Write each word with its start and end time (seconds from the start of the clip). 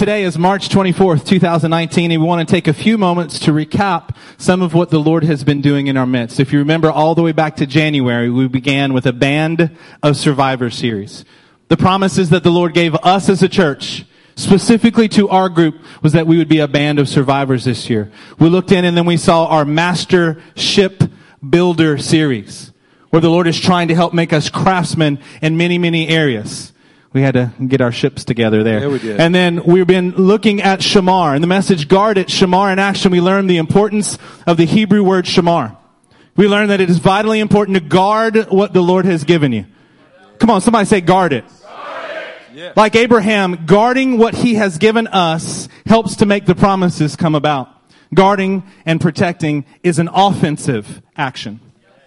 Today 0.00 0.24
is 0.24 0.38
March 0.38 0.70
24th, 0.70 1.26
2019, 1.26 2.10
and 2.10 2.22
we 2.22 2.26
want 2.26 2.48
to 2.48 2.50
take 2.50 2.68
a 2.68 2.72
few 2.72 2.96
moments 2.96 3.38
to 3.40 3.52
recap 3.52 4.16
some 4.38 4.62
of 4.62 4.72
what 4.72 4.88
the 4.88 4.98
Lord 4.98 5.24
has 5.24 5.44
been 5.44 5.60
doing 5.60 5.88
in 5.88 5.98
our 5.98 6.06
midst. 6.06 6.40
If 6.40 6.54
you 6.54 6.58
remember 6.60 6.90
all 6.90 7.14
the 7.14 7.20
way 7.20 7.32
back 7.32 7.56
to 7.56 7.66
January, 7.66 8.30
we 8.30 8.48
began 8.48 8.94
with 8.94 9.04
a 9.04 9.12
Band 9.12 9.76
of 10.02 10.16
Survivors 10.16 10.74
series. 10.74 11.26
The 11.68 11.76
promises 11.76 12.30
that 12.30 12.44
the 12.44 12.50
Lord 12.50 12.72
gave 12.72 12.94
us 12.94 13.28
as 13.28 13.42
a 13.42 13.48
church, 13.48 14.06
specifically 14.36 15.06
to 15.08 15.28
our 15.28 15.50
group, 15.50 15.74
was 16.00 16.14
that 16.14 16.26
we 16.26 16.38
would 16.38 16.48
be 16.48 16.60
a 16.60 16.66
band 16.66 16.98
of 16.98 17.06
survivors 17.06 17.66
this 17.66 17.90
year. 17.90 18.10
We 18.38 18.48
looked 18.48 18.72
in 18.72 18.86
and 18.86 18.96
then 18.96 19.04
we 19.04 19.18
saw 19.18 19.48
our 19.48 19.66
Master 19.66 20.42
Ship 20.56 21.02
Builder 21.46 21.98
series, 21.98 22.72
where 23.10 23.20
the 23.20 23.28
Lord 23.28 23.46
is 23.46 23.60
trying 23.60 23.88
to 23.88 23.94
help 23.94 24.14
make 24.14 24.32
us 24.32 24.48
craftsmen 24.48 25.18
in 25.42 25.58
many, 25.58 25.76
many 25.76 26.08
areas. 26.08 26.72
We 27.12 27.22
had 27.22 27.34
to 27.34 27.52
get 27.66 27.80
our 27.80 27.90
ships 27.90 28.24
together 28.24 28.62
there. 28.62 28.82
Yeah, 28.82 28.88
we 28.88 28.98
did. 29.00 29.18
And 29.18 29.34
then 29.34 29.64
we've 29.64 29.86
been 29.86 30.12
looking 30.12 30.62
at 30.62 30.78
Shamar 30.78 31.34
and 31.34 31.42
the 31.42 31.48
message 31.48 31.88
guard 31.88 32.18
it, 32.18 32.28
Shamar 32.28 32.72
in 32.72 32.78
action. 32.78 33.10
We 33.10 33.20
learned 33.20 33.50
the 33.50 33.56
importance 33.56 34.16
of 34.46 34.56
the 34.56 34.64
Hebrew 34.64 35.02
word 35.02 35.24
Shamar. 35.24 35.76
We 36.36 36.46
learned 36.46 36.70
that 36.70 36.80
it 36.80 36.88
is 36.88 36.98
vitally 36.98 37.40
important 37.40 37.76
to 37.78 37.82
guard 37.82 38.36
what 38.50 38.72
the 38.72 38.80
Lord 38.80 39.06
has 39.06 39.24
given 39.24 39.50
you. 39.50 39.66
Come 40.38 40.50
on, 40.50 40.60
somebody 40.60 40.86
say 40.86 41.00
guard 41.00 41.32
it. 41.32 41.44
Yeah. 42.54 42.72
Like 42.76 42.94
Abraham, 42.94 43.64
guarding 43.66 44.18
what 44.18 44.34
he 44.34 44.54
has 44.54 44.78
given 44.78 45.06
us 45.08 45.68
helps 45.86 46.16
to 46.16 46.26
make 46.26 46.46
the 46.46 46.54
promises 46.54 47.16
come 47.16 47.34
about. 47.34 47.68
Guarding 48.14 48.64
and 48.86 49.00
protecting 49.00 49.64
is 49.82 49.98
an 49.98 50.08
offensive 50.12 51.02
action. 51.16 51.60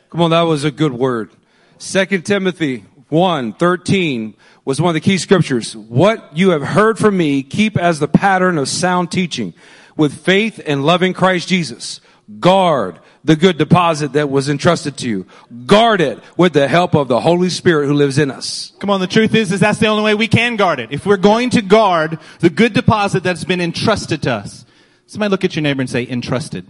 Come 0.10 0.22
on, 0.22 0.30
that 0.32 0.42
was 0.42 0.64
a 0.64 0.72
good 0.72 0.94
word. 0.94 1.32
Second 1.78 2.26
Timothy 2.26 2.86
1, 3.10 3.54
13 3.54 4.36
was 4.66 4.80
one 4.80 4.90
of 4.90 4.94
the 4.94 5.02
key 5.02 5.18
scriptures. 5.18 5.76
What 5.76 6.36
you 6.36 6.52
have 6.52 6.62
heard 6.62 6.98
from 6.98 7.18
me, 7.18 7.44
keep 7.44 7.78
as 7.78 8.00
the 8.00 8.08
pattern 8.08 8.58
of 8.58 8.70
sound 8.70 9.12
teaching 9.12 9.54
with 9.98 10.14
faith 10.14 10.60
and 10.66 10.86
loving 10.86 11.14
Christ 11.14 11.48
Jesus. 11.48 12.00
Guard 12.40 13.00
the 13.26 13.36
good 13.36 13.58
deposit 13.58 14.14
that 14.14 14.30
was 14.30 14.50
entrusted 14.50 14.98
to 14.98 15.10
you. 15.10 15.26
Guard 15.66 16.02
it 16.02 16.20
with 16.38 16.54
the 16.54 16.68
help 16.68 16.96
of 16.96 17.08
the 17.08 17.20
Holy 17.20 17.50
Spirit 17.50 17.88
who 17.88 17.94
lives 17.94 18.18
in 18.18 18.32
us. 18.32 18.72
Come 18.80 18.90
on, 18.90 19.02
the 19.02 19.08
truth 19.08 19.36
is, 19.36 19.52
is 19.52 19.60
that's 19.60 19.80
the 19.80 19.88
only 19.88 20.04
way 20.04 20.16
we 20.16 20.28
can 20.28 20.56
guard 20.56 20.80
it. 20.80 20.92
If 20.92 21.06
we're 21.06 21.18
going 21.18 21.50
to 21.52 21.62
guard 21.62 22.20
the 22.40 22.50
good 22.50 22.74
deposit 22.74 23.24
that's 23.24 23.44
been 23.44 23.62
entrusted 23.62 24.22
to 24.24 24.32
us. 24.32 24.66
Somebody 25.06 25.30
look 25.30 25.44
at 25.44 25.56
your 25.56 25.64
neighbor 25.64 25.82
and 25.82 25.90
say, 25.90 26.08
entrusted. 26.08 26.66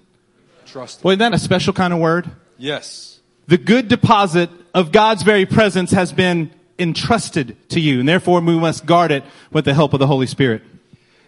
Trust. 0.66 1.04
Boy, 1.04 1.12
isn't 1.12 1.20
that 1.20 1.34
a 1.34 1.40
special 1.40 1.74
kind 1.74 1.94
of 1.94 2.00
word? 2.00 2.30
Yes. 2.58 3.20
The 3.48 3.58
good 3.58 3.88
deposit 3.88 4.50
of 4.74 4.92
God's 4.92 5.22
very 5.24 5.46
presence 5.46 5.92
has 5.92 6.12
been 6.12 6.52
entrusted 6.80 7.58
to 7.70 7.80
you, 7.80 8.00
and 8.00 8.10
therefore 8.10 8.42
we 8.42 8.58
must 8.58 8.86
guard 8.86 9.12
it 9.12 9.24
with 9.52 9.66
the 9.66 9.74
help 9.74 9.94
of 9.94 10.00
the 10.00 10.08
Holy 10.08 10.28
Spirit. 10.28 10.62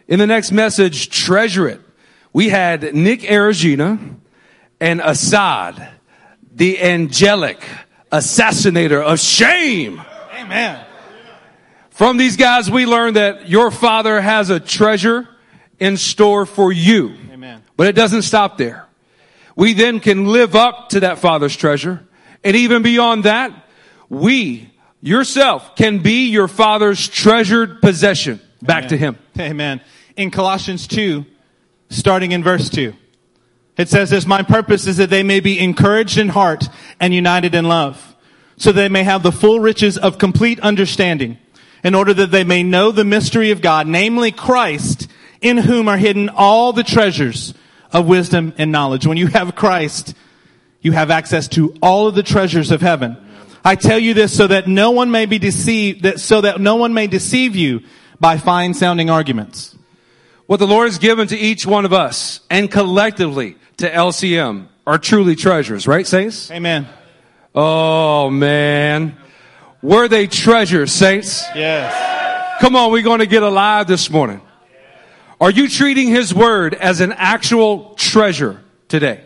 In 0.07 0.19
the 0.19 0.27
next 0.27 0.51
message, 0.51 1.09
treasure 1.09 1.67
it. 1.67 1.81
We 2.33 2.49
had 2.49 2.93
Nick 2.93 3.21
Aragina 3.21 3.97
and 4.79 5.01
Assad, 5.01 5.89
the 6.53 6.81
angelic 6.81 7.63
assassinator 8.11 9.01
of 9.01 9.19
shame. 9.19 10.01
Amen. 10.33 10.85
From 11.89 12.17
these 12.17 12.35
guys, 12.35 12.69
we 12.69 12.85
learned 12.85 13.15
that 13.15 13.47
your 13.47 13.71
father 13.71 14.19
has 14.19 14.49
a 14.49 14.59
treasure 14.59 15.27
in 15.79 15.97
store 15.97 16.45
for 16.45 16.71
you. 16.71 17.15
Amen. 17.31 17.63
But 17.77 17.87
it 17.87 17.95
doesn't 17.95 18.23
stop 18.23 18.57
there. 18.57 18.85
We 19.55 19.73
then 19.73 20.01
can 20.01 20.25
live 20.25 20.55
up 20.55 20.89
to 20.89 21.01
that 21.01 21.19
father's 21.19 21.55
treasure. 21.55 22.05
And 22.43 22.55
even 22.55 22.81
beyond 22.81 23.23
that, 23.23 23.51
we, 24.09 24.69
yourself, 25.05 25.75
can 25.75 25.99
be 25.99 26.29
your 26.29 26.47
father's 26.47 27.07
treasured 27.07 27.79
possession 27.79 28.41
back 28.61 28.87
to 28.87 28.97
him. 28.97 29.17
Amen. 29.39 29.79
In 30.17 30.31
Colossians 30.31 30.87
2, 30.87 31.23
starting 31.89 32.31
in 32.31 32.43
verse 32.43 32.69
2, 32.69 32.93
it 33.77 33.87
says 33.87 34.09
this, 34.09 34.25
my 34.25 34.41
purpose 34.41 34.87
is 34.87 34.97
that 34.97 35.09
they 35.09 35.21
may 35.21 35.41
be 35.41 35.59
encouraged 35.59 36.17
in 36.17 36.29
heart 36.29 36.67
and 36.99 37.13
united 37.13 37.53
in 37.53 37.65
love, 37.65 38.15
so 38.57 38.71
they 38.71 38.89
may 38.89 39.03
have 39.03 39.21
the 39.21 39.31
full 39.31 39.59
riches 39.59 39.97
of 39.97 40.17
complete 40.17 40.59
understanding, 40.61 41.37
in 41.83 41.93
order 41.93 42.13
that 42.13 42.31
they 42.31 42.43
may 42.43 42.63
know 42.63 42.91
the 42.91 43.05
mystery 43.05 43.51
of 43.51 43.61
God, 43.61 43.85
namely 43.85 44.31
Christ, 44.31 45.07
in 45.39 45.57
whom 45.57 45.87
are 45.87 45.97
hidden 45.97 46.29
all 46.29 46.73
the 46.73 46.83
treasures 46.83 47.53
of 47.91 48.07
wisdom 48.07 48.53
and 48.57 48.71
knowledge. 48.71 49.05
When 49.05 49.17
you 49.17 49.27
have 49.27 49.55
Christ, 49.55 50.15
you 50.81 50.93
have 50.93 51.11
access 51.11 51.47
to 51.49 51.75
all 51.81 52.07
of 52.07 52.15
the 52.15 52.23
treasures 52.23 52.71
of 52.71 52.81
heaven. 52.81 53.17
I 53.65 53.73
tell 53.73 53.97
you 53.97 54.13
this 54.13 54.37
so 54.37 54.45
that 54.45 54.67
no 54.67 54.91
one 54.91 55.09
may 55.09 55.25
be 55.25 55.39
deceived, 55.39 56.03
that, 56.03 56.19
so 56.19 56.41
that 56.41 56.61
no 56.61 56.75
one 56.75 56.93
may 56.93 57.07
deceive 57.07 57.55
you 57.55 57.81
by 58.19 58.37
fine 58.37 58.75
sounding 58.75 59.09
arguments. 59.09 59.75
What 60.45 60.57
the 60.57 60.67
Lord 60.67 60.87
has 60.87 60.99
given 60.99 61.27
to 61.29 61.37
each 61.37 61.65
one 61.65 61.83
of 61.83 61.91
us 61.91 62.41
and 62.51 62.69
collectively 62.69 63.57
to 63.77 63.89
LCM 63.89 64.67
are 64.85 64.99
truly 64.99 65.35
treasures, 65.35 65.87
right, 65.87 66.05
saints? 66.05 66.51
Amen. 66.51 66.87
Oh 67.55 68.29
man. 68.29 69.17
Were 69.81 70.07
they 70.07 70.27
treasures, 70.27 70.91
saints? 70.91 71.43
Yes. 71.55 72.61
Come 72.61 72.75
on, 72.75 72.91
we're 72.91 73.01
going 73.01 73.19
to 73.19 73.25
get 73.25 73.41
alive 73.41 73.87
this 73.87 74.11
morning. 74.11 74.41
Are 75.41 75.49
you 75.49 75.67
treating 75.67 76.09
His 76.09 76.35
Word 76.35 76.75
as 76.75 77.01
an 77.01 77.13
actual 77.13 77.95
treasure 77.95 78.63
today? 78.87 79.23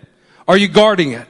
Are 0.48 0.58
you 0.58 0.70
guarding 0.70 1.12
it? 1.12 1.28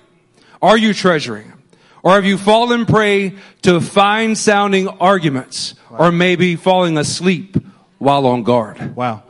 Are 0.61 0.77
you 0.77 0.93
treasuring 0.93 1.49
it? 1.49 1.58
Or 2.03 2.13
have 2.13 2.25
you 2.25 2.37
fallen 2.37 2.85
prey 2.85 3.35
to 3.63 3.81
fine 3.81 4.35
sounding 4.35 4.87
arguments 4.87 5.75
or 5.89 6.11
maybe 6.11 6.55
falling 6.55 6.97
asleep 6.97 7.57
while 7.97 8.25
on 8.25 8.43
guard? 8.43 8.95
Wow. 8.95 9.23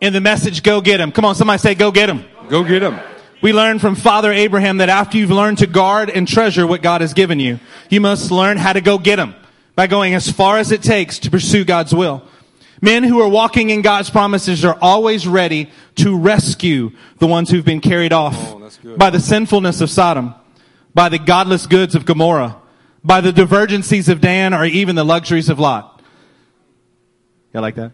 In 0.00 0.12
the 0.12 0.20
message, 0.20 0.62
go 0.62 0.80
get 0.80 1.00
him. 1.00 1.12
Come 1.12 1.24
on, 1.24 1.34
somebody 1.34 1.58
say, 1.58 1.74
go 1.74 1.90
get 1.90 2.08
him. 2.08 2.24
Go 2.48 2.64
get 2.64 2.80
them. 2.80 2.98
We 3.42 3.54
learn 3.54 3.78
from 3.78 3.94
Father 3.94 4.32
Abraham 4.32 4.78
that 4.78 4.90
after 4.90 5.16
you've 5.16 5.30
learned 5.30 5.58
to 5.58 5.66
guard 5.66 6.10
and 6.10 6.28
treasure 6.28 6.66
what 6.66 6.82
God 6.82 7.00
has 7.00 7.14
given 7.14 7.40
you, 7.40 7.58
you 7.88 8.00
must 8.00 8.30
learn 8.30 8.58
how 8.58 8.74
to 8.74 8.82
go 8.82 8.98
get 8.98 9.18
him 9.18 9.34
by 9.74 9.86
going 9.86 10.14
as 10.14 10.30
far 10.30 10.58
as 10.58 10.72
it 10.72 10.82
takes 10.82 11.18
to 11.20 11.30
pursue 11.30 11.64
God's 11.64 11.94
will. 11.94 12.22
Men 12.82 13.02
who 13.02 13.20
are 13.20 13.28
walking 13.28 13.70
in 13.70 13.82
God's 13.82 14.10
promises 14.10 14.64
are 14.64 14.76
always 14.80 15.26
ready 15.26 15.70
to 15.96 16.18
rescue 16.18 16.90
the 17.18 17.26
ones 17.26 17.50
who've 17.50 17.64
been 17.64 17.80
carried 17.80 18.12
off 18.12 18.36
Oh, 18.36 18.96
by 18.96 19.10
the 19.10 19.20
sinfulness 19.20 19.80
of 19.80 19.90
Sodom, 19.90 20.34
by 20.94 21.08
the 21.08 21.18
godless 21.18 21.66
goods 21.66 21.94
of 21.94 22.04
Gomorrah, 22.04 22.56
by 23.02 23.20
the 23.20 23.32
divergencies 23.32 24.08
of 24.08 24.20
Dan, 24.20 24.54
or 24.54 24.64
even 24.64 24.96
the 24.96 25.04
luxuries 25.04 25.48
of 25.48 25.58
Lot. 25.58 26.02
You 27.52 27.60
like 27.60 27.76
that? 27.76 27.92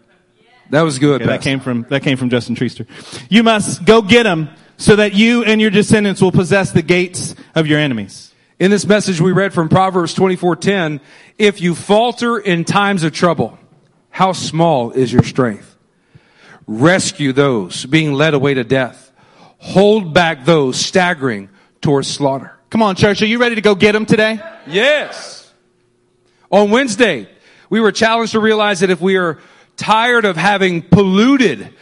That 0.69 0.81
was 0.81 0.99
good. 0.99 1.21
Okay, 1.21 1.29
that 1.29 1.41
came 1.41 1.59
from 1.59 1.83
that 1.89 2.03
came 2.03 2.17
from 2.17 2.29
Justin 2.29 2.55
Treaster. 2.55 2.85
You 3.29 3.43
must 3.43 3.85
go 3.85 4.01
get 4.01 4.23
them 4.23 4.49
so 4.77 4.95
that 4.97 5.13
you 5.13 5.43
and 5.43 5.61
your 5.61 5.71
descendants 5.71 6.21
will 6.21 6.31
possess 6.31 6.71
the 6.71 6.81
gates 6.81 7.35
of 7.55 7.67
your 7.67 7.79
enemies. 7.79 8.33
In 8.59 8.71
this 8.71 8.85
message 8.85 9.21
we 9.21 9.31
read 9.31 9.53
from 9.53 9.69
Proverbs 9.69 10.13
24:10, 10.13 10.99
if 11.37 11.61
you 11.61 11.73
falter 11.73 12.37
in 12.37 12.65
times 12.65 13.03
of 13.03 13.13
trouble, 13.13 13.57
how 14.09 14.33
small 14.33 14.91
is 14.91 15.13
your 15.13 15.23
strength? 15.23 15.75
Rescue 16.65 17.31
those 17.31 17.85
being 17.85 18.13
led 18.13 18.33
away 18.33 18.53
to 18.55 18.63
death. 18.63 19.11
Hold 19.59 20.13
back 20.13 20.43
those 20.43 20.77
staggering 20.77 21.49
towards 21.81 22.07
slaughter. 22.07 22.56
Come 22.69 22.81
on, 22.81 22.95
church, 22.95 23.21
are 23.21 23.25
you 23.25 23.39
ready 23.39 23.55
to 23.55 23.61
go 23.61 23.75
get 23.75 23.93
them 23.93 24.05
today? 24.05 24.39
Yes. 24.67 25.49
On 26.51 26.69
Wednesday, 26.69 27.29
we 27.69 27.79
were 27.79 27.93
challenged 27.93 28.33
to 28.33 28.41
realize 28.41 28.81
that 28.81 28.89
if 28.89 28.99
we 28.99 29.15
are 29.15 29.39
tired 29.77 30.25
of 30.25 30.35
having 30.35 30.81
polluted, 30.81 31.73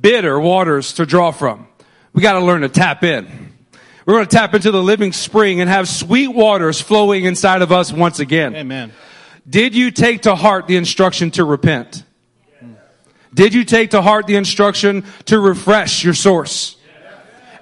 bitter 0.00 0.40
waters 0.40 0.94
to 0.94 1.06
draw 1.06 1.30
from, 1.30 1.68
we 2.12 2.22
got 2.22 2.34
to 2.34 2.44
learn 2.44 2.62
to 2.62 2.68
tap 2.68 3.04
in. 3.04 3.52
We're 4.04 4.14
going 4.14 4.26
to 4.26 4.36
tap 4.36 4.52
into 4.54 4.72
the 4.72 4.82
living 4.82 5.12
spring 5.12 5.60
and 5.60 5.70
have 5.70 5.88
sweet 5.88 6.28
waters 6.28 6.80
flowing 6.80 7.24
inside 7.24 7.62
of 7.62 7.70
us 7.70 7.92
once 7.92 8.18
again. 8.18 8.56
Amen. 8.56 8.92
Did 9.48 9.76
you 9.76 9.92
take 9.92 10.22
to 10.22 10.34
heart 10.34 10.66
the 10.66 10.76
instruction 10.76 11.30
to 11.32 11.44
repent? 11.44 12.04
Did 13.32 13.54
you 13.54 13.64
take 13.64 13.90
to 13.90 14.02
heart 14.02 14.26
the 14.26 14.36
instruction 14.36 15.04
to 15.26 15.38
refresh 15.38 16.04
your 16.04 16.14
source? 16.14 16.76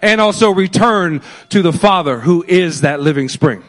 And 0.02 0.20
also 0.20 0.50
return 0.50 1.23
to 1.50 1.62
the 1.62 1.73
Father 1.73 2.20
who 2.20 2.44
is 2.47 2.81
that 2.82 3.00
living 3.00 3.29
spring. 3.29 3.62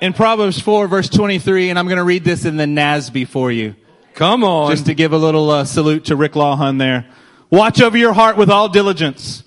In 0.00 0.12
Proverbs 0.12 0.60
4 0.60 0.88
verse 0.88 1.08
23, 1.08 1.70
and 1.70 1.78
I'm 1.78 1.86
going 1.86 1.98
to 1.98 2.04
read 2.04 2.24
this 2.24 2.44
in 2.44 2.56
the 2.56 2.64
NASB 2.64 3.28
for 3.28 3.50
you, 3.50 3.74
Come 4.14 4.44
on. 4.44 4.70
just 4.70 4.86
to 4.86 4.94
give 4.94 5.12
a 5.12 5.18
little 5.18 5.50
uh, 5.50 5.64
salute 5.64 6.06
to 6.06 6.16
Rick 6.16 6.32
Lawhun 6.32 6.78
there. 6.78 7.06
Watch 7.50 7.80
over 7.80 7.96
your 7.96 8.12
heart 8.12 8.36
with 8.36 8.50
all 8.50 8.68
diligence, 8.68 9.44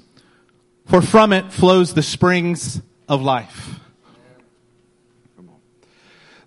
for 0.86 1.02
from 1.02 1.34
it 1.34 1.52
flows 1.52 1.94
the 1.94 2.04
springs 2.04 2.82
of 3.08 3.22
life. 3.22 3.80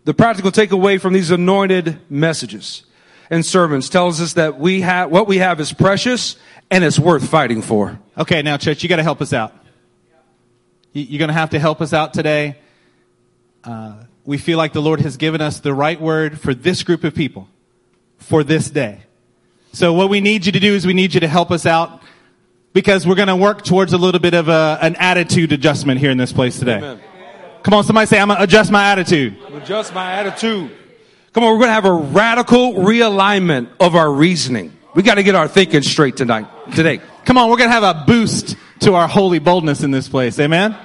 The 0.05 0.15
practical 0.15 0.51
takeaway 0.51 1.01
from 1.01 1.13
these 1.13 1.31
anointed 1.31 1.99
messages 2.11 2.85
and 3.31 3.47
sermons 3.47 3.89
tells 3.89 4.21
us 4.21 4.33
that 4.33 4.59
we 4.59 4.81
have, 4.81 5.11
what 5.11 5.29
we 5.29 5.39
have 5.39 5.61
is 5.61 5.73
precious 5.73 6.37
and 6.73 6.83
it's 6.83 6.99
worth 6.99 7.29
fighting 7.29 7.63
for. 7.63 8.01
Okay, 8.19 8.43
now 8.43 8.57
church, 8.57 8.83
you 8.83 8.89
got 8.89 8.97
to 8.97 9.03
help 9.05 9.21
us 9.21 9.33
out. 9.33 9.53
You- 10.93 11.05
You're 11.05 11.19
going 11.19 11.29
to 11.29 11.35
have 11.35 11.51
to 11.51 11.59
help 11.61 11.81
us 11.81 11.93
out 11.93 12.13
today. 12.15 12.57
Uh, 13.63 13.95
we 14.25 14.39
feel 14.39 14.59
like 14.59 14.73
the 14.73 14.83
Lord 14.83 15.01
has 15.01 15.17
given 15.17 15.41
us 15.41 15.61
the 15.61 15.75
right 15.75 16.01
word 16.01 16.41
for 16.41 16.55
this 16.55 16.83
group 16.83 17.05
of 17.05 17.15
people, 17.15 17.49
for 18.19 18.43
this 18.43 18.71
day. 18.71 19.03
So 19.73 19.93
what 19.93 20.11
we 20.11 20.21
need 20.21 20.47
you 20.47 20.53
to 20.53 20.61
do 20.61 20.75
is 20.75 20.87
we 20.87 20.93
need 20.95 21.15
you 21.15 21.21
to 21.21 21.29
help 21.29 21.51
us 21.51 21.67
out 21.67 22.03
because 22.73 23.07
we're 23.07 23.15
going 23.17 23.29
to 23.29 23.37
work 23.37 23.65
towards 23.65 23.93
a 23.93 23.99
little 23.99 24.21
bit 24.21 24.35
of 24.35 24.49
a, 24.49 24.79
an 24.81 24.97
attitude 24.97 25.53
adjustment 25.53 26.01
here 26.01 26.11
in 26.11 26.19
this 26.19 26.33
place 26.33 26.59
today. 26.59 26.77
Amen. 26.79 27.01
Come 27.63 27.75
on, 27.75 27.85
somebody 27.85 28.07
say, 28.07 28.19
I'm 28.19 28.29
going 28.29 28.39
to 28.39 28.45
adjust 28.45 28.71
my 28.73 28.91
attitude. 28.91 29.37
Adjust 29.53 29.95
my 29.95 30.13
attitude. 30.15 30.71
Come 31.33 31.45
on, 31.45 31.53
we're 31.53 31.59
going 31.59 31.69
to 31.69 31.75
have 31.75 31.85
a 31.85 31.93
radical 31.93 32.75
realignment 32.75 33.69
of 33.79 33.95
our 33.95 34.11
reasoning. 34.13 34.77
We 34.95 35.03
got 35.03 35.15
to 35.15 35.23
get 35.23 35.35
our 35.35 35.49
thinking 35.49 35.83
straight 35.83 36.17
tonight, 36.17 36.47
today. 36.75 37.01
Come 37.25 37.39
on, 37.39 37.49
we're 37.49 37.57
going 37.57 37.71
to 37.71 37.75
have 37.75 37.97
a 37.97 38.05
boost 38.07 38.57
to 38.81 38.95
our 38.95 39.09
holy 39.09 39.39
boldness 39.39 39.83
in 39.83 39.91
this 39.91 40.09
place. 40.09 40.39
Amen. 40.39 40.77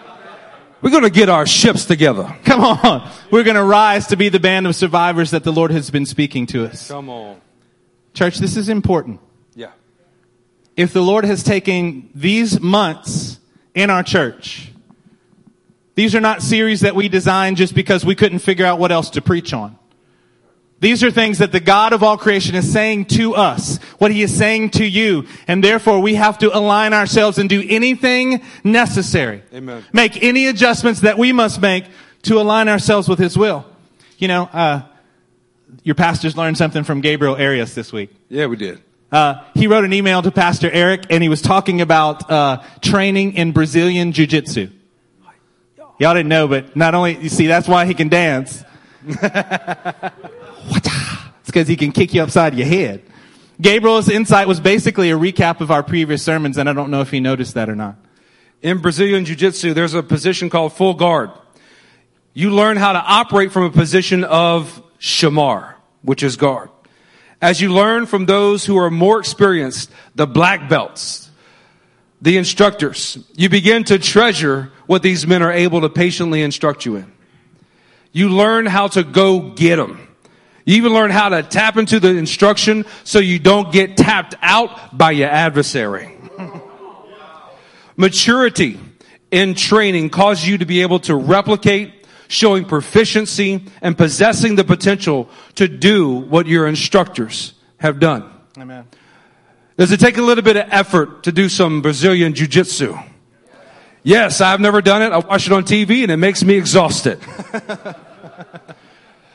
We're 0.81 0.91
going 0.91 1.03
to 1.03 1.09
get 1.09 1.27
our 1.27 1.45
ships 1.45 1.85
together. 1.85 2.33
Come 2.45 2.61
on. 2.61 3.09
We're 3.31 3.43
going 3.43 3.55
to 3.55 3.63
rise 3.63 4.07
to 4.07 4.15
be 4.15 4.29
the 4.29 4.39
band 4.39 4.67
of 4.67 4.75
survivors 4.75 5.31
that 5.31 5.43
the 5.43 5.51
Lord 5.51 5.71
has 5.71 5.89
been 5.89 6.05
speaking 6.05 6.45
to 6.47 6.65
us. 6.65 6.87
Come 6.87 7.09
on. 7.09 7.41
Church, 8.13 8.37
this 8.37 8.55
is 8.55 8.69
important. 8.69 9.19
Yeah. 9.55 9.71
If 10.75 10.93
the 10.93 11.01
Lord 11.01 11.25
has 11.25 11.43
taken 11.43 12.09
these 12.13 12.61
months 12.61 13.39
in 13.73 13.89
our 13.89 14.03
church, 14.03 14.71
these 15.95 16.13
are 16.15 16.21
not 16.21 16.43
series 16.43 16.81
that 16.81 16.95
we 16.95 17.09
designed 17.09 17.57
just 17.57 17.73
because 17.73 18.05
we 18.05 18.15
couldn't 18.15 18.39
figure 18.39 18.65
out 18.65 18.79
what 18.79 18.91
else 18.91 19.09
to 19.11 19.21
preach 19.21 19.51
on. 19.51 19.77
These 20.79 21.03
are 21.03 21.09
things 21.09 21.39
that 21.39 21.51
the 21.51 21.59
God 21.59 21.91
of 21.91 22.03
all 22.03 22.17
creation 22.17 22.53
is 22.53 22.71
saying 22.71 23.05
to 23.05 23.33
us, 23.33 23.77
what 23.97 24.11
he 24.11 24.21
is 24.21 24.35
saying 24.35 24.71
to 24.71 24.85
you, 24.85 25.25
and 25.47 25.63
therefore 25.63 25.99
we 25.99 26.15
have 26.15 26.37
to 26.39 26.55
align 26.55 26.93
ourselves 26.93 27.39
and 27.39 27.49
do 27.49 27.65
anything 27.67 28.43
necessary. 28.63 29.41
Amen. 29.53 29.83
Make 29.91 30.23
any 30.23 30.45
adjustments 30.47 31.01
that 31.01 31.17
we 31.17 31.31
must 31.31 31.61
make 31.61 31.85
to 32.23 32.39
align 32.39 32.69
ourselves 32.69 33.09
with 33.09 33.17
his 33.17 33.35
will. 33.35 33.65
You 34.19 34.27
know, 34.27 34.43
uh, 34.43 34.81
your 35.83 35.95
pastors 35.95 36.37
learned 36.37 36.57
something 36.57 36.83
from 36.83 37.01
Gabriel 37.01 37.35
Arias 37.35 37.73
this 37.73 37.91
week. 37.91 38.11
Yeah, 38.29 38.45
we 38.45 38.55
did. 38.55 38.81
Uh, 39.11 39.43
he 39.55 39.67
wrote 39.67 39.85
an 39.85 39.93
email 39.93 40.21
to 40.21 40.31
Pastor 40.31 40.69
Eric, 40.69 41.05
and 41.09 41.23
he 41.23 41.29
was 41.29 41.41
talking 41.41 41.81
about 41.81 42.29
uh, 42.29 42.61
training 42.81 43.33
in 43.33 43.51
Brazilian 43.51 44.11
Jiu-Jitsu. 44.11 44.69
Y'all 45.99 46.13
didn't 46.13 46.29
know, 46.29 46.47
but 46.47 46.75
not 46.75 46.93
only 46.93 47.17
you 47.17 47.29
see 47.29 47.47
that's 47.47 47.67
why 47.67 47.85
he 47.85 47.95
can 47.95 48.09
dance. 48.09 48.63
it's 51.47 51.53
because 51.53 51.69
he 51.69 51.77
can 51.77 51.93
kick 51.93 52.13
you 52.13 52.21
upside 52.21 52.55
your 52.55 52.67
head. 52.67 53.01
Gabriel's 53.61 54.09
insight 54.09 54.49
was 54.49 54.59
basically 54.59 55.11
a 55.11 55.17
recap 55.17 55.61
of 55.61 55.71
our 55.71 55.81
previous 55.81 56.21
sermons, 56.21 56.57
and 56.57 56.69
I 56.69 56.73
don't 56.73 56.91
know 56.91 56.99
if 56.99 57.09
he 57.09 57.21
noticed 57.21 57.53
that 57.53 57.69
or 57.69 57.75
not. 57.75 57.95
In 58.61 58.79
Brazilian 58.79 59.23
Jiu-Jitsu, 59.23 59.73
there's 59.73 59.93
a 59.93 60.03
position 60.03 60.49
called 60.49 60.73
full 60.73 60.93
guard. 60.93 61.31
You 62.33 62.49
learn 62.49 62.75
how 62.75 62.91
to 62.91 62.99
operate 62.99 63.53
from 63.53 63.63
a 63.63 63.69
position 63.69 64.25
of 64.25 64.83
shamar, 64.99 65.75
which 66.01 66.21
is 66.21 66.35
guard. 66.35 66.69
As 67.41 67.61
you 67.61 67.71
learn 67.71 68.07
from 68.07 68.25
those 68.25 68.65
who 68.65 68.77
are 68.77 68.91
more 68.91 69.17
experienced, 69.17 69.89
the 70.15 70.27
black 70.27 70.67
belts, 70.67 71.31
the 72.21 72.35
instructors, 72.35 73.17
you 73.37 73.47
begin 73.47 73.85
to 73.85 73.97
treasure 73.99 74.73
what 74.85 75.01
these 75.01 75.25
men 75.25 75.41
are 75.41 75.53
able 75.53 75.79
to 75.79 75.89
patiently 75.89 76.41
instruct 76.41 76.83
you 76.85 76.97
in. 76.97 77.09
You 78.11 78.27
learn 78.27 78.65
how 78.65 78.89
to 78.89 79.05
go 79.05 79.51
get 79.51 79.77
them. 79.77 80.06
You 80.67 80.75
even 80.75 80.93
learn 80.93 81.11
how 81.11 81.29
to 81.29 81.43
tap 81.43 81.77
into 81.77 81.97
the 81.97 82.09
instruction 82.09 82.85
so 83.05 83.19
you 83.19 83.39
don't 83.39 83.71
get 83.71 83.95
tapped 83.95 84.35
out 84.41 84.97
by 84.97 85.11
your 85.11 85.29
adversary. 85.29 86.13
Maturity 87.95 88.77
in 89.31 89.55
training 89.55 90.09
causes 90.09 90.45
you 90.45 90.57
to 90.57 90.65
be 90.65 90.81
able 90.81 90.99
to 90.99 91.15
replicate, 91.15 92.05
showing 92.27 92.65
proficiency 92.65 93.63
and 93.81 93.97
possessing 93.97 94.57
the 94.57 94.65
potential 94.65 95.29
to 95.55 95.69
do 95.69 96.11
what 96.11 96.47
your 96.47 96.67
instructors 96.67 97.53
have 97.77 98.01
done. 98.01 98.29
Amen. 98.57 98.87
Does 99.77 99.93
it 99.93 100.01
take 100.01 100.17
a 100.17 100.21
little 100.21 100.43
bit 100.43 100.57
of 100.57 100.67
effort 100.69 101.23
to 101.23 101.31
do 101.31 101.47
some 101.47 101.81
Brazilian 101.81 102.33
jiu-jitsu? 102.33 102.93
Yes, 104.03 104.41
I've 104.41 104.59
never 104.59 104.81
done 104.81 105.01
it. 105.01 105.13
I 105.13 105.19
watch 105.19 105.47
it 105.47 105.53
on 105.53 105.63
TV 105.63 106.03
and 106.03 106.11
it 106.11 106.17
makes 106.17 106.43
me 106.43 106.55
exhausted. 106.55 107.21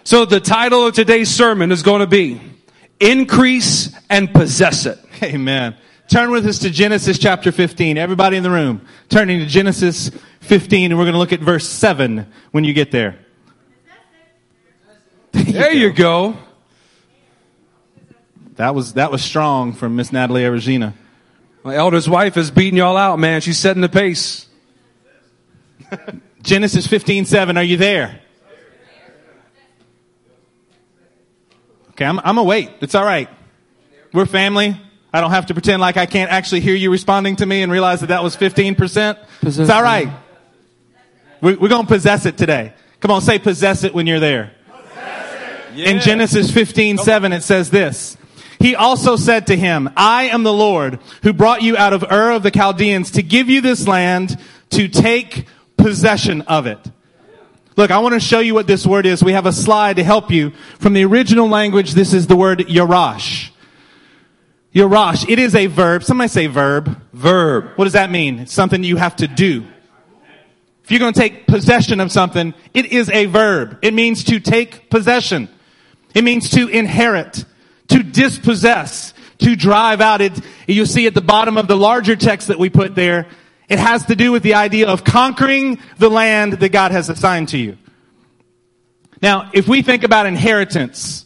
so 0.05 0.25
the 0.25 0.41
title 0.41 0.87
of 0.87 0.95
today's 0.95 1.31
sermon 1.31 1.73
is 1.73 1.83
going 1.83 2.01
to 2.01 2.07
be 2.07 2.41
Increase 3.01 3.95
and 4.11 4.33
Possess 4.33 4.87
It. 4.87 4.99
Amen. 5.23 5.77
Turn 6.09 6.31
with 6.31 6.47
us 6.47 6.59
to 6.61 6.71
Genesis 6.71 7.19
chapter 7.19 7.53
15. 7.53 7.97
Everybody 7.97 8.37
in 8.37 8.43
the 8.43 8.51
room, 8.51 8.87
turning 9.09 9.39
to 9.41 9.47
Genesis 9.47 10.11
15, 10.41 10.91
and 10.91 10.99
we're 10.99 11.05
going 11.05 11.15
to 11.15 11.19
look 11.19 11.33
at 11.33 11.41
verse 11.41 11.69
7 11.69 12.27
when 12.51 12.65
you 12.65 12.73
get 12.73 12.91
there. 12.91 13.19
There 15.33 15.73
you 15.73 15.93
go. 15.93 16.37
That 18.57 18.75
was, 18.75 18.95
that 18.95 19.11
was 19.11 19.23
strong 19.23 19.73
from 19.73 19.97
Miss 19.97 20.13
Natalie 20.13 20.45
Regina. 20.45 20.95
My 21.65 21.77
eldest 21.77 22.09
wife 22.09 22.37
is 22.37 22.51
beating 22.51 22.77
y'all 22.77 22.97
out, 22.97 23.19
man. 23.19 23.41
She's 23.41 23.59
setting 23.59 23.83
the 23.83 23.89
pace. 23.89 24.47
Genesis 26.43 26.87
15, 26.87 27.25
7. 27.25 27.57
Are 27.57 27.63
you 27.63 27.77
there? 27.77 28.21
Okay, 31.93 32.05
I'm, 32.05 32.19
I'm 32.19 32.37
gonna 32.37 32.45
wait. 32.45 32.71
It's 32.81 32.95
all 32.95 33.05
right. 33.05 33.29
We're 34.13 34.27
family. 34.27 34.81
I 35.13 35.21
don't 35.21 35.31
have 35.31 35.47
to 35.47 35.55
pretend 35.55 35.81
like 35.81 35.97
I 35.97 36.07
can't 36.07 36.31
actually 36.31 36.61
hear 36.61 36.75
you 36.75 36.91
responding 36.91 37.37
to 37.37 37.47
me 37.47 37.63
and 37.63 37.71
realize 37.71 38.01
that 38.01 38.07
that 38.07 38.23
was 38.23 38.35
15%. 38.37 39.19
It's 39.43 39.71
all 39.71 39.83
right. 39.83 40.11
We, 41.43 41.55
we're 41.55 41.69
gonna 41.69 41.87
possess 41.87 42.25
it 42.25 42.39
today. 42.39 42.73
Come 43.01 43.11
on, 43.11 43.21
say 43.21 43.39
possess 43.39 43.85
it 43.85 43.95
when 43.95 44.07
you're 44.07 44.21
there. 44.21 44.53
In 45.75 46.01
Genesis 46.01 46.51
15, 46.51 46.99
7, 46.99 47.33
it 47.33 47.43
says 47.43 47.71
this. 47.71 48.17
He 48.61 48.77
also 48.77 49.17
said 49.17 49.49
to 49.49 49.57
him, 49.57 49.91
I 49.97 50.25
am 50.25 50.45
the 50.45 50.53
Lord 50.53 51.01
who 51.23 51.33
brought 51.33 51.63
you 51.63 51.77
out 51.77 51.93
of 51.93 52.05
Ur 52.05 52.31
of 52.31 52.43
the 52.43 52.51
Chaldeans 52.51 53.13
to 53.13 53.23
give 53.23 53.49
you 53.51 53.61
this 53.61 53.89
land 53.89 54.39
to 54.71 54.89
take 54.89 55.47
possession 55.77 56.43
of 56.43 56.67
it. 56.67 56.79
Look, 57.77 57.91
I 57.91 57.99
want 57.99 58.15
to 58.15 58.21
show 58.21 58.41
you 58.41 58.55
what 58.55 58.67
this 58.67 58.87
word 58.87 59.07
is. 59.07 59.25
We 59.25 59.33
have 59.33 59.47
a 59.47 59.53
slide 59.53 59.97
to 59.97 60.05
help 60.05 60.31
you. 60.31 60.51
From 60.79 60.93
the 60.93 61.05
original 61.05 61.49
language, 61.49 61.93
this 61.93 62.13
is 62.13 62.27
the 62.27 62.37
word 62.37 62.59
yarash. 62.61 63.51
Yarash. 64.75 65.29
It 65.29 65.39
is 65.39 65.55
a 65.55 65.67
verb. 65.67 66.05
Somebody 66.05 66.29
say 66.29 66.47
verb. 66.47 67.01
Verb. 67.13 67.71
What 67.77 67.85
does 67.85 67.95
that 67.95 68.11
mean? 68.11 68.41
It's 68.41 68.53
something 68.53 68.85
you 68.85 68.97
have 68.97 69.17
to 69.17 69.29
do. 69.29 69.67
If 70.85 70.91
you're 70.91 71.01
going 71.01 71.15
to 71.15 71.21
take 71.21 71.47
possession 71.47 72.01
of 72.01 72.11
something, 72.11 72.55
it 72.75 72.87
is 72.87 73.09
a 73.11 73.27
verb. 73.27 73.79
It 73.83 73.95
means 73.95 74.25
to 74.25 74.41
take 74.41 74.91
possession. 74.91 75.49
It 76.15 76.25
means 76.25 76.51
to 76.51 76.69
inherit, 76.69 77.45
to 77.89 78.03
dispossess, 78.03 79.15
to 79.39 79.57
drive 79.57 80.01
out. 80.01 80.21
It, 80.21 80.39
you'll 80.67 80.87
see 80.87 81.07
at 81.07 81.15
the 81.15 81.21
bottom 81.21 81.57
of 81.57 81.69
the 81.69 81.77
larger 81.77 82.17
text 82.17 82.49
that 82.49 82.59
we 82.59 82.69
put 82.69 82.95
there, 82.95 83.29
it 83.73 83.79
has 83.79 84.05
to 84.05 84.15
do 84.15 84.31
with 84.33 84.43
the 84.43 84.53
idea 84.53 84.87
of 84.87 85.03
conquering 85.03 85.79
the 85.97 86.11
land 86.11 86.53
that 86.53 86.69
God 86.73 86.93
has 86.93 87.09
assigned 87.09 87.49
to 87.49 87.59
you. 87.59 87.79
Now, 89.23 89.49
if 89.55 89.67
we 89.67 89.81
think 89.81 90.05
about 90.05 90.27
inheritance, 90.27 91.25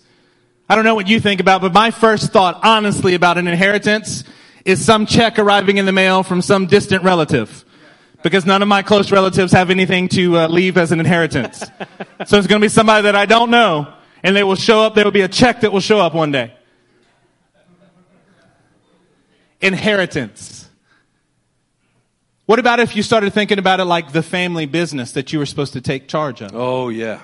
I 0.68 0.76
don't 0.76 0.84
know 0.84 0.94
what 0.94 1.08
you 1.08 1.18
think 1.18 1.40
about, 1.40 1.60
but 1.60 1.72
my 1.72 1.90
first 1.90 2.32
thought, 2.32 2.60
honestly, 2.62 3.14
about 3.14 3.36
an 3.36 3.48
inheritance 3.48 4.22
is 4.64 4.84
some 4.84 5.06
check 5.06 5.40
arriving 5.40 5.78
in 5.78 5.86
the 5.86 5.92
mail 5.92 6.22
from 6.22 6.40
some 6.40 6.66
distant 6.66 7.02
relative. 7.02 7.64
Because 8.22 8.46
none 8.46 8.62
of 8.62 8.68
my 8.68 8.82
close 8.82 9.10
relatives 9.10 9.50
have 9.50 9.70
anything 9.70 10.06
to 10.10 10.38
uh, 10.38 10.46
leave 10.46 10.76
as 10.76 10.92
an 10.92 11.00
inheritance. 11.00 11.58
so 12.26 12.38
it's 12.38 12.46
going 12.46 12.60
to 12.60 12.64
be 12.64 12.68
somebody 12.68 13.02
that 13.02 13.16
I 13.16 13.26
don't 13.26 13.50
know, 13.50 13.92
and 14.22 14.36
they 14.36 14.44
will 14.44 14.54
show 14.54 14.82
up, 14.82 14.94
there 14.94 15.02
will 15.04 15.10
be 15.10 15.22
a 15.22 15.28
check 15.28 15.62
that 15.62 15.72
will 15.72 15.80
show 15.80 15.98
up 15.98 16.14
one 16.14 16.30
day. 16.30 16.54
Inheritance. 19.60 20.65
What 22.46 22.58
about 22.60 22.78
if 22.78 22.94
you 22.94 23.02
started 23.02 23.32
thinking 23.32 23.58
about 23.58 23.80
it 23.80 23.84
like 23.84 24.12
the 24.12 24.22
family 24.22 24.66
business 24.66 25.12
that 25.12 25.32
you 25.32 25.40
were 25.40 25.46
supposed 25.46 25.72
to 25.74 25.80
take 25.80 26.06
charge 26.06 26.40
of? 26.40 26.54
Oh, 26.54 26.88
yeah. 26.88 27.22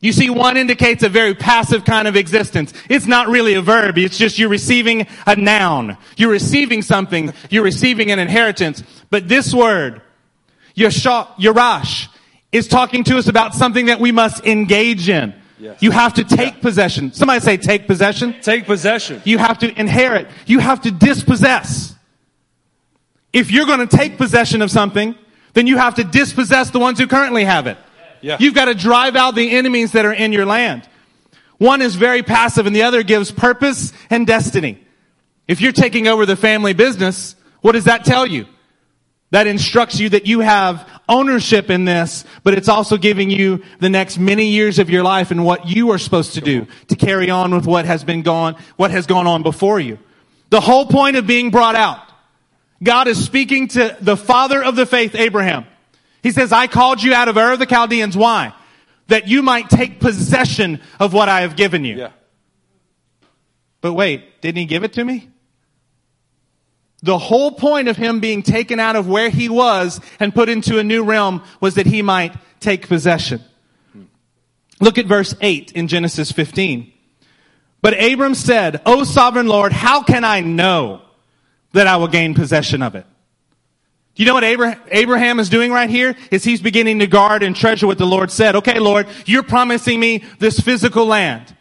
You 0.00 0.12
see, 0.12 0.30
one 0.30 0.56
indicates 0.56 1.02
a 1.02 1.08
very 1.08 1.34
passive 1.34 1.84
kind 1.84 2.08
of 2.08 2.16
existence. 2.16 2.72
It's 2.88 3.06
not 3.06 3.28
really 3.28 3.54
a 3.54 3.62
verb. 3.62 3.98
It's 3.98 4.18
just 4.18 4.38
you're 4.38 4.48
receiving 4.48 5.06
a 5.26 5.36
noun. 5.36 5.96
You're 6.16 6.30
receiving 6.30 6.82
something. 6.82 7.32
You're 7.50 7.62
receiving 7.62 8.10
an 8.10 8.18
inheritance. 8.18 8.82
But 9.10 9.28
this 9.28 9.54
word, 9.54 10.02
Yarash, 10.76 12.08
is 12.50 12.66
talking 12.68 13.04
to 13.04 13.16
us 13.16 13.28
about 13.28 13.54
something 13.54 13.86
that 13.86 14.00
we 14.00 14.10
must 14.10 14.44
engage 14.44 15.08
in. 15.08 15.34
Yes. 15.58 15.80
You 15.80 15.92
have 15.92 16.14
to 16.14 16.24
take 16.24 16.60
possession. 16.60 17.12
Somebody 17.12 17.38
say 17.38 17.56
take 17.56 17.86
possession. 17.86 18.34
Take 18.40 18.66
possession. 18.66 19.22
You 19.24 19.38
have 19.38 19.58
to 19.60 19.80
inherit. 19.80 20.28
You 20.46 20.58
have 20.58 20.80
to 20.82 20.90
dispossess. 20.90 21.91
If 23.32 23.50
you're 23.50 23.66
going 23.66 23.86
to 23.86 23.96
take 23.96 24.18
possession 24.18 24.62
of 24.62 24.70
something, 24.70 25.14
then 25.54 25.66
you 25.66 25.78
have 25.78 25.94
to 25.96 26.04
dispossess 26.04 26.70
the 26.70 26.78
ones 26.78 26.98
who 26.98 27.06
currently 27.06 27.44
have 27.44 27.66
it. 27.66 27.78
Yeah. 28.20 28.36
You've 28.38 28.54
got 28.54 28.66
to 28.66 28.74
drive 28.74 29.16
out 29.16 29.34
the 29.34 29.50
enemies 29.50 29.92
that 29.92 30.04
are 30.04 30.12
in 30.12 30.32
your 30.32 30.46
land. 30.46 30.88
One 31.58 31.82
is 31.82 31.94
very 31.94 32.22
passive 32.22 32.66
and 32.66 32.74
the 32.74 32.82
other 32.82 33.02
gives 33.02 33.30
purpose 33.30 33.92
and 34.10 34.26
destiny. 34.26 34.84
If 35.48 35.60
you're 35.60 35.72
taking 35.72 36.08
over 36.08 36.24
the 36.26 36.36
family 36.36 36.72
business, 36.72 37.36
what 37.60 37.72
does 37.72 37.84
that 37.84 38.04
tell 38.04 38.26
you? 38.26 38.46
That 39.30 39.46
instructs 39.46 39.98
you 39.98 40.10
that 40.10 40.26
you 40.26 40.40
have 40.40 40.88
ownership 41.08 41.70
in 41.70 41.84
this, 41.84 42.24
but 42.44 42.54
it's 42.54 42.68
also 42.68 42.96
giving 42.96 43.30
you 43.30 43.62
the 43.80 43.88
next 43.88 44.18
many 44.18 44.48
years 44.48 44.78
of 44.78 44.90
your 44.90 45.02
life 45.02 45.30
and 45.30 45.44
what 45.44 45.66
you 45.66 45.90
are 45.90 45.98
supposed 45.98 46.34
to 46.34 46.40
do 46.40 46.66
to 46.88 46.96
carry 46.96 47.30
on 47.30 47.54
with 47.54 47.66
what 47.66 47.86
has 47.86 48.04
been 48.04 48.22
gone, 48.22 48.56
what 48.76 48.90
has 48.90 49.06
gone 49.06 49.26
on 49.26 49.42
before 49.42 49.80
you. 49.80 49.98
The 50.50 50.60
whole 50.60 50.86
point 50.86 51.16
of 51.16 51.26
being 51.26 51.50
brought 51.50 51.74
out. 51.74 52.11
God 52.82 53.06
is 53.08 53.22
speaking 53.24 53.68
to 53.68 53.96
the 54.00 54.16
father 54.16 54.62
of 54.62 54.76
the 54.76 54.86
faith, 54.86 55.14
Abraham. 55.14 55.66
He 56.22 56.30
says, 56.30 56.52
I 56.52 56.66
called 56.66 57.02
you 57.02 57.14
out 57.14 57.28
of 57.28 57.36
Ur 57.36 57.52
of 57.52 57.58
the 57.58 57.66
Chaldeans. 57.66 58.16
Why? 58.16 58.54
That 59.08 59.28
you 59.28 59.42
might 59.42 59.68
take 59.68 60.00
possession 60.00 60.80
of 60.98 61.12
what 61.12 61.28
I 61.28 61.42
have 61.42 61.56
given 61.56 61.84
you. 61.84 61.96
Yeah. 61.96 62.12
But 63.80 63.94
wait, 63.94 64.40
didn't 64.40 64.58
he 64.58 64.64
give 64.64 64.84
it 64.84 64.94
to 64.94 65.04
me? 65.04 65.28
The 67.02 67.18
whole 67.18 67.50
point 67.50 67.88
of 67.88 67.96
him 67.96 68.20
being 68.20 68.42
taken 68.44 68.78
out 68.78 68.94
of 68.94 69.08
where 69.08 69.28
he 69.28 69.48
was 69.48 70.00
and 70.20 70.32
put 70.32 70.48
into 70.48 70.78
a 70.78 70.84
new 70.84 71.02
realm 71.02 71.42
was 71.60 71.74
that 71.74 71.86
he 71.86 72.00
might 72.00 72.34
take 72.60 72.86
possession. 72.86 73.42
Look 74.80 74.98
at 74.98 75.06
verse 75.06 75.34
8 75.40 75.72
in 75.72 75.88
Genesis 75.88 76.30
15. 76.30 76.92
But 77.80 78.00
Abram 78.00 78.36
said, 78.36 78.80
O 78.86 79.02
sovereign 79.02 79.48
Lord, 79.48 79.72
how 79.72 80.04
can 80.04 80.24
I 80.24 80.40
know 80.40 81.02
that 81.72 81.86
I 81.86 81.96
will 81.96 82.08
gain 82.08 82.34
possession 82.34 82.82
of 82.82 82.94
it? 82.94 83.06
Do 84.14 84.22
you 84.22 84.26
know 84.26 84.34
what 84.34 84.44
Abraham 84.90 85.40
is 85.40 85.48
doing 85.48 85.72
right 85.72 85.88
here? 85.88 86.14
Is 86.30 86.44
he's 86.44 86.60
beginning 86.60 86.98
to 86.98 87.06
guard 87.06 87.42
and 87.42 87.56
treasure 87.56 87.86
what 87.86 87.96
the 87.96 88.06
Lord 88.06 88.30
said. 88.30 88.56
Okay, 88.56 88.78
Lord, 88.78 89.06
you're 89.24 89.42
promising 89.42 89.98
me 89.98 90.24
this 90.38 90.60
physical 90.60 91.06
land. 91.06 91.56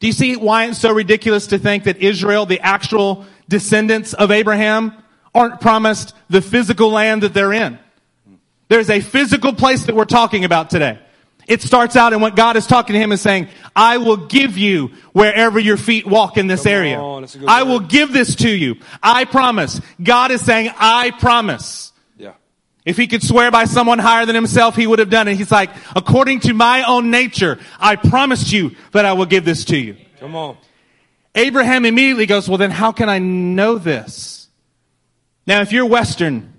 Do 0.00 0.06
you 0.06 0.12
see 0.14 0.36
why 0.36 0.66
it's 0.66 0.78
so 0.78 0.92
ridiculous 0.92 1.48
to 1.48 1.58
think 1.58 1.84
that 1.84 1.98
Israel, 1.98 2.46
the 2.46 2.60
actual 2.60 3.26
descendants 3.48 4.14
of 4.14 4.30
Abraham, 4.30 4.92
aren't 5.34 5.60
promised 5.60 6.14
the 6.30 6.40
physical 6.40 6.90
land 6.90 7.22
that 7.22 7.34
they're 7.34 7.52
in? 7.52 7.78
There's 8.68 8.88
a 8.88 9.00
physical 9.00 9.52
place 9.52 9.84
that 9.84 9.94
we're 9.94 10.06
talking 10.06 10.44
about 10.44 10.70
today. 10.70 10.98
It 11.46 11.62
starts 11.62 11.94
out 11.94 12.12
and 12.12 12.20
what 12.20 12.34
God 12.34 12.56
is 12.56 12.66
talking 12.66 12.94
to 12.94 12.98
him 13.00 13.12
is 13.12 13.20
saying, 13.20 13.48
I 13.74 13.98
will 13.98 14.16
give 14.16 14.58
you 14.58 14.88
wherever 15.12 15.60
your 15.60 15.76
feet 15.76 16.04
walk 16.04 16.36
in 16.38 16.48
this 16.48 16.64
Come 16.64 16.72
area. 16.72 16.98
on, 16.98 17.22
that's 17.22 17.36
a 17.36 17.38
good 17.38 17.48
I 17.48 17.62
word. 17.62 17.70
will 17.70 17.80
give 17.80 18.12
this 18.12 18.34
to 18.36 18.50
you. 18.50 18.76
I 19.00 19.24
promise. 19.26 19.80
God 20.02 20.32
is 20.32 20.40
saying, 20.40 20.70
I 20.76 21.12
promise. 21.12 21.92
Yeah. 22.18 22.32
If 22.84 22.96
he 22.96 23.06
could 23.06 23.22
swear 23.22 23.52
by 23.52 23.66
someone 23.66 24.00
higher 24.00 24.26
than 24.26 24.34
himself, 24.34 24.74
he 24.74 24.88
would 24.88 24.98
have 24.98 25.10
done 25.10 25.28
it. 25.28 25.36
He's 25.36 25.52
like, 25.52 25.70
according 25.94 26.40
to 26.40 26.52
my 26.52 26.82
own 26.82 27.12
nature, 27.12 27.60
I 27.78 27.94
promised 27.94 28.52
you 28.52 28.74
that 28.90 29.04
I 29.04 29.12
will 29.12 29.26
give 29.26 29.44
this 29.44 29.64
to 29.66 29.76
you. 29.76 29.96
Come 30.18 30.34
on. 30.34 30.56
Abraham 31.36 31.84
immediately 31.84 32.26
goes, 32.26 32.48
well 32.48 32.58
then 32.58 32.70
how 32.70 32.90
can 32.92 33.08
I 33.08 33.18
know 33.18 33.78
this? 33.78 34.48
Now 35.46 35.60
if 35.60 35.70
you're 35.70 35.86
Western, 35.86 36.54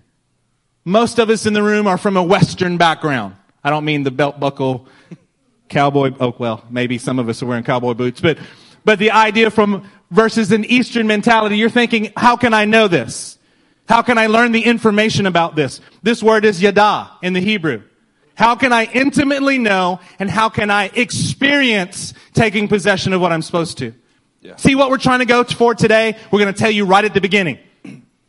most 0.86 1.20
of 1.20 1.30
us 1.30 1.46
in 1.46 1.54
the 1.54 1.64
room 1.64 1.88
are 1.88 1.98
from 1.98 2.16
a 2.16 2.24
Western 2.24 2.78
background. 2.78 3.36
I 3.68 3.70
don't 3.70 3.84
mean 3.84 4.04
the 4.04 4.12
belt 4.12 4.40
buckle 4.40 4.88
cowboy, 5.68 6.14
oh 6.22 6.34
well, 6.38 6.64
maybe 6.70 6.98
some 6.98 7.20
of 7.20 7.28
us 7.28 7.44
are 7.44 7.46
wearing 7.46 7.66
cowboy 7.66 7.96
boots, 7.96 8.22
but, 8.22 8.38
but 8.86 8.98
the 8.98 9.12
idea 9.12 9.52
from 9.52 9.86
versus 10.10 10.54
an 10.54 10.64
Eastern 10.64 11.06
mentality, 11.06 11.58
you're 11.58 11.70
thinking, 11.70 12.14
how 12.16 12.38
can 12.38 12.54
I 12.54 12.64
know 12.64 12.88
this? 12.88 13.38
How 13.90 14.04
can 14.04 14.18
I 14.18 14.28
learn 14.28 14.54
the 14.54 14.62
information 14.62 15.26
about 15.26 15.58
this? 15.58 15.82
This 16.02 16.24
word 16.24 16.46
is 16.46 16.62
yada 16.62 17.12
in 17.22 17.34
the 17.34 17.42
Hebrew. 17.42 17.84
How 18.36 18.56
can 18.56 18.72
I 18.72 18.86
intimately 18.86 19.58
know 19.58 20.00
and 20.18 20.30
how 20.30 20.48
can 20.48 20.72
I 20.72 20.86
experience 20.86 22.14
taking 22.34 22.70
possession 22.70 23.12
of 23.12 23.20
what 23.20 23.34
I'm 23.34 23.42
supposed 23.42 23.80
to? 23.80 23.94
Yeah. 24.40 24.56
See 24.56 24.76
what 24.76 24.90
we're 24.90 24.98
trying 24.98 25.20
to 25.20 25.26
go 25.26 25.44
for 25.44 25.76
today? 25.76 26.16
We're 26.32 26.40
going 26.40 26.54
to 26.54 26.58
tell 26.58 26.72
you 26.72 26.86
right 26.86 27.04
at 27.04 27.14
the 27.14 27.20
beginning. 27.20 27.60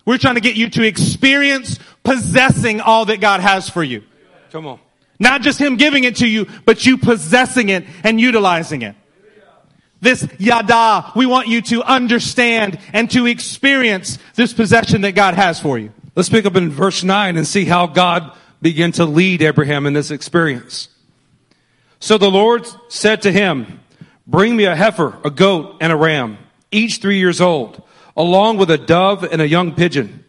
We're 0.05 0.19
trying 0.19 0.35
to 0.35 0.41
get 0.41 0.57
you 0.57 0.69
to 0.71 0.83
experience 0.83 1.79
possessing 2.03 2.81
all 2.81 3.05
that 3.05 3.21
God 3.21 3.39
has 3.39 3.71
for 3.71 3.85
you. 3.85 4.03
Come 4.51 4.67
on. 4.67 4.81
Not 5.19 5.43
just 5.43 5.61
Him 5.61 5.77
giving 5.77 6.05
it 6.05 6.17
to 6.17 6.27
you, 6.27 6.47
but 6.65 6.87
you 6.87 6.99
possessing 6.99 7.69
it 7.69 7.85
and 8.05 8.21
utilizing 8.21 8.83
it. 8.83 8.95
This 10.01 10.29
yada, 10.39 11.13
we 11.17 11.27
want 11.27 11.49
you 11.49 11.61
to 11.63 11.83
understand 11.83 12.79
and 12.93 13.11
to 13.11 13.27
experience 13.27 14.19
this 14.37 14.53
possession 14.53 15.01
that 15.01 15.13
God 15.13 15.35
has 15.35 15.59
for 15.59 15.77
you. 15.79 15.93
Let's 16.15 16.29
pick 16.29 16.47
up 16.47 16.57
in 16.57 16.71
verse 16.71 17.03
9 17.03 17.37
and 17.37 17.47
see 17.47 17.65
how 17.65 17.87
God 17.87 18.37
began 18.63 18.93
to 18.93 19.05
lead 19.05 19.43
Abraham 19.43 19.87
in 19.87 19.93
this 19.93 20.11
experience. 20.11 20.89
So 22.01 22.17
the 22.17 22.31
Lord 22.31 22.67
said 22.89 23.23
to 23.23 23.33
him, 23.33 23.81
Bring 24.27 24.57
me 24.57 24.65
a 24.65 24.77
heifer, 24.77 25.19
a 25.25 25.31
goat, 25.31 25.79
and 25.81 25.91
a 25.91 25.97
ram, 25.97 26.39
each 26.71 26.99
three 26.99 27.19
years 27.19 27.41
old, 27.41 27.83
along 28.17 28.59
with 28.59 28.71
a 28.71 28.79
dove 28.79 29.25
and 29.25 29.41
a 29.41 29.49
young 29.49 29.75
pigeon. 29.75 30.25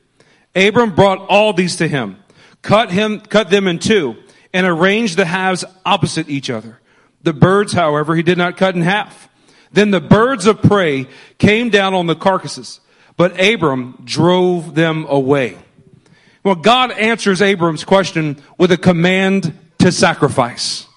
Abram 0.55 0.95
brought 0.95 1.19
all 1.27 1.53
these 1.53 1.75
to 1.75 1.87
him, 1.87 2.17
cut 2.61 2.91
him, 2.91 3.19
cut 3.19 3.49
them 3.49 3.67
in 3.67 3.77
two, 3.77 4.15
and 4.53 4.65
arranged 4.65 5.17
the 5.17 5.25
halves 5.25 5.65
opposite 5.85 6.29
each 6.29 6.49
other. 6.49 6.79
The 7.23 7.33
birds, 7.33 7.73
however, 7.73 8.15
he 8.15 8.23
did 8.23 8.37
not 8.37 8.57
cut 8.57 8.75
in 8.75 8.81
half. 8.81 9.29
Then 9.71 9.91
the 9.91 10.01
birds 10.01 10.47
of 10.47 10.61
prey 10.61 11.07
came 11.37 11.69
down 11.69 11.93
on 11.93 12.07
the 12.07 12.15
carcasses, 12.15 12.79
but 13.17 13.39
Abram 13.39 14.01
drove 14.03 14.73
them 14.73 15.05
away. 15.07 15.57
Well, 16.43 16.55
God 16.55 16.91
answers 16.91 17.41
Abram's 17.41 17.83
question 17.83 18.41
with 18.57 18.71
a 18.71 18.77
command 18.77 19.57
to 19.79 19.91
sacrifice. 19.91 20.87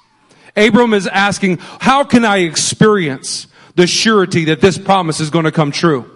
Abram 0.57 0.95
is 0.95 1.07
asking, 1.07 1.59
how 1.59 2.05
can 2.05 2.25
I 2.25 2.39
experience 2.39 3.47
the 3.75 3.87
surety 3.87 4.47
that 4.47 4.61
this 4.61 4.79
promise 4.79 5.21
is 5.21 5.31
going 5.31 5.45
to 5.45 5.53
come 5.53 5.73
true? 5.73 6.09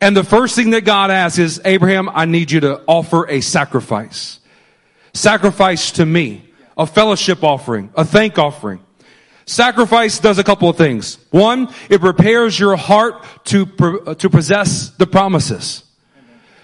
And 0.00 0.16
the 0.16 0.24
first 0.24 0.56
thing 0.56 0.70
that 0.70 0.84
God 0.84 1.10
asks 1.10 1.38
is, 1.38 1.60
Abraham, 1.64 2.08
I 2.08 2.24
need 2.24 2.50
you 2.50 2.60
to 2.60 2.82
offer 2.86 3.28
a 3.28 3.40
sacrifice. 3.40 4.40
Sacrifice 5.12 5.92
to 5.92 6.06
me. 6.06 6.49
A 6.80 6.86
fellowship 6.86 7.44
offering. 7.44 7.90
A 7.94 8.06
thank 8.06 8.38
offering. 8.38 8.80
Sacrifice 9.44 10.18
does 10.18 10.38
a 10.38 10.44
couple 10.44 10.66
of 10.70 10.78
things. 10.78 11.18
One, 11.30 11.68
it 11.90 12.00
prepares 12.00 12.58
your 12.58 12.74
heart 12.76 13.22
to, 13.46 13.68
uh, 14.06 14.14
to 14.14 14.30
possess 14.30 14.88
the 14.88 15.06
promises. 15.06 15.84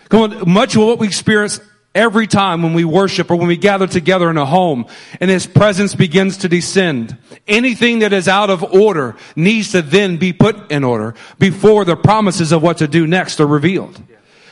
Come 0.08 0.20
on, 0.22 0.50
much 0.50 0.74
of 0.74 0.82
what 0.82 0.98
we 0.98 1.06
experience 1.06 1.60
every 1.94 2.26
time 2.26 2.62
when 2.62 2.72
we 2.72 2.82
worship 2.82 3.30
or 3.30 3.36
when 3.36 3.48
we 3.48 3.58
gather 3.58 3.86
together 3.86 4.30
in 4.30 4.38
a 4.38 4.46
home 4.46 4.86
and 5.20 5.30
His 5.30 5.46
presence 5.46 5.94
begins 5.94 6.38
to 6.38 6.48
descend. 6.48 7.18
Anything 7.46 7.98
that 7.98 8.14
is 8.14 8.26
out 8.26 8.48
of 8.48 8.64
order 8.64 9.16
needs 9.34 9.72
to 9.72 9.82
then 9.82 10.16
be 10.16 10.32
put 10.32 10.72
in 10.72 10.82
order 10.82 11.14
before 11.38 11.84
the 11.84 11.94
promises 11.96 12.52
of 12.52 12.62
what 12.62 12.78
to 12.78 12.88
do 12.88 13.06
next 13.06 13.38
are 13.38 13.46
revealed. 13.46 14.00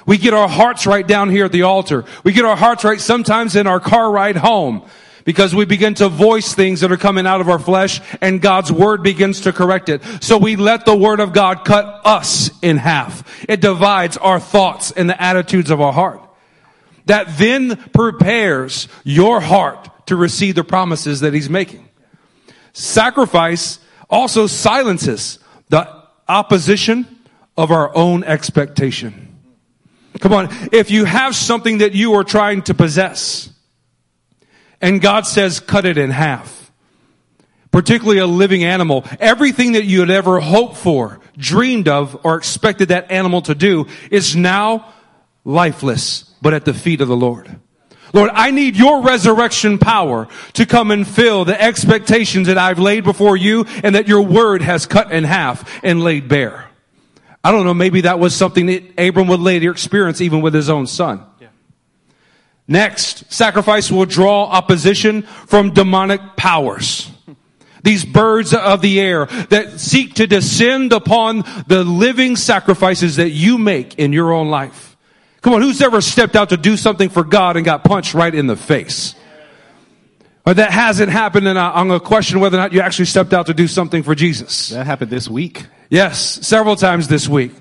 We 0.05 0.19
get 0.19 0.35
our 0.35 0.49
hearts 0.49 0.87
right 0.87 1.07
down 1.07 1.31
here 1.31 1.47
at 1.47 1.53
the 1.53 1.63
altar. 1.63 2.05
We 2.23 2.33
get 2.33 2.45
our 2.45 2.57
hearts 2.57 2.85
right 2.85 3.01
sometimes 3.01 3.57
in 3.57 3.67
our 3.67 3.81
car 3.81 4.11
ride 4.11 4.37
home 4.37 4.83
because 5.25 5.55
we 5.55 5.65
begin 5.65 5.95
to 5.95 6.09
voice 6.09 6.55
things 6.55 6.81
that 6.81 6.93
are 6.93 6.97
coming 6.97 7.27
out 7.27 7.41
of 7.41 7.49
our 7.49 7.59
flesh 7.59 8.01
and 8.21 8.41
God's 8.41 8.71
word 8.71 9.03
begins 9.03 9.43
to 9.43 9.53
correct 9.53 9.89
it. 9.89 10.03
So 10.23 10.39
we 10.39 10.57
let 10.57 10.85
the 10.85 10.97
word 10.97 11.21
of 11.21 11.33
God 11.33 11.65
cut 11.65 12.03
us 12.05 12.51
in 12.63 12.77
half. 12.77 13.45
It 13.49 13.61
divides 13.61 14.17
our 14.17 14.39
thoughts 14.39 14.91
and 14.91 15.09
the 15.09 15.21
attitudes 15.21 15.71
of 15.71 15.81
our 15.81 15.93
heart. 15.93 16.21
That 17.07 17.37
then 17.39 17.77
prepares 17.93 18.89
your 19.03 19.41
heart 19.41 20.07
to 20.07 20.17
receive 20.17 20.55
the 20.55 20.65
promises 20.65 21.21
that 21.21 21.35
he's 21.35 21.51
making. 21.51 21.89
Sacrifice 22.73 23.79
also 24.11 24.47
silences 24.47 25.39
the 25.69 25.89
opposition 26.29 27.07
of 27.57 27.71
our 27.71 27.95
own 27.97 28.25
expectation. 28.25 29.37
Come 30.21 30.33
on. 30.33 30.49
If 30.73 30.91
you 30.91 31.05
have 31.05 31.35
something 31.35 31.79
that 31.79 31.95
you 31.95 32.15
are 32.15 32.25
trying 32.25 32.63
to 32.63 32.75
possess, 32.75 33.51
and 34.85 35.01
God 35.01 35.27
says, 35.27 35.61
cut 35.61 35.87
it 35.87 35.97
in 35.97 36.11
half. 36.11 36.71
Particularly 37.71 38.19
a 38.19 38.27
living 38.27 38.65
animal. 38.65 39.07
Everything 39.19 39.73
that 39.73 39.85
you 39.85 40.01
had 40.01 40.11
ever 40.11 40.41
hoped 40.41 40.77
for, 40.77 41.21
dreamed 41.39 41.89
of, 41.89 42.21
or 42.23 42.37
expected 42.37 42.91
that 42.91 43.11
animal 43.11 43.41
to 43.43 43.55
do 43.55 43.87
is 44.11 44.37
now 44.37 44.93
lifeless, 45.43 46.25
but 46.43 46.53
at 46.53 46.67
the 46.67 46.75
feet 46.75 47.01
of 47.01 47.09
the 47.09 47.17
Lord. 47.17 47.59
Lord, 48.13 48.31
I 48.35 48.51
need 48.51 48.77
your 48.77 49.03
resurrection 49.03 49.79
power 49.79 50.29
to 50.53 50.67
come 50.67 50.91
and 50.91 51.09
fill 51.09 51.47
the 51.47 51.61
expectations 51.61 52.47
that 52.49 52.59
I've 52.59 52.79
laid 52.79 53.05
before 53.05 53.39
you 53.39 53.65
and 53.83 53.95
that 53.95 54.07
your 54.07 54.21
word 54.21 54.61
has 54.61 54.85
cut 54.85 55.11
in 55.11 55.25
half 55.25 55.83
and 55.83 56.05
laid 56.05 56.29
bare. 56.29 56.69
I 57.43 57.53
don't 57.53 57.65
know, 57.65 57.75
maybe 57.75 58.03
that 58.03 58.19
was 58.19 58.37
something 58.37 58.67
that 58.67 58.99
Abram 58.99 59.29
would 59.29 59.41
later 59.41 59.71
experience 59.71 60.21
even 60.21 60.43
with 60.43 60.53
his 60.53 60.69
own 60.69 60.87
son. 60.87 61.25
Next, 62.67 63.31
sacrifice 63.33 63.91
will 63.91 64.07
draw 64.07 64.45
opposition 64.45 65.23
from 65.23 65.75
demonic 65.75 66.21
powers. 66.37 67.11
These 67.83 68.07
birds 68.07 68.55
of 68.55 68.81
the 68.81 68.99
air 68.99 69.27
that 69.27 69.79
seek 69.79 70.15
to 70.15 70.27
descend 70.27 70.95
upon 70.95 71.45
the 71.67 71.85
living 71.85 72.37
sacrifices 72.37 73.17
that 73.17 73.31
you 73.31 73.59
make 73.59 73.99
in 73.99 74.15
your 74.15 74.33
own 74.33 74.49
life. 74.49 74.97
Come 75.43 75.53
on, 75.53 75.61
who's 75.61 75.83
ever 75.83 76.01
stepped 76.01 76.37
out 76.37 76.49
to 76.49 76.57
do 76.57 76.79
something 76.79 77.11
for 77.11 77.23
God 77.23 77.57
and 77.57 77.65
got 77.67 77.85
punched 77.85 78.15
right 78.15 78.35
in 78.35 78.47
the 78.47 78.57
face? 78.57 79.15
Or 80.47 80.55
that 80.55 80.71
hasn't 80.71 81.11
happened 81.13 81.47
and 81.47 81.59
I'm 81.59 81.89
going 81.89 82.01
to 82.01 82.07
question 82.07 82.41
whether 82.41 82.57
or 82.57 82.61
not 82.61 82.73
you 82.73 82.81
actually 82.81 83.07
stepped 83.07 83.35
out 83.35 83.47
to 83.47 83.55
do 83.55 83.69
something 83.69 84.03
for 84.03 84.15
Jesus. 84.15 84.71
That 84.71 84.87
happened 84.87 85.11
this 85.11 85.29
week. 85.29 85.67
Yes, 85.91 86.47
several 86.47 86.77
times 86.77 87.09
this 87.09 87.29
week. 87.29 87.53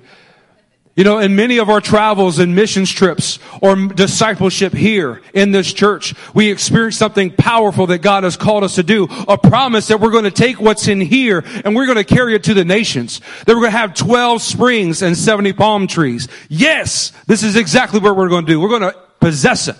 You 0.96 1.02
know, 1.02 1.18
in 1.18 1.34
many 1.34 1.58
of 1.58 1.70
our 1.70 1.80
travels 1.80 2.38
and 2.38 2.54
missions 2.54 2.90
trips 2.90 3.40
or 3.60 3.74
discipleship 3.74 4.72
here 4.72 5.22
in 5.32 5.50
this 5.50 5.72
church, 5.72 6.14
we 6.34 6.52
experience 6.52 6.96
something 6.96 7.32
powerful 7.32 7.88
that 7.88 7.98
God 7.98 8.22
has 8.22 8.36
called 8.36 8.62
us 8.62 8.76
to 8.76 8.84
do. 8.84 9.08
A 9.26 9.36
promise 9.36 9.88
that 9.88 9.98
we're 9.98 10.12
going 10.12 10.24
to 10.24 10.30
take 10.30 10.60
what's 10.60 10.86
in 10.86 11.00
here 11.00 11.42
and 11.64 11.74
we're 11.74 11.86
going 11.86 11.96
to 11.96 12.04
carry 12.04 12.36
it 12.36 12.44
to 12.44 12.54
the 12.54 12.64
nations. 12.64 13.20
That 13.44 13.54
we're 13.54 13.62
going 13.62 13.72
to 13.72 13.78
have 13.78 13.94
12 13.94 14.40
springs 14.40 15.02
and 15.02 15.16
70 15.16 15.54
palm 15.54 15.88
trees. 15.88 16.28
Yes, 16.48 17.10
this 17.26 17.42
is 17.42 17.56
exactly 17.56 17.98
what 17.98 18.16
we're 18.16 18.28
going 18.28 18.46
to 18.46 18.52
do. 18.52 18.60
We're 18.60 18.78
going 18.78 18.92
to 18.92 18.96
possess 19.18 19.66
it. 19.66 19.76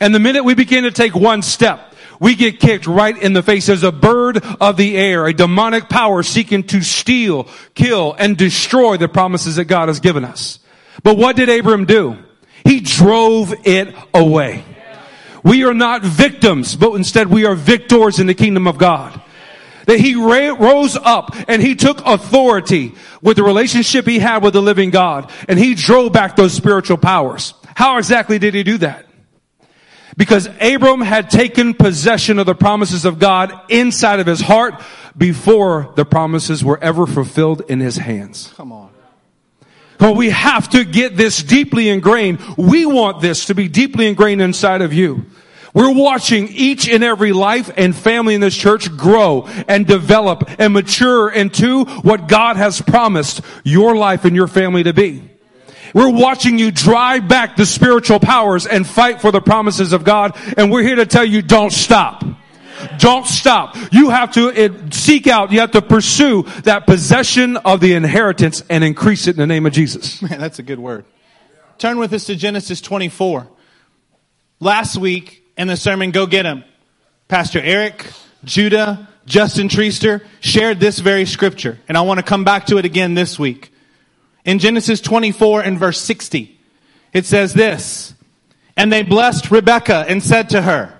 And 0.00 0.12
the 0.12 0.18
minute 0.18 0.44
we 0.44 0.54
begin 0.54 0.84
to 0.84 0.90
take 0.90 1.14
one 1.14 1.40
step, 1.40 1.94
we 2.20 2.34
get 2.34 2.60
kicked 2.60 2.86
right 2.86 3.16
in 3.16 3.32
the 3.32 3.42
face. 3.42 3.68
as 3.68 3.82
a 3.82 3.92
bird 3.92 4.42
of 4.60 4.76
the 4.76 4.96
air, 4.96 5.26
a 5.26 5.32
demonic 5.32 5.88
power 5.88 6.22
seeking 6.22 6.64
to 6.64 6.82
steal, 6.82 7.48
kill, 7.74 8.14
and 8.18 8.36
destroy 8.36 8.96
the 8.96 9.08
promises 9.08 9.56
that 9.56 9.66
God 9.66 9.88
has 9.88 10.00
given 10.00 10.24
us. 10.24 10.58
But 11.02 11.16
what 11.16 11.36
did 11.36 11.48
Abram 11.48 11.84
do? 11.84 12.18
He 12.64 12.80
drove 12.80 13.54
it 13.64 13.94
away. 14.12 14.64
We 15.44 15.64
are 15.64 15.74
not 15.74 16.02
victims, 16.02 16.74
but 16.74 16.92
instead 16.94 17.28
we 17.28 17.44
are 17.44 17.54
victors 17.54 18.18
in 18.18 18.26
the 18.26 18.34
kingdom 18.34 18.66
of 18.66 18.78
God. 18.78 19.20
That 19.86 20.00
he 20.00 20.16
ra- 20.16 20.56
rose 20.58 20.96
up 20.96 21.36
and 21.46 21.62
he 21.62 21.76
took 21.76 22.04
authority 22.04 22.96
with 23.22 23.36
the 23.36 23.44
relationship 23.44 24.04
he 24.04 24.18
had 24.18 24.42
with 24.42 24.54
the 24.54 24.60
living 24.60 24.90
God 24.90 25.30
and 25.48 25.56
he 25.56 25.76
drove 25.76 26.12
back 26.12 26.34
those 26.34 26.52
spiritual 26.52 26.96
powers. 26.96 27.54
How 27.76 27.98
exactly 27.98 28.40
did 28.40 28.54
he 28.54 28.64
do 28.64 28.78
that? 28.78 29.05
Because 30.16 30.48
Abram 30.60 31.02
had 31.02 31.28
taken 31.28 31.74
possession 31.74 32.38
of 32.38 32.46
the 32.46 32.54
promises 32.54 33.04
of 33.04 33.18
God 33.18 33.52
inside 33.68 34.18
of 34.18 34.26
his 34.26 34.40
heart 34.40 34.80
before 35.16 35.92
the 35.94 36.04
promises 36.06 36.64
were 36.64 36.82
ever 36.82 37.06
fulfilled 37.06 37.62
in 37.68 37.80
his 37.80 37.96
hands. 37.96 38.52
Come 38.56 38.72
on. 38.72 38.90
Well, 40.00 40.14
we 40.14 40.30
have 40.30 40.68
to 40.70 40.84
get 40.84 41.16
this 41.16 41.42
deeply 41.42 41.88
ingrained. 41.88 42.40
We 42.56 42.86
want 42.86 43.22
this 43.22 43.46
to 43.46 43.54
be 43.54 43.68
deeply 43.68 44.06
ingrained 44.08 44.42
inside 44.42 44.82
of 44.82 44.92
you. 44.92 45.26
We're 45.72 45.92
watching 45.92 46.48
each 46.48 46.88
and 46.88 47.04
every 47.04 47.32
life 47.34 47.70
and 47.76 47.94
family 47.94 48.34
in 48.34 48.40
this 48.40 48.56
church 48.56 48.94
grow 48.96 49.46
and 49.68 49.86
develop 49.86 50.48
and 50.58 50.72
mature 50.72 51.30
into 51.30 51.84
what 51.84 52.28
God 52.28 52.56
has 52.56 52.80
promised 52.80 53.42
your 53.62 53.94
life 53.94 54.24
and 54.24 54.34
your 54.34 54.48
family 54.48 54.84
to 54.84 54.94
be. 54.94 55.22
We're 55.94 56.10
watching 56.10 56.58
you 56.58 56.70
drive 56.70 57.28
back 57.28 57.56
the 57.56 57.66
spiritual 57.66 58.20
powers 58.20 58.66
and 58.66 58.86
fight 58.86 59.20
for 59.20 59.32
the 59.32 59.40
promises 59.40 59.92
of 59.92 60.04
God. 60.04 60.36
And 60.56 60.70
we're 60.70 60.82
here 60.82 60.96
to 60.96 61.06
tell 61.06 61.24
you 61.24 61.42
don't 61.42 61.72
stop. 61.72 62.24
Don't 62.98 63.26
stop. 63.26 63.76
You 63.92 64.10
have 64.10 64.32
to 64.32 64.48
uh, 64.48 64.90
seek 64.90 65.26
out, 65.26 65.52
you 65.52 65.60
have 65.60 65.70
to 65.72 65.82
pursue 65.82 66.42
that 66.64 66.86
possession 66.86 67.56
of 67.56 67.80
the 67.80 67.94
inheritance 67.94 68.62
and 68.68 68.84
increase 68.84 69.26
it 69.26 69.30
in 69.30 69.36
the 69.36 69.46
name 69.46 69.66
of 69.66 69.72
Jesus. 69.72 70.20
Man, 70.30 70.38
that's 70.38 70.58
a 70.58 70.62
good 70.62 70.78
word. 70.78 71.04
Turn 71.78 71.98
with 71.98 72.12
us 72.12 72.24
to 72.26 72.36
Genesis 72.36 72.80
24. 72.80 73.48
Last 74.60 74.96
week 74.96 75.44
in 75.56 75.68
the 75.68 75.76
sermon, 75.76 76.10
Go 76.10 76.26
Get 76.26 76.46
Him, 76.46 76.64
Pastor 77.28 77.60
Eric, 77.60 78.06
Judah, 78.44 79.08
Justin 79.26 79.68
Treaster 79.68 80.24
shared 80.40 80.80
this 80.80 80.98
very 80.98 81.26
scripture. 81.26 81.78
And 81.88 81.98
I 81.98 82.02
want 82.02 82.18
to 82.18 82.24
come 82.24 82.44
back 82.44 82.66
to 82.66 82.78
it 82.78 82.84
again 82.84 83.14
this 83.14 83.38
week. 83.38 83.72
In 84.46 84.58
Genesis 84.60 85.02
24 85.02 85.62
and 85.62 85.78
verse 85.78 86.00
60, 86.00 86.58
it 87.12 87.26
says 87.26 87.52
this, 87.52 88.14
and 88.76 88.92
they 88.92 89.02
blessed 89.02 89.50
Rebekah 89.50 90.06
and 90.08 90.22
said 90.22 90.50
to 90.50 90.62
her, 90.62 90.98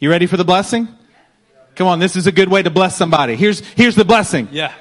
you 0.00 0.10
ready 0.10 0.26
for 0.26 0.36
the 0.36 0.44
blessing? 0.44 0.88
Come 1.76 1.86
on, 1.86 2.00
this 2.00 2.16
is 2.16 2.26
a 2.26 2.32
good 2.32 2.48
way 2.48 2.60
to 2.60 2.70
bless 2.70 2.96
somebody. 2.96 3.36
Here's, 3.36 3.60
here's 3.60 3.94
the 3.94 4.04
blessing. 4.04 4.48
Yeah. 4.50 4.74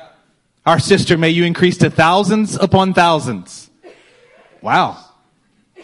Our 0.65 0.79
sister, 0.79 1.15
may 1.15 1.29
you 1.29 1.46
increase 1.46 1.77
to 1.77 1.91
thousands 1.91 2.55
upon 2.55 2.96
thousands. 2.96 3.70
Wow. 4.62 4.98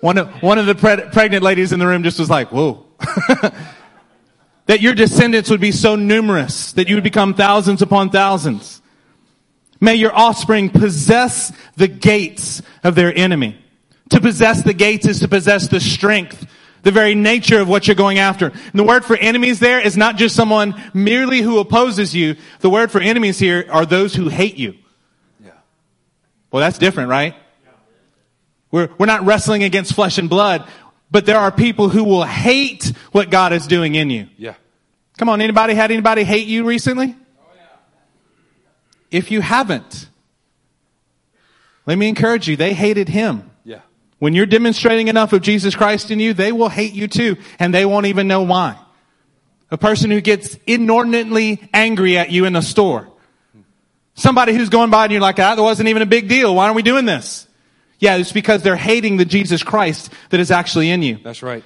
one 0.00 0.16
of, 0.16 0.28
one 0.42 0.58
of 0.58 0.64
the 0.66 0.74
pre- 0.74 1.10
pregnant 1.12 1.42
ladies 1.42 1.72
in 1.72 1.78
the 1.78 1.86
room 1.86 2.02
just 2.02 2.18
was 2.18 2.30
like, 2.30 2.50
whoa. 2.50 2.86
that 4.66 4.80
your 4.80 4.94
descendants 4.94 5.50
would 5.50 5.60
be 5.60 5.72
so 5.72 5.94
numerous 5.94 6.72
that 6.72 6.88
you 6.88 6.94
would 6.94 7.04
become 7.04 7.34
thousands 7.34 7.82
upon 7.82 8.08
thousands. 8.08 8.79
May 9.80 9.94
your 9.94 10.14
offspring 10.14 10.68
possess 10.68 11.52
the 11.76 11.88
gates 11.88 12.62
of 12.84 12.94
their 12.94 13.16
enemy. 13.16 13.58
To 14.10 14.20
possess 14.20 14.62
the 14.62 14.74
gates 14.74 15.06
is 15.06 15.20
to 15.20 15.28
possess 15.28 15.68
the 15.68 15.80
strength, 15.80 16.46
the 16.82 16.90
very 16.90 17.14
nature 17.14 17.60
of 17.60 17.68
what 17.68 17.86
you're 17.86 17.94
going 17.94 18.18
after. 18.18 18.46
And 18.48 18.72
the 18.74 18.84
word 18.84 19.04
for 19.04 19.16
enemies 19.16 19.60
there 19.60 19.80
is 19.80 19.96
not 19.96 20.16
just 20.16 20.36
someone 20.36 20.80
merely 20.92 21.40
who 21.40 21.58
opposes 21.58 22.14
you. 22.14 22.36
The 22.60 22.70
word 22.70 22.90
for 22.90 23.00
enemies 23.00 23.38
here 23.38 23.66
are 23.70 23.86
those 23.86 24.14
who 24.14 24.28
hate 24.28 24.56
you. 24.56 24.74
Yeah. 25.42 25.52
Well, 26.50 26.60
that's 26.60 26.78
different, 26.78 27.08
right? 27.08 27.34
We're, 28.70 28.90
we're 28.98 29.06
not 29.06 29.24
wrestling 29.24 29.64
against 29.64 29.94
flesh 29.94 30.18
and 30.18 30.28
blood, 30.28 30.68
but 31.10 31.26
there 31.26 31.38
are 31.38 31.50
people 31.50 31.88
who 31.88 32.04
will 32.04 32.24
hate 32.24 32.92
what 33.12 33.30
God 33.30 33.52
is 33.52 33.66
doing 33.66 33.94
in 33.94 34.10
you. 34.10 34.28
Yeah. 34.36 34.54
Come 35.18 35.28
on, 35.28 35.40
anybody 35.40 35.74
had 35.74 35.90
anybody 35.90 36.24
hate 36.24 36.46
you 36.46 36.64
recently? 36.64 37.16
If 39.10 39.30
you 39.30 39.40
haven't, 39.40 40.08
let 41.86 41.98
me 41.98 42.08
encourage 42.08 42.48
you, 42.48 42.56
they 42.56 42.74
hated 42.74 43.08
him. 43.08 43.50
Yeah. 43.64 43.80
When 44.18 44.34
you're 44.34 44.46
demonstrating 44.46 45.08
enough 45.08 45.32
of 45.32 45.42
Jesus 45.42 45.74
Christ 45.74 46.10
in 46.10 46.20
you, 46.20 46.34
they 46.34 46.52
will 46.52 46.68
hate 46.68 46.92
you 46.92 47.08
too, 47.08 47.36
and 47.58 47.74
they 47.74 47.84
won't 47.84 48.06
even 48.06 48.28
know 48.28 48.42
why. 48.42 48.78
A 49.70 49.78
person 49.78 50.10
who 50.10 50.20
gets 50.20 50.56
inordinately 50.66 51.68
angry 51.72 52.18
at 52.18 52.30
you 52.30 52.44
in 52.44 52.52
the 52.52 52.60
store. 52.60 53.08
Somebody 54.14 54.54
who's 54.54 54.68
going 54.68 54.90
by 54.90 55.04
and 55.04 55.12
you're 55.12 55.20
like, 55.20 55.38
ah, 55.38 55.54
that 55.54 55.62
wasn't 55.62 55.88
even 55.88 56.02
a 56.02 56.06
big 56.06 56.28
deal. 56.28 56.54
Why 56.54 56.64
aren't 56.64 56.76
we 56.76 56.82
doing 56.82 57.06
this? 57.06 57.46
Yeah, 57.98 58.16
it's 58.16 58.32
because 58.32 58.62
they're 58.62 58.76
hating 58.76 59.16
the 59.16 59.24
Jesus 59.24 59.62
Christ 59.62 60.12
that 60.30 60.40
is 60.40 60.50
actually 60.50 60.90
in 60.90 61.02
you. 61.02 61.18
That's 61.22 61.42
right. 61.42 61.64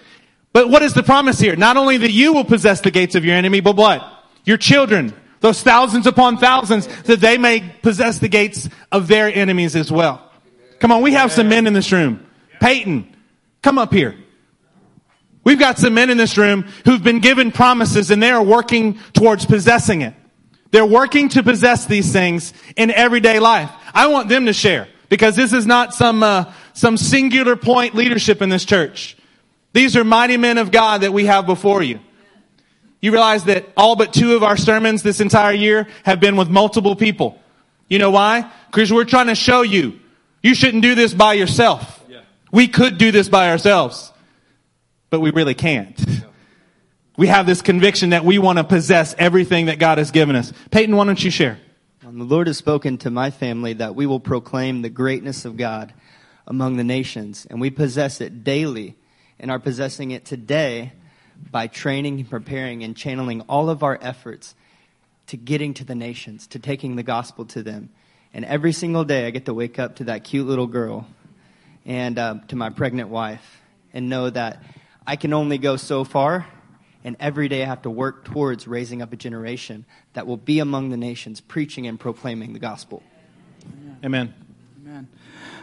But 0.53 0.69
what 0.69 0.83
is 0.83 0.95
the 0.95 1.03
promise 1.03 1.41
here? 1.41 1.57
Not 1.57 1.77
only 1.77 1.97
that 1.97 2.13
you 2.13 2.33
will 2.33 2.45
possess 2.45 2.81
the 2.81 2.91
gates 2.91 3.15
of 3.15 3.25
your 3.25 3.35
enemy, 3.35 3.61
but 3.61 3.77
what? 3.77 4.05
Your 4.45 4.57
children, 4.57 5.13
those 5.45 5.63
thousands 5.63 6.07
upon 6.07 6.39
thousands, 6.39 6.87
that 7.03 7.21
they 7.21 7.37
may 7.37 7.61
possess 7.83 8.19
the 8.19 8.31
gates 8.31 8.67
of 8.91 9.09
their 9.09 9.27
enemies 9.27 9.77
as 9.77 9.93
well. 9.93 10.33
Come 10.79 10.91
on, 10.91 11.03
we 11.03 11.13
have 11.13 11.33
some 11.33 11.51
men 11.51 11.67
in 11.67 11.75
this 11.75 11.93
room. 11.93 12.27
Peyton, 12.61 13.15
come 13.61 13.77
up 13.77 13.93
here. 13.93 14.17
We've 15.45 15.59
got 15.59 15.79
some 15.79 15.93
men 15.93 16.09
in 16.09 16.17
this 16.17 16.39
room 16.39 16.63
who've 16.87 17.03
been 17.03 17.21
given 17.21 17.53
promises 17.53 18.11
and 18.11 18.23
they 18.23 18.31
are 18.31 18.43
working 18.43 18.99
towards 19.13 19.45
possessing 19.45 20.01
it. 20.01 20.15
They're 20.71 20.87
working 20.87 21.29
to 21.29 21.43
possess 21.43 21.85
these 21.85 22.11
things 22.11 22.55
in 22.75 22.91
everyday 22.91 23.39
life. 23.39 23.71
I 23.93 24.07
want 24.07 24.31
them 24.31 24.47
to 24.47 24.55
share 24.55 24.89
because 25.11 25.37
this 25.37 25.53
is 25.53 25.67
not 25.67 25.93
some, 25.93 26.23
uh, 26.23 26.55
some 26.73 26.97
singular 26.97 27.55
point 27.55 27.95
leadership 27.95 28.41
in 28.41 28.49
this 28.49 28.65
church. 28.65 29.15
These 29.75 29.95
are 29.95 30.05
mighty 30.05 30.39
men 30.39 30.57
of 30.57 30.71
God 30.71 31.03
that 31.03 31.13
we 31.13 31.27
have 31.27 31.45
before 31.45 31.83
you. 31.83 32.01
You 33.05 33.13
realize 33.13 33.45
that 33.45 33.67
all 33.77 33.97
but 33.97 34.15
two 34.15 34.35
of 34.35 34.43
our 34.43 34.57
sermons 34.57 35.03
this 35.03 35.21
entire 35.21 35.53
year 35.53 35.89
have 36.05 36.21
been 36.21 36.37
with 36.37 36.49
multiple 36.49 36.97
people. 36.97 37.39
You 37.87 37.99
know 37.99 38.11
why? 38.11 38.51
Because 38.71 38.91
we're 38.91 39.05
trying 39.05 39.27
to 39.27 39.35
show 39.35 39.61
you, 39.61 40.01
you 40.43 40.55
shouldn't 40.55 40.83
do 40.83 40.95
this 40.95 41.13
by 41.13 41.35
yourself. 41.35 42.03
Yeah. 42.09 42.23
We 42.51 42.67
could 42.67 42.97
do 42.97 43.13
this 43.13 43.29
by 43.29 43.51
ourselves, 43.51 44.11
but 45.11 45.21
we 45.21 45.33
really 45.33 45.53
can't. 45.53 45.95
Yeah. 45.99 46.21
We 47.19 47.27
have 47.27 47.45
this 47.45 47.61
conviction 47.61 48.09
that 48.11 48.25
we 48.25 48.39
want 48.39 48.57
to 48.57 48.65
possess 48.65 49.15
everything 49.19 49.67
that 49.67 49.79
God 49.79 49.99
has 49.99 50.11
given 50.11 50.35
us. 50.35 50.55
Peyton, 50.71 50.97
why 50.97 51.05
don't 51.05 51.23
you 51.23 51.31
share? 51.31 51.59
The 52.01 52.25
Lord 52.25 52.47
has 52.47 52.57
spoken 52.57 52.97
to 52.97 53.11
my 53.11 53.31
family 53.31 53.75
that 53.75 53.95
we 53.95 54.07
will 54.07 54.19
proclaim 54.19 54.81
the 54.81 54.89
greatness 54.89 55.45
of 55.45 55.59
God 55.59 55.93
among 56.47 56.79
the 56.79 56.85
nations, 56.85 57.47
and 57.51 57.61
we 57.61 57.69
possess 57.69 58.23
it 58.23 58.45
daily 58.45 58.97
and 59.39 59.51
are 59.51 59.59
possessing 59.59 60.13
it 60.13 60.25
today 60.25 60.93
by 61.51 61.67
training 61.67 62.21
and 62.21 62.31
preparing 62.31 62.83
and 62.83 62.97
channeling 62.97 63.43
all 63.43 63.71
of 63.71 63.83
our 63.83 63.99
efforts 64.01 64.55
to 65.27 65.37
getting 65.37 65.75
to 65.75 65.85
the 65.85 65.95
nations, 65.95 66.47
to 66.49 66.59
taking 66.59 66.97
the 66.97 67.03
gospel 67.03 67.45
to 67.47 67.63
them. 67.63 67.91
And 68.33 68.45
every 68.45 68.73
single 68.73 69.05
day, 69.05 69.27
I 69.27 69.31
get 69.31 69.47
to 69.47 69.55
wake 69.55 69.79
up 69.79 69.97
to 69.97 70.05
that 70.05 70.25
cute 70.25 70.47
little 70.47 70.67
girl 70.67 71.07
and 71.87 72.19
uh, 72.19 72.37
to 72.49 72.57
my 72.57 72.71
pregnant 72.71 73.09
wife 73.09 73.63
and 73.93 74.09
know 74.09 74.29
that 74.31 74.63
I 75.07 75.17
can 75.17 75.33
only 75.33 75.59
go 75.59 75.77
so 75.77 76.05
far. 76.05 76.47
And 77.05 77.17
every 77.21 77.49
day 77.49 77.63
I 77.63 77.67
have 77.67 77.83
to 77.83 77.91
work 77.91 78.25
towards 78.25 78.67
raising 78.67 79.03
up 79.03 79.13
a 79.13 79.17
generation 79.17 79.85
that 80.15 80.27
will 80.27 80.37
be 80.39 80.59
among 80.59 80.91
the 80.91 80.97
nations, 80.97 81.41
preaching 81.41 81.87
and 81.87 82.01
proclaiming 82.01 82.55
the 82.55 82.59
gospel. 82.59 83.03
Amen. 84.03 84.35
Amen. 84.85 85.09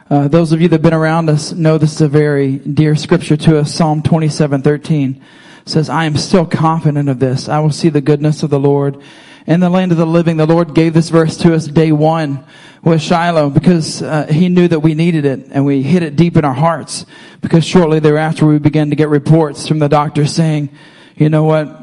Uh, 0.09 0.27
those 0.27 0.51
of 0.51 0.61
you 0.61 0.67
that 0.67 0.75
have 0.75 0.81
been 0.81 0.93
around 0.93 1.29
us 1.29 1.51
know 1.51 1.77
this 1.77 1.93
is 1.93 2.01
a 2.01 2.07
very 2.07 2.57
dear 2.57 2.95
scripture 2.95 3.37
to 3.37 3.59
us, 3.59 3.73
Psalm 3.73 4.01
twenty-seven, 4.01 4.61
thirteen. 4.61 5.15
13 5.15 5.25
says, 5.65 5.89
I 5.89 6.05
am 6.05 6.17
still 6.17 6.45
confident 6.45 7.09
of 7.09 7.19
this. 7.19 7.49
I 7.49 7.59
will 7.59 7.71
see 7.71 7.89
the 7.89 8.01
goodness 8.01 8.43
of 8.43 8.49
the 8.49 8.59
Lord 8.59 9.01
in 9.47 9.59
the 9.59 9.69
land 9.69 9.91
of 9.91 9.97
the 9.97 10.05
living. 10.05 10.37
The 10.37 10.45
Lord 10.45 10.73
gave 10.73 10.93
this 10.93 11.09
verse 11.09 11.37
to 11.37 11.53
us 11.53 11.67
day 11.67 11.91
one 11.91 12.45
with 12.83 13.01
Shiloh 13.01 13.49
because 13.49 14.01
uh, 14.01 14.27
he 14.27 14.49
knew 14.49 14.67
that 14.67 14.79
we 14.79 14.95
needed 14.95 15.25
it 15.25 15.47
and 15.51 15.65
we 15.65 15.83
hid 15.83 16.03
it 16.03 16.15
deep 16.15 16.37
in 16.37 16.45
our 16.45 16.53
hearts 16.53 17.05
because 17.41 17.65
shortly 17.65 17.99
thereafter 17.99 18.45
we 18.45 18.59
began 18.59 18.89
to 18.89 18.95
get 18.95 19.09
reports 19.09 19.67
from 19.67 19.79
the 19.79 19.89
doctor 19.89 20.25
saying, 20.25 20.69
you 21.15 21.29
know 21.29 21.43
what? 21.43 21.79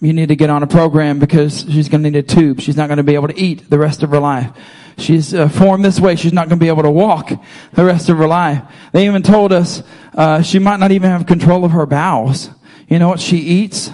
You 0.00 0.12
need 0.12 0.28
to 0.28 0.36
get 0.36 0.48
on 0.48 0.62
a 0.62 0.66
program 0.66 1.18
because 1.18 1.62
she's 1.68 1.88
going 1.88 2.04
to 2.04 2.10
need 2.10 2.18
a 2.18 2.22
tube. 2.22 2.60
She's 2.60 2.76
not 2.76 2.86
going 2.86 2.98
to 2.98 3.02
be 3.02 3.14
able 3.14 3.28
to 3.28 3.38
eat 3.38 3.68
the 3.68 3.78
rest 3.78 4.02
of 4.02 4.10
her 4.10 4.20
life. 4.20 4.50
she's 4.96 5.34
uh, 5.34 5.48
formed 5.48 5.84
this 5.84 5.98
way. 5.98 6.16
She's 6.16 6.32
not 6.32 6.48
going 6.48 6.58
to 6.58 6.64
be 6.64 6.68
able 6.68 6.84
to 6.84 6.90
walk 6.90 7.30
the 7.72 7.84
rest 7.84 8.08
of 8.08 8.16
her 8.18 8.28
life. 8.28 8.62
They 8.92 9.06
even 9.06 9.22
told 9.22 9.52
us 9.52 9.82
uh, 10.14 10.42
she 10.42 10.60
might 10.60 10.78
not 10.78 10.92
even 10.92 11.10
have 11.10 11.26
control 11.26 11.64
of 11.64 11.72
her 11.72 11.84
bowels. 11.84 12.50
You 12.88 12.98
know 12.98 13.08
what 13.08 13.20
she 13.20 13.36
eats? 13.36 13.90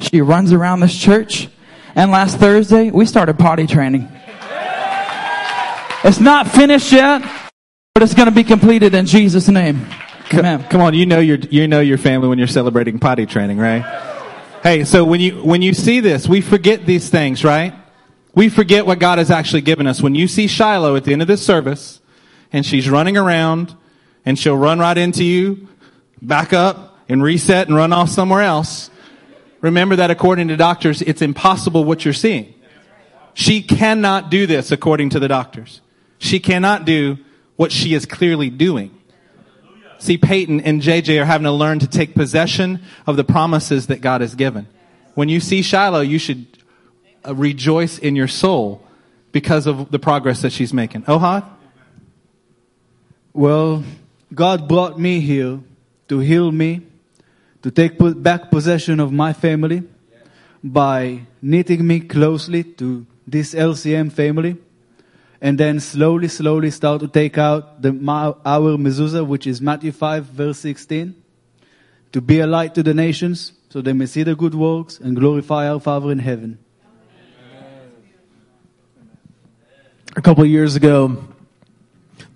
She 0.00 0.20
runs 0.20 0.52
around 0.52 0.80
this 0.80 0.96
church. 0.96 1.48
And 1.94 2.10
last 2.10 2.38
Thursday, 2.38 2.90
we 2.90 3.06
started 3.06 3.38
potty 3.38 3.66
training. 3.66 4.08
It's 6.04 6.20
not 6.20 6.46
finished 6.46 6.92
yet, 6.92 7.22
but 7.94 8.02
it's 8.02 8.14
going 8.14 8.28
to 8.28 8.34
be 8.34 8.44
completed 8.44 8.94
in 8.94 9.06
Jesus' 9.06 9.48
name. 9.48 9.86
Amen. 10.32 10.64
Come 10.64 10.80
on, 10.80 10.94
you 10.94 11.06
know 11.06 11.20
your 11.20 11.38
you 11.38 11.68
know 11.68 11.80
your 11.80 11.98
family 11.98 12.28
when 12.28 12.38
you're 12.38 12.46
celebrating 12.46 12.98
potty 12.98 13.26
training, 13.26 13.58
right? 13.58 13.82
Hey, 14.62 14.84
so 14.84 15.04
when 15.04 15.20
you 15.20 15.42
when 15.42 15.62
you 15.62 15.72
see 15.72 16.00
this, 16.00 16.28
we 16.28 16.40
forget 16.40 16.84
these 16.84 17.08
things, 17.08 17.44
right? 17.44 17.74
We 18.34 18.48
forget 18.48 18.86
what 18.86 18.98
God 18.98 19.18
has 19.18 19.30
actually 19.30 19.62
given 19.62 19.86
us. 19.86 20.02
When 20.02 20.14
you 20.14 20.28
see 20.28 20.46
Shiloh 20.46 20.96
at 20.96 21.04
the 21.04 21.12
end 21.12 21.22
of 21.22 21.28
this 21.28 21.44
service, 21.44 22.00
and 22.52 22.66
she's 22.66 22.90
running 22.90 23.16
around, 23.16 23.74
and 24.24 24.38
she'll 24.38 24.56
run 24.56 24.78
right 24.78 24.98
into 24.98 25.24
you, 25.24 25.68
back 26.20 26.52
up, 26.52 26.85
and 27.08 27.22
reset 27.22 27.68
and 27.68 27.76
run 27.76 27.92
off 27.92 28.08
somewhere 28.08 28.42
else. 28.42 28.90
Remember 29.60 29.96
that 29.96 30.10
according 30.10 30.48
to 30.48 30.56
doctors, 30.56 31.02
it's 31.02 31.22
impossible 31.22 31.84
what 31.84 32.04
you're 32.04 32.14
seeing. 32.14 32.54
She 33.34 33.62
cannot 33.62 34.30
do 34.30 34.46
this 34.46 34.72
according 34.72 35.10
to 35.10 35.20
the 35.20 35.28
doctors. 35.28 35.80
She 36.18 36.40
cannot 36.40 36.84
do 36.84 37.18
what 37.56 37.72
she 37.72 37.94
is 37.94 38.06
clearly 38.06 38.50
doing. 38.50 38.92
See, 39.98 40.18
Peyton 40.18 40.60
and 40.60 40.82
JJ 40.82 41.20
are 41.20 41.24
having 41.24 41.44
to 41.44 41.52
learn 41.52 41.78
to 41.80 41.86
take 41.86 42.14
possession 42.14 42.82
of 43.06 43.16
the 43.16 43.24
promises 43.24 43.86
that 43.86 44.00
God 44.00 44.20
has 44.20 44.34
given. 44.34 44.66
When 45.14 45.28
you 45.28 45.40
see 45.40 45.62
Shiloh, 45.62 46.00
you 46.00 46.18
should 46.18 46.46
uh, 47.26 47.34
rejoice 47.34 47.98
in 47.98 48.16
your 48.16 48.28
soul 48.28 48.86
because 49.32 49.66
of 49.66 49.90
the 49.90 49.98
progress 49.98 50.42
that 50.42 50.52
she's 50.52 50.72
making. 50.72 51.02
Ohad? 51.04 51.44
Well, 53.32 53.84
God 54.32 54.68
brought 54.68 54.98
me 54.98 55.20
here 55.20 55.60
to 56.08 56.18
heal 56.18 56.50
me, 56.50 56.82
to 57.66 57.72
take 57.72 57.98
back 58.22 58.48
possession 58.48 59.00
of 59.00 59.10
my 59.10 59.32
family 59.32 59.82
by 60.62 61.26
knitting 61.42 61.84
me 61.84 61.98
closely 61.98 62.62
to 62.62 63.04
this 63.26 63.54
LCM 63.54 64.12
family 64.12 64.56
and 65.40 65.58
then 65.58 65.80
slowly, 65.80 66.28
slowly 66.28 66.70
start 66.70 67.00
to 67.00 67.08
take 67.08 67.36
out 67.38 67.82
the, 67.82 67.88
our 68.44 68.76
mezuzah, 68.78 69.26
which 69.26 69.48
is 69.48 69.60
Matthew 69.60 69.90
5 69.90 70.26
verse 70.26 70.60
16, 70.60 71.12
to 72.12 72.20
be 72.20 72.38
a 72.38 72.46
light 72.46 72.72
to 72.76 72.84
the 72.84 72.94
nations 72.94 73.50
so 73.68 73.80
they 73.80 73.92
may 73.92 74.06
see 74.06 74.22
the 74.22 74.36
good 74.36 74.54
works 74.54 75.00
and 75.00 75.16
glorify 75.16 75.68
our 75.68 75.80
Father 75.80 76.12
in 76.12 76.20
heaven. 76.20 76.60
a 80.14 80.22
couple 80.22 80.46
years 80.46 80.76
ago, 80.76 81.18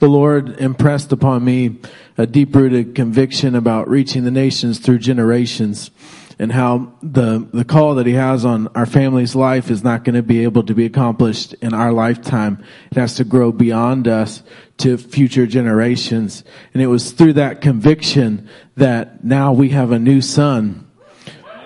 the 0.00 0.08
Lord 0.08 0.60
impressed 0.60 1.12
upon 1.12 1.44
me 1.44 1.78
a 2.18 2.26
deep 2.26 2.54
rooted 2.56 2.94
conviction 2.94 3.54
about 3.54 3.88
reaching 3.88 4.24
the 4.24 4.30
nations 4.30 4.78
through 4.78 4.98
generations 4.98 5.90
and 6.38 6.52
how 6.52 6.94
the, 7.02 7.46
the 7.52 7.66
call 7.66 7.96
that 7.96 8.06
he 8.06 8.14
has 8.14 8.46
on 8.46 8.68
our 8.68 8.86
family's 8.86 9.36
life 9.36 9.70
is 9.70 9.84
not 9.84 10.04
going 10.04 10.14
to 10.14 10.22
be 10.22 10.42
able 10.42 10.62
to 10.62 10.74
be 10.74 10.86
accomplished 10.86 11.52
in 11.60 11.74
our 11.74 11.92
lifetime. 11.92 12.64
It 12.90 12.96
has 12.96 13.16
to 13.16 13.24
grow 13.24 13.52
beyond 13.52 14.08
us 14.08 14.42
to 14.78 14.96
future 14.96 15.46
generations. 15.46 16.44
And 16.72 16.82
it 16.82 16.86
was 16.86 17.12
through 17.12 17.34
that 17.34 17.60
conviction 17.60 18.48
that 18.76 19.22
now 19.22 19.52
we 19.52 19.68
have 19.68 19.92
a 19.92 19.98
new 19.98 20.22
son 20.22 20.90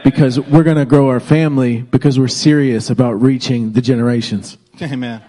because 0.02 0.40
we're 0.40 0.64
going 0.64 0.76
to 0.76 0.84
grow 0.84 1.08
our 1.08 1.20
family 1.20 1.82
because 1.82 2.18
we're 2.18 2.26
serious 2.26 2.90
about 2.90 3.22
reaching 3.22 3.74
the 3.74 3.80
generations. 3.80 4.58
Amen. 4.82 5.22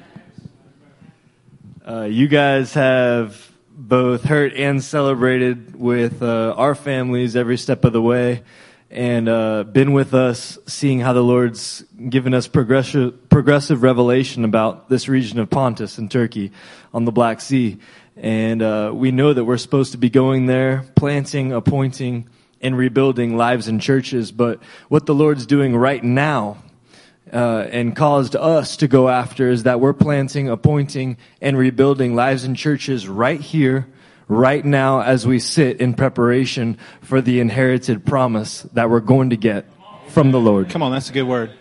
Uh, 1.88 2.02
you 2.02 2.28
guys 2.28 2.74
have 2.74 3.52
both 3.70 4.24
hurt 4.24 4.54
and 4.56 4.84
celebrated 4.84 5.76
with 5.76 6.24
uh, 6.24 6.52
our 6.58 6.74
families 6.74 7.36
every 7.36 7.58
step 7.58 7.86
of 7.86 7.94
the 7.94 8.02
way 8.02 8.42
and 8.90 9.30
uh, 9.30 9.64
been 9.64 9.94
with 9.94 10.16
us 10.16 10.58
seeing 10.66 11.00
how 11.00 11.14
the 11.14 11.22
Lord's 11.22 11.84
given 12.10 12.34
us 12.34 12.48
progressive, 12.48 13.30
progressive 13.30 13.84
revelation 13.84 14.46
about 14.46 14.90
this 14.90 15.08
region 15.08 15.38
of 15.38 15.52
Pontus 15.52 16.00
in 16.00 16.10
Turkey 16.10 16.52
on 16.92 17.06
the 17.06 17.12
Black 17.12 17.40
Sea. 17.40 17.78
And 18.18 18.64
uh, 18.64 18.92
we 18.92 19.12
know 19.12 19.32
that 19.32 19.46
we're 19.46 19.58
supposed 19.58 19.92
to 19.92 20.00
be 20.00 20.10
going 20.10 20.48
there, 20.48 20.86
planting, 20.96 21.54
appointing, 21.54 22.28
and 22.62 22.76
rebuilding 22.76 23.38
lives 23.38 23.68
and 23.68 23.80
churches. 23.80 24.32
But 24.32 24.60
what 24.90 25.06
the 25.06 25.14
Lord's 25.14 25.46
doing 25.46 25.76
right 25.76 26.04
now 26.04 26.58
uh, 27.34 27.68
and 27.72 27.96
caused 27.96 28.36
us 28.36 28.78
to 28.78 28.88
go 28.88 29.10
after 29.10 29.50
is 29.50 29.64
that 29.64 29.80
we're 29.80 29.94
planting, 29.94 30.48
appointing, 30.50 31.18
and 31.42 31.58
rebuilding 31.58 32.16
lives 32.16 32.44
and 32.44 32.56
churches 32.56 33.08
right 33.08 33.42
here, 33.42 33.88
right 34.28 34.64
now, 34.64 35.02
as 35.02 35.26
we 35.26 35.40
sit 35.40 35.82
in 35.82 35.94
preparation 35.94 36.78
for 37.02 37.22
the 37.22 37.40
inherited 37.40 38.06
promise 38.06 38.62
that 38.74 38.90
we're 38.90 39.00
going 39.00 39.32
to 39.32 39.38
get 39.38 39.66
from 40.10 40.32
the 40.32 40.40
Lord. 40.40 40.70
Come 40.70 40.84
on, 40.84 40.92
that's 40.92 41.10
a 41.10 41.14
good 41.14 41.24
word. 41.24 41.52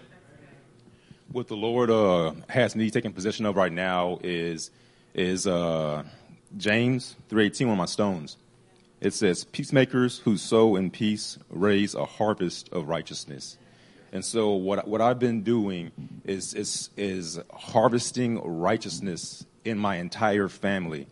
what 1.34 1.48
the 1.48 1.56
Lord 1.56 1.90
uh, 1.90 2.32
has 2.48 2.76
me 2.76 2.90
taking 2.90 3.12
possession 3.12 3.44
of 3.44 3.56
right 3.56 3.72
now 3.72 4.20
is 4.22 4.70
is 5.14 5.46
uh, 5.46 6.04
James 6.56 7.16
three 7.28 7.46
eighteen, 7.46 7.66
one 7.66 7.74
of 7.74 7.78
my 7.78 7.86
stones. 7.86 8.36
It 9.00 9.12
says, 9.14 9.42
"Peacemakers 9.42 10.20
who 10.20 10.36
sow 10.36 10.76
in 10.76 10.90
peace 10.90 11.36
raise 11.50 11.96
a 11.96 12.04
harvest 12.04 12.68
of 12.72 12.88
righteousness." 12.88 13.58
And 14.14 14.24
so, 14.24 14.52
what 14.52 14.86
what 14.86 15.00
I've 15.00 15.18
been 15.18 15.42
doing 15.42 15.90
is 16.24 16.54
is 16.54 16.90
is 16.96 17.40
harvesting 17.52 18.40
righteousness 18.40 19.44
in 19.64 19.76
my 19.76 19.96
entire 19.96 20.48
family. 20.48 21.08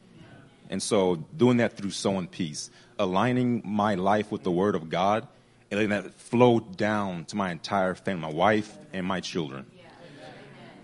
And 0.71 0.81
so, 0.81 1.17
doing 1.37 1.57
that 1.57 1.77
through 1.77 1.91
sowing 1.91 2.29
peace, 2.29 2.71
aligning 3.01 3.63
my 3.65 3.97
life 3.97 4.31
with 4.31 4.45
the 4.45 4.53
Word 4.53 4.77
of 4.77 4.89
God, 4.89 5.27
and 5.69 5.81
letting 5.81 5.91
that 5.91 6.15
flow 6.15 6.61
down 6.61 7.25
to 7.27 7.37
my 7.37 7.51
entire 7.51 7.97
family, 7.97 8.23
my 8.23 8.33
wife 8.33 8.79
and 8.93 9.05
my 9.05 9.19
children. 9.19 9.67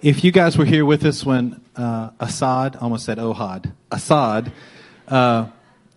If 0.03 0.25
you 0.25 0.33
guys 0.33 0.59
were 0.59 0.65
here 0.65 0.85
with 0.85 1.05
us 1.05 1.25
when 1.25 1.61
uh, 1.77 2.11
Assad, 2.19 2.75
almost 2.77 3.05
said 3.05 3.19
Ohad, 3.19 3.73
Assad 3.93 4.51
uh, 5.07 5.47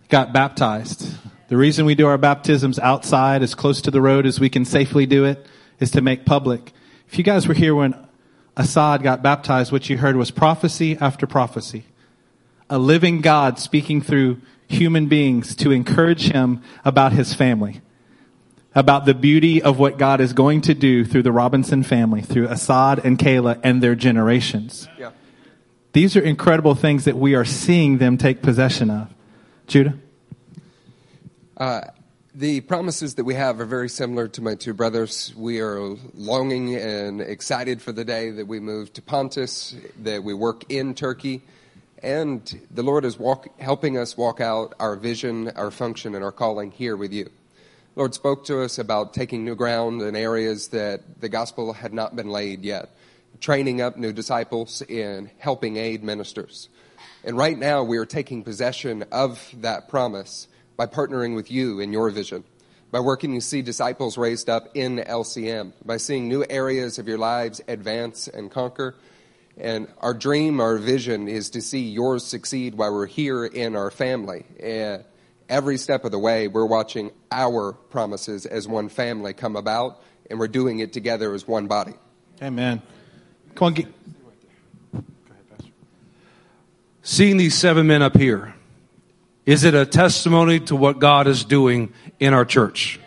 got 0.08 0.32
baptized, 0.32 1.16
the 1.48 1.56
reason 1.56 1.84
we 1.84 1.96
do 1.96 2.06
our 2.06 2.18
baptisms 2.18 2.78
outside 2.78 3.42
as 3.42 3.56
close 3.56 3.82
to 3.82 3.90
the 3.90 4.00
road 4.00 4.24
as 4.24 4.38
we 4.38 4.48
can 4.48 4.64
safely 4.64 5.04
do 5.04 5.24
it 5.24 5.48
is 5.82 5.90
to 5.90 6.00
make 6.00 6.24
public. 6.24 6.72
If 7.08 7.18
you 7.18 7.24
guys 7.24 7.46
were 7.46 7.54
here 7.54 7.74
when 7.74 7.94
Assad 8.56 9.02
got 9.02 9.22
baptized, 9.22 9.72
what 9.72 9.90
you 9.90 9.98
heard 9.98 10.16
was 10.16 10.30
prophecy 10.30 10.96
after 10.98 11.26
prophecy. 11.26 11.84
A 12.70 12.78
living 12.78 13.20
God 13.20 13.58
speaking 13.58 14.00
through 14.00 14.40
human 14.68 15.06
beings 15.06 15.54
to 15.56 15.70
encourage 15.70 16.30
him 16.30 16.62
about 16.84 17.12
his 17.12 17.34
family 17.34 17.82
about 18.74 19.04
the 19.04 19.14
beauty 19.14 19.62
of 19.62 19.78
what 19.78 19.98
God 19.98 20.20
is 20.20 20.32
going 20.32 20.62
to 20.62 20.74
do 20.74 21.04
through 21.04 21.22
the 21.22 21.32
Robinson 21.32 21.82
family, 21.82 22.22
through 22.22 22.48
Assad 22.48 23.04
and 23.04 23.18
Kayla 23.18 23.60
and 23.62 23.82
their 23.82 23.94
generations. 23.94 24.88
Yeah. 24.98 25.10
These 25.92 26.16
are 26.16 26.22
incredible 26.22 26.74
things 26.74 27.04
that 27.04 27.16
we 27.16 27.34
are 27.34 27.44
seeing 27.44 27.98
them 27.98 28.16
take 28.16 28.40
possession 28.40 28.90
of. 28.90 29.12
Judah? 29.66 29.94
Uh, 31.56 31.82
the 32.34 32.62
promises 32.62 33.16
that 33.16 33.24
we 33.24 33.34
have 33.34 33.60
are 33.60 33.66
very 33.66 33.90
similar 33.90 34.26
to 34.26 34.40
my 34.40 34.54
two 34.54 34.72
brothers. 34.72 35.34
We 35.36 35.60
are 35.60 35.80
longing 36.14 36.74
and 36.76 37.20
excited 37.20 37.82
for 37.82 37.92
the 37.92 38.06
day 38.06 38.30
that 38.30 38.46
we 38.46 38.58
move 38.58 38.90
to 38.94 39.02
Pontus, 39.02 39.76
that 40.02 40.24
we 40.24 40.32
work 40.32 40.64
in 40.70 40.94
Turkey, 40.94 41.42
and 42.02 42.60
the 42.70 42.82
Lord 42.82 43.04
is 43.04 43.18
walk, 43.18 43.48
helping 43.60 43.98
us 43.98 44.16
walk 44.16 44.40
out 44.40 44.72
our 44.80 44.96
vision, 44.96 45.50
our 45.56 45.70
function, 45.70 46.14
and 46.14 46.24
our 46.24 46.32
calling 46.32 46.70
here 46.70 46.96
with 46.96 47.12
you. 47.12 47.24
The 47.24 48.00
Lord 48.00 48.14
spoke 48.14 48.46
to 48.46 48.62
us 48.62 48.78
about 48.78 49.12
taking 49.12 49.44
new 49.44 49.54
ground 49.54 50.00
in 50.00 50.16
areas 50.16 50.68
that 50.68 51.20
the 51.20 51.28
gospel 51.28 51.74
had 51.74 51.92
not 51.92 52.16
been 52.16 52.30
laid 52.30 52.64
yet, 52.64 52.88
training 53.40 53.82
up 53.82 53.98
new 53.98 54.12
disciples 54.12 54.82
and 54.88 55.28
helping 55.36 55.76
aid 55.76 56.02
ministers. 56.02 56.70
And 57.24 57.36
right 57.36 57.58
now, 57.58 57.82
we 57.82 57.98
are 57.98 58.06
taking 58.06 58.42
possession 58.42 59.04
of 59.12 59.54
that 59.60 59.88
promise 59.90 60.48
by 60.76 60.86
partnering 60.86 61.34
with 61.34 61.50
you 61.50 61.80
in 61.80 61.92
your 61.92 62.10
vision, 62.10 62.44
by 62.90 63.00
working 63.00 63.34
to 63.34 63.40
see 63.40 63.62
disciples 63.62 64.18
raised 64.18 64.48
up 64.48 64.68
in 64.74 64.98
LCM, 64.98 65.72
by 65.84 65.96
seeing 65.96 66.28
new 66.28 66.44
areas 66.48 66.98
of 66.98 67.08
your 67.08 67.18
lives 67.18 67.60
advance 67.68 68.28
and 68.28 68.50
conquer. 68.50 68.94
And 69.56 69.88
our 69.98 70.14
dream, 70.14 70.60
our 70.60 70.78
vision 70.78 71.28
is 71.28 71.50
to 71.50 71.60
see 71.60 71.88
yours 71.88 72.24
succeed 72.24 72.74
while 72.74 72.92
we're 72.92 73.06
here 73.06 73.44
in 73.44 73.76
our 73.76 73.90
family. 73.90 74.46
And 74.60 75.04
every 75.48 75.76
step 75.76 76.04
of 76.04 76.10
the 76.10 76.18
way, 76.18 76.48
we're 76.48 76.66
watching 76.66 77.10
our 77.30 77.72
promises 77.72 78.46
as 78.46 78.66
one 78.66 78.88
family 78.88 79.34
come 79.34 79.56
about, 79.56 80.02
and 80.30 80.38
we're 80.38 80.48
doing 80.48 80.78
it 80.78 80.92
together 80.92 81.34
as 81.34 81.46
one 81.46 81.66
body. 81.66 81.92
Amen. 82.42 82.80
Come 83.54 83.66
on, 83.66 83.74
get, 83.74 83.86
Go 84.92 85.02
ahead, 85.28 85.50
Pastor. 85.50 85.72
Seeing 87.02 87.36
these 87.36 87.54
seven 87.54 87.86
men 87.86 88.00
up 88.00 88.16
here, 88.16 88.54
is 89.44 89.64
it 89.64 89.74
a 89.74 89.84
testimony 89.84 90.60
to 90.60 90.76
what 90.76 90.98
God 90.98 91.26
is 91.26 91.44
doing 91.44 91.92
in 92.20 92.32
our 92.34 92.44
church? 92.44 93.00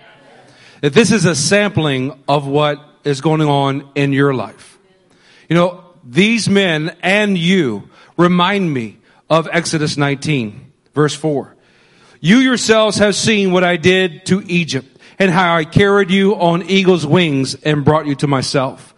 That 0.82 0.93
this 0.93 1.12
is 1.12 1.26
a 1.26 1.36
sampling 1.36 2.21
of 2.28 2.45
what 2.45 2.80
is 3.04 3.21
going 3.21 3.41
on 3.41 3.89
in 3.95 4.12
your 4.12 4.34
life. 4.34 4.78
You 5.50 5.56
know, 5.56 5.84
these 6.04 6.50
men 6.50 6.95
and 7.02 7.38
you 7.38 7.89
remind 8.17 8.74
me 8.74 8.98
of 9.30 9.48
Exodus 9.52 9.98
19, 9.98 10.71
verse 10.93 11.15
4. 11.15 11.56
You 12.19 12.38
yourselves 12.38 12.98
have 12.98 13.15
seen 13.15 13.52
what 13.52 13.63
I 13.63 13.78
did 13.78 14.26
to 14.28 14.43
Egypt 14.48 14.88
and 15.17 15.32
how 15.32 15.56
I 15.56 15.63
carried 15.63 16.12
you 16.12 16.36
on 16.36 16.63
eagle's 16.63 17.06
wings 17.06 17.56
and 17.56 17.86
brought 17.86 18.08
you 18.08 18.15
to 18.15 18.28
myself. 18.28 18.93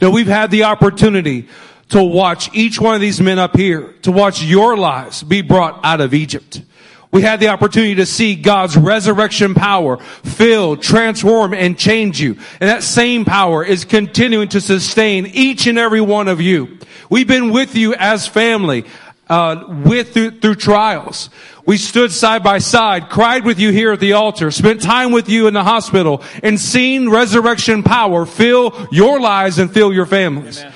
Now 0.00 0.10
we've 0.10 0.26
had 0.26 0.50
the 0.50 0.64
opportunity 0.64 1.48
to 1.90 2.02
watch 2.02 2.50
each 2.54 2.80
one 2.80 2.94
of 2.94 3.00
these 3.00 3.20
men 3.20 3.38
up 3.38 3.56
here, 3.56 3.92
to 4.02 4.12
watch 4.12 4.42
your 4.42 4.76
lives 4.76 5.22
be 5.22 5.42
brought 5.42 5.80
out 5.84 6.00
of 6.00 6.14
Egypt. 6.14 6.62
We 7.12 7.20
had 7.20 7.40
the 7.40 7.48
opportunity 7.48 7.96
to 7.96 8.06
see 8.06 8.34
God's 8.34 8.74
resurrection 8.74 9.54
power 9.54 9.98
fill, 9.98 10.78
transform, 10.78 11.52
and 11.52 11.78
change 11.78 12.18
you. 12.18 12.38
And 12.58 12.70
that 12.70 12.82
same 12.82 13.26
power 13.26 13.62
is 13.62 13.84
continuing 13.84 14.48
to 14.48 14.62
sustain 14.62 15.26
each 15.26 15.66
and 15.66 15.78
every 15.78 16.00
one 16.00 16.26
of 16.26 16.40
you. 16.40 16.78
We've 17.10 17.28
been 17.28 17.50
with 17.50 17.76
you 17.76 17.94
as 17.94 18.26
family, 18.26 18.86
uh, 19.28 19.82
with 19.84 20.14
through, 20.14 20.40
through 20.40 20.54
trials. 20.54 21.28
We 21.66 21.76
stood 21.76 22.12
side 22.12 22.42
by 22.42 22.58
side, 22.58 23.10
cried 23.10 23.44
with 23.44 23.60
you 23.60 23.72
here 23.72 23.92
at 23.92 24.00
the 24.00 24.14
altar, 24.14 24.50
spent 24.50 24.80
time 24.80 25.12
with 25.12 25.28
you 25.28 25.46
in 25.48 25.54
the 25.54 25.62
hospital, 25.62 26.22
and 26.42 26.58
seen 26.58 27.10
resurrection 27.10 27.82
power 27.82 28.24
fill 28.24 28.88
your 28.90 29.20
lives 29.20 29.58
and 29.58 29.70
fill 29.70 29.92
your 29.92 30.06
families. 30.06 30.60
Amen. 30.60 30.74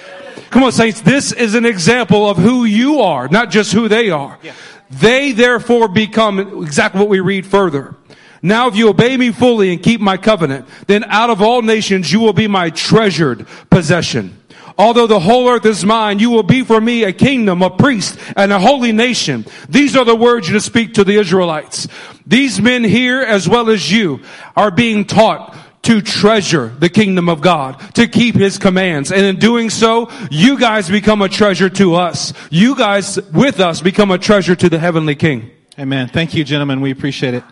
Come 0.51 0.63
on, 0.63 0.73
saints. 0.73 1.01
This 1.01 1.33
is 1.33 1.55
an 1.55 1.65
example 1.65 2.29
of 2.29 2.37
who 2.37 2.65
you 2.65 3.01
are, 3.01 3.27
not 3.29 3.51
just 3.51 3.73
who 3.73 3.89
they 3.89 4.11
are. 4.11 4.39
Yeah. 4.43 4.53
They 4.91 5.33
therefore 5.33 5.89
become 5.89 6.63
exactly 6.63 7.01
what 7.01 7.09
we 7.09 7.21
read 7.21 7.47
further. 7.47 7.95
Now 8.43 8.69
if 8.69 8.77
you 8.77 8.89
obey 8.89 9.17
me 9.17 9.33
fully 9.33 9.73
and 9.73 9.83
keep 9.83 10.01
my 10.01 10.17
covenant, 10.17 10.69
then 10.87 11.05
out 11.05 11.31
of 11.31 11.43
all 11.43 11.63
nations 11.63 12.13
you 12.13 12.21
will 12.21 12.33
be 12.33 12.49
my 12.49 12.71
treasured 12.71 13.47
possession. 13.71 14.41
Although 14.79 15.07
the 15.07 15.21
whole 15.21 15.49
earth 15.49 15.65
is 15.65 15.87
mine, 15.87 16.19
you 16.19 16.31
will 16.31 16.43
be 16.43 16.63
for 16.63 16.81
me 16.81 17.05
a 17.05 17.13
kingdom, 17.13 17.63
a 17.63 17.71
priest, 17.71 18.19
and 18.37 18.53
a 18.53 18.59
holy 18.59 18.93
nation. 18.93 19.47
These 19.71 19.97
are 19.97 20.05
the 20.05 20.15
words 20.15 20.49
you 20.49 20.55
to 20.55 20.61
speak 20.61 20.95
to 20.95 21.05
the 21.05 21.17
Israelites. 21.19 21.89
These 22.27 22.61
men 22.61 22.85
here, 22.85 23.23
as 23.23 23.49
well 23.49 23.71
as 23.71 23.91
you, 23.91 24.21
are 24.55 24.71
being 24.71 25.07
taught 25.07 25.57
to 25.87 26.03
treasure 26.03 26.75
the 26.81 26.89
kingdom 26.89 27.29
of 27.29 27.41
God, 27.41 27.79
to 27.95 28.09
keep 28.09 28.35
his 28.35 28.59
commands. 28.59 29.13
And 29.13 29.23
in 29.23 29.37
doing 29.37 29.71
so, 29.71 30.11
you 30.33 30.59
guys 30.59 30.91
become 30.91 31.23
a 31.23 31.29
treasure 31.29 31.71
to 31.71 31.95
us. 31.95 32.33
You 32.51 32.75
guys 32.75 33.21
with 33.33 33.61
us 33.61 33.81
become 33.81 34.11
a 34.11 34.19
treasure 34.19 34.57
to 34.57 34.69
the 34.69 34.81
heavenly 34.81 35.15
king. 35.15 35.53
Amen. 35.79 36.09
Thank 36.09 36.35
you, 36.35 36.43
gentlemen. 36.43 36.81
We 36.81 36.91
appreciate 36.91 37.35
it. 37.35 37.45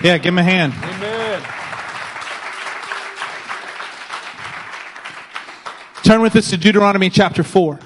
Yeah, 0.00 0.18
give 0.18 0.32
him 0.32 0.38
a 0.38 0.44
hand. 0.44 0.74
Amen. 0.76 1.42
Turn 6.04 6.20
with 6.20 6.36
us 6.36 6.50
to 6.50 6.56
Deuteronomy 6.56 7.10
chapter 7.10 7.42
4. 7.42 7.80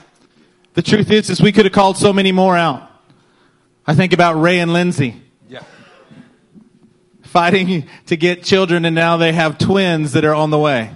The 0.75 0.83
truth 0.83 1.11
is, 1.11 1.31
is 1.31 1.41
we 1.41 1.53
could 1.53 1.65
have 1.65 1.73
called 1.73 1.97
so 1.97 2.13
many 2.13 2.33
more 2.33 2.55
out. 2.55 2.91
I 3.87 3.95
think 3.95 4.13
about 4.13 4.35
Ray 4.35 4.59
and 4.59 4.75
Lindsay 4.75 5.23
fighting 7.29 7.87
to 8.07 8.17
get 8.17 8.43
children 8.43 8.85
and 8.85 8.95
now 8.95 9.17
they 9.17 9.33
have 9.33 9.59
twins 9.59 10.13
that 10.13 10.25
are 10.25 10.35
on 10.35 10.51
the 10.51 10.59
way. 10.59 10.91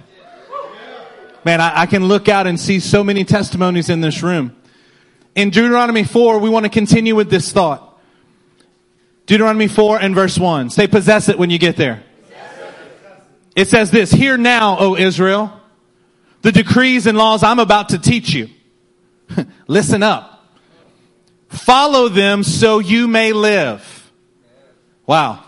Man, 1.45 1.61
I, 1.61 1.81
I, 1.81 1.85
can 1.85 2.05
look 2.05 2.29
out 2.29 2.47
and 2.47 2.59
see 2.59 2.79
so 2.79 3.03
many 3.03 3.25
testimonies 3.25 3.89
in 3.89 4.01
this 4.01 4.23
room. 4.23 4.55
In 5.35 5.49
Deuteronomy 5.49 6.03
4, 6.03 6.39
we 6.39 6.49
want 6.49 6.65
to 6.65 6.69
continue 6.69 7.15
with 7.15 7.29
this 7.29 7.51
thought. 7.51 7.99
Deuteronomy 9.25 9.67
4 9.67 9.99
and 9.99 10.15
verse 10.15 10.37
1. 10.37 10.69
Say 10.69 10.87
possess 10.87 11.29
it 11.29 11.37
when 11.37 11.49
you 11.49 11.59
get 11.59 11.75
there. 11.75 12.03
It 13.55 13.67
says 13.67 13.91
this, 13.91 14.11
Hear 14.11 14.37
now, 14.37 14.77
O 14.79 14.95
Israel, 14.95 15.53
the 16.41 16.51
decrees 16.51 17.05
and 17.05 17.17
laws 17.17 17.43
I'm 17.43 17.59
about 17.59 17.89
to 17.89 17.99
teach 17.99 18.33
you. 18.33 18.49
Listen 19.67 20.01
up. 20.01 20.45
Follow 21.49 22.09
them 22.09 22.43
so 22.43 22.79
you 22.79 23.07
may 23.07 23.33
live. 23.33 24.11
Wow. 25.05 25.42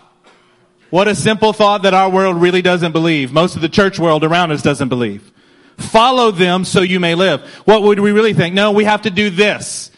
What 0.96 1.08
a 1.08 1.14
simple 1.14 1.52
thought 1.52 1.82
that 1.82 1.92
our 1.92 2.08
world 2.08 2.40
really 2.40 2.62
doesn't 2.62 2.92
believe. 2.92 3.30
Most 3.30 3.54
of 3.54 3.60
the 3.60 3.68
church 3.68 3.98
world 3.98 4.24
around 4.24 4.50
us 4.50 4.62
doesn't 4.62 4.88
believe. 4.88 5.30
Follow 5.76 6.30
them 6.30 6.64
so 6.64 6.80
you 6.80 7.00
may 7.00 7.14
live. 7.14 7.42
What 7.66 7.82
would 7.82 8.00
we 8.00 8.12
really 8.12 8.32
think? 8.32 8.54
No, 8.54 8.72
we 8.72 8.84
have 8.84 9.02
to 9.02 9.10
do 9.10 9.28
this. 9.28 9.90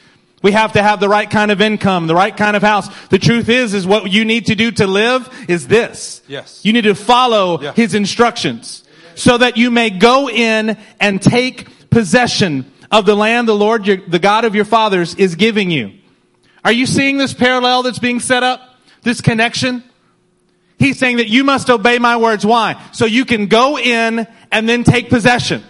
We 0.43 0.51
have 0.51 0.73
to 0.73 0.83
have 0.83 0.99
the 0.99 1.09
right 1.09 1.31
kind 1.31 1.53
of 1.53 1.61
income, 1.61 2.09
the 2.09 2.17
right 2.17 2.37
kind 2.37 2.57
of 2.57 2.63
house. 2.63 2.89
The 3.11 3.19
truth 3.21 3.49
is, 3.49 3.75
is 3.75 3.87
what 3.87 4.11
you 4.11 4.25
need 4.25 4.47
to 4.47 4.57
do 4.57 4.73
to 4.73 4.89
live 4.89 5.33
is 5.49 5.69
this. 5.69 6.21
Yes. 6.27 6.65
You 6.65 6.73
need 6.73 6.83
to 6.83 6.97
follow 6.97 7.63
yeah. 7.63 7.75
his 7.75 7.95
instructions 7.95 8.83
so 9.15 9.39
that 9.39 9.57
you 9.57 9.71
may 9.71 9.91
go 9.91 10.29
in 10.29 10.77
and 10.99 11.23
take 11.23 11.91
possession 11.91 12.73
of 12.91 13.07
the 13.07 13.15
land 13.15 13.47
the 13.47 13.55
Lord, 13.55 13.87
your, 13.87 13.99
the 13.99 14.19
God 14.19 14.45
of 14.45 14.57
your 14.57 14.65
fathers 14.65 15.15
is 15.15 15.37
giving 15.37 15.71
you. 15.71 15.93
Are 16.65 16.73
you 16.73 16.87
seeing 16.87 17.19
this 17.19 17.35
parallel 17.35 17.85
that's 17.85 18.01
being 18.01 18.19
set 18.19 18.43
up? 18.43 18.81
This 19.03 19.21
connection? 19.21 19.85
He's 20.79 20.99
saying 20.99 21.17
that 21.17 21.29
you 21.29 21.43
must 21.43 21.71
obey 21.71 21.99
my 21.99 22.17
words. 22.17 22.47
Why? 22.47 22.81
So 22.93 23.05
you 23.05 23.25
can 23.25 23.47
go 23.47 23.79
in 23.79 24.27
and 24.53 24.69
then 24.69 24.85
take 24.85 25.09
possession. 25.09 25.65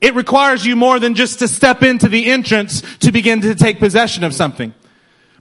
It 0.00 0.14
requires 0.14 0.64
you 0.64 0.76
more 0.76 1.00
than 1.00 1.14
just 1.14 1.40
to 1.40 1.48
step 1.48 1.82
into 1.82 2.08
the 2.08 2.26
entrance 2.26 2.82
to 2.98 3.10
begin 3.10 3.40
to 3.40 3.54
take 3.56 3.80
possession 3.80 4.22
of 4.22 4.32
something. 4.32 4.72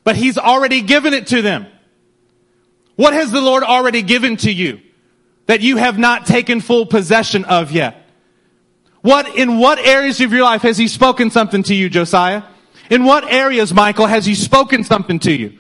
But 0.03 0.15
he's 0.15 0.38
already 0.38 0.82
given 0.82 1.13
it 1.13 1.27
to 1.27 1.41
them. 1.43 1.67
What 2.95 3.13
has 3.13 3.32
the 3.32 3.41
Lord 3.41 3.63
already 3.63 4.01
given 4.01 4.38
to 4.38 4.51
you 4.51 4.82
that 5.45 5.62
you 5.62 5.77
have 5.77 5.99
not 5.99 6.25
taken 6.25 6.60
full 6.60 6.88
possession 6.88 7.45
of 7.45 7.71
yet? 7.71 8.03
What, 9.01 9.36
in 9.36 9.60
what 9.60 9.77
areas 9.77 10.19
of 10.21 10.34
your 10.34 10.43
life 10.43 10.63
has 10.63 10.77
he 10.77 10.88
spoken 10.88 11.30
something 11.30 11.62
to 11.63 11.75
you, 11.75 11.88
Josiah? 11.89 12.41
In 12.89 13.03
what 13.03 13.32
areas, 13.32 13.73
Michael, 13.73 14.08
has 14.08 14.25
he 14.25 14.34
spoken 14.34 14.84
something 14.84 15.19
to 15.19 15.32
you? 15.32 15.60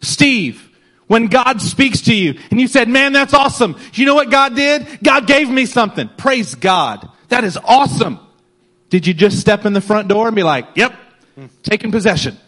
Steve, 0.00 0.65
when 1.06 1.26
God 1.26 1.60
speaks 1.60 2.02
to 2.02 2.14
you 2.14 2.38
and 2.50 2.60
you 2.60 2.68
said, 2.68 2.88
man, 2.88 3.12
that's 3.12 3.34
awesome. 3.34 3.76
You 3.94 4.06
know 4.06 4.14
what 4.14 4.30
God 4.30 4.56
did? 4.56 5.00
God 5.02 5.26
gave 5.26 5.48
me 5.48 5.66
something. 5.66 6.08
Praise 6.16 6.54
God. 6.54 7.08
That 7.28 7.44
is 7.44 7.58
awesome. 7.64 8.18
Did 8.90 9.06
you 9.06 9.14
just 9.14 9.40
step 9.40 9.64
in 9.64 9.72
the 9.72 9.80
front 9.80 10.08
door 10.08 10.26
and 10.26 10.36
be 10.36 10.42
like, 10.42 10.66
yep, 10.74 10.94
taking 11.62 11.90
possession? 11.90 12.38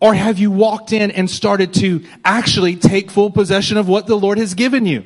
Or 0.00 0.14
have 0.14 0.38
you 0.38 0.50
walked 0.50 0.92
in 0.92 1.10
and 1.10 1.28
started 1.28 1.74
to 1.74 2.04
actually 2.24 2.76
take 2.76 3.10
full 3.10 3.30
possession 3.30 3.76
of 3.76 3.86
what 3.86 4.06
the 4.06 4.16
Lord 4.16 4.38
has 4.38 4.54
given 4.54 4.86
you? 4.86 5.04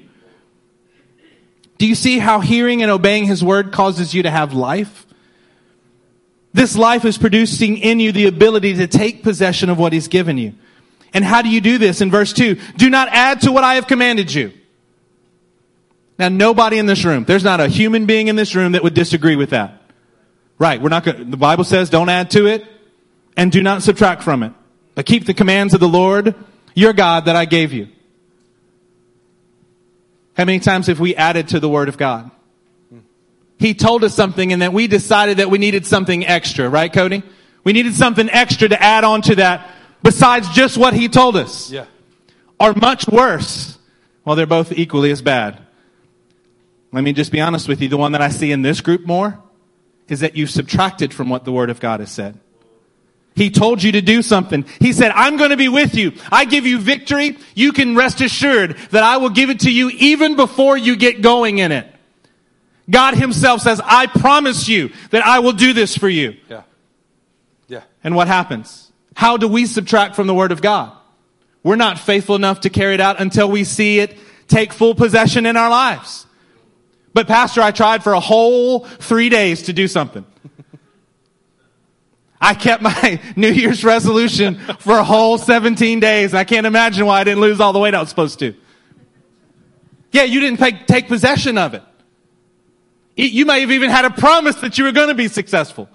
Do 1.78 1.86
you 1.86 1.96
see 1.96 2.18
how 2.20 2.38
hearing 2.38 2.82
and 2.82 2.90
obeying 2.90 3.24
His 3.24 3.42
word 3.42 3.72
causes 3.72 4.14
you 4.14 4.22
to 4.22 4.30
have 4.30 4.52
life? 4.52 5.06
This 6.52 6.76
life 6.76 7.04
is 7.04 7.18
producing 7.18 7.78
in 7.78 7.98
you 7.98 8.12
the 8.12 8.26
ability 8.26 8.74
to 8.74 8.86
take 8.86 9.24
possession 9.24 9.68
of 9.68 9.78
what 9.78 9.92
He's 9.92 10.06
given 10.06 10.38
you. 10.38 10.54
And 11.14 11.24
how 11.24 11.42
do 11.42 11.48
you 11.48 11.60
do 11.60 11.78
this? 11.78 12.00
In 12.00 12.10
verse 12.10 12.32
2, 12.32 12.56
do 12.76 12.90
not 12.90 13.08
add 13.08 13.42
to 13.42 13.52
what 13.52 13.62
I 13.62 13.76
have 13.76 13.86
commanded 13.86 14.34
you. 14.34 14.52
Now, 16.18 16.28
nobody 16.28 16.78
in 16.78 16.86
this 16.86 17.04
room, 17.04 17.24
there's 17.24 17.44
not 17.44 17.60
a 17.60 17.68
human 17.68 18.06
being 18.06 18.28
in 18.28 18.36
this 18.36 18.54
room 18.54 18.72
that 18.72 18.82
would 18.82 18.94
disagree 18.94 19.36
with 19.36 19.50
that. 19.50 19.80
Right, 20.58 20.80
we're 20.80 20.88
not 20.88 21.04
going 21.04 21.30
the 21.30 21.36
Bible 21.36 21.64
says 21.64 21.90
don't 21.90 22.08
add 22.08 22.30
to 22.32 22.46
it 22.46 22.64
and 23.36 23.50
do 23.50 23.62
not 23.62 23.82
subtract 23.82 24.22
from 24.22 24.42
it. 24.42 24.52
But 24.94 25.06
keep 25.06 25.26
the 25.26 25.34
commands 25.34 25.74
of 25.74 25.80
the 25.80 25.88
Lord, 25.88 26.34
your 26.74 26.92
God, 26.92 27.24
that 27.24 27.34
I 27.34 27.44
gave 27.44 27.72
you. 27.72 27.88
How 30.36 30.44
many 30.44 30.60
times 30.60 30.86
have 30.86 31.00
we 31.00 31.16
added 31.16 31.48
to 31.48 31.60
the 31.60 31.68
Word 31.68 31.88
of 31.88 31.96
God? 31.96 32.30
He 33.58 33.74
told 33.74 34.04
us 34.04 34.14
something 34.14 34.52
and 34.52 34.60
then 34.60 34.72
we 34.72 34.86
decided 34.86 35.38
that 35.38 35.50
we 35.50 35.58
needed 35.58 35.86
something 35.86 36.26
extra, 36.26 36.68
right, 36.68 36.92
Cody? 36.92 37.22
We 37.64 37.72
needed 37.72 37.94
something 37.94 38.28
extra 38.30 38.68
to 38.68 38.80
add 38.80 39.04
on 39.04 39.22
to 39.22 39.36
that 39.36 39.70
besides 40.04 40.48
just 40.50 40.78
what 40.78 40.94
he 40.94 41.08
told 41.08 41.36
us. 41.36 41.72
Yeah. 41.72 41.86
Are 42.60 42.74
much 42.74 43.08
worse. 43.08 43.76
Well, 44.24 44.36
they're 44.36 44.46
both 44.46 44.70
equally 44.70 45.10
as 45.10 45.20
bad. 45.20 45.60
Let 46.92 47.02
me 47.02 47.12
just 47.12 47.32
be 47.32 47.40
honest 47.40 47.66
with 47.66 47.82
you. 47.82 47.88
The 47.88 47.96
one 47.96 48.12
that 48.12 48.22
I 48.22 48.28
see 48.28 48.52
in 48.52 48.62
this 48.62 48.80
group 48.80 49.04
more 49.04 49.42
is 50.06 50.20
that 50.20 50.36
you've 50.36 50.50
subtracted 50.50 51.12
from 51.12 51.28
what 51.28 51.44
the 51.44 51.50
Word 51.50 51.70
of 51.70 51.80
God 51.80 51.98
has 51.98 52.12
said. 52.12 52.38
He 53.34 53.50
told 53.50 53.82
you 53.82 53.92
to 53.92 54.00
do 54.00 54.22
something. 54.22 54.64
He 54.78 54.92
said, 54.92 55.10
I'm 55.10 55.36
going 55.36 55.50
to 55.50 55.56
be 55.56 55.68
with 55.68 55.96
you. 55.96 56.12
I 56.30 56.44
give 56.44 56.66
you 56.66 56.78
victory. 56.78 57.36
You 57.56 57.72
can 57.72 57.96
rest 57.96 58.20
assured 58.20 58.76
that 58.92 59.02
I 59.02 59.16
will 59.16 59.30
give 59.30 59.50
it 59.50 59.60
to 59.60 59.72
you 59.72 59.90
even 59.90 60.36
before 60.36 60.76
you 60.76 60.94
get 60.94 61.20
going 61.20 61.58
in 61.58 61.72
it. 61.72 61.92
God 62.88 63.14
himself 63.14 63.62
says, 63.62 63.80
I 63.82 64.06
promise 64.06 64.68
you 64.68 64.92
that 65.10 65.26
I 65.26 65.40
will 65.40 65.52
do 65.52 65.72
this 65.72 65.96
for 65.96 66.08
you. 66.08 66.36
Yeah. 66.48 66.62
Yeah. 67.66 67.82
And 68.04 68.14
what 68.14 68.28
happens? 68.28 68.92
How 69.14 69.36
do 69.36 69.48
we 69.48 69.66
subtract 69.66 70.16
from 70.16 70.26
the 70.26 70.34
Word 70.34 70.52
of 70.52 70.60
God? 70.60 70.92
We're 71.62 71.76
not 71.76 71.98
faithful 71.98 72.36
enough 72.36 72.60
to 72.60 72.70
carry 72.70 72.94
it 72.94 73.00
out 73.00 73.20
until 73.20 73.50
we 73.50 73.64
see 73.64 74.00
it 74.00 74.18
take 74.48 74.72
full 74.72 74.94
possession 74.94 75.46
in 75.46 75.56
our 75.56 75.70
lives. 75.70 76.26
But 77.14 77.26
pastor, 77.26 77.62
I 77.62 77.70
tried 77.70 78.02
for 78.02 78.12
a 78.12 78.20
whole 78.20 78.80
three 78.80 79.28
days 79.28 79.62
to 79.62 79.72
do 79.72 79.88
something. 79.88 80.26
I 82.40 82.52
kept 82.52 82.82
my 82.82 83.20
New 83.36 83.50
Year's 83.50 83.84
resolution 83.84 84.58
for 84.78 84.98
a 84.98 85.04
whole 85.04 85.38
17 85.38 86.00
days. 86.00 86.34
I 86.34 86.44
can't 86.44 86.66
imagine 86.66 87.06
why 87.06 87.20
I 87.20 87.24
didn't 87.24 87.40
lose 87.40 87.60
all 87.60 87.72
the 87.72 87.78
weight 87.78 87.94
I 87.94 88.00
was 88.00 88.10
supposed 88.10 88.38
to. 88.40 88.54
Yeah, 90.12 90.24
you 90.24 90.40
didn't 90.40 90.58
take, 90.58 90.86
take 90.86 91.08
possession 91.08 91.56
of 91.56 91.74
it. 91.74 91.82
You 93.16 93.46
may 93.46 93.60
have 93.60 93.70
even 93.70 93.90
had 93.90 94.04
a 94.04 94.10
promise 94.10 94.56
that 94.56 94.76
you 94.76 94.84
were 94.84 94.92
going 94.92 95.08
to 95.08 95.14
be 95.14 95.28
successful. 95.28 95.88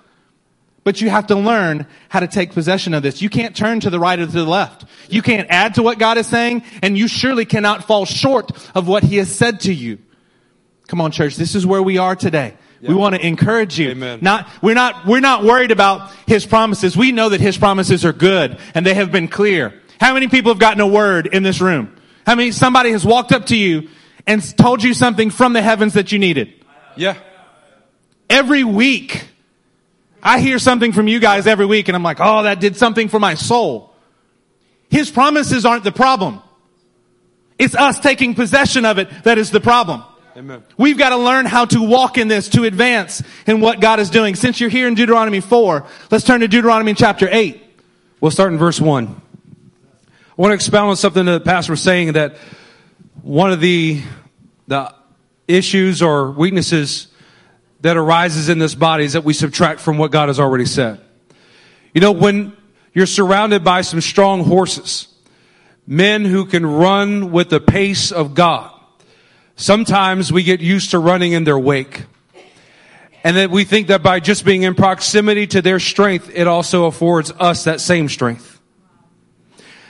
But 0.83 1.01
you 1.01 1.09
have 1.09 1.27
to 1.27 1.35
learn 1.35 1.85
how 2.07 2.21
to 2.21 2.27
take 2.27 2.53
possession 2.53 2.93
of 2.93 3.03
this. 3.03 3.21
You 3.21 3.29
can't 3.29 3.55
turn 3.55 3.81
to 3.81 3.89
the 3.89 3.99
right 3.99 4.17
or 4.17 4.25
to 4.25 4.31
the 4.31 4.45
left. 4.45 4.85
You 5.09 5.21
can't 5.21 5.47
add 5.49 5.75
to 5.75 5.83
what 5.83 5.99
God 5.99 6.17
is 6.17 6.27
saying, 6.27 6.63
and 6.81 6.97
you 6.97 7.07
surely 7.07 7.45
cannot 7.45 7.85
fall 7.85 8.05
short 8.05 8.51
of 8.75 8.87
what 8.87 9.03
He 9.03 9.17
has 9.17 9.33
said 9.33 9.61
to 9.61 9.73
you. 9.73 9.99
Come 10.87 11.01
on, 11.01 11.11
church. 11.11 11.35
This 11.35 11.53
is 11.53 11.65
where 11.65 11.83
we 11.83 11.97
are 11.97 12.15
today. 12.15 12.55
We 12.81 12.95
want 12.95 13.15
to 13.15 13.25
encourage 13.25 13.77
you. 13.77 13.89
Amen. 13.89 14.19
Not, 14.21 14.49
we're 14.61 14.73
not, 14.73 15.05
we're 15.05 15.19
not 15.19 15.43
worried 15.43 15.71
about 15.71 16.11
His 16.27 16.45
promises. 16.45 16.95
We 16.95 17.11
know 17.11 17.29
that 17.29 17.41
His 17.41 17.57
promises 17.57 18.05
are 18.05 18.13
good 18.13 18.57
and 18.73 18.85
they 18.85 18.93
have 18.93 19.11
been 19.11 19.27
clear. 19.27 19.73
How 19.99 20.13
many 20.13 20.29
people 20.29 20.51
have 20.51 20.59
gotten 20.59 20.79
a 20.79 20.87
word 20.87 21.27
in 21.27 21.43
this 21.43 21.59
room? 21.59 21.95
How 22.25 22.35
many, 22.35 22.51
somebody 22.51 22.91
has 22.91 23.05
walked 23.05 23.31
up 23.31 23.47
to 23.47 23.57
you 23.57 23.89
and 24.25 24.41
told 24.57 24.81
you 24.81 24.93
something 24.93 25.29
from 25.29 25.53
the 25.53 25.61
heavens 25.61 25.93
that 25.93 26.11
you 26.11 26.19
needed? 26.19 26.53
Yeah. 26.95 27.17
Every 28.29 28.63
week, 28.63 29.25
I 30.21 30.39
hear 30.39 30.59
something 30.59 30.91
from 30.91 31.07
you 31.07 31.19
guys 31.19 31.47
every 31.47 31.65
week 31.65 31.87
and 31.87 31.95
I'm 31.95 32.03
like, 32.03 32.17
oh, 32.19 32.43
that 32.43 32.59
did 32.59 32.75
something 32.75 33.07
for 33.07 33.19
my 33.19 33.35
soul. 33.35 33.93
His 34.89 35.09
promises 35.11 35.65
aren't 35.65 35.83
the 35.83 35.91
problem. 35.91 36.41
It's 37.57 37.75
us 37.75 37.99
taking 37.99 38.35
possession 38.35 38.85
of 38.85 38.97
it 38.97 39.09
that 39.23 39.37
is 39.37 39.51
the 39.51 39.59
problem. 39.59 40.03
Amen. 40.35 40.63
We've 40.77 40.97
got 40.97 41.09
to 41.09 41.17
learn 41.17 41.45
how 41.45 41.65
to 41.65 41.81
walk 41.81 42.17
in 42.17 42.29
this 42.29 42.47
to 42.49 42.63
advance 42.63 43.21
in 43.45 43.59
what 43.59 43.81
God 43.81 43.99
is 43.99 44.09
doing. 44.09 44.35
Since 44.35 44.61
you're 44.61 44.69
here 44.69 44.87
in 44.87 44.93
Deuteronomy 44.93 45.41
4, 45.41 45.85
let's 46.11 46.23
turn 46.23 46.39
to 46.39 46.47
Deuteronomy 46.47 46.93
chapter 46.93 47.27
8. 47.29 47.61
We'll 48.21 48.31
start 48.31 48.53
in 48.53 48.57
verse 48.57 48.79
1. 48.79 49.07
I 49.07 50.41
want 50.41 50.51
to 50.51 50.55
expound 50.55 50.91
on 50.91 50.95
something 50.95 51.25
that 51.25 51.43
the 51.43 51.45
pastor 51.45 51.73
was 51.73 51.81
saying 51.81 52.13
that 52.13 52.37
one 53.21 53.51
of 53.51 53.59
the, 53.59 54.01
the 54.67 54.95
issues 55.49 56.01
or 56.01 56.31
weaknesses 56.31 57.08
that 57.81 57.97
arises 57.97 58.49
in 58.49 58.59
this 58.59 58.75
body 58.75 59.05
is 59.05 59.13
that 59.13 59.23
we 59.23 59.33
subtract 59.33 59.79
from 59.79 59.97
what 59.97 60.11
God 60.11 60.27
has 60.27 60.39
already 60.39 60.65
said. 60.65 60.99
You 61.93 62.01
know, 62.01 62.11
when 62.11 62.55
you're 62.93 63.05
surrounded 63.05 63.63
by 63.63 63.81
some 63.81 64.01
strong 64.01 64.43
horses, 64.43 65.07
men 65.87 66.25
who 66.25 66.45
can 66.45 66.65
run 66.65 67.31
with 67.31 67.49
the 67.49 67.59
pace 67.59 68.11
of 68.11 68.33
God, 68.33 68.71
sometimes 69.55 70.31
we 70.31 70.43
get 70.43 70.59
used 70.59 70.91
to 70.91 70.99
running 70.99 71.31
in 71.31 71.43
their 71.43 71.59
wake. 71.59 72.03
And 73.23 73.35
that 73.35 73.51
we 73.51 73.65
think 73.65 73.87
that 73.87 74.01
by 74.01 74.21
just 74.21 74.45
being 74.45 74.63
in 74.63 74.75
proximity 74.75 75.45
to 75.47 75.61
their 75.61 75.79
strength, 75.79 76.31
it 76.33 76.47
also 76.47 76.85
affords 76.85 77.31
us 77.31 77.65
that 77.65 77.81
same 77.81 78.07
strength. 78.07 78.61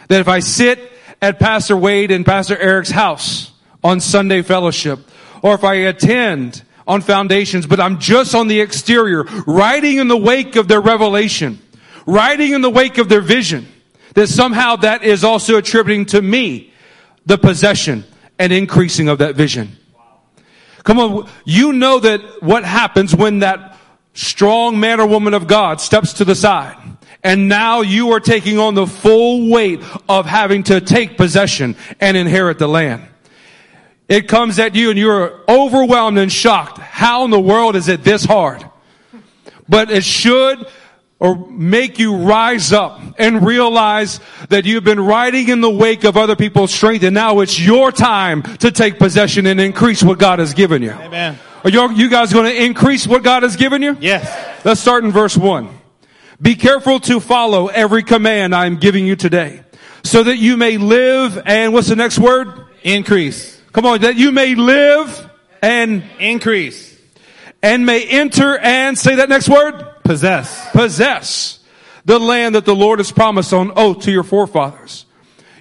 That 0.08 0.20
if 0.20 0.28
I 0.28 0.40
sit 0.40 0.80
at 1.22 1.38
Pastor 1.38 1.78
Wade 1.78 2.10
and 2.10 2.26
Pastor 2.26 2.58
Eric's 2.58 2.90
house 2.90 3.52
on 3.84 4.00
Sunday 4.00 4.42
fellowship, 4.42 5.00
or 5.44 5.54
if 5.54 5.64
I 5.64 5.76
attend 5.76 6.64
on 6.90 7.02
foundations, 7.02 7.68
but 7.68 7.80
I'm 7.80 8.00
just 8.00 8.34
on 8.34 8.48
the 8.48 8.60
exterior, 8.60 9.24
riding 9.46 10.00
in 10.00 10.08
the 10.08 10.18
wake 10.18 10.56
of 10.56 10.68
their 10.68 10.82
revelation, 10.82 11.60
riding 12.08 12.52
in 12.52 12.62
the 12.62 12.70
wake 12.70 12.98
of 12.98 13.08
their 13.08 13.22
vision, 13.22 13.68
that 14.16 14.28
somehow 14.28 14.76
that 14.78 15.04
is 15.04 15.24
also 15.24 15.58
attributing 15.58 16.08
to 16.08 16.22
me 16.22 16.74
the 17.28 17.38
possession 17.38 18.04
and 18.40 18.52
increasing 18.52 19.08
of 19.08 19.20
that 19.20 19.36
vision. 19.36 19.78
Come 20.84 21.00
on, 21.00 21.30
you 21.46 21.74
know 21.74 22.00
that 22.00 22.42
what 22.42 22.66
happens 22.66 23.16
when 23.16 23.40
that 23.40 23.78
strong 24.16 24.80
man 24.80 25.00
or 25.00 25.06
woman 25.06 25.36
of 25.36 25.46
God 25.46 25.80
steps 25.80 26.14
to 26.14 26.26
the 26.26 26.36
side. 26.36 26.76
And 27.24 27.48
now 27.48 27.82
you 27.82 28.14
are 28.14 28.20
taking 28.20 28.58
on 28.58 28.74
the 28.74 28.88
full 28.88 29.52
weight 29.52 29.82
of 30.08 30.26
having 30.26 30.64
to 30.64 30.82
take 30.82 31.18
possession 31.18 31.76
and 32.00 32.18
inherit 32.18 32.58
the 32.58 32.68
land. 32.68 33.06
It 34.10 34.28
comes 34.28 34.58
at 34.58 34.74
you 34.76 34.90
and 34.90 34.98
you're 34.98 35.40
overwhelmed 35.48 36.18
and 36.18 36.32
shocked. 36.32 36.80
How 36.80 37.26
in 37.26 37.32
the 37.32 37.40
world 37.40 37.76
is 37.76 37.88
it 37.88 38.04
this 38.04 38.26
hard? 38.26 38.66
But 39.70 39.92
it 39.92 40.04
should 40.04 40.66
or 41.20 41.36
make 41.48 42.00
you 42.00 42.16
rise 42.16 42.74
up 42.74 43.00
and 43.20 43.46
realize 43.46 44.20
that 44.48 44.66
you've 44.66 44.84
been 44.84 45.00
riding 45.00 45.50
in 45.50 45.62
the 45.62 45.70
wake 45.70 46.06
of 46.06 46.18
other 46.18 46.36
people's 46.36 46.74
strength 46.74 47.04
and 47.04 47.14
now 47.14 47.42
it's 47.42 47.60
your 47.60 47.92
time 47.92 48.42
to 48.42 48.72
take 48.72 48.98
possession 48.98 49.46
and 49.46 49.60
increase 49.60 50.02
what 50.02 50.18
God 50.18 50.40
has 50.40 50.56
given 50.56 50.82
you. 50.82 50.92
Amen. 50.92 51.38
Are 51.64 51.70
you, 51.70 51.92
you 51.92 52.10
guys 52.10 52.34
going 52.34 52.46
to 52.46 52.64
increase 52.64 53.06
what 53.06 53.22
God 53.22 53.44
has 53.44 53.58
given 53.58 53.84
you? 53.84 53.96
Yes. 54.00 54.66
Let's 54.66 54.82
start 54.82 55.04
in 55.04 55.12
verse 55.12 55.38
one. 55.38 55.78
Be 56.42 56.56
careful 56.56 57.00
to 57.02 57.20
follow 57.20 57.68
every 57.68 58.02
command 58.02 58.56
I 58.56 58.66
am 58.66 58.78
giving 58.78 59.06
you 59.06 59.18
today 59.18 59.62
so 60.04 60.24
that 60.24 60.38
you 60.38 60.58
may 60.58 60.78
live 60.78 61.40
and 61.46 61.74
what's 61.74 61.90
the 61.90 61.98
next 61.98 62.18
word? 62.18 62.48
Increase. 62.82 63.59
Come 63.72 63.86
on, 63.86 64.02
that 64.02 64.16
you 64.16 64.32
may 64.32 64.56
live 64.56 65.30
and, 65.62 66.04
Increase. 66.20 66.98
and 67.62 67.86
may 67.86 68.06
enter 68.06 68.58
and 68.58 68.98
say 68.98 69.16
that 69.16 69.30
next 69.30 69.50
word? 69.50 69.86
Possess. 70.04 70.72
possess 70.72 71.60
the 72.06 72.18
land 72.20 72.56
that 72.56 72.66
the 72.66 72.76
Lord 72.76 73.00
has 73.00 73.12
promised 73.12 73.54
on 73.54 73.72
oath 73.76 74.04
to 74.04 74.12
your 74.12 74.24
forefathers. 74.24 75.06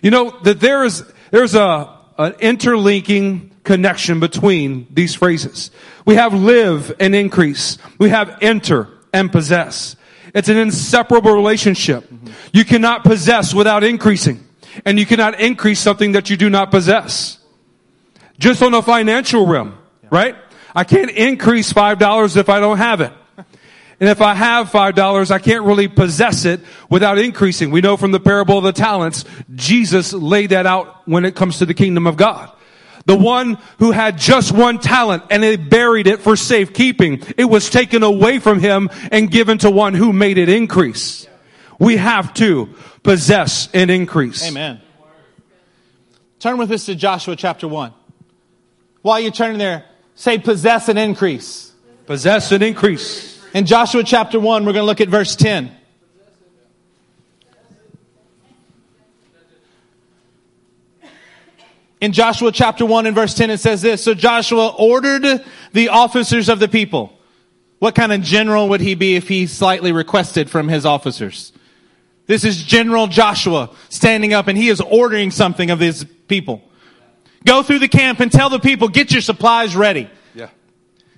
You 0.02 0.10
know 0.10 0.30
that 0.44 0.60
there 0.60 0.84
is 0.84 1.04
there's 1.30 1.54
a 1.54 1.94
an 2.16 2.34
interlinking 2.40 3.50
connection 3.62 4.20
between 4.20 4.86
these 4.90 5.14
phrases. 5.14 5.70
We 6.06 6.14
have 6.14 6.32
live 6.32 6.94
and 6.98 7.14
increase. 7.14 7.76
We 7.98 8.08
have 8.08 8.38
enter 8.40 8.88
and 9.12 9.30
possess. 9.30 9.94
It's 10.34 10.48
an 10.48 10.56
inseparable 10.56 11.32
relationship. 11.32 12.10
You 12.52 12.64
cannot 12.64 13.04
possess 13.04 13.54
without 13.54 13.84
increasing, 13.84 14.46
and 14.84 14.98
you 14.98 15.06
cannot 15.06 15.38
increase 15.40 15.80
something 15.80 16.12
that 16.12 16.30
you 16.30 16.36
do 16.36 16.48
not 16.48 16.70
possess. 16.70 17.37
Just 18.38 18.62
on 18.62 18.74
a 18.74 18.82
financial 18.82 19.46
realm, 19.46 19.76
right? 20.10 20.36
I 20.74 20.84
can't 20.84 21.10
increase 21.10 21.72
five 21.72 21.98
dollars 21.98 22.36
if 22.36 22.48
I 22.48 22.60
don't 22.60 22.78
have 22.78 23.00
it. 23.00 23.12
And 24.00 24.08
if 24.08 24.20
I 24.20 24.34
have 24.34 24.70
five 24.70 24.94
dollars, 24.94 25.32
I 25.32 25.40
can't 25.40 25.64
really 25.64 25.88
possess 25.88 26.44
it 26.44 26.60
without 26.88 27.18
increasing. 27.18 27.72
We 27.72 27.80
know 27.80 27.96
from 27.96 28.12
the 28.12 28.20
parable 28.20 28.56
of 28.56 28.62
the 28.62 28.72
talents, 28.72 29.24
Jesus 29.56 30.12
laid 30.12 30.50
that 30.50 30.66
out 30.66 31.08
when 31.08 31.24
it 31.24 31.34
comes 31.34 31.58
to 31.58 31.66
the 31.66 31.74
kingdom 31.74 32.06
of 32.06 32.16
God. 32.16 32.48
The 33.06 33.16
one 33.16 33.58
who 33.78 33.90
had 33.90 34.16
just 34.16 34.52
one 34.52 34.78
talent 34.78 35.24
and 35.30 35.42
they 35.42 35.56
buried 35.56 36.06
it 36.06 36.20
for 36.20 36.36
safekeeping, 36.36 37.24
it 37.36 37.46
was 37.46 37.70
taken 37.70 38.02
away 38.02 38.38
from 38.38 38.60
him 38.60 38.88
and 39.10 39.30
given 39.30 39.58
to 39.58 39.70
one 39.70 39.94
who 39.94 40.12
made 40.12 40.38
it 40.38 40.48
increase. 40.48 41.26
We 41.78 41.96
have 41.96 42.34
to 42.34 42.74
possess 43.02 43.68
and 43.72 43.90
increase. 43.90 44.46
Amen. 44.46 44.80
Turn 46.38 46.58
with 46.58 46.70
us 46.70 46.84
to 46.84 46.94
Joshua 46.94 47.34
chapter 47.34 47.66
1. 47.66 47.94
While 49.02 49.20
you're 49.20 49.30
turning 49.30 49.58
there, 49.58 49.84
say 50.14 50.38
possess 50.38 50.88
and 50.88 50.98
increase. 50.98 51.72
Possess 52.06 52.52
and 52.52 52.62
increase. 52.62 53.38
In 53.54 53.66
Joshua 53.66 54.02
chapter 54.04 54.38
1, 54.40 54.64
we're 54.64 54.72
going 54.72 54.82
to 54.82 54.86
look 54.86 55.00
at 55.00 55.08
verse 55.08 55.36
10. 55.36 55.74
In 62.00 62.12
Joshua 62.12 62.52
chapter 62.52 62.86
1 62.86 63.06
and 63.06 63.14
verse 63.14 63.34
10, 63.34 63.50
it 63.50 63.58
says 63.58 63.82
this 63.82 64.04
So 64.04 64.14
Joshua 64.14 64.68
ordered 64.68 65.44
the 65.72 65.88
officers 65.88 66.48
of 66.48 66.60
the 66.60 66.68
people. 66.68 67.12
What 67.80 67.94
kind 67.94 68.12
of 68.12 68.22
general 68.22 68.68
would 68.70 68.80
he 68.80 68.94
be 68.94 69.16
if 69.16 69.28
he 69.28 69.46
slightly 69.46 69.92
requested 69.92 70.50
from 70.50 70.68
his 70.68 70.84
officers? 70.84 71.52
This 72.26 72.44
is 72.44 72.62
General 72.62 73.06
Joshua 73.06 73.70
standing 73.88 74.34
up 74.34 74.48
and 74.48 74.58
he 74.58 74.68
is 74.68 74.80
ordering 74.80 75.30
something 75.30 75.70
of 75.70 75.80
his 75.80 76.04
people. 76.28 76.62
Go 77.44 77.62
through 77.62 77.78
the 77.78 77.88
camp 77.88 78.20
and 78.20 78.30
tell 78.30 78.50
the 78.50 78.58
people, 78.58 78.88
get 78.88 79.12
your 79.12 79.20
supplies 79.20 79.76
ready. 79.76 80.10
Yeah. 80.34 80.50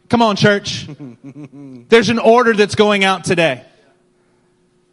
Come 0.08 0.22
on, 0.22 0.36
church. 0.36 0.86
There's 1.22 2.08
an 2.08 2.18
order 2.18 2.52
that's 2.54 2.74
going 2.74 3.04
out 3.04 3.24
today. 3.24 3.64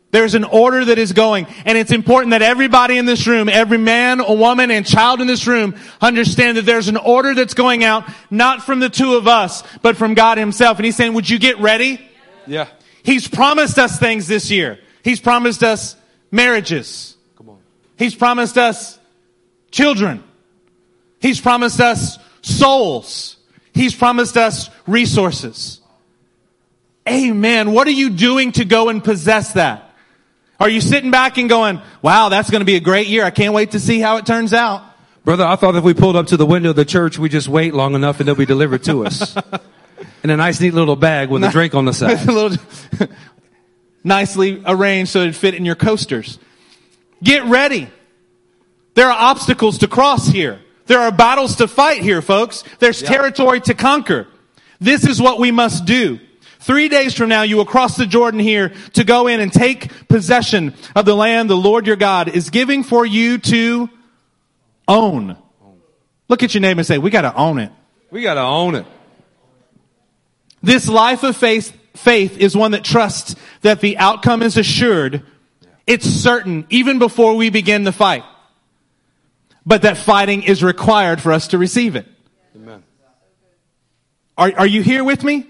There's 0.10 0.36
an 0.36 0.46
order 0.46 0.86
that 0.86 0.98
is 0.98 1.12
going, 1.12 1.48
and 1.66 1.78
it's 1.78 1.92
important 1.92 2.32
that 2.32 2.42
everybody 2.42 2.98
in 2.98 3.06
this 3.06 3.28
room, 3.28 3.50
every 3.50 3.78
man, 3.78 4.22
a 4.22 4.34
woman, 4.34 4.72
and 4.72 4.86
child 4.86 5.20
in 5.20 5.28
this 5.28 5.46
room 5.48 5.76
understand 6.00 6.56
that 6.56 6.66
there's 6.66 6.88
an 6.88 6.96
order 6.96 7.36
that's 7.36 7.54
going 7.54 7.84
out, 7.84 8.10
not 8.32 8.64
from 8.64 8.80
the 8.80 8.90
two 8.90 9.16
of 9.16 9.28
us, 9.28 9.64
but 9.82 9.98
from 9.98 10.14
God 10.14 10.38
himself. 10.38 10.78
And 10.78 10.86
he's 10.86 10.96
saying, 10.96 11.14
would 11.14 11.30
you 11.30 11.38
get 11.40 11.60
ready? 11.60 12.00
Yeah. 12.48 12.70
He's 13.04 13.28
promised 13.28 13.78
us 13.78 14.00
things 14.00 14.28
this 14.28 14.50
year. 14.50 14.80
He's 15.04 15.20
promised 15.20 15.62
us 15.62 15.98
marriages. 16.32 17.18
Come 17.38 17.50
on. 17.50 17.60
He's 17.98 18.16
promised 18.16 18.58
us 18.58 18.98
children. 19.72 20.24
He's 21.20 21.42
promised 21.42 21.80
us 21.80 22.18
souls. 22.42 23.38
He's 23.74 23.96
promised 23.96 24.38
us 24.38 24.70
resources. 24.88 25.82
Amen. 27.08 27.72
What 27.72 27.88
are 27.88 27.92
you 27.92 28.10
doing 28.10 28.52
to 28.54 28.66
go 28.66 28.90
and 28.90 29.04
possess 29.04 29.54
that? 29.54 29.84
Are 30.60 30.70
you 30.70 30.82
sitting 30.82 31.12
back 31.12 31.38
and 31.38 31.48
going, 31.48 31.82
wow, 32.02 32.30
that's 32.30 32.50
going 32.50 32.62
to 32.62 32.66
be 32.66 32.76
a 32.76 32.80
great 32.80 33.08
year. 33.08 33.24
I 33.24 33.30
can't 33.30 33.54
wait 33.54 33.72
to 33.72 33.80
see 33.80 34.00
how 34.00 34.18
it 34.18 34.26
turns 34.26 34.54
out. 34.54 34.84
Brother, 35.24 35.46
I 35.46 35.56
thought 35.56 35.76
if 35.76 35.84
we 35.84 35.94
pulled 35.94 36.16
up 36.16 36.28
to 36.28 36.38
the 36.38 36.46
window 36.46 36.72
of 36.72 36.76
the 36.76 36.86
church, 36.86 37.20
we 37.20 37.30
just 37.30 37.48
wait 37.48 37.74
long 37.74 37.96
enough 37.96 38.20
and 38.20 38.28
they'll 38.28 38.36
be 38.36 38.46
delivered 38.46 38.84
to 38.86 39.06
us. 39.06 39.36
In 40.24 40.30
a 40.30 40.38
nice 40.38 40.60
neat 40.60 40.74
little 40.74 40.96
bag 40.96 41.30
with 41.30 41.44
a 41.44 41.50
drink 41.50 41.76
on 41.76 41.86
the 41.86 41.94
side. 41.94 42.26
little 42.26 42.58
nicely 44.04 44.62
arranged 44.66 45.12
so 45.12 45.22
it'd 45.22 45.36
fit 45.36 45.54
in 45.54 45.66
your 45.66 45.76
coasters. 45.76 46.40
Get 47.24 47.46
ready. 47.46 47.90
There 48.94 49.08
are 49.08 49.32
obstacles 49.32 49.80
to 49.80 49.88
cross 49.88 50.28
here. 50.28 50.60
There 50.88 51.00
are 51.00 51.12
battles 51.12 51.58
to 51.58 51.68
fight 51.68 52.02
here, 52.02 52.22
folks. 52.22 52.64
There's 52.80 53.02
Yeah. 53.02 53.10
territory 53.10 53.62
to 53.62 53.74
conquer. 53.74 54.28
This 54.80 55.06
is 55.06 55.22
what 55.22 55.40
we 55.40 55.52
must 55.52 55.86
do. 55.86 56.20
Three 56.60 56.90
days 56.90 57.14
from 57.14 57.30
now, 57.30 57.44
you 57.44 57.56
will 57.56 57.66
cross 57.66 57.96
the 57.96 58.06
Jordan 58.06 58.40
here 58.40 58.74
to 58.94 59.04
go 59.04 59.28
in 59.28 59.40
and 59.40 59.54
take 59.54 60.08
possession 60.08 60.74
of 60.96 61.06
the 61.06 61.16
land 61.16 61.50
the 61.50 61.56
Lord 61.56 61.88
your 61.88 61.96
God 61.96 62.30
is 62.30 62.50
giving 62.50 62.84
for 62.84 63.06
you 63.06 63.38
to 63.38 63.90
own. 64.88 65.38
Look 66.28 66.44
at 66.44 66.54
your 66.54 66.62
name 66.62 66.78
and 66.78 66.86
say, 66.86 66.98
we 66.98 67.10
gotta 67.10 67.34
own 67.36 67.60
it. 67.60 67.72
We 68.12 68.22
gotta 68.22 68.42
own 68.42 68.76
it. 68.76 68.86
This 70.62 70.90
life 70.90 71.24
of 71.24 71.38
faith, 71.38 71.78
faith 71.96 72.38
is 72.38 72.56
one 72.56 72.72
that 72.72 72.84
trusts 72.84 73.36
that 73.62 73.80
the 73.80 73.98
outcome 73.98 74.42
is 74.42 74.58
assured. 74.58 75.24
It's 75.86 76.06
certain 76.06 76.66
even 76.70 77.00
before 77.00 77.36
we 77.36 77.50
begin 77.50 77.84
the 77.84 77.92
fight. 77.94 78.24
But 79.68 79.82
that 79.82 79.98
fighting 79.98 80.44
is 80.44 80.64
required 80.64 81.22
for 81.22 81.34
us 81.34 81.50
to 81.50 81.58
receive 81.58 81.98
it. 81.98 82.08
Amen. 82.56 82.84
Are, 84.38 84.54
are 84.60 84.66
you 84.66 84.82
here 84.82 85.04
with 85.04 85.26
me? 85.26 85.46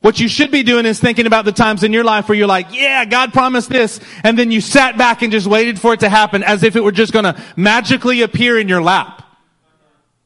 What 0.00 0.18
you 0.18 0.28
should 0.28 0.50
be 0.50 0.62
doing 0.62 0.86
is 0.86 0.98
thinking 0.98 1.26
about 1.26 1.44
the 1.44 1.52
times 1.52 1.82
in 1.82 1.92
your 1.92 2.04
life 2.04 2.26
where 2.26 2.38
you're 2.38 2.46
like, 2.46 2.74
yeah, 2.74 3.04
God 3.04 3.34
promised 3.34 3.68
this. 3.68 4.00
And 4.24 4.38
then 4.38 4.50
you 4.50 4.62
sat 4.62 4.96
back 4.96 5.20
and 5.20 5.30
just 5.30 5.46
waited 5.46 5.78
for 5.78 5.92
it 5.92 6.00
to 6.00 6.08
happen 6.08 6.42
as 6.42 6.62
if 6.62 6.74
it 6.74 6.82
were 6.82 6.90
just 6.90 7.12
going 7.12 7.26
to 7.26 7.38
magically 7.54 8.22
appear 8.22 8.58
in 8.58 8.66
your 8.66 8.80
lap. 8.80 9.22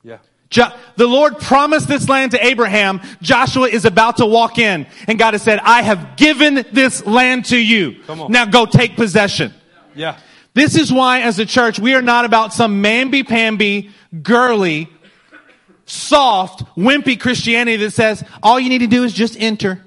Yeah. 0.05 0.19
Jo- 0.49 0.71
the 0.95 1.09
Lord 1.09 1.41
promised 1.41 1.89
this 1.89 2.09
land 2.09 2.31
to 2.33 2.47
Abraham. 2.47 3.01
Joshua 3.21 3.67
is 3.67 3.85
about 3.85 4.19
to 4.19 4.27
walk 4.27 4.59
in 4.59 4.87
and 5.09 5.19
God 5.19 5.35
has 5.35 5.43
said, 5.43 5.59
I 5.59 5.83
have 5.83 6.17
given 6.17 6.65
this 6.71 7.05
land 7.05 7.47
to 7.47 7.59
you. 7.59 7.97
Now 8.29 8.45
go 8.45 8.67
take 8.67 8.95
possession. 8.95 9.53
Yeah. 9.97 10.19
This 10.55 10.77
is 10.77 10.93
why 10.93 11.23
as 11.23 11.39
a 11.39 11.47
church, 11.47 11.79
we 11.81 11.95
are 11.95 12.03
not 12.03 12.25
about 12.25 12.53
some 12.53 12.83
mamby-pamby, 12.83 13.91
girly, 14.23 14.89
soft, 15.85 16.65
wimpy 16.77 17.19
Christianity 17.19 17.77
that 17.85 17.91
says, 17.91 18.25
all 18.43 18.59
you 18.61 18.69
need 18.69 18.79
to 18.79 18.87
do 18.87 19.03
is 19.03 19.13
just 19.13 19.37
enter. 19.39 19.85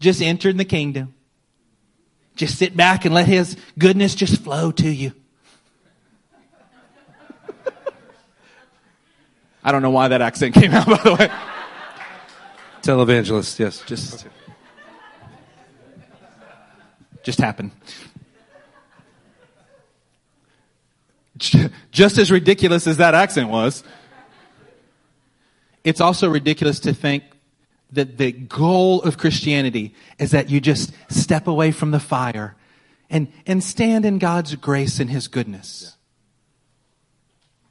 Just 0.00 0.20
enter 0.20 0.50
in 0.50 0.58
the 0.58 0.64
kingdom. 0.66 1.14
Just 2.36 2.58
sit 2.58 2.76
back 2.76 3.06
and 3.06 3.14
let 3.14 3.26
His 3.26 3.56
goodness 3.78 4.14
just 4.14 4.42
flow 4.42 4.72
to 4.72 4.88
you. 4.88 5.12
I 9.66 9.72
don't 9.72 9.80
know 9.80 9.90
why 9.90 10.08
that 10.08 10.20
accent 10.20 10.54
came 10.54 10.72
out, 10.72 10.86
by 10.86 10.96
the 10.98 11.14
way. 11.14 11.30
Televangelist, 12.82 13.58
yes. 13.58 13.82
Just, 13.86 14.26
just 17.22 17.40
happened. 17.40 17.70
Just 21.90 22.18
as 22.18 22.30
ridiculous 22.30 22.86
as 22.86 22.98
that 22.98 23.14
accent 23.14 23.48
was, 23.48 23.82
it's 25.82 26.00
also 26.00 26.28
ridiculous 26.28 26.80
to 26.80 26.94
think 26.94 27.24
that 27.92 28.18
the 28.18 28.32
goal 28.32 29.02
of 29.02 29.18
Christianity 29.18 29.94
is 30.18 30.32
that 30.32 30.50
you 30.50 30.60
just 30.60 30.92
step 31.08 31.46
away 31.46 31.70
from 31.70 31.92
the 31.92 32.00
fire 32.00 32.56
and, 33.08 33.30
and 33.46 33.62
stand 33.62 34.04
in 34.04 34.18
God's 34.18 34.54
grace 34.56 34.98
and 34.98 35.10
His 35.10 35.28
goodness. 35.28 35.96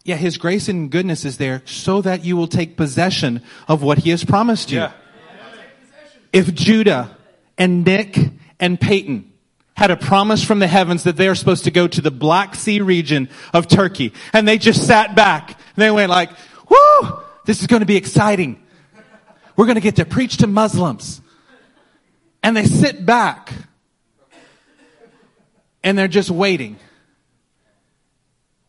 Yeah, 0.05 0.15
His 0.15 0.37
grace 0.37 0.69
and 0.69 0.89
goodness 0.89 1.25
is 1.25 1.37
there 1.37 1.61
so 1.65 2.01
that 2.01 2.23
you 2.23 2.37
will 2.37 2.47
take 2.47 2.77
possession 2.77 3.41
of 3.67 3.81
what 3.81 3.99
He 3.99 4.11
has 4.11 4.23
promised 4.23 4.71
you. 4.71 4.79
Yeah. 4.79 4.91
If 6.31 6.53
Judah 6.53 7.17
and 7.57 7.85
Nick 7.85 8.17
and 8.59 8.79
Peyton 8.79 9.32
had 9.75 9.91
a 9.91 9.97
promise 9.97 10.43
from 10.43 10.59
the 10.59 10.67
heavens 10.67 11.03
that 11.03 11.17
they 11.17 11.27
are 11.27 11.35
supposed 11.35 11.63
to 11.63 11.71
go 11.71 11.87
to 11.87 12.01
the 12.01 12.11
Black 12.11 12.55
Sea 12.55 12.81
region 12.81 13.29
of 13.53 13.67
Turkey, 13.67 14.13
and 14.31 14.47
they 14.47 14.57
just 14.57 14.85
sat 14.85 15.15
back, 15.15 15.49
and 15.49 15.81
they 15.81 15.91
went 15.91 16.09
like, 16.09 16.29
whoo, 16.69 17.19
this 17.45 17.61
is 17.61 17.67
going 17.67 17.81
to 17.81 17.85
be 17.85 17.95
exciting. 17.97 18.61
We're 19.55 19.65
going 19.65 19.75
to 19.75 19.81
get 19.81 19.97
to 19.97 20.05
preach 20.05 20.37
to 20.37 20.47
Muslims. 20.47 21.21
And 22.41 22.57
they 22.57 22.65
sit 22.65 23.05
back, 23.05 23.53
and 25.83 25.97
they're 25.97 26.07
just 26.07 26.29
waiting. 26.29 26.77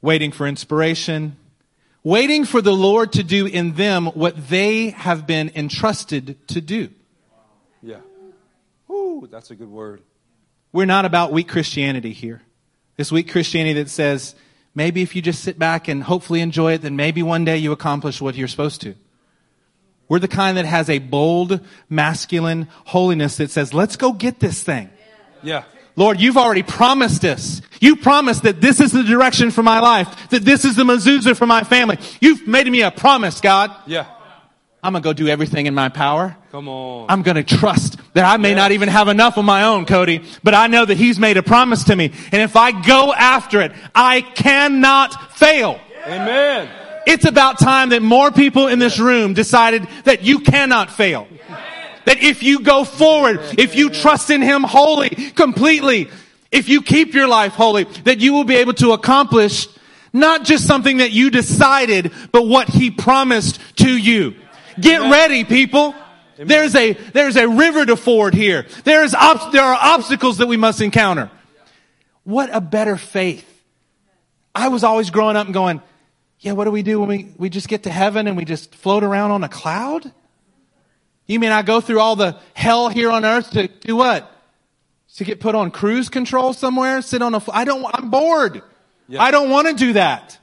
Waiting 0.00 0.32
for 0.32 0.46
inspiration, 0.46 1.36
waiting 2.02 2.44
for 2.44 2.60
the 2.60 2.74
Lord 2.74 3.12
to 3.12 3.22
do 3.22 3.46
in 3.46 3.72
them 3.72 4.06
what 4.06 4.48
they 4.48 4.90
have 4.90 5.26
been 5.26 5.50
entrusted 5.54 6.46
to 6.48 6.60
do. 6.60 6.90
Yeah. 7.82 8.00
Ooh, 8.90 9.26
that's 9.30 9.50
a 9.50 9.54
good 9.54 9.70
word. 9.70 10.02
We're 10.74 10.86
not 10.86 11.04
about 11.04 11.30
weak 11.30 11.46
Christianity 11.46 12.12
here. 12.12 12.42
This 12.96 13.12
weak 13.12 13.30
Christianity 13.30 13.80
that 13.80 13.88
says, 13.88 14.34
maybe 14.74 15.02
if 15.02 15.14
you 15.14 15.22
just 15.22 15.44
sit 15.44 15.56
back 15.56 15.86
and 15.86 16.02
hopefully 16.02 16.40
enjoy 16.40 16.72
it, 16.72 16.82
then 16.82 16.96
maybe 16.96 17.22
one 17.22 17.44
day 17.44 17.58
you 17.58 17.70
accomplish 17.70 18.20
what 18.20 18.34
you're 18.34 18.48
supposed 18.48 18.80
to. 18.80 18.96
We're 20.08 20.18
the 20.18 20.26
kind 20.26 20.56
that 20.56 20.64
has 20.64 20.90
a 20.90 20.98
bold, 20.98 21.60
masculine 21.88 22.66
holiness 22.86 23.36
that 23.36 23.52
says, 23.52 23.72
let's 23.72 23.94
go 23.94 24.12
get 24.12 24.40
this 24.40 24.64
thing. 24.64 24.90
Yeah. 25.44 25.62
Lord, 25.94 26.20
you've 26.20 26.36
already 26.36 26.64
promised 26.64 27.24
us. 27.24 27.62
You 27.80 27.94
promised 27.94 28.42
that 28.42 28.60
this 28.60 28.80
is 28.80 28.90
the 28.90 29.04
direction 29.04 29.52
for 29.52 29.62
my 29.62 29.78
life, 29.78 30.28
that 30.30 30.44
this 30.44 30.64
is 30.64 30.74
the 30.74 30.82
mezuzah 30.82 31.36
for 31.36 31.46
my 31.46 31.62
family. 31.62 31.98
You've 32.20 32.48
made 32.48 32.66
me 32.66 32.82
a 32.82 32.90
promise, 32.90 33.40
God. 33.40 33.70
Yeah. 33.86 34.06
I'm 34.84 34.92
gonna 34.92 35.02
go 35.02 35.14
do 35.14 35.28
everything 35.28 35.64
in 35.64 35.74
my 35.74 35.88
power. 35.88 36.36
Come 36.52 36.68
on. 36.68 37.06
I'm 37.08 37.22
going 37.22 37.36
to 37.36 37.42
trust 37.42 37.96
that 38.12 38.24
I 38.24 38.36
may 38.36 38.54
not 38.54 38.70
even 38.70 38.88
have 38.88 39.08
enough 39.08 39.38
of 39.38 39.44
my 39.44 39.64
own, 39.64 39.86
Cody, 39.86 40.22
but 40.44 40.54
I 40.54 40.66
know 40.68 40.84
that 40.84 40.96
he's 40.96 41.18
made 41.18 41.36
a 41.36 41.42
promise 41.42 41.84
to 41.84 41.96
me. 41.96 42.12
And 42.30 42.42
if 42.42 42.54
I 42.54 42.70
go 42.70 43.12
after 43.12 43.60
it, 43.62 43.72
I 43.94 44.20
cannot 44.20 45.32
fail. 45.32 45.80
Amen. 46.06 46.68
It's 47.06 47.24
about 47.24 47.58
time 47.58 47.88
that 47.88 48.02
more 48.02 48.30
people 48.30 48.68
in 48.68 48.78
this 48.78 48.98
room 49.00 49.32
decided 49.32 49.88
that 50.04 50.22
you 50.22 50.40
cannot 50.40 50.92
fail. 50.92 51.26
That 52.04 52.22
if 52.22 52.42
you 52.42 52.60
go 52.60 52.84
forward, 52.84 53.40
if 53.58 53.74
you 53.74 53.88
trust 53.88 54.28
in 54.28 54.42
him 54.42 54.62
wholly, 54.62 55.08
completely, 55.08 56.10
if 56.52 56.68
you 56.68 56.82
keep 56.82 57.14
your 57.14 57.26
life 57.26 57.54
holy, 57.54 57.84
that 58.04 58.20
you 58.20 58.34
will 58.34 58.44
be 58.44 58.56
able 58.56 58.74
to 58.74 58.92
accomplish 58.92 59.66
not 60.12 60.44
just 60.44 60.66
something 60.66 60.98
that 60.98 61.10
you 61.10 61.30
decided, 61.30 62.12
but 62.30 62.46
what 62.46 62.68
he 62.68 62.90
promised 62.90 63.58
to 63.78 63.90
you. 63.90 64.34
Get 64.80 65.00
ready, 65.10 65.44
people. 65.44 65.94
There's 66.36 66.74
a, 66.74 66.92
there's 66.92 67.36
a 67.36 67.48
river 67.48 67.86
to 67.86 67.96
ford 67.96 68.34
here. 68.34 68.66
There's 68.82 69.14
ob- 69.14 69.52
there 69.52 69.62
are 69.62 69.78
obstacles 69.80 70.38
that 70.38 70.48
we 70.48 70.56
must 70.56 70.80
encounter. 70.80 71.30
What 72.24 72.50
a 72.52 72.60
better 72.60 72.96
faith. 72.96 73.48
I 74.54 74.68
was 74.68 74.84
always 74.84 75.10
growing 75.10 75.36
up 75.36 75.46
and 75.46 75.54
going, 75.54 75.82
yeah, 76.40 76.52
what 76.52 76.64
do 76.64 76.70
we 76.70 76.82
do 76.82 77.00
when 77.00 77.08
we, 77.08 77.28
we 77.38 77.48
just 77.48 77.68
get 77.68 77.84
to 77.84 77.90
heaven 77.90 78.26
and 78.26 78.36
we 78.36 78.44
just 78.44 78.74
float 78.74 79.04
around 79.04 79.30
on 79.30 79.44
a 79.44 79.48
cloud? 79.48 80.10
You 81.26 81.40
mean 81.40 81.52
I 81.52 81.62
go 81.62 81.80
through 81.80 82.00
all 82.00 82.16
the 82.16 82.38
hell 82.52 82.88
here 82.88 83.10
on 83.10 83.24
earth 83.24 83.50
to 83.52 83.68
do 83.68 83.96
what? 83.96 84.30
To 85.16 85.24
get 85.24 85.40
put 85.40 85.54
on 85.54 85.70
cruise 85.70 86.08
control 86.08 86.52
somewhere? 86.52 87.00
Sit 87.00 87.22
on 87.22 87.34
a, 87.34 87.42
I 87.52 87.64
don't, 87.64 87.86
I'm 87.94 88.10
bored. 88.10 88.62
I 89.18 89.30
don't 89.30 89.50
want 89.50 89.68
to 89.68 89.74
do 89.74 89.92
that. 89.94 90.38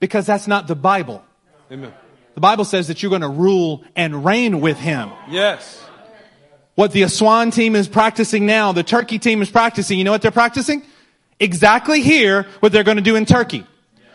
Because 0.00 0.26
that's 0.26 0.46
not 0.46 0.66
the 0.66 0.74
Bible. 0.74 1.24
Amen. 1.70 1.92
The 2.34 2.40
Bible 2.40 2.64
says 2.64 2.88
that 2.88 3.02
you're 3.02 3.10
going 3.10 3.22
to 3.22 3.28
rule 3.28 3.84
and 3.94 4.24
reign 4.24 4.60
with 4.60 4.78
him. 4.78 5.10
Yes. 5.28 5.84
What 6.74 6.92
the 6.92 7.02
Aswan 7.02 7.50
team 7.50 7.76
is 7.76 7.88
practicing 7.88 8.46
now, 8.46 8.72
the 8.72 8.82
Turkey 8.82 9.18
team 9.18 9.42
is 9.42 9.50
practicing, 9.50 9.98
you 9.98 10.04
know 10.04 10.12
what 10.12 10.22
they're 10.22 10.30
practicing? 10.30 10.82
Exactly 11.38 12.00
here 12.00 12.46
what 12.60 12.72
they're 12.72 12.84
going 12.84 12.96
to 12.96 13.02
do 13.02 13.16
in 13.16 13.26
Turkey. 13.26 13.66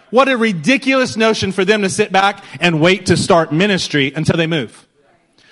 What 0.09 0.30
a 0.30 0.38
ridiculous 0.38 1.18
notion 1.18 1.51
for 1.51 1.65
them 1.65 1.82
to 1.82 1.89
sit 1.89 2.11
back 2.11 2.43
and 2.59 2.82
wait 2.82 3.07
to 3.07 3.18
start 3.18 3.51
ministry 3.51 4.13
until 4.15 4.38
they 4.38 4.47
move. 4.47 4.88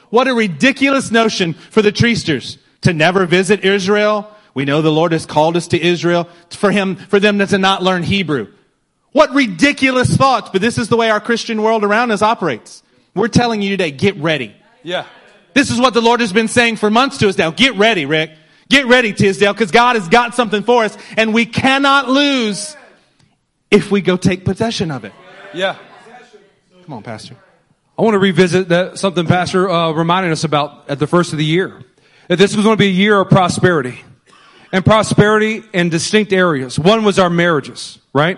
What 0.10 0.28
a 0.28 0.34
ridiculous 0.34 1.12
notion 1.12 1.54
for 1.54 1.82
the 1.82 1.92
Treesters 1.92 2.58
to 2.82 2.94
never 2.94 3.26
visit 3.26 3.66
Israel. 3.66 4.32
We 4.54 4.66
know 4.66 4.82
the 4.82 4.92
Lord 4.92 5.12
has 5.12 5.26
called 5.26 5.58
us 5.58 5.68
to 5.68 5.82
Israel 5.82 6.30
for 6.50 6.72
him, 6.72 6.96
for 6.96 7.20
them 7.20 7.40
to 7.40 7.58
not 7.58 7.84
learn 7.84 8.04
Hebrew. 8.04 8.48
What 9.16 9.34
ridiculous 9.34 10.14
thoughts, 10.14 10.50
but 10.52 10.60
this 10.60 10.78
is 10.78 10.90
the 10.90 10.98
way 10.98 11.10
our 11.10 11.22
Christian 11.22 11.62
world 11.62 11.86
around 11.86 12.12
us 12.12 12.22
operates. 12.22 12.84
We're 13.14 13.30
telling 13.30 13.62
you 13.62 13.70
today, 13.70 13.92
get 13.92 14.18
ready. 14.18 14.54
Yeah. 14.84 15.06
This 15.54 15.72
is 15.72 15.80
what 15.80 15.94
the 15.94 16.02
Lord 16.02 16.20
has 16.20 16.34
been 16.34 16.50
saying 16.50 16.76
for 16.76 16.90
months 16.90 17.20
to 17.20 17.30
us 17.30 17.38
now. 17.38 17.52
Get 17.52 17.76
ready, 17.76 18.06
Rick. 18.06 18.32
Get 18.68 18.88
ready, 18.88 19.14
Tisdale, 19.14 19.54
because 19.54 19.72
God 19.72 19.96
has 19.96 20.10
got 20.10 20.36
something 20.36 20.64
for 20.64 20.84
us, 20.84 20.98
and 21.16 21.34
we 21.34 21.46
cannot 21.46 22.10
lose 22.10 22.76
if 23.72 23.90
we 23.90 24.02
go 24.02 24.18
take 24.18 24.44
possession 24.44 24.92
of 24.92 25.06
it. 25.06 25.14
Yeah. 25.54 25.78
Come 26.84 26.96
on, 26.96 27.02
Pastor. 27.02 27.38
I 27.98 28.02
want 28.02 28.16
to 28.16 28.20
revisit 28.20 28.68
that 28.68 29.00
something 29.00 29.28
Pastor 29.28 29.70
uh, 29.70 29.94
reminded 29.94 30.34
us 30.34 30.44
about 30.44 30.90
at 30.90 31.00
the 31.00 31.08
first 31.08 31.32
of 31.32 31.38
the 31.38 31.46
year. 31.46 31.82
That 32.28 32.38
this 32.38 32.54
was 32.54 32.66
going 32.66 32.76
to 32.76 32.82
be 32.82 32.88
a 32.88 32.90
year 32.90 33.22
of 33.22 33.30
prosperity. 33.30 33.98
And 34.74 34.84
prosperity 34.84 35.64
in 35.72 35.88
distinct 35.88 36.34
areas. 36.34 36.78
One 36.78 37.06
was 37.06 37.18
our 37.18 37.30
marriages, 37.30 37.98
right? 38.12 38.38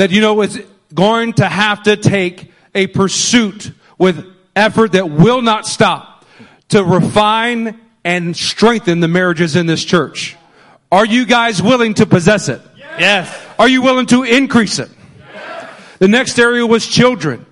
That, 0.00 0.10
you 0.12 0.22
know, 0.22 0.40
it's 0.40 0.58
going 0.94 1.34
to 1.34 1.44
have 1.46 1.82
to 1.82 1.94
take 1.94 2.50
a 2.74 2.86
pursuit 2.86 3.70
with 3.98 4.24
effort 4.56 4.92
that 4.92 5.10
will 5.10 5.42
not 5.42 5.66
stop 5.66 6.24
to 6.70 6.82
refine 6.82 7.78
and 8.02 8.34
strengthen 8.34 9.00
the 9.00 9.08
marriages 9.08 9.56
in 9.56 9.66
this 9.66 9.84
church. 9.84 10.38
Are 10.90 11.04
you 11.04 11.26
guys 11.26 11.62
willing 11.62 11.92
to 11.92 12.06
possess 12.06 12.48
it? 12.48 12.62
Yes. 12.98 13.46
Are 13.58 13.68
you 13.68 13.82
willing 13.82 14.06
to 14.06 14.22
increase 14.22 14.78
it? 14.78 14.88
The 15.98 16.08
next 16.08 16.38
area 16.38 16.66
was 16.66 16.86
children. 16.86 17.44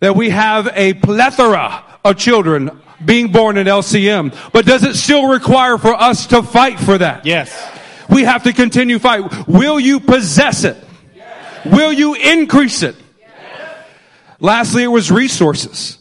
That 0.00 0.16
we 0.16 0.30
have 0.30 0.70
a 0.72 0.94
plethora 0.94 1.84
of 2.02 2.16
children 2.16 2.80
being 3.04 3.30
born 3.30 3.58
in 3.58 3.66
LCM. 3.66 4.34
But 4.54 4.64
does 4.64 4.84
it 4.84 4.94
still 4.94 5.28
require 5.28 5.76
for 5.76 5.92
us 5.92 6.28
to 6.28 6.42
fight 6.42 6.80
for 6.80 6.96
that? 6.96 7.26
Yes. 7.26 7.54
We 8.08 8.24
have 8.24 8.44
to 8.44 8.54
continue 8.54 8.98
fight. 8.98 9.46
Will 9.46 9.78
you 9.78 10.00
possess 10.00 10.64
it? 10.64 10.78
Will 11.64 11.92
you 11.92 12.14
increase 12.14 12.82
it? 12.82 12.96
Lastly, 14.40 14.82
it 14.82 14.88
was 14.88 15.10
resources. 15.10 15.98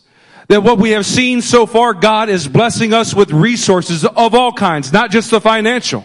That 0.49 0.61
what 0.61 0.77
we 0.77 0.91
have 0.91 1.05
seen 1.05 1.41
so 1.41 1.65
far, 1.65 1.93
God 1.93 2.29
is 2.29 2.47
blessing 2.47 2.93
us 2.93 3.13
with 3.13 3.31
resources 3.31 4.03
of 4.03 4.35
all 4.35 4.51
kinds, 4.51 4.91
not 4.91 5.11
just 5.11 5.31
the 5.31 5.39
financial. 5.39 6.03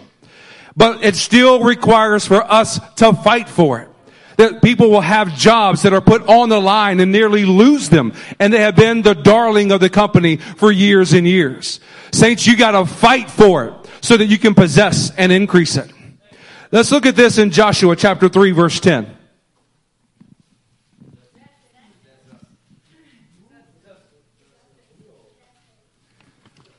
But 0.77 1.05
it 1.05 1.17
still 1.17 1.65
requires 1.65 2.25
for 2.25 2.41
us 2.43 2.79
to 2.97 3.13
fight 3.13 3.49
for 3.49 3.81
it. 3.81 3.89
That 4.37 4.63
people 4.63 4.91
will 4.91 5.01
have 5.01 5.37
jobs 5.37 5.83
that 5.83 5.93
are 5.93 6.01
put 6.01 6.29
on 6.29 6.49
the 6.49 6.61
line 6.61 7.01
and 7.01 7.11
nearly 7.11 7.45
lose 7.45 7.89
them. 7.89 8.13
And 8.39 8.53
they 8.53 8.61
have 8.61 8.77
been 8.77 9.03
the 9.03 9.15
darling 9.15 9.73
of 9.73 9.81
the 9.81 9.91
company 9.91 10.37
for 10.37 10.71
years 10.71 11.13
and 11.13 11.27
years. 11.27 11.81
Saints, 12.13 12.47
you 12.47 12.57
gotta 12.57 12.87
fight 12.87 13.29
for 13.29 13.65
it 13.65 13.75
so 14.01 14.17
that 14.17 14.27
you 14.27 14.39
can 14.39 14.55
possess 14.55 15.11
and 15.17 15.33
increase 15.33 15.77
it. 15.77 15.93
Let's 16.71 16.93
look 16.93 17.07
at 17.07 17.17
this 17.17 17.39
in 17.39 17.51
Joshua 17.51 17.97
chapter 17.97 18.29
3 18.29 18.53
verse 18.53 18.79
10. 18.79 19.18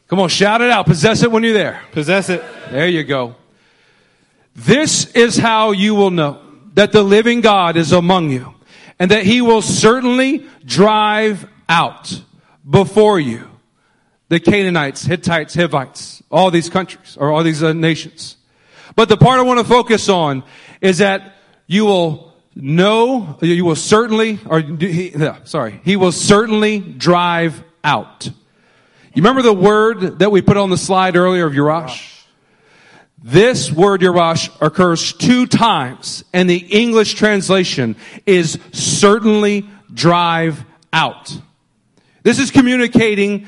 Come 0.09 0.19
on, 0.19 0.29
shout 0.29 0.61
it 0.61 0.71
out. 0.71 0.87
Possess 0.87 1.21
it 1.21 1.31
when 1.31 1.43
you're 1.43 1.53
there. 1.53 1.81
Possess 1.91 2.29
it. 2.29 2.43
There 2.71 2.87
you 2.87 3.03
go. 3.03 3.35
This 4.55 5.05
is 5.13 5.37
how 5.37 5.71
you 5.71 5.93
will 5.93 6.09
know 6.09 6.41
that 6.73 6.91
the 6.91 7.03
living 7.03 7.41
God 7.41 7.77
is 7.77 7.91
among 7.91 8.31
you 8.31 8.55
and 8.97 9.11
that 9.11 9.23
he 9.23 9.41
will 9.41 9.61
certainly 9.61 10.47
drive 10.65 11.47
out 11.69 12.21
before 12.67 13.19
you 13.19 13.47
the 14.29 14.39
Canaanites, 14.39 15.03
Hittites, 15.03 15.53
Hivites, 15.53 16.23
all 16.31 16.49
these 16.49 16.69
countries 16.69 17.15
or 17.19 17.31
all 17.31 17.43
these 17.43 17.61
uh, 17.61 17.73
nations. 17.73 18.37
But 18.95 19.09
the 19.09 19.17
part 19.17 19.39
I 19.39 19.43
want 19.43 19.59
to 19.59 19.65
focus 19.65 20.09
on 20.09 20.43
is 20.81 20.97
that 20.97 21.35
you 21.67 21.85
will 21.85 22.33
know, 22.55 23.37
you 23.41 23.63
will 23.63 23.75
certainly, 23.75 24.39
or 24.47 24.59
he, 24.59 25.13
sorry, 25.43 25.79
he 25.83 25.95
will 25.95 26.11
certainly 26.11 26.79
drive 26.79 27.63
out. 27.83 28.29
You 29.19 29.23
remember 29.23 29.41
the 29.41 29.51
word 29.51 30.19
that 30.19 30.31
we 30.31 30.41
put 30.41 30.55
on 30.55 30.69
the 30.69 30.77
slide 30.77 31.17
earlier 31.17 31.45
of 31.45 31.51
Yerash? 31.51 32.23
This 33.21 33.69
word 33.69 33.99
Yerash 33.99 34.49
occurs 34.61 35.11
two 35.11 35.45
times 35.45 36.23
and 36.31 36.49
the 36.49 36.55
English 36.55 37.15
translation 37.15 37.97
is 38.25 38.57
certainly 38.71 39.69
drive 39.93 40.63
out. 40.93 41.37
This 42.23 42.39
is 42.39 42.49
communicating 42.49 43.47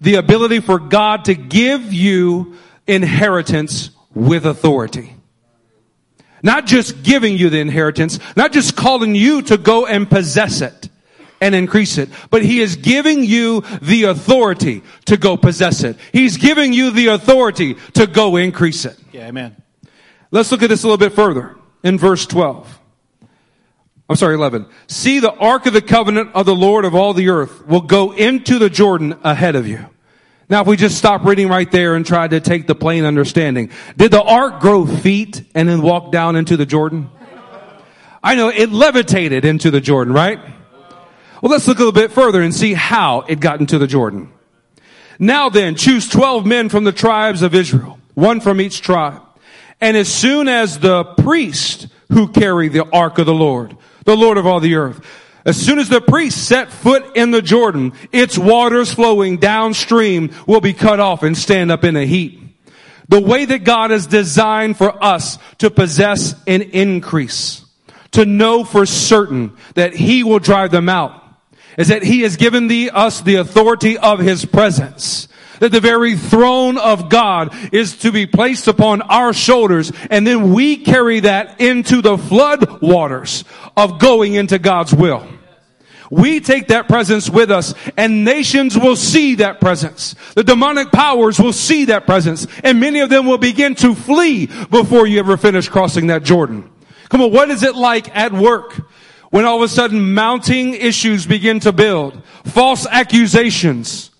the 0.00 0.14
ability 0.14 0.60
for 0.60 0.78
God 0.78 1.26
to 1.26 1.34
give 1.34 1.92
you 1.92 2.56
inheritance 2.86 3.90
with 4.14 4.46
authority. 4.46 5.14
Not 6.42 6.64
just 6.64 7.02
giving 7.02 7.36
you 7.36 7.50
the 7.50 7.60
inheritance, 7.60 8.18
not 8.34 8.52
just 8.52 8.76
calling 8.76 9.14
you 9.14 9.42
to 9.42 9.58
go 9.58 9.84
and 9.84 10.08
possess 10.08 10.62
it 10.62 10.88
and 11.42 11.56
increase 11.56 11.98
it, 11.98 12.08
but 12.30 12.44
he 12.44 12.60
is 12.60 12.76
giving 12.76 13.24
you 13.24 13.62
the 13.82 14.04
authority 14.04 14.82
to 15.06 15.16
go 15.16 15.36
possess 15.36 15.82
it. 15.82 15.96
He's 16.12 16.36
giving 16.36 16.72
you 16.72 16.92
the 16.92 17.08
authority 17.08 17.74
to 17.94 18.06
go 18.06 18.36
increase 18.36 18.84
it. 18.84 18.96
Yeah, 19.10 19.26
amen. 19.26 19.56
Let's 20.30 20.52
look 20.52 20.62
at 20.62 20.68
this 20.68 20.84
a 20.84 20.86
little 20.86 20.98
bit 20.98 21.12
further 21.12 21.56
in 21.82 21.98
verse 21.98 22.26
12. 22.26 22.78
I'm 24.08 24.16
sorry, 24.16 24.36
11. 24.36 24.66
See 24.86 25.18
the 25.18 25.32
ark 25.32 25.66
of 25.66 25.72
the 25.72 25.82
covenant 25.82 26.30
of 26.34 26.46
the 26.46 26.54
Lord 26.54 26.84
of 26.84 26.94
all 26.94 27.12
the 27.12 27.28
earth 27.30 27.66
will 27.66 27.80
go 27.80 28.12
into 28.12 28.60
the 28.60 28.70
Jordan 28.70 29.18
ahead 29.24 29.56
of 29.56 29.66
you. 29.66 29.84
Now, 30.48 30.60
if 30.60 30.68
we 30.68 30.76
just 30.76 30.96
stop 30.96 31.24
reading 31.24 31.48
right 31.48 31.70
there 31.70 31.96
and 31.96 32.06
try 32.06 32.28
to 32.28 32.38
take 32.38 32.68
the 32.68 32.74
plain 32.76 33.04
understanding, 33.04 33.70
did 33.96 34.12
the 34.12 34.22
ark 34.22 34.60
grow 34.60 34.86
feet 34.86 35.42
and 35.56 35.68
then 35.68 35.82
walk 35.82 36.12
down 36.12 36.36
into 36.36 36.56
the 36.56 36.66
Jordan? 36.66 37.10
I 38.22 38.36
know 38.36 38.48
it 38.48 38.70
levitated 38.70 39.44
into 39.44 39.72
the 39.72 39.80
Jordan, 39.80 40.12
right? 40.14 40.38
Well, 41.42 41.50
let's 41.50 41.66
look 41.66 41.78
a 41.78 41.80
little 41.80 41.92
bit 41.92 42.12
further 42.12 42.40
and 42.40 42.54
see 42.54 42.72
how 42.72 43.22
it 43.22 43.40
got 43.40 43.58
into 43.58 43.76
the 43.76 43.88
Jordan. 43.88 44.32
Now 45.18 45.48
then, 45.48 45.74
choose 45.74 46.08
12 46.08 46.46
men 46.46 46.68
from 46.68 46.84
the 46.84 46.92
tribes 46.92 47.42
of 47.42 47.52
Israel, 47.52 47.98
one 48.14 48.40
from 48.40 48.60
each 48.60 48.80
tribe. 48.80 49.20
And 49.80 49.96
as 49.96 50.06
soon 50.08 50.46
as 50.46 50.78
the 50.78 51.02
priest 51.02 51.88
who 52.12 52.28
carry 52.28 52.68
the 52.68 52.88
ark 52.90 53.18
of 53.18 53.26
the 53.26 53.34
Lord, 53.34 53.76
the 54.04 54.16
Lord 54.16 54.38
of 54.38 54.46
all 54.46 54.60
the 54.60 54.76
earth, 54.76 55.04
as 55.44 55.60
soon 55.60 55.80
as 55.80 55.88
the 55.88 56.00
priest 56.00 56.46
set 56.46 56.70
foot 56.70 57.16
in 57.16 57.32
the 57.32 57.42
Jordan, 57.42 57.92
its 58.12 58.38
waters 58.38 58.94
flowing 58.94 59.38
downstream 59.38 60.30
will 60.46 60.60
be 60.60 60.72
cut 60.72 61.00
off 61.00 61.24
and 61.24 61.36
stand 61.36 61.72
up 61.72 61.82
in 61.82 61.96
a 61.96 62.06
heap. 62.06 62.40
The 63.08 63.20
way 63.20 63.46
that 63.46 63.64
God 63.64 63.90
has 63.90 64.06
designed 64.06 64.78
for 64.78 65.02
us 65.02 65.38
to 65.58 65.70
possess 65.70 66.40
an 66.46 66.62
increase, 66.62 67.64
to 68.12 68.24
know 68.24 68.62
for 68.62 68.86
certain 68.86 69.56
that 69.74 69.92
He 69.92 70.22
will 70.22 70.38
drive 70.38 70.70
them 70.70 70.88
out, 70.88 71.21
is 71.76 71.88
that 71.88 72.02
He 72.02 72.22
has 72.22 72.36
given 72.36 72.68
the, 72.68 72.90
us 72.90 73.20
the 73.20 73.36
authority 73.36 73.98
of 73.98 74.18
His 74.18 74.44
presence. 74.44 75.28
That 75.60 75.70
the 75.70 75.80
very 75.80 76.16
throne 76.16 76.76
of 76.76 77.08
God 77.08 77.54
is 77.72 77.98
to 77.98 78.10
be 78.10 78.26
placed 78.26 78.66
upon 78.66 79.02
our 79.02 79.32
shoulders 79.32 79.92
and 80.10 80.26
then 80.26 80.52
we 80.52 80.76
carry 80.76 81.20
that 81.20 81.60
into 81.60 82.02
the 82.02 82.18
flood 82.18 82.82
waters 82.82 83.44
of 83.76 84.00
going 84.00 84.34
into 84.34 84.58
God's 84.58 84.92
will. 84.92 85.24
We 86.10 86.40
take 86.40 86.68
that 86.68 86.88
presence 86.88 87.30
with 87.30 87.50
us 87.50 87.74
and 87.96 88.24
nations 88.24 88.76
will 88.76 88.96
see 88.96 89.36
that 89.36 89.60
presence. 89.60 90.16
The 90.34 90.42
demonic 90.44 90.90
powers 90.90 91.38
will 91.38 91.54
see 91.54 91.86
that 91.86 92.06
presence 92.06 92.46
and 92.64 92.80
many 92.80 93.00
of 93.00 93.08
them 93.08 93.26
will 93.26 93.38
begin 93.38 93.76
to 93.76 93.94
flee 93.94 94.46
before 94.46 95.06
you 95.06 95.20
ever 95.20 95.36
finish 95.36 95.68
crossing 95.68 96.08
that 96.08 96.24
Jordan. 96.24 96.68
Come 97.08 97.22
on, 97.22 97.32
what 97.32 97.50
is 97.50 97.62
it 97.62 97.76
like 97.76 98.14
at 98.16 98.32
work? 98.32 98.80
When 99.32 99.46
all 99.46 99.56
of 99.56 99.62
a 99.62 99.68
sudden 99.68 100.12
mounting 100.12 100.74
issues 100.74 101.24
begin 101.24 101.58
to 101.60 101.72
build, 101.72 102.22
false 102.44 102.86
accusations, 102.86 104.10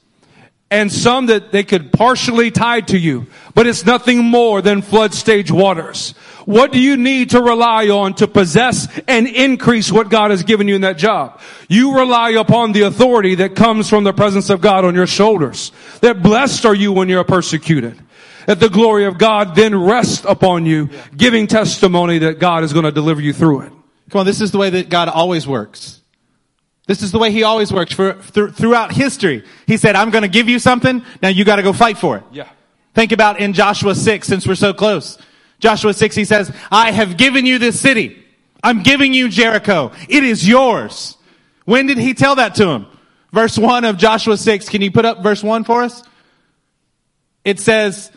and 0.71 0.91
some 0.91 1.27
that 1.27 1.53
they 1.53 1.65
could 1.65 1.93
partially 1.93 2.51
tie 2.51 2.81
to 2.81 2.99
you, 2.99 3.27
but 3.55 3.67
it's 3.67 3.85
nothing 3.85 4.25
more 4.25 4.63
than 4.63 4.81
flood 4.81 5.13
stage 5.13 5.51
waters. 5.51 6.13
What 6.47 6.73
do 6.73 6.81
you 6.81 6.97
need 6.97 7.29
to 7.31 7.43
rely 7.43 7.91
on 7.91 8.15
to 8.15 8.27
possess 8.27 8.89
and 9.07 9.27
increase 9.27 9.93
what 9.93 10.09
God 10.09 10.31
has 10.31 10.45
given 10.45 10.67
you 10.67 10.77
in 10.77 10.81
that 10.81 10.97
job? 10.97 11.43
You 11.69 11.95
rely 11.95 12.31
upon 12.31 12.73
the 12.73 12.83
authority 12.83 13.35
that 13.35 13.55
comes 13.55 13.91
from 13.91 14.05
the 14.05 14.15
presence 14.15 14.49
of 14.49 14.63
God 14.63 14.87
on 14.87 14.95
your 14.95 15.07
shoulders. 15.07 15.73
That 16.01 16.23
blessed 16.23 16.65
are 16.65 16.75
you 16.75 16.91
when 16.91 17.11
you're 17.11 17.23
persecuted. 17.23 18.01
That 18.47 18.61
the 18.61 18.71
glory 18.71 19.05
of 19.05 19.19
God 19.19 19.57
then 19.57 19.79
rests 19.79 20.25
upon 20.27 20.65
you, 20.65 20.89
giving 21.15 21.49
testimony 21.49 22.17
that 22.21 22.39
God 22.39 22.65
is 22.65 22.73
going 22.73 22.87
to 22.87 22.93
deliver 22.93 23.21
you 23.21 23.35
through 23.35 23.61
it. 23.61 23.73
Come 24.13 24.21
on, 24.21 24.27
this 24.27 24.43
is 24.43 24.51
the 24.51 24.59
way 24.59 24.69
that 24.69 24.91
God 24.91 25.09
always 25.09 25.49
works. 25.49 26.03
This 26.87 27.03
is 27.03 27.13
the 27.13 27.19
way 27.19 27.31
he 27.31 27.45
always 27.45 27.73
works 27.73 27.95
for, 27.95 28.13
th- 28.13 28.51
throughout 28.51 28.93
history. 28.93 29.43
He 29.67 29.79
said, 29.79 29.97
I'm 29.97 30.11
going 30.11 30.21
to 30.21 30.29
give 30.29 30.51
you 30.51 30.59
something. 30.59 31.03
Now 31.23 31.31
you 31.31 31.47
got 31.47 31.57
to 31.57 31.63
go 31.63 31.73
fight 31.73 31.97
for 31.97 32.19
it. 32.19 32.25
Yeah. 32.31 32.49
Think 32.95 33.13
about 33.13 33.41
in 33.41 33.55
Joshua 33.55 33.95
6, 33.95 34.27
since 34.27 34.47
we're 34.47 34.55
so 34.55 34.75
close. 34.75 35.17
Joshua 35.61 35.95
6, 35.95 36.15
he 36.15 36.27
says, 36.27 36.55
I 36.71 36.91
have 36.91 37.17
given 37.17 37.47
you 37.47 37.59
this 37.59 37.81
city. 37.81 38.23
I'm 38.63 38.83
giving 38.83 39.15
you 39.15 39.31
Jericho. 39.31 39.93
It 40.11 40.25
is 40.25 40.47
yours. 40.47 41.17
When 41.65 41.87
did 41.87 41.97
he 41.97 42.13
tell 42.13 42.35
that 42.35 42.57
to 42.57 42.69
him? 42.69 42.87
Verse 43.33 43.57
1 43.57 43.87
of 43.87 43.97
Joshua 43.97 44.37
6. 44.37 44.69
Can 44.69 44.83
you 44.83 44.91
put 44.91 45.07
up 45.07 45.23
verse 45.23 45.43
1 45.43 45.65
for 45.65 45.83
us? 45.83 46.03
It 47.47 47.61
says, 47.61 48.13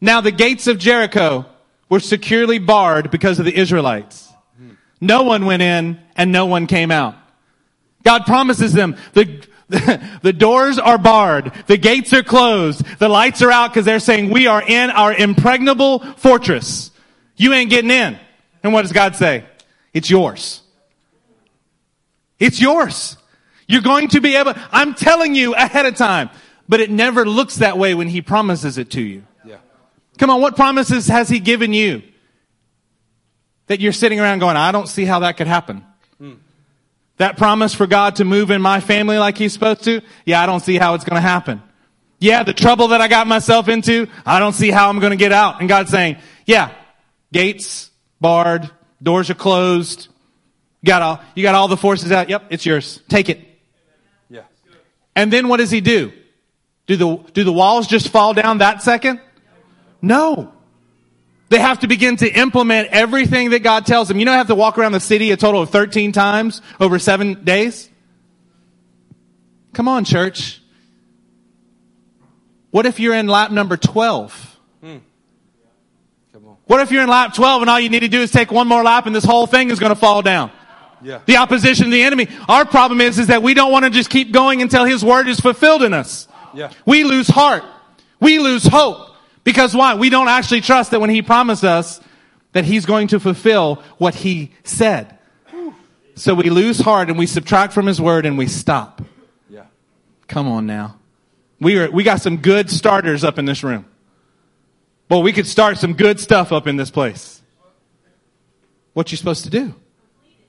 Now 0.00 0.20
the 0.20 0.30
gates 0.30 0.68
of 0.68 0.78
Jericho 0.78 1.44
were 1.88 1.98
securely 1.98 2.60
barred 2.60 3.10
because 3.10 3.40
of 3.40 3.46
the 3.46 3.58
Israelites. 3.58 4.27
No 5.00 5.22
one 5.22 5.44
went 5.44 5.62
in 5.62 6.00
and 6.16 6.32
no 6.32 6.46
one 6.46 6.66
came 6.66 6.90
out. 6.90 7.14
God 8.02 8.26
promises 8.26 8.72
them 8.72 8.96
the, 9.12 9.46
the 10.22 10.32
doors 10.32 10.78
are 10.78 10.98
barred. 10.98 11.52
The 11.66 11.76
gates 11.76 12.12
are 12.12 12.22
closed. 12.22 12.84
The 12.98 13.08
lights 13.08 13.42
are 13.42 13.50
out 13.50 13.70
because 13.70 13.84
they're 13.84 14.00
saying 14.00 14.30
we 14.30 14.46
are 14.46 14.62
in 14.62 14.90
our 14.90 15.12
impregnable 15.12 16.00
fortress. 16.14 16.90
You 17.36 17.52
ain't 17.52 17.70
getting 17.70 17.90
in. 17.90 18.18
And 18.62 18.72
what 18.72 18.82
does 18.82 18.92
God 18.92 19.14
say? 19.14 19.44
It's 19.92 20.10
yours. 20.10 20.62
It's 22.38 22.60
yours. 22.60 23.16
You're 23.66 23.82
going 23.82 24.08
to 24.08 24.20
be 24.20 24.36
able, 24.36 24.54
I'm 24.72 24.94
telling 24.94 25.34
you 25.34 25.54
ahead 25.54 25.86
of 25.86 25.96
time, 25.96 26.30
but 26.68 26.80
it 26.80 26.90
never 26.90 27.26
looks 27.26 27.56
that 27.56 27.76
way 27.76 27.94
when 27.94 28.08
he 28.08 28.22
promises 28.22 28.78
it 28.78 28.90
to 28.92 29.02
you. 29.02 29.24
Yeah. 29.44 29.58
Come 30.18 30.30
on, 30.30 30.40
what 30.40 30.56
promises 30.56 31.08
has 31.08 31.28
he 31.28 31.40
given 31.40 31.72
you? 31.72 32.02
That 33.68 33.80
you're 33.80 33.92
sitting 33.92 34.20
around 34.20 34.40
going, 34.40 34.56
I 34.56 34.72
don't 34.72 34.88
see 34.88 35.04
how 35.04 35.20
that 35.20 35.36
could 35.36 35.46
happen. 35.46 35.84
That 37.18 37.36
promise 37.36 37.74
for 37.74 37.86
God 37.86 38.16
to 38.16 38.24
move 38.24 38.50
in 38.50 38.62
my 38.62 38.80
family 38.80 39.18
like 39.18 39.36
He's 39.36 39.52
supposed 39.52 39.84
to, 39.84 40.02
yeah, 40.24 40.40
I 40.40 40.46
don't 40.46 40.60
see 40.60 40.76
how 40.76 40.94
it's 40.94 41.04
going 41.04 41.16
to 41.16 41.28
happen. 41.28 41.62
Yeah, 42.20 42.44
the 42.44 42.52
trouble 42.52 42.88
that 42.88 43.00
I 43.00 43.08
got 43.08 43.26
myself 43.26 43.68
into, 43.68 44.08
I 44.24 44.38
don't 44.38 44.52
see 44.52 44.70
how 44.70 44.88
I'm 44.88 45.00
going 45.00 45.10
to 45.10 45.16
get 45.16 45.32
out. 45.32 45.60
And 45.60 45.68
God's 45.68 45.90
saying, 45.90 46.18
yeah, 46.46 46.72
gates 47.32 47.90
barred, 48.20 48.70
doors 49.02 49.30
are 49.30 49.34
closed. 49.34 50.08
You 50.82 50.86
got 50.86 51.02
all, 51.02 51.20
you 51.34 51.42
got 51.42 51.54
all 51.54 51.68
the 51.68 51.76
forces 51.76 52.12
out. 52.12 52.28
Yep, 52.28 52.46
it's 52.50 52.64
yours. 52.64 53.00
Take 53.08 53.28
it. 53.28 53.40
Yeah. 54.30 54.42
And 55.14 55.32
then 55.32 55.48
what 55.48 55.58
does 55.58 55.70
he 55.70 55.80
do? 55.80 56.12
Do 56.86 56.96
the, 56.96 57.16
do 57.32 57.44
the 57.44 57.52
walls 57.52 57.86
just 57.86 58.08
fall 58.08 58.32
down 58.32 58.58
that 58.58 58.82
second? 58.82 59.20
No. 60.00 60.52
They 61.50 61.58
have 61.58 61.80
to 61.80 61.88
begin 61.88 62.16
to 62.16 62.30
implement 62.30 62.88
everything 62.88 63.50
that 63.50 63.62
God 63.62 63.86
tells 63.86 64.08
them. 64.08 64.18
You 64.18 64.26
know, 64.26 64.32
have 64.32 64.48
to 64.48 64.54
walk 64.54 64.76
around 64.76 64.92
the 64.92 65.00
city 65.00 65.30
a 65.30 65.36
total 65.36 65.62
of 65.62 65.70
13 65.70 66.12
times 66.12 66.60
over 66.78 66.98
seven 66.98 67.44
days? 67.44 67.88
Come 69.72 69.88
on, 69.88 70.04
church. 70.04 70.60
What 72.70 72.84
if 72.84 73.00
you're 73.00 73.14
in 73.14 73.28
lap 73.28 73.50
number 73.50 73.76
12? 73.76 74.58
Hmm. 74.82 74.96
What 76.66 76.80
if 76.80 76.90
you're 76.90 77.02
in 77.02 77.08
lap 77.08 77.32
12 77.32 77.62
and 77.62 77.70
all 77.70 77.80
you 77.80 77.88
need 77.88 78.00
to 78.00 78.08
do 78.08 78.20
is 78.20 78.30
take 78.30 78.52
one 78.52 78.68
more 78.68 78.82
lap 78.82 79.06
and 79.06 79.14
this 79.16 79.24
whole 79.24 79.46
thing 79.46 79.70
is 79.70 79.78
going 79.78 79.90
to 79.92 79.98
fall 79.98 80.20
down? 80.20 80.50
Yeah. 81.00 81.20
The 81.24 81.38
opposition 81.38 81.88
the 81.90 82.02
enemy. 82.02 82.28
Our 82.46 82.66
problem 82.66 83.00
is, 83.00 83.18
is 83.18 83.28
that 83.28 83.42
we 83.42 83.54
don't 83.54 83.72
want 83.72 83.86
to 83.86 83.90
just 83.90 84.10
keep 84.10 84.32
going 84.32 84.60
until 84.60 84.84
his 84.84 85.02
word 85.02 85.28
is 85.28 85.40
fulfilled 85.40 85.82
in 85.82 85.94
us. 85.94 86.28
Yeah. 86.54 86.70
We 86.84 87.04
lose 87.04 87.28
heart. 87.28 87.64
We 88.20 88.38
lose 88.38 88.66
hope. 88.66 89.07
Because 89.48 89.74
why? 89.74 89.94
We 89.94 90.10
don't 90.10 90.28
actually 90.28 90.60
trust 90.60 90.90
that 90.90 91.00
when 91.00 91.08
he 91.08 91.22
promised 91.22 91.64
us 91.64 92.02
that 92.52 92.66
he's 92.66 92.84
going 92.84 93.08
to 93.08 93.18
fulfill 93.18 93.76
what 93.96 94.14
he 94.14 94.52
said. 94.62 95.16
So 96.16 96.34
we 96.34 96.50
lose 96.50 96.78
heart 96.78 97.08
and 97.08 97.18
we 97.18 97.24
subtract 97.24 97.72
from 97.72 97.86
his 97.86 97.98
word 97.98 98.26
and 98.26 98.36
we 98.36 98.46
stop. 98.46 99.00
Yeah. 99.48 99.64
Come 100.26 100.48
on 100.48 100.66
now. 100.66 100.98
We 101.60 101.78
are, 101.78 101.90
we 101.90 102.04
got 102.04 102.20
some 102.20 102.36
good 102.36 102.68
starters 102.68 103.24
up 103.24 103.38
in 103.38 103.46
this 103.46 103.64
room. 103.64 103.86
Well, 105.08 105.22
we 105.22 105.32
could 105.32 105.46
start 105.46 105.78
some 105.78 105.94
good 105.94 106.20
stuff 106.20 106.52
up 106.52 106.66
in 106.66 106.76
this 106.76 106.90
place. 106.90 107.40
What 108.92 109.10
you 109.12 109.16
supposed 109.16 109.44
to 109.44 109.50
do? 109.50 109.74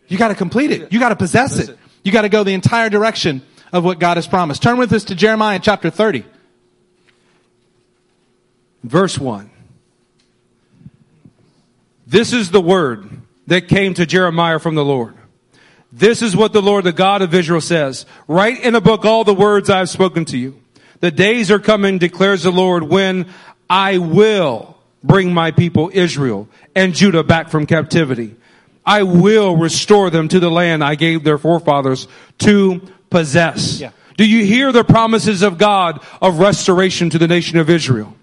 You 0.10 0.18
got 0.18 0.28
to 0.28 0.36
complete 0.36 0.72
it. 0.72 0.92
You 0.92 1.00
got 1.00 1.10
to 1.10 1.16
possess 1.16 1.58
it. 1.58 1.78
You 2.04 2.12
got 2.12 2.24
to 2.24 2.30
go 2.30 2.44
the 2.44 2.54
entire 2.54 2.90
direction 2.90 3.44
of 3.72 3.86
what 3.86 3.98
God 3.98 4.18
has 4.18 4.28
promised. 4.28 4.62
Turn 4.62 4.78
with 4.78 4.92
us 4.92 5.06
to 5.06 5.16
Jeremiah 5.16 5.60
chapter 5.64 5.90
30. 5.90 6.26
Verse 8.84 9.18
1. 9.18 9.50
This 12.08 12.34
is 12.34 12.52
the 12.52 12.62
word 12.62 13.08
that 13.48 13.68
came 13.68 13.94
to 13.96 14.06
Jeremiah 14.06 14.60
from 14.60 14.76
the 14.76 14.86
Lord. 14.86 15.16
This 15.92 16.22
is 16.22 16.36
what 16.36 16.54
the 16.54 16.62
Lord, 16.62 16.84
the 16.84 16.92
God 16.92 17.22
of 17.22 17.34
Israel 17.34 17.62
says. 17.62 18.06
Write 18.28 18.62
in 18.62 18.76
a 18.76 18.82
book 18.82 19.06
all 19.06 19.24
the 19.24 19.34
words 19.34 19.70
I 19.70 19.80
have 19.80 19.90
spoken 19.90 20.26
to 20.26 20.38
you. 20.38 20.60
The 21.00 21.12
days 21.12 21.50
are 21.50 21.60
coming, 21.60 21.98
declares 21.98 22.44
the 22.44 22.52
Lord, 22.52 22.84
when 22.84 23.28
I 23.70 23.98
will 23.98 24.78
bring 25.04 25.34
my 25.34 25.52
people 25.52 25.90
Israel 25.94 26.48
and 26.76 26.94
Judah 26.94 27.24
back 27.24 27.50
from 27.50 27.66
captivity. 27.66 28.36
I 28.86 29.04
will 29.04 29.56
restore 29.56 30.10
them 30.10 30.28
to 30.30 30.40
the 30.40 30.50
land 30.50 30.84
I 30.84 30.96
gave 30.96 31.24
their 31.24 31.38
forefathers 31.38 32.08
to 32.40 32.82
possess. 33.10 33.80
Yeah. 33.80 33.92
Do 34.18 34.28
you 34.28 34.46
hear 34.46 34.72
the 34.72 34.84
promises 34.84 35.42
of 35.44 35.58
God 35.58 36.04
of 36.22 36.40
restoration 36.40 37.10
to 37.12 37.18
the 37.18 37.28
nation 37.28 37.58
of 37.58 37.70
Israel? 37.70 38.14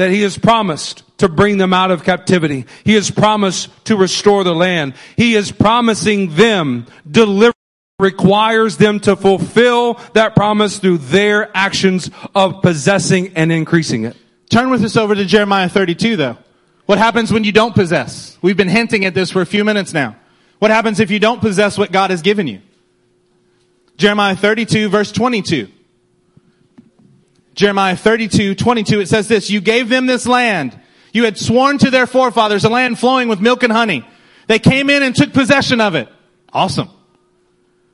That 0.00 0.10
he 0.10 0.22
has 0.22 0.38
promised 0.38 1.02
to 1.18 1.28
bring 1.28 1.58
them 1.58 1.72
out 1.72 1.90
of 1.90 2.04
captivity. 2.04 2.64
He 2.84 2.94
has 2.94 3.10
promised 3.10 3.68
to 3.84 3.96
restore 3.96 4.44
the 4.44 4.54
land. 4.54 4.94
He 5.16 5.34
is 5.34 5.52
promising 5.52 6.34
them 6.34 6.86
deliverance 7.08 7.54
requires 7.98 8.78
them 8.78 8.98
to 8.98 9.14
fulfill 9.14 10.00
that 10.14 10.34
promise 10.34 10.78
through 10.78 10.96
their 10.96 11.54
actions 11.54 12.10
of 12.34 12.62
possessing 12.62 13.36
and 13.36 13.52
increasing 13.52 14.04
it. 14.04 14.16
Turn 14.50 14.70
with 14.70 14.82
us 14.82 14.96
over 14.96 15.14
to 15.14 15.24
Jeremiah 15.26 15.68
32 15.68 16.16
though. 16.16 16.38
What 16.86 16.98
happens 16.98 17.30
when 17.30 17.44
you 17.44 17.52
don't 17.52 17.74
possess? 17.74 18.38
We've 18.40 18.56
been 18.56 18.68
hinting 18.68 19.04
at 19.04 19.12
this 19.14 19.30
for 19.30 19.42
a 19.42 19.46
few 19.46 19.64
minutes 19.64 19.92
now. 19.92 20.16
What 20.58 20.70
happens 20.70 20.98
if 20.98 21.10
you 21.10 21.20
don't 21.20 21.40
possess 21.40 21.76
what 21.76 21.92
God 21.92 22.10
has 22.10 22.22
given 22.22 22.46
you? 22.46 22.62
Jeremiah 23.98 24.34
32 24.34 24.88
verse 24.88 25.12
22. 25.12 25.68
Jeremiah 27.60 27.94
32, 27.94 28.54
22, 28.54 29.00
it 29.00 29.08
says 29.08 29.28
this, 29.28 29.50
you 29.50 29.60
gave 29.60 29.90
them 29.90 30.06
this 30.06 30.26
land. 30.26 30.78
You 31.12 31.24
had 31.24 31.36
sworn 31.36 31.76
to 31.78 31.90
their 31.90 32.06
forefathers, 32.06 32.64
a 32.64 32.70
land 32.70 32.98
flowing 32.98 33.28
with 33.28 33.38
milk 33.38 33.62
and 33.62 33.70
honey. 33.70 34.02
They 34.46 34.58
came 34.58 34.88
in 34.88 35.02
and 35.02 35.14
took 35.14 35.34
possession 35.34 35.78
of 35.78 35.94
it. 35.94 36.08
Awesome. 36.54 36.88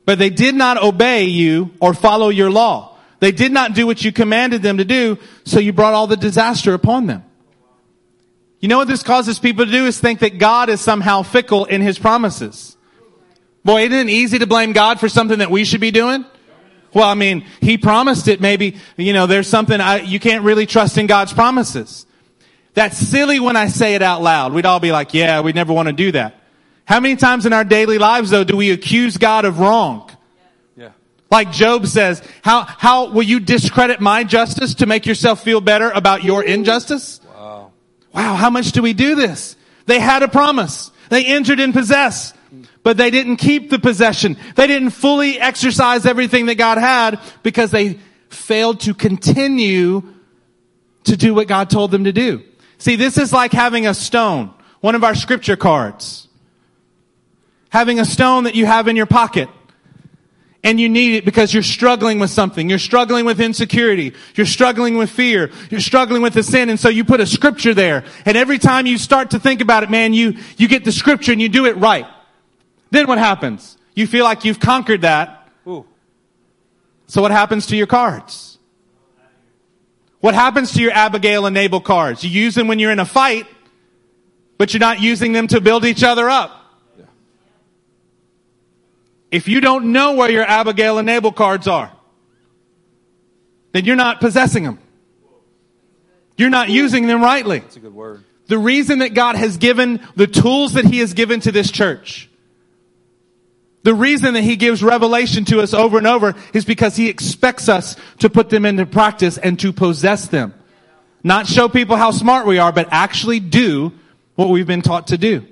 But 0.05 0.21
they 0.21 0.31
did 0.31 0.55
not 0.55 0.81
obey 0.81 1.25
you 1.25 1.73
or 1.81 1.95
follow 1.95 2.29
your 2.29 2.49
law. 2.49 2.97
They 3.19 3.33
did 3.33 3.51
not 3.51 3.75
do 3.75 3.87
what 3.89 4.05
you 4.05 4.13
commanded 4.13 4.63
them 4.63 4.79
to 4.79 4.85
do, 4.85 5.19
so 5.45 5.59
you 5.59 5.73
brought 5.73 5.95
all 5.95 6.07
the 6.07 6.17
disaster 6.17 6.73
upon 6.73 7.07
them. 7.07 7.25
You 8.61 8.69
know 8.69 8.79
what 8.79 8.87
this 8.87 9.03
causes 9.03 9.41
people 9.41 9.67
to 9.67 9.73
do 9.73 9.87
is 9.87 9.99
think 9.99 10.21
that 10.21 10.39
God 10.39 10.69
is 10.69 10.81
somehow 10.81 11.23
fickle 11.23 11.65
in 11.65 11.83
his 11.83 11.99
promises. 11.99 12.77
Boy, 13.65 13.87
isn't 13.87 14.09
it 14.09 14.11
easy 14.11 14.39
to 14.39 14.47
blame 14.47 14.73
God 14.73 15.01
for 15.01 15.09
something 15.09 15.41
that 15.41 15.51
we 15.51 15.65
should 15.65 15.81
be 15.81 15.91
doing? 15.91 16.25
Well, 16.97 17.05
I 17.07 17.13
mean, 17.13 17.45
he 17.61 17.77
promised 17.77 18.27
it. 18.27 18.41
Maybe, 18.41 18.79
you 18.97 19.13
know, 19.13 19.27
there's 19.27 19.47
something 19.47 19.83
I, 19.83 20.01
you 20.01 20.19
can't 20.19 20.45
really 20.45 20.65
trust 20.65 20.97
in 20.97 21.07
God's 21.07 21.31
promises. 21.31 22.07
That's 22.73 22.97
silly 22.97 23.39
when 23.39 23.55
I 23.55 23.69
say 23.69 23.97
it 23.97 24.01
out 24.01 24.23
loud. 24.23 24.55
We'd 24.55 24.65
all 24.65 24.81
be 24.81 24.93
like, 24.93 25.13
yeah, 25.13 25.43
we 25.43 25.53
never 25.53 25.75
want 25.75 25.89
to 25.89 25.93
do 25.93 26.13
that. 26.13 26.41
How 26.87 26.99
many 27.01 27.17
times 27.17 27.45
in 27.45 27.53
our 27.53 27.65
daily 27.65 27.99
lives 27.99 28.31
though 28.31 28.45
do 28.45 28.57
we 28.57 28.71
accuse 28.71 29.19
God 29.19 29.45
of 29.45 29.59
wrong? 29.59 30.11
Yeah. 30.75 30.93
Like 31.31 31.53
Job 31.53 31.87
says, 31.87 32.23
how, 32.41 32.63
how 32.63 33.11
will 33.11 33.25
you 33.25 33.41
discredit 33.41 34.01
my 34.01 34.25
justice 34.25 34.77
to 34.77 34.87
make 34.87 35.05
yourself 35.05 35.45
feel 35.45 35.61
better 35.61 35.91
about 35.91 36.25
your 36.25 36.43
injustice? 36.43 37.21
Wow. 37.35 37.73
Wow, 38.15 38.35
how 38.37 38.49
much 38.49 38.73
do 38.73 38.81
we 38.81 38.95
do 38.95 39.17
this? 39.17 39.55
They 39.85 40.01
had 40.01 40.23
a 40.23 40.29
promise. 40.29 40.91
They 41.11 41.27
entered 41.27 41.61
and 41.61 41.75
possessed, 41.75 42.35
but 42.87 42.97
they 42.97 43.11
didn't 43.11 43.39
keep 43.39 43.69
the 43.69 43.81
possession. 43.81 44.37
They 44.55 44.69
didn't 44.69 44.91
fully 44.91 45.41
exercise 45.41 46.07
everything 46.07 46.47
that 46.47 46.55
God 46.55 46.79
had 46.79 47.19
because 47.43 47.73
they 47.73 47.99
failed 48.29 48.79
to 48.83 48.95
continue 48.95 50.05
to 51.03 51.17
do 51.17 51.35
what 51.35 51.49
God 51.49 51.69
told 51.69 51.91
them 51.91 52.05
to 52.05 52.13
do. 52.13 52.45
See, 52.79 52.95
this 52.95 53.19
is 53.19 53.33
like 53.33 53.51
having 53.51 53.89
a 53.89 53.93
stone, 53.93 54.55
one 54.83 54.95
of 54.95 55.03
our 55.03 55.17
scripture 55.17 55.57
cards. 55.57 56.29
Having 57.71 57.99
a 57.99 58.05
stone 58.05 58.45
that 58.45 58.55
you 58.55 58.67
have 58.67 58.87
in 58.87 58.95
your 58.95 59.07
pocket 59.07 59.49
and 60.63 60.79
you 60.79 60.89
need 60.89 61.17
it 61.17 61.25
because 61.25 61.53
you're 61.53 61.65
struggling 61.65 62.21
with 62.21 62.31
something. 62.31 62.69
You're 62.71 62.79
struggling 62.79 63.25
with 63.25 63.41
insecurity. 63.41 64.15
You're 64.37 64.47
struggling 64.47 64.97
with 64.97 65.11
fear. 65.11 65.51
You're 65.71 65.81
struggling 65.81 66.23
with 66.23 66.35
the 66.35 66.45
sin. 66.45 66.69
And 66.69 66.79
so 66.79 66.89
you 66.89 67.05
put 67.05 67.19
a 67.19 67.27
scripture 67.27 67.75
there. 67.75 68.05
And 68.25 68.37
every 68.37 68.61
time 68.61 68.87
you 68.87 68.97
start 68.97 69.31
to 69.31 69.41
think 69.41 69.61
about 69.61 69.83
it, 69.83 69.91
man, 69.91 70.13
you, 70.13 70.37
you 70.57 70.69
get 70.69 70.85
the 70.85 70.93
scripture 70.93 71.33
and 71.33 71.43
you 71.43 71.49
do 71.49 71.67
it 71.67 71.77
right. 71.79 72.07
Then 72.97 73.07
what 73.07 73.19
happens? 73.19 73.77
You 73.95 74.07
feel 74.07 74.25
like 74.25 74.47
you've 74.47 74.59
conquered 74.59 75.03
that. 75.03 75.47
Ooh. 75.67 75.85
So 77.09 77.21
what 77.21 77.31
happens 77.31 77.67
to 77.67 77.77
your 77.77 77.87
cards? 77.87 78.57
What 80.21 80.33
happens 80.33 80.73
to 80.73 80.81
your 80.81 80.93
Abigail 80.93 81.45
and 81.45 81.53
Nabal 81.53 81.83
cards? 81.83 82.25
You 82.25 82.31
use 82.31 82.55
them 82.55 82.69
when 82.69 82.79
you're 82.79 82.91
in 82.91 82.99
a 82.99 83.05
fight, 83.05 83.47
but 84.57 84.73
you're 84.73 84.81
not 84.81 85.01
using 85.01 85.35
them 85.35 85.47
to 85.49 85.61
build 85.61 85.85
each 85.85 86.03
other 86.03 86.31
up. 86.31 86.53
If 89.31 89.47
you 89.47 89.61
don't 89.61 89.93
know 89.93 90.15
where 90.15 90.31
your 90.31 90.45
Abigail 90.45 90.97
and 90.97 91.05
Nabal 91.05 91.33
cards 91.33 91.69
are, 91.69 91.93
then 93.73 93.85
you're 93.85 93.95
not 93.95 94.21
possessing 94.21 94.63
them. 94.63 94.79
You're 96.39 96.49
not 96.49 96.71
using 96.71 97.07
them 97.07 97.21
rightly. 97.21 97.59
That's 97.59 97.77
a 97.77 97.81
good 97.81 97.95
word. 97.95 98.25
The 98.47 98.57
reason 98.57 99.01
that 99.01 99.13
God 99.13 99.37
has 99.37 99.59
given 99.59 100.01
the 100.15 100.27
tools 100.27 100.73
that 100.73 100.87
He 100.87 101.01
has 101.01 101.13
given 101.13 101.41
to 101.41 101.53
this 101.53 101.71
church, 101.71 102.31
the 103.87 103.95
reason 103.95 104.35
that 104.35 104.43
He 104.43 104.57
gives 104.57 104.83
revelation 104.83 105.45
to 105.45 105.61
us 105.61 105.73
over 105.73 105.97
and 105.97 106.09
over 106.09 106.35
is 106.53 106.65
because 106.65 106.97
He 106.97 107.09
expects 107.09 107.69
us 107.69 107.95
to 108.19 108.29
put 108.29 108.51
them 108.51 108.65
into 108.65 108.85
practice 108.85 109.39
and 109.39 109.61
to 109.61 109.73
possess 109.73 110.27
them. 110.27 110.53
Not 111.23 111.47
show 111.47 111.69
people 111.69 111.95
how 111.95 112.11
smart 112.11 112.49
we 112.49 112.59
are, 112.59 112.73
but 112.73 112.89
actually 112.91 113.39
do 113.39 113.93
what 114.35 114.49
we've 114.49 114.67
been 114.67 114.83
taught 114.83 115.07
to 115.09 115.19
do. 115.19 115.47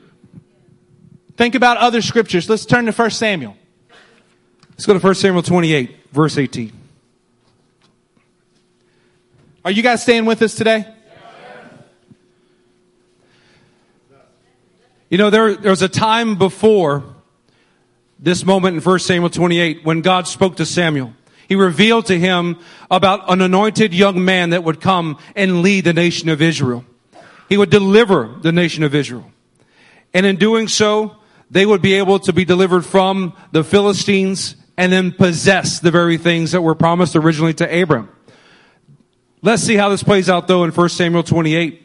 Think 1.37 1.55
about 1.55 1.76
other 1.76 2.03
scriptures. 2.03 2.51
Let's 2.51 2.66
turn 2.66 2.87
to 2.87 2.93
1 2.93 3.11
Samuel. 3.12 3.57
Let's 4.70 4.85
go 4.85 4.95
to 4.95 4.99
1 4.99 5.14
Samuel 5.14 5.45
28, 5.45 6.11
verse 6.11 6.37
18. 6.37 6.72
Are 9.64 9.70
you 9.70 9.85
guys 9.85 10.03
staying 10.03 10.24
with 10.24 10.43
us 10.43 10.57
today? 10.57 10.93
You 15.09 15.18
know, 15.18 15.30
there, 15.30 15.55
there 15.55 15.70
was 15.70 15.82
a 15.82 15.89
time 15.89 16.35
before 16.37 17.13
this 18.25 18.45
moment 18.45 18.75
in 18.75 18.83
1 18.83 18.99
Samuel 19.01 19.29
28 19.29 19.85
when 19.85 20.01
God 20.01 20.27
spoke 20.27 20.57
to 20.57 20.64
Samuel. 20.64 21.12
He 21.47 21.57
revealed 21.57 22.07
to 22.07 22.18
him 22.18 22.59
about 22.91 23.31
an 23.31 23.43
anointed 23.43 23.93
young 23.93 24.25
man 24.25 24.51
that 24.51 24.64
would 24.64 24.81
come 24.81 25.18
and 25.37 25.61
lead 25.61 25.85
the 25.85 25.93
nation 25.93 26.31
of 26.31 26.41
Israel. 26.41 26.87
He 27.51 27.59
would 27.59 27.68
deliver 27.68 28.35
the 28.41 28.51
nation 28.51 28.83
of 28.83 28.95
Israel. 28.95 29.31
And 30.14 30.25
in 30.25 30.37
doing 30.37 30.68
so, 30.68 31.16
they 31.51 31.66
would 31.66 31.83
be 31.83 31.95
able 31.95 32.18
to 32.20 32.33
be 32.33 32.47
delivered 32.47 32.87
from 32.87 33.35
the 33.53 33.62
Philistines 33.62 34.57
and 34.79 34.91
then 34.91 35.12
possess 35.12 35.81
the 35.81 35.91
very 35.91 36.16
things 36.16 36.53
that 36.53 36.62
were 36.62 36.75
promised 36.75 37.16
originally 37.16 37.53
to 37.55 37.83
Abram. 37.83 38.09
Let's 39.43 39.62
see 39.62 39.75
how 39.75 39.91
this 39.91 40.03
plays 40.03 40.31
out 40.31 40.49
though 40.49 40.64
in 40.64 40.70
1 40.70 40.89
Samuel 40.89 41.25
28. 41.25 41.84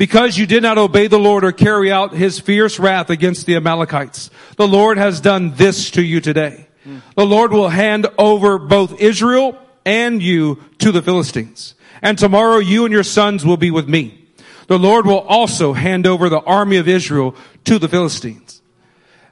Because 0.00 0.38
you 0.38 0.46
did 0.46 0.62
not 0.62 0.78
obey 0.78 1.08
the 1.08 1.18
Lord 1.18 1.44
or 1.44 1.52
carry 1.52 1.92
out 1.92 2.14
his 2.14 2.40
fierce 2.40 2.78
wrath 2.78 3.10
against 3.10 3.44
the 3.44 3.56
Amalekites, 3.56 4.30
the 4.56 4.66
Lord 4.66 4.96
has 4.96 5.20
done 5.20 5.52
this 5.56 5.90
to 5.90 6.02
you 6.02 6.22
today. 6.22 6.68
The 7.16 7.26
Lord 7.26 7.52
will 7.52 7.68
hand 7.68 8.06
over 8.16 8.58
both 8.58 8.98
Israel 8.98 9.58
and 9.84 10.22
you 10.22 10.58
to 10.78 10.90
the 10.90 11.02
Philistines. 11.02 11.74
And 12.00 12.18
tomorrow 12.18 12.56
you 12.56 12.86
and 12.86 12.94
your 12.94 13.02
sons 13.02 13.44
will 13.44 13.58
be 13.58 13.70
with 13.70 13.90
me. 13.90 14.26
The 14.68 14.78
Lord 14.78 15.04
will 15.04 15.20
also 15.20 15.74
hand 15.74 16.06
over 16.06 16.30
the 16.30 16.40
army 16.40 16.78
of 16.78 16.88
Israel 16.88 17.36
to 17.66 17.78
the 17.78 17.86
Philistines. 17.86 18.62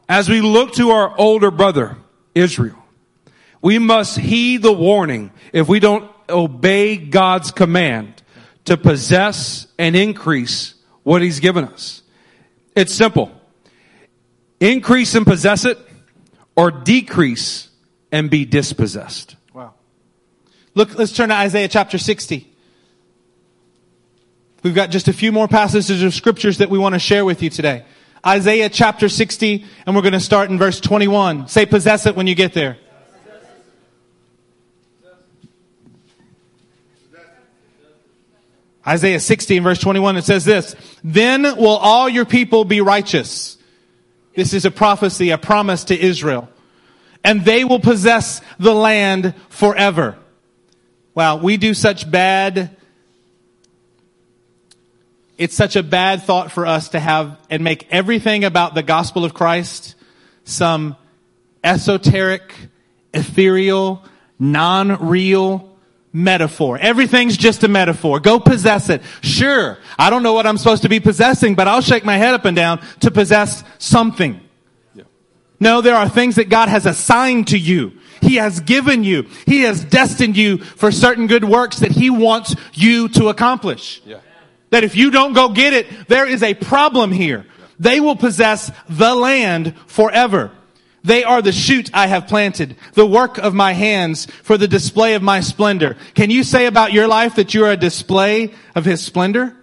As 0.07 0.29
we 0.29 0.43
look 0.43 0.75
to 0.75 0.91
our 0.91 1.19
older 1.19 1.51
brother, 1.51 1.97
Israel, 2.35 2.85
we 3.63 3.79
must 3.79 4.19
heed 4.19 4.61
the 4.61 4.73
warning 4.75 5.33
if 5.51 5.67
we 5.67 5.81
don't 5.81 6.11
obey 6.29 6.99
God's 6.99 7.53
command 7.53 8.18
to 8.69 8.77
possess 8.77 9.67
and 9.79 9.95
increase 9.95 10.75
what 11.03 11.21
he's 11.21 11.41
given 11.41 11.65
us. 11.65 12.03
It's 12.75 12.95
simple. 12.95 13.33
Increase 14.61 15.15
and 15.15 15.27
possess 15.27 15.65
it 15.65 15.79
or 16.57 16.71
decrease 16.71 17.69
and 18.11 18.31
be 18.31 18.45
dispossessed. 18.45 19.37
Wow. 19.53 19.75
Look, 20.75 20.97
let's 20.97 21.13
turn 21.13 21.29
to 21.29 21.35
Isaiah 21.35 21.69
chapter 21.69 21.99
60. 21.99 22.47
We've 24.63 24.75
got 24.75 24.91
just 24.91 25.09
a 25.09 25.13
few 25.13 25.31
more 25.31 25.49
passages 25.49 26.03
of 26.03 26.15
scriptures 26.15 26.59
that 26.59 26.71
we 26.71 26.79
want 26.79 26.95
to 26.95 26.99
share 26.99 27.25
with 27.25 27.43
you 27.43 27.51
today. 27.51 27.85
Isaiah 28.27 28.69
chapter 28.69 29.09
60, 29.09 29.65
and 29.87 29.95
we're 29.95 30.03
going 30.03 30.13
to 30.13 30.21
start 30.21 30.51
in 30.51 30.59
verse 30.59 30.81
21. 30.81 31.49
Say 31.49 31.67
possess 31.67 32.07
it 32.07 32.17
when 32.17 32.27
you 32.27 32.35
get 32.35 32.53
there. 32.53 32.77
Isaiah 38.89 39.21
60 39.21 39.59
verse 39.59 39.79
21, 39.79 40.17
it 40.17 40.25
says 40.25 40.47
this, 40.47 40.75
Then 41.05 41.43
will 41.43 41.77
all 41.77 42.09
your 42.09 42.25
people 42.25 42.65
be 42.65 42.81
righteous. 42.81 43.59
This 44.35 44.55
is 44.55 44.65
a 44.65 44.71
prophecy, 44.71 45.29
a 45.29 45.37
promise 45.37 45.85
to 45.85 45.99
Israel. 45.99 46.49
And 47.23 47.45
they 47.45 47.65
will 47.65 47.81
possess 47.81 48.41
the 48.59 48.73
land 48.73 49.35
forever. 49.51 50.17
Wow, 51.15 51.37
we 51.37 51.59
do 51.59 51.75
such 51.75 52.11
bad, 52.11 52.77
it's 55.37 55.55
such 55.55 55.77
a 55.77 55.83
bad 55.83 56.23
thought 56.23 56.51
for 56.51 56.65
us 56.65 56.91
to 56.91 57.01
have 57.01 57.39
and 57.51 57.63
make 57.63 57.87
everything 57.91 58.45
about 58.45 58.75
the 58.75 58.83
gospel 58.83 59.25
of 59.25 59.35
Christ 59.35 59.97
some 60.45 60.97
esoteric, 61.63 62.55
ethereal, 63.13 64.03
non-real 64.39 65.68
metaphor. 66.19 66.79
Everything's 66.79 67.37
just 67.37 67.65
a 67.65 67.69
metaphor. 67.69 68.21
Go 68.21 68.41
possess 68.41 68.91
it. 68.91 69.03
Sure, 69.23 69.79
I 69.99 70.11
don't 70.11 70.23
know 70.23 70.33
what 70.33 70.47
I'm 70.47 70.59
supposed 70.59 70.83
to 70.83 70.89
be 70.89 71.01
possessing, 71.01 71.55
but 71.55 71.69
I'll 71.69 71.81
shake 71.81 72.05
my 72.05 72.17
head 72.17 72.35
up 72.35 72.45
and 72.45 72.57
down 72.57 72.81
to 73.01 73.11
possess 73.11 73.65
something. 73.79 74.41
No, 75.61 75.81
there 75.81 75.97
are 75.97 76.09
things 76.09 76.37
that 76.37 76.49
God 76.49 76.69
has 76.69 76.87
assigned 76.87 77.49
to 77.49 77.59
you. 77.59 77.93
He 78.21 78.37
has 78.37 78.61
given 78.61 79.05
you. 79.05 79.29
He 79.47 79.63
has 79.63 79.85
destined 79.85 80.37
you 80.37 80.59
for 80.59 80.93
certain 80.93 81.27
good 81.27 81.45
works 81.45 81.81
that 81.81 81.91
He 81.91 82.11
wants 82.11 82.55
you 82.75 83.09
to 83.11 83.29
accomplish. 83.29 84.01
Yeah. 84.05 84.21
That 84.71 84.85
if 84.85 84.97
you 84.97 85.11
don't 85.11 85.33
go 85.33 85.49
get 85.49 85.73
it, 85.73 86.09
there 86.09 86.27
is 86.27 86.43
a 86.43 86.55
problem 86.55 87.11
here. 87.11 87.47
They 87.79 88.01
will 88.01 88.17
possess 88.17 88.71
the 88.89 89.15
land 89.15 89.75
forever. 89.87 90.53
They 91.05 91.25
are 91.25 91.41
the 91.41 91.53
shoot 91.53 91.91
I 91.95 92.09
have 92.09 92.27
planted, 92.27 92.77
the 92.95 93.07
work 93.07 93.39
of 93.39 93.55
my 93.55 93.73
hands 93.73 94.27
for 94.43 94.59
the 94.59 94.69
display 94.69 95.15
of 95.15 95.23
my 95.23 95.41
splendor. 95.41 95.97
Can 96.15 96.31
you 96.31 96.43
say 96.43 96.67
about 96.67 96.93
your 96.93 97.07
life 97.07 97.37
that 97.37 97.55
you're 97.55 97.71
a 97.71 97.77
display 97.77 98.53
of 98.75 98.85
His 98.85 99.01
splendor? 99.01 99.57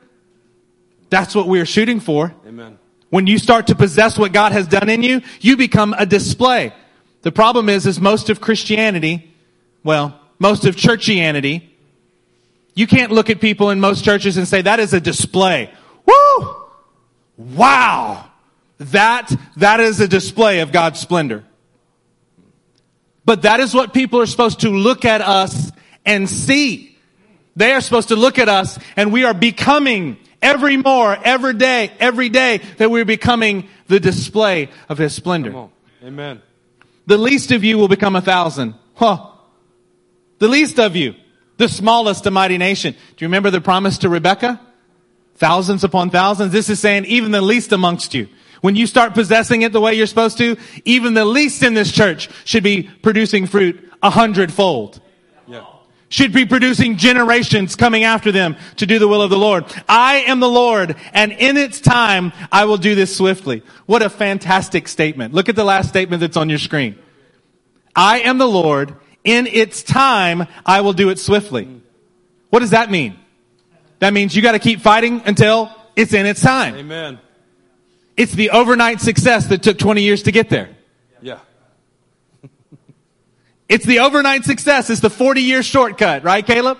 That's 1.10 1.36
what 1.36 1.48
we're 1.48 1.66
shooting 1.66 2.00
for. 2.00 2.34
Amen. 2.48 2.80
When 3.10 3.28
you 3.28 3.38
start 3.38 3.68
to 3.68 3.76
possess 3.76 4.18
what 4.18 4.34
God 4.34 4.52
has 4.54 4.68
done 4.68 4.90
in 4.90 5.04
you, 5.04 5.22
you 5.40 5.58
become 5.58 5.94
a 5.98 6.06
display. 6.06 6.74
The 7.22 7.32
problem 7.32 7.70
is, 7.70 7.86
is 7.86 8.00
most 8.00 8.30
of 8.30 8.42
Christianity, 8.42 9.34
well, 9.84 10.20
most 10.40 10.66
of 10.66 10.76
churchianity, 10.76 11.70
you 12.74 12.88
can't 12.88 13.12
look 13.12 13.30
at 13.30 13.40
people 13.40 13.70
in 13.70 13.80
most 13.80 14.04
churches 14.04 14.38
and 14.38 14.48
say, 14.48 14.62
that 14.62 14.80
is 14.80 14.94
a 14.94 15.00
display. 15.00 15.72
Woo! 16.06 16.56
Wow! 17.38 18.30
That, 18.78 19.32
that 19.58 19.80
is 19.80 20.00
a 20.00 20.08
display 20.08 20.60
of 20.60 20.72
God's 20.72 21.00
splendor. 21.00 21.44
But 23.24 23.42
that 23.44 23.60
is 23.60 23.74
what 23.74 23.94
people 23.94 24.22
are 24.22 24.26
supposed 24.26 24.62
to 24.62 24.70
look 24.70 25.06
at 25.06 25.22
us 25.22 25.72
and 26.06 26.30
see. 26.30 26.98
They 27.56 27.72
are 27.72 27.82
supposed 27.82 28.10
to 28.10 28.16
look 28.16 28.38
at 28.38 28.50
us 28.50 28.78
and 28.96 29.12
we 29.12 29.24
are 29.24 29.34
becoming 29.34 30.18
every 30.42 30.78
more, 30.78 31.18
every 31.24 31.54
day, 31.54 31.92
every 32.00 32.30
day 32.30 32.58
that 32.78 32.92
we're 32.92 33.06
becoming 33.06 33.68
the 33.88 34.00
display 34.00 34.70
of 34.90 34.98
His 34.98 35.16
splendor. 35.16 35.70
Amen. 36.04 36.42
The 37.08 37.18
least 37.18 37.52
of 37.52 37.64
you 37.64 37.78
will 37.78 37.88
become 37.88 38.16
a 38.16 38.22
thousand. 38.22 38.76
Huh. 38.94 39.32
The 40.40 40.48
least 40.48 40.80
of 40.80 40.96
you. 40.96 41.16
The 41.58 41.70
smallest 41.70 42.26
a 42.26 42.32
mighty 42.32 42.58
nation. 42.58 42.94
Do 42.94 43.26
you 43.26 43.28
remember 43.28 43.50
the 43.50 43.62
promise 43.62 44.00
to 44.00 44.10
Rebecca? 44.10 44.60
Thousands 45.36 45.84
upon 45.84 46.10
thousands. 46.10 46.52
This 46.52 46.70
is 46.70 46.80
saying 46.80 47.06
even 47.06 47.32
the 47.32 47.42
least 47.42 47.72
amongst 47.72 48.14
you. 48.14 48.28
When 48.66 48.76
you 48.76 48.88
start 48.88 49.14
possessing 49.14 49.62
it 49.62 49.74
the 49.74 49.80
way 49.80 49.94
you're 49.94 50.08
supposed 50.08 50.40
to, 50.40 50.58
even 50.86 51.14
the 51.14 51.24
least 51.24 51.62
in 51.62 51.76
this 51.76 51.92
church 51.92 52.30
should 52.46 52.64
be 52.64 52.82
producing 52.82 53.46
fruit 53.46 53.94
a 54.02 54.10
hundredfold. 54.10 55.00
Yeah. 55.46 55.68
Should 56.10 56.34
be 56.34 56.48
producing 56.48 56.98
generations 56.98 57.76
coming 57.76 58.06
after 58.06 58.32
them 58.32 58.56
to 58.78 58.88
do 58.88 58.98
the 58.98 59.08
will 59.08 59.22
of 59.22 59.30
the 59.30 59.38
Lord. 59.38 59.66
I 59.88 60.16
am 60.22 60.40
the 60.40 60.50
Lord, 60.50 60.96
and 61.14 61.32
in 61.32 61.58
its 61.58 61.80
time, 61.80 62.34
I 62.52 62.66
will 62.66 62.78
do 62.78 62.96
this 62.96 63.16
swiftly. 63.16 63.62
What 63.86 64.02
a 64.02 64.10
fantastic 64.10 64.88
statement. 64.88 65.36
Look 65.36 65.48
at 65.48 65.56
the 65.56 65.64
last 65.64 65.90
statement 65.90 66.22
that's 66.22 66.36
on 66.36 66.50
your 66.50 66.58
screen. 66.58 66.98
I 67.96 68.22
am 68.22 68.40
the 68.40 68.48
Lord, 68.48 68.96
in 69.24 69.46
its 69.46 69.84
time, 69.84 70.48
I 70.66 70.82
will 70.82 70.94
do 70.94 71.10
it 71.10 71.20
swiftly. 71.20 71.84
What 72.50 72.62
does 72.62 72.72
that 72.72 72.90
mean? 72.90 73.16
That 74.00 74.12
means 74.12 74.36
you 74.36 74.42
gotta 74.42 74.58
keep 74.58 74.82
fighting 74.82 75.22
until 75.24 75.70
it's 75.96 76.14
in 76.14 76.26
its 76.26 76.42
time. 76.42 76.74
Amen. 76.78 77.20
It's 78.18 78.34
the 78.34 78.52
overnight 78.52 79.02
success 79.02 79.48
that 79.48 79.62
took 79.64 79.78
20 79.78 80.02
years 80.02 80.24
to 80.24 80.32
get 80.32 80.50
there. 80.50 80.70
Yeah. 81.22 81.40
It's 83.68 83.84
the 83.84 84.00
overnight 84.02 84.46
success. 84.46 84.92
It's 84.92 85.02
the 85.02 85.10
40 85.10 85.42
year 85.42 85.64
shortcut, 85.64 86.24
right, 86.24 86.46
Caleb? 86.46 86.78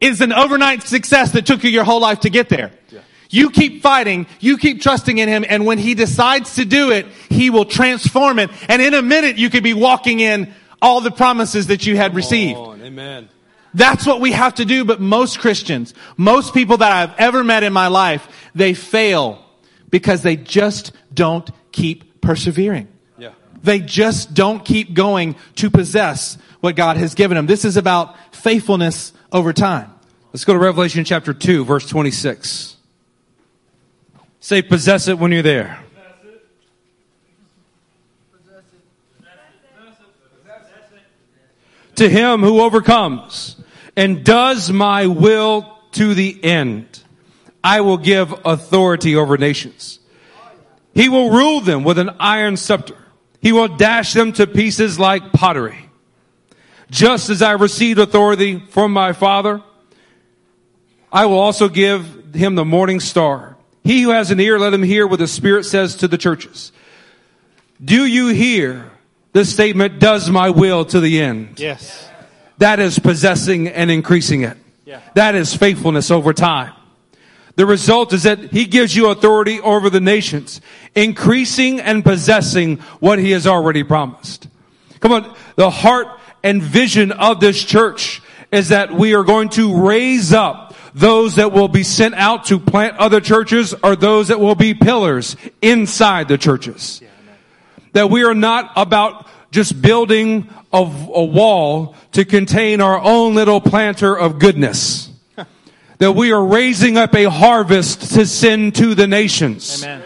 It's 0.00 0.20
an 0.20 0.32
overnight 0.32 0.84
success 0.84 1.32
that 1.32 1.44
took 1.44 1.64
you 1.64 1.70
your 1.70 1.82
whole 1.82 2.00
life 2.00 2.20
to 2.20 2.30
get 2.30 2.48
there. 2.48 2.70
Yeah. 2.88 3.00
You 3.30 3.50
keep 3.50 3.82
fighting, 3.82 4.28
you 4.38 4.58
keep 4.58 4.80
trusting 4.80 5.18
in 5.18 5.28
Him, 5.28 5.44
and 5.48 5.66
when 5.66 5.78
He 5.78 5.94
decides 5.94 6.54
to 6.54 6.64
do 6.64 6.92
it, 6.92 7.06
He 7.28 7.50
will 7.50 7.64
transform 7.64 8.38
it. 8.38 8.50
And 8.68 8.80
in 8.80 8.94
a 8.94 9.02
minute, 9.02 9.38
you 9.38 9.50
could 9.50 9.64
be 9.64 9.74
walking 9.74 10.20
in 10.20 10.54
all 10.80 11.00
the 11.00 11.10
promises 11.10 11.66
that 11.66 11.84
you 11.84 11.96
had 11.96 12.14
received. 12.14 12.54
Come 12.54 12.68
on. 12.68 12.82
Amen. 12.82 13.28
That's 13.74 14.06
what 14.06 14.20
we 14.20 14.32
have 14.32 14.54
to 14.54 14.64
do, 14.64 14.84
but 14.84 15.00
most 15.00 15.40
Christians, 15.40 15.94
most 16.16 16.54
people 16.54 16.78
that 16.78 16.92
I've 16.92 17.18
ever 17.18 17.44
met 17.44 17.64
in 17.64 17.72
my 17.72 17.88
life, 17.88 18.26
they 18.54 18.72
fail 18.72 19.44
because 19.90 20.22
they 20.22 20.36
just 20.36 20.92
don't 21.12 21.50
keep 21.72 22.20
persevering. 22.20 22.88
Yeah. 23.16 23.32
They 23.62 23.80
just 23.80 24.34
don't 24.34 24.64
keep 24.64 24.94
going 24.94 25.36
to 25.56 25.70
possess 25.70 26.38
what 26.60 26.76
God 26.76 26.96
has 26.96 27.14
given 27.14 27.36
them. 27.36 27.46
This 27.46 27.64
is 27.64 27.76
about 27.76 28.16
faithfulness 28.34 29.12
over 29.32 29.52
time. 29.52 29.92
Let's 30.32 30.44
go 30.44 30.52
to 30.52 30.58
Revelation 30.58 31.04
chapter 31.04 31.32
2, 31.32 31.64
verse 31.64 31.88
26. 31.88 32.76
Say, 34.40 34.62
possess 34.62 35.08
it 35.08 35.18
when 35.18 35.32
you're 35.32 35.42
there. 35.42 35.78
To 41.96 42.08
him 42.08 42.42
who 42.42 42.60
overcomes 42.60 43.56
and 43.96 44.24
does 44.24 44.70
my 44.70 45.06
will 45.06 45.76
to 45.92 46.14
the 46.14 46.38
end, 46.44 47.02
I 47.68 47.82
will 47.82 47.98
give 47.98 48.32
authority 48.46 49.14
over 49.14 49.36
nations. 49.36 49.98
He 50.94 51.10
will 51.10 51.30
rule 51.30 51.60
them 51.60 51.84
with 51.84 51.98
an 51.98 52.08
iron 52.18 52.56
scepter. 52.56 52.96
He 53.42 53.52
will 53.52 53.68
dash 53.68 54.14
them 54.14 54.32
to 54.32 54.46
pieces 54.46 54.98
like 54.98 55.34
pottery. 55.34 55.90
Just 56.90 57.28
as 57.28 57.42
I 57.42 57.52
received 57.52 58.00
authority 58.00 58.58
from 58.70 58.94
my 58.94 59.12
Father, 59.12 59.62
I 61.12 61.26
will 61.26 61.38
also 61.38 61.68
give 61.68 62.34
him 62.34 62.54
the 62.54 62.64
morning 62.64 63.00
star. 63.00 63.58
He 63.84 64.00
who 64.00 64.10
has 64.12 64.30
an 64.30 64.40
ear, 64.40 64.58
let 64.58 64.72
him 64.72 64.82
hear 64.82 65.06
what 65.06 65.18
the 65.18 65.28
Spirit 65.28 65.64
says 65.64 65.96
to 65.96 66.08
the 66.08 66.16
churches. 66.16 66.72
Do 67.84 68.06
you 68.06 68.28
hear 68.28 68.90
the 69.34 69.44
statement, 69.44 70.00
does 70.00 70.30
my 70.30 70.48
will 70.48 70.86
to 70.86 71.00
the 71.00 71.20
end? 71.20 71.60
Yes. 71.60 72.08
That 72.56 72.80
is 72.80 72.98
possessing 72.98 73.68
and 73.68 73.90
increasing 73.90 74.40
it. 74.40 74.56
Yeah. 74.86 75.02
That 75.16 75.34
is 75.34 75.54
faithfulness 75.54 76.10
over 76.10 76.32
time. 76.32 76.72
The 77.58 77.66
result 77.66 78.12
is 78.12 78.22
that 78.22 78.52
he 78.52 78.66
gives 78.66 78.94
you 78.94 79.08
authority 79.08 79.58
over 79.58 79.90
the 79.90 80.00
nations, 80.00 80.60
increasing 80.94 81.80
and 81.80 82.04
possessing 82.04 82.76
what 83.00 83.18
he 83.18 83.32
has 83.32 83.48
already 83.48 83.82
promised. 83.82 84.46
Come 85.00 85.10
on. 85.10 85.34
The 85.56 85.68
heart 85.68 86.06
and 86.44 86.62
vision 86.62 87.10
of 87.10 87.40
this 87.40 87.60
church 87.60 88.22
is 88.52 88.68
that 88.68 88.92
we 88.92 89.12
are 89.16 89.24
going 89.24 89.48
to 89.50 89.74
raise 89.88 90.32
up 90.32 90.76
those 90.94 91.34
that 91.34 91.50
will 91.50 91.66
be 91.66 91.82
sent 91.82 92.14
out 92.14 92.44
to 92.44 92.60
plant 92.60 92.96
other 92.98 93.20
churches 93.20 93.74
or 93.82 93.96
those 93.96 94.28
that 94.28 94.38
will 94.38 94.54
be 94.54 94.72
pillars 94.72 95.36
inside 95.60 96.28
the 96.28 96.38
churches. 96.38 97.02
That 97.92 98.08
we 98.08 98.22
are 98.22 98.36
not 98.36 98.70
about 98.76 99.26
just 99.50 99.82
building 99.82 100.48
a, 100.72 100.78
a 100.78 101.24
wall 101.24 101.96
to 102.12 102.24
contain 102.24 102.80
our 102.80 103.00
own 103.00 103.34
little 103.34 103.60
planter 103.60 104.16
of 104.16 104.38
goodness. 104.38 105.07
That 105.98 106.12
we 106.12 106.32
are 106.32 106.44
raising 106.44 106.96
up 106.96 107.14
a 107.14 107.24
harvest 107.24 108.14
to 108.14 108.26
send 108.26 108.74
to 108.76 108.94
the 108.94 109.06
nations. 109.06 109.82
Amen. 109.82 110.02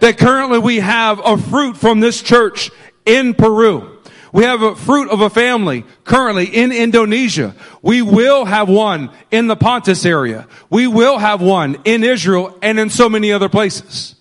That 0.00 0.18
currently 0.18 0.58
we 0.58 0.80
have 0.80 1.20
a 1.24 1.38
fruit 1.38 1.76
from 1.76 2.00
this 2.00 2.20
church 2.20 2.70
in 3.06 3.34
Peru. 3.34 3.90
We 4.32 4.42
have 4.44 4.62
a 4.62 4.74
fruit 4.74 5.10
of 5.10 5.20
a 5.20 5.30
family 5.30 5.84
currently 6.02 6.46
in 6.46 6.72
Indonesia. 6.72 7.54
We 7.82 8.02
will 8.02 8.44
have 8.44 8.68
one 8.68 9.10
in 9.30 9.46
the 9.46 9.54
Pontus 9.54 10.04
area. 10.04 10.48
We 10.70 10.88
will 10.88 11.18
have 11.18 11.40
one 11.40 11.76
in 11.84 12.02
Israel 12.02 12.58
and 12.60 12.80
in 12.80 12.90
so 12.90 13.08
many 13.08 13.30
other 13.30 13.48
places. 13.48 14.16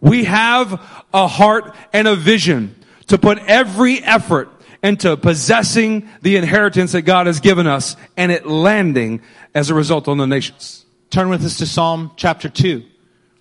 We 0.00 0.24
have 0.24 0.80
a 1.12 1.26
heart 1.26 1.74
and 1.92 2.08
a 2.08 2.16
vision 2.16 2.74
to 3.08 3.18
put 3.18 3.38
every 3.40 4.02
effort 4.02 4.48
into 4.82 5.16
possessing 5.16 6.08
the 6.22 6.36
inheritance 6.36 6.92
that 6.92 7.02
God 7.02 7.26
has 7.26 7.40
given 7.40 7.66
us 7.66 7.96
and 8.16 8.32
it 8.32 8.46
landing 8.46 9.22
as 9.54 9.70
a 9.70 9.74
result 9.74 10.08
on 10.08 10.18
the 10.18 10.26
nations. 10.26 10.84
Turn 11.10 11.28
with 11.28 11.44
us 11.44 11.58
to 11.58 11.66
Psalm 11.66 12.12
chapter 12.16 12.48
2. 12.48 12.84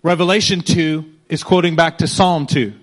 Revelation 0.04 0.62
2 0.62 1.06
is 1.30 1.44
quoting 1.44 1.76
back 1.76 2.00
to 2.00 2.08
Psalm 2.08 2.46
2. 2.48 2.74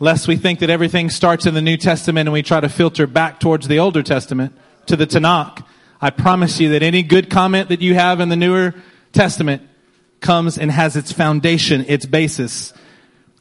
Lest 0.00 0.26
we 0.26 0.36
think 0.36 0.58
that 0.58 0.70
everything 0.70 1.08
starts 1.08 1.46
in 1.46 1.54
the 1.54 1.62
New 1.62 1.76
Testament 1.76 2.26
and 2.26 2.32
we 2.32 2.42
try 2.42 2.60
to 2.60 2.68
filter 2.68 3.06
back 3.06 3.38
towards 3.38 3.68
the 3.68 3.78
Older 3.78 4.02
Testament, 4.02 4.52
to 4.86 4.96
the 4.96 5.06
Tanakh, 5.06 5.64
I 6.00 6.10
promise 6.10 6.60
you 6.60 6.70
that 6.70 6.82
any 6.82 7.02
good 7.02 7.30
comment 7.30 7.70
that 7.70 7.80
you 7.80 7.94
have 7.94 8.20
in 8.20 8.28
the 8.28 8.36
Newer 8.36 8.74
Testament 9.12 9.62
comes 10.20 10.58
and 10.58 10.70
has 10.70 10.96
its 10.96 11.12
foundation, 11.12 11.84
its 11.88 12.04
basis 12.04 12.74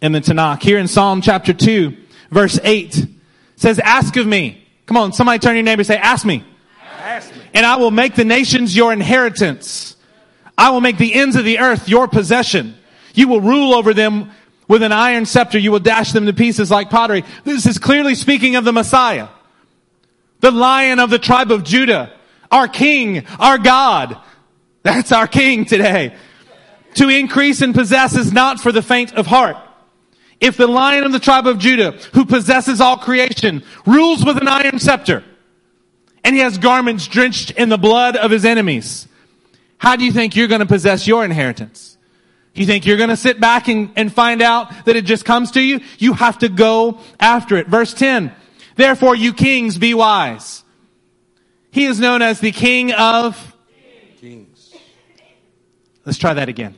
in 0.01 0.11
the 0.11 0.22
Tanakh. 0.22 0.61
Here 0.61 0.78
in 0.78 0.88
Psalm 0.88 1.22
chapter 1.22 1.53
2, 1.53 1.97
verse 2.34 2.59
8, 2.63 3.07
says, 3.55 3.79
Ask 3.79 4.15
of 4.17 4.27
me. 4.27 4.67
Come 4.86 4.97
on, 4.97 5.13
somebody 5.13 5.39
turn 5.39 5.55
your 5.55 5.63
neighbor 5.63 5.81
and 5.81 5.88
say, 5.88 5.97
Ask 5.97 6.25
me. 6.25 6.43
Ask 6.81 7.34
me. 7.36 7.41
And 7.53 7.65
I 7.65 7.77
will 7.77 7.91
make 7.91 8.15
the 8.15 8.25
nations 8.25 8.75
your 8.75 8.91
inheritance. 8.91 9.95
I 10.57 10.69
will 10.71 10.81
make 10.81 10.97
the 10.97 11.13
ends 11.13 11.36
of 11.36 11.45
the 11.45 11.59
earth 11.59 11.89
your 11.89 12.07
possession. 12.07 12.75
You 13.13 13.27
will 13.27 13.41
rule 13.41 13.73
over 13.73 13.93
them 13.93 14.31
with 14.67 14.84
an 14.84 14.91
iron 14.91 15.25
scepter. 15.25 15.57
You 15.57 15.71
will 15.71 15.79
dash 15.79 16.11
them 16.11 16.25
to 16.25 16.34
pieces 16.34 16.71
like 16.71 16.89
pottery. 16.89 17.23
This 17.43 17.65
is 17.65 17.77
clearly 17.77 18.15
speaking 18.15 18.55
of 18.55 18.65
the 18.65 18.73
Messiah. 18.73 19.27
The 20.39 20.51
lion 20.51 20.99
of 20.99 21.09
the 21.09 21.19
tribe 21.19 21.51
of 21.51 21.63
Judah. 21.63 22.13
Our 22.51 22.67
king, 22.67 23.25
our 23.39 23.57
God. 23.57 24.17
That's 24.84 25.11
our 25.11 25.27
king 25.27 25.65
today. 25.65 26.15
To 26.95 27.09
increase 27.09 27.61
and 27.61 27.73
possess 27.73 28.15
is 28.15 28.31
not 28.31 28.59
for 28.59 28.71
the 28.71 28.81
faint 28.81 29.13
of 29.13 29.25
heart. 29.25 29.57
If 30.43 30.57
the 30.57 30.67
lion 30.67 31.05
of 31.05 31.13
the 31.13 31.21
tribe 31.21 31.47
of 31.47 31.57
Judah, 31.57 31.91
who 32.13 32.25
possesses 32.25 32.81
all 32.81 32.97
creation, 32.97 33.63
rules 33.85 34.25
with 34.25 34.35
an 34.37 34.49
iron 34.49 34.77
scepter, 34.77 35.23
and 36.21 36.35
he 36.35 36.41
has 36.41 36.57
garments 36.57 37.07
drenched 37.07 37.51
in 37.51 37.69
the 37.69 37.77
blood 37.77 38.17
of 38.17 38.29
his 38.29 38.43
enemies, 38.43 39.07
how 39.77 39.95
do 39.95 40.03
you 40.03 40.11
think 40.11 40.35
you're 40.35 40.49
going 40.49 40.59
to 40.59 40.65
possess 40.65 41.07
your 41.07 41.23
inheritance? 41.23 41.97
You 42.53 42.65
think 42.65 42.85
you're 42.85 42.97
going 42.97 43.09
to 43.09 43.15
sit 43.15 43.39
back 43.39 43.69
and, 43.69 43.91
and 43.95 44.11
find 44.11 44.41
out 44.41 44.85
that 44.85 44.97
it 44.97 45.05
just 45.05 45.23
comes 45.23 45.51
to 45.51 45.61
you? 45.61 45.79
You 45.97 46.11
have 46.11 46.39
to 46.39 46.49
go 46.49 46.99
after 47.21 47.55
it. 47.55 47.67
Verse 47.67 47.93
10. 47.93 48.29
Therefore, 48.75 49.15
you 49.15 49.31
kings, 49.31 49.77
be 49.77 49.93
wise. 49.93 50.65
He 51.71 51.85
is 51.85 52.01
known 52.01 52.21
as 52.21 52.41
the 52.41 52.51
king 52.51 52.91
of 52.91 53.55
Kings. 54.19 54.75
Let's 56.05 56.17
try 56.17 56.33
that 56.33 56.49
again. 56.49 56.75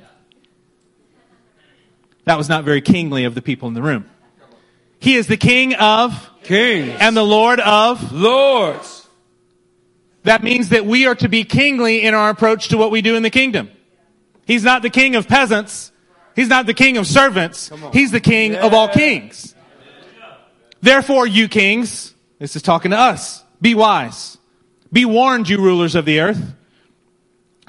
That 2.26 2.38
was 2.38 2.50
not 2.50 2.64
very 2.64 2.82
kingly 2.82 3.24
of 3.24 3.36
the 3.36 3.42
people 3.42 3.68
in 3.68 3.74
the 3.74 3.82
room. 3.82 4.10
He 5.00 5.16
is 5.16 5.28
the 5.28 5.38
king 5.38 5.76
of 5.76 6.30
Kings. 6.44 6.98
and 7.00 7.16
the 7.16 7.24
Lord 7.24 7.60
of. 7.60 8.12
Lords. 8.12 9.08
That 10.24 10.44
means 10.44 10.70
that 10.70 10.86
we 10.86 11.06
are 11.06 11.16
to 11.16 11.30
be 11.30 11.44
kingly 11.44 12.02
in 12.02 12.16
our 12.16 12.30
approach 12.32 12.70
to 12.70 12.78
what 12.78 12.90
we 12.90 13.02
do 13.02 13.16
in 13.16 13.22
the 13.22 13.30
kingdom. 13.30 13.70
He's 14.48 14.64
not 14.64 14.82
the 14.82 14.90
king 14.90 15.16
of 15.16 15.28
peasants. 15.28 15.92
He's 16.36 16.50
not 16.50 16.66
the 16.66 16.74
king 16.74 16.98
of 16.98 17.08
servants. 17.08 17.72
He's 17.94 18.12
the 18.12 18.20
king 18.20 18.56
of 18.56 18.74
all 18.74 18.88
kings. 18.88 19.54
Therefore, 20.82 21.26
you 21.26 21.48
kings, 21.48 22.14
this 22.40 22.56
is 22.56 22.62
talking 22.62 22.92
to 22.92 22.98
us, 22.98 23.44
be 23.62 23.74
wise. 23.76 24.38
Be 24.92 25.06
warned, 25.06 25.50
you 25.50 25.58
rulers 25.58 25.96
of 25.96 26.06
the 26.06 26.20
earth. 26.20 26.54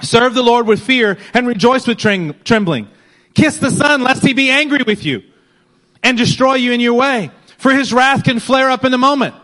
Serve 0.01 0.33
the 0.33 0.43
Lord 0.43 0.67
with 0.67 0.81
fear 0.81 1.17
and 1.33 1.47
rejoice 1.47 1.87
with 1.87 1.97
trem- 1.97 2.35
trembling. 2.43 2.87
Kiss 3.37 3.57
the 3.59 3.69
Son 3.69 4.01
lest 4.01 4.23
he 4.23 4.33
be 4.33 4.49
angry 4.49 4.81
with 4.85 5.05
you 5.05 5.21
and 6.01 6.17
destroy 6.17 6.55
you 6.55 6.71
in 6.71 6.79
your 6.79 6.95
way. 6.95 7.29
For 7.59 7.71
his 7.71 7.93
wrath 7.93 8.23
can 8.23 8.39
flare 8.39 8.71
up 8.71 8.83
in 8.83 8.91
a 8.95 8.97
moment. 8.97 9.35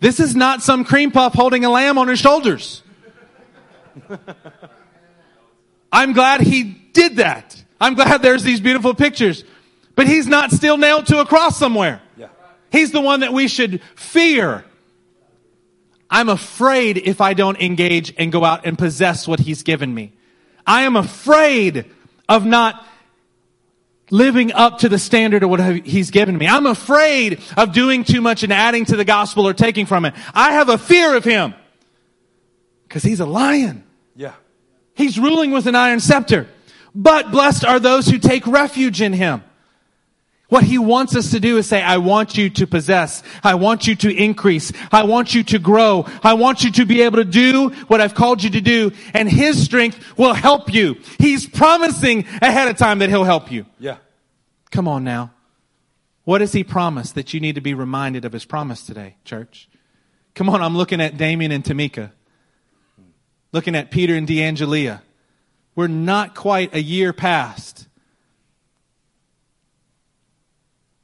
This 0.00 0.18
is 0.18 0.34
not 0.34 0.60
some 0.60 0.84
cream 0.84 1.12
puff 1.12 1.32
holding 1.32 1.64
a 1.64 1.70
lamb 1.70 1.98
on 1.98 2.08
his 2.08 2.18
shoulders. 2.18 2.82
I'm 5.92 6.12
glad 6.14 6.40
he 6.40 6.64
did 6.64 7.16
that. 7.16 7.62
I'm 7.80 7.94
glad 7.94 8.22
there's 8.22 8.42
these 8.42 8.60
beautiful 8.60 8.92
pictures. 8.92 9.44
But 9.94 10.08
he's 10.08 10.26
not 10.26 10.50
still 10.50 10.76
nailed 10.76 11.06
to 11.06 11.20
a 11.20 11.26
cross 11.26 11.56
somewhere. 11.56 12.02
Yeah. 12.16 12.26
He's 12.72 12.90
the 12.90 13.00
one 13.00 13.20
that 13.20 13.32
we 13.32 13.46
should 13.46 13.80
fear. 13.94 14.64
I'm 16.10 16.28
afraid 16.28 16.98
if 16.98 17.20
I 17.20 17.34
don't 17.34 17.60
engage 17.60 18.12
and 18.18 18.32
go 18.32 18.44
out 18.44 18.66
and 18.66 18.76
possess 18.76 19.28
what 19.28 19.38
he's 19.38 19.62
given 19.62 19.94
me. 19.94 20.12
I 20.66 20.82
am 20.82 20.96
afraid 20.96 21.84
of 22.30 22.46
not 22.46 22.86
living 24.08 24.52
up 24.52 24.78
to 24.78 24.88
the 24.88 24.98
standard 24.98 25.42
of 25.42 25.50
what 25.50 25.60
he's 25.84 26.10
given 26.10 26.38
me. 26.38 26.46
I'm 26.46 26.66
afraid 26.66 27.40
of 27.56 27.72
doing 27.72 28.04
too 28.04 28.20
much 28.20 28.42
and 28.42 28.52
adding 28.52 28.84
to 28.86 28.96
the 28.96 29.04
gospel 29.04 29.46
or 29.46 29.52
taking 29.52 29.84
from 29.84 30.04
it. 30.04 30.14
I 30.32 30.52
have 30.52 30.68
a 30.68 30.78
fear 30.78 31.16
of 31.16 31.24
him 31.24 31.54
because 32.84 33.02
he's 33.02 33.20
a 33.20 33.26
lion. 33.26 33.84
Yeah. 34.16 34.34
He's 34.94 35.18
ruling 35.18 35.50
with 35.50 35.66
an 35.66 35.74
iron 35.74 36.00
scepter. 36.00 36.48
But 36.94 37.30
blessed 37.30 37.64
are 37.64 37.78
those 37.78 38.06
who 38.06 38.18
take 38.18 38.46
refuge 38.46 39.02
in 39.02 39.12
him. 39.12 39.42
What 40.50 40.64
he 40.64 40.78
wants 40.78 41.16
us 41.16 41.30
to 41.30 41.40
do 41.40 41.56
is 41.56 41.66
say, 41.66 41.80
I 41.80 41.98
want 41.98 42.36
you 42.36 42.50
to 42.50 42.66
possess. 42.66 43.22
I 43.42 43.54
want 43.54 43.86
you 43.86 43.94
to 43.96 44.14
increase. 44.14 44.72
I 44.92 45.04
want 45.04 45.32
you 45.32 45.42
to 45.44 45.58
grow. 45.58 46.06
I 46.22 46.34
want 46.34 46.64
you 46.64 46.72
to 46.72 46.84
be 46.84 47.02
able 47.02 47.18
to 47.18 47.24
do 47.24 47.70
what 47.86 48.00
I've 48.00 48.14
called 48.14 48.42
you 48.42 48.50
to 48.50 48.60
do. 48.60 48.90
And 49.14 49.30
his 49.30 49.64
strength 49.64 50.18
will 50.18 50.34
help 50.34 50.74
you. 50.74 50.98
He's 51.18 51.46
promising 51.46 52.26
ahead 52.42 52.68
of 52.68 52.76
time 52.76 52.98
that 52.98 53.08
he'll 53.08 53.24
help 53.24 53.50
you. 53.50 53.64
Yeah. 53.78 53.98
Come 54.70 54.88
on 54.88 55.04
now. 55.04 55.32
What 56.24 56.38
does 56.38 56.52
he 56.52 56.64
promise 56.64 57.12
that 57.12 57.32
you 57.32 57.40
need 57.40 57.54
to 57.54 57.60
be 57.60 57.72
reminded 57.72 58.24
of 58.24 58.32
his 58.32 58.44
promise 58.44 58.84
today, 58.84 59.16
church? 59.24 59.68
Come 60.34 60.48
on, 60.48 60.62
I'm 60.62 60.76
looking 60.76 61.00
at 61.00 61.16
Damien 61.16 61.52
and 61.52 61.64
Tamika. 61.64 62.10
Looking 63.52 63.74
at 63.74 63.90
Peter 63.90 64.14
and 64.14 64.26
D'Angelia. 64.26 65.00
We're 65.76 65.86
not 65.86 66.34
quite 66.34 66.74
a 66.74 66.82
year 66.82 67.12
past. 67.12 67.86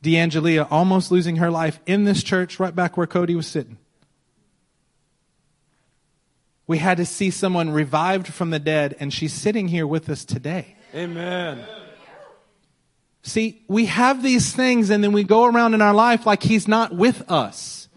D'Angelia 0.07 0.69
almost 0.71 1.11
losing 1.11 1.37
her 1.37 1.51
life 1.51 1.81
in 1.85 2.05
this 2.05 2.23
church 2.23 2.61
right 2.61 2.75
back 2.75 2.97
where 2.97 3.09
Cody 3.09 3.35
was 3.35 3.47
sitting. 3.47 3.77
We 6.69 6.79
had 6.79 6.97
to 6.99 7.05
see 7.05 7.31
someone 7.31 7.71
revived 7.71 8.29
from 8.29 8.51
the 8.51 8.59
dead, 8.59 8.97
and 9.01 9.13
she's 9.13 9.33
sitting 9.33 9.69
here 9.69 9.87
with 9.87 10.09
us 10.09 10.25
today. 10.25 10.77
Amen. 10.95 11.65
See, 13.23 13.65
we 13.67 13.87
have 13.87 14.23
these 14.23 14.55
things 14.55 14.89
and 14.91 15.03
then 15.03 15.11
we 15.11 15.25
go 15.25 15.47
around 15.47 15.75
in 15.75 15.83
our 15.83 15.93
life 15.93 16.27
like 16.27 16.45
he's 16.45 16.69
not 16.69 16.95
with 16.95 17.29
us. 17.29 17.89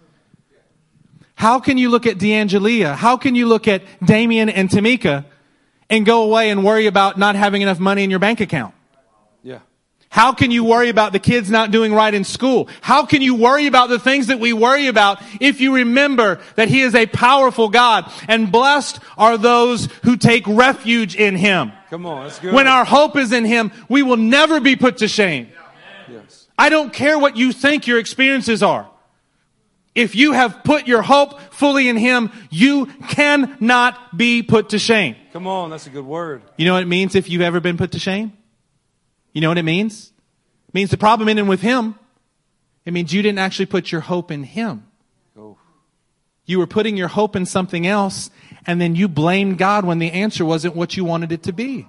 How 1.35 1.59
can 1.59 1.77
you 1.77 1.89
look 1.89 2.07
at 2.07 2.17
D'Angelia? 2.17 2.95
How 2.95 3.15
can 3.15 3.35
you 3.35 3.45
look 3.45 3.67
at 3.67 3.83
Damien 4.03 4.49
and 4.49 4.69
Tamika 4.69 5.25
and 5.87 6.03
go 6.03 6.23
away 6.23 6.49
and 6.49 6.65
worry 6.65 6.87
about 6.87 7.19
not 7.19 7.35
having 7.35 7.61
enough 7.61 7.79
money 7.79 8.03
in 8.03 8.09
your 8.09 8.17
bank 8.17 8.41
account? 8.41 8.73
How 10.11 10.33
can 10.33 10.49
you 10.49 10.63
worry 10.63 10.89
about 10.89 11.13
the 11.13 11.19
kids 11.19 11.51
not 11.51 11.69
doing 11.69 11.93
right 11.93 12.13
in 12.13 12.23
school? 12.23 12.67
How 12.81 13.05
can 13.05 13.21
you 13.21 13.35
worry 13.35 13.67
about 13.67 13.89
the 13.89 13.99
things 13.99 14.27
that 14.27 14.39
we 14.39 14.53
worry 14.53 14.87
about 14.87 15.21
if 15.39 15.61
you 15.61 15.75
remember 15.75 16.39
that 16.55 16.67
He 16.67 16.81
is 16.81 16.95
a 16.95 17.05
powerful 17.05 17.69
God 17.69 18.11
and 18.27 18.51
blessed 18.51 18.99
are 19.17 19.37
those 19.37 19.85
who 20.03 20.17
take 20.17 20.47
refuge 20.47 21.15
in 21.15 21.35
Him? 21.35 21.71
Come 21.91 22.07
on, 22.07 22.23
that's 22.23 22.39
good. 22.39 22.53
When 22.53 22.67
our 22.67 22.85
hope 22.85 23.17
is 23.17 23.31
in 23.31 23.45
Him, 23.45 23.71
we 23.87 24.01
will 24.01 24.17
never 24.17 24.59
be 24.59 24.75
put 24.75 24.97
to 24.97 25.07
shame. 25.07 25.49
yes. 26.09 26.47
I 26.57 26.69
don't 26.69 26.91
care 26.91 27.19
what 27.19 27.37
you 27.37 27.53
think 27.53 27.85
your 27.85 27.99
experiences 27.99 28.63
are. 28.63 28.89
If 29.93 30.15
you 30.15 30.31
have 30.31 30.63
put 30.63 30.87
your 30.87 31.03
hope 31.03 31.39
fully 31.51 31.87
in 31.87 31.97
Him, 31.97 32.31
you 32.49 32.87
cannot 33.09 34.17
be 34.17 34.41
put 34.41 34.69
to 34.69 34.79
shame. 34.79 35.17
Come 35.33 35.45
on, 35.45 35.69
that's 35.69 35.85
a 35.85 35.91
good 35.91 36.05
word. 36.05 36.41
You 36.57 36.65
know 36.65 36.73
what 36.73 36.83
it 36.83 36.87
means 36.87 37.13
if 37.13 37.29
you've 37.29 37.41
ever 37.41 37.59
been 37.59 37.77
put 37.77 37.91
to 37.91 37.99
shame? 37.99 38.33
You 39.39 39.41
know 39.41 39.51
what 39.51 39.57
it 39.57 39.63
means? 39.63 40.11
It 40.67 40.73
means 40.73 40.89
the 40.89 40.97
problem 40.97 41.29
isn't 41.29 41.47
with 41.47 41.61
Him. 41.61 41.95
It 42.83 42.91
means 42.91 43.13
you 43.13 43.21
didn't 43.21 43.39
actually 43.39 43.67
put 43.67 43.89
your 43.89 44.01
hope 44.01 44.31
in 44.31 44.43
Him. 44.43 44.83
Oh. 45.37 45.57
You 46.45 46.59
were 46.59 46.67
putting 46.67 46.97
your 46.97 47.07
hope 47.07 47.37
in 47.37 47.45
something 47.45 47.87
else, 47.87 48.31
and 48.67 48.81
then 48.81 48.97
you 48.97 49.07
blamed 49.07 49.57
God 49.57 49.85
when 49.85 49.97
the 49.97 50.11
answer 50.11 50.43
wasn't 50.43 50.75
what 50.75 50.97
you 50.97 51.05
wanted 51.05 51.31
it 51.31 51.43
to 51.43 51.53
be. 51.53 51.87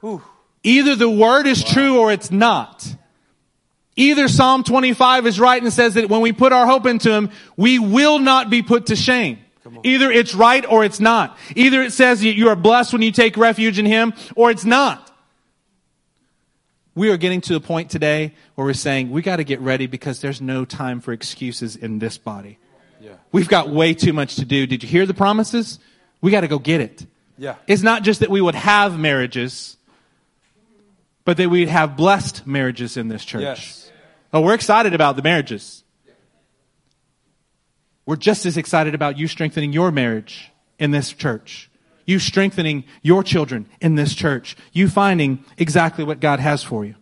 Whew. 0.00 0.20
Either 0.64 0.96
the 0.96 1.08
word 1.08 1.46
is 1.46 1.62
true 1.62 2.00
or 2.00 2.10
it's 2.10 2.32
not. 2.32 2.84
Either 3.94 4.26
Psalm 4.26 4.64
25 4.64 5.28
is 5.28 5.38
right 5.38 5.62
and 5.62 5.72
says 5.72 5.94
that 5.94 6.08
when 6.08 6.20
we 6.20 6.32
put 6.32 6.52
our 6.52 6.66
hope 6.66 6.84
into 6.84 7.12
Him, 7.12 7.30
we 7.56 7.78
will 7.78 8.18
not 8.18 8.50
be 8.50 8.60
put 8.60 8.86
to 8.86 8.96
shame. 8.96 9.38
Either 9.84 10.10
it's 10.10 10.34
right 10.34 10.66
or 10.68 10.84
it's 10.84 10.98
not. 10.98 11.38
Either 11.54 11.80
it 11.82 11.92
says 11.92 12.24
you 12.24 12.48
are 12.48 12.56
blessed 12.56 12.92
when 12.92 13.02
you 13.02 13.12
take 13.12 13.36
refuge 13.36 13.78
in 13.78 13.86
Him 13.86 14.14
or 14.34 14.50
it's 14.50 14.64
not. 14.64 15.12
We 16.96 17.10
are 17.10 17.18
getting 17.18 17.42
to 17.42 17.52
the 17.52 17.60
point 17.60 17.90
today 17.90 18.34
where 18.54 18.66
we're 18.66 18.72
saying 18.72 19.10
we 19.10 19.22
got 19.22 19.36
to 19.36 19.44
get 19.44 19.60
ready 19.60 19.86
because 19.86 20.20
there's 20.20 20.40
no 20.40 20.64
time 20.64 21.00
for 21.00 21.12
excuses 21.12 21.76
in 21.76 22.00
this 22.00 22.18
body. 22.18 22.58
We've 23.30 23.48
got 23.48 23.68
way 23.68 23.92
too 23.92 24.14
much 24.14 24.36
to 24.36 24.46
do. 24.46 24.66
Did 24.66 24.82
you 24.82 24.88
hear 24.88 25.04
the 25.04 25.14
promises? 25.14 25.78
We 26.22 26.30
got 26.30 26.40
to 26.40 26.48
go 26.48 26.58
get 26.58 26.80
it. 26.80 27.06
Yeah. 27.36 27.56
It's 27.66 27.82
not 27.82 28.02
just 28.02 28.20
that 28.20 28.30
we 28.30 28.40
would 28.40 28.54
have 28.54 28.98
marriages, 28.98 29.76
but 31.26 31.36
that 31.36 31.50
we'd 31.50 31.68
have 31.68 31.98
blessed 31.98 32.46
marriages 32.46 32.96
in 32.96 33.08
this 33.08 33.24
church. 33.24 33.42
Yes. 33.42 33.90
Oh, 34.32 34.40
we're 34.40 34.54
excited 34.54 34.94
about 34.94 35.16
the 35.16 35.22
marriages. 35.22 35.84
We're 38.06 38.16
just 38.16 38.46
as 38.46 38.56
excited 38.56 38.94
about 38.94 39.18
you 39.18 39.28
strengthening 39.28 39.74
your 39.74 39.90
marriage 39.90 40.50
in 40.78 40.92
this 40.92 41.12
church. 41.12 41.68
You 42.06 42.18
strengthening 42.18 42.84
your 43.02 43.22
children 43.22 43.68
in 43.80 43.96
this 43.96 44.14
church. 44.14 44.56
You 44.72 44.88
finding 44.88 45.44
exactly 45.58 46.04
what 46.04 46.20
God 46.20 46.40
has 46.40 46.62
for 46.62 46.84
you. 46.84 46.94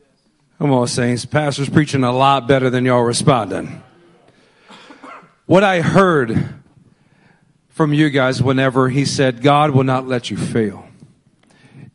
Come 0.59 0.73
on, 0.73 0.89
saints. 0.89 1.25
Pastor's 1.25 1.69
preaching 1.69 2.05
a 2.05 2.13
lot 2.13 2.49
better 2.49 2.71
than 2.71 2.85
y'all 2.85 3.03
responding. 3.03 3.83
What 5.47 5.63
I 5.63 5.83
heard 5.83 6.55
from 7.69 7.93
you 7.93 8.09
guys 8.09 8.43
whenever 8.43 8.89
he 8.89 9.05
said, 9.05 9.43
God 9.43 9.71
will 9.71 9.85
not 9.85 10.09
let 10.09 10.31
you 10.31 10.37
fail. 10.37 10.89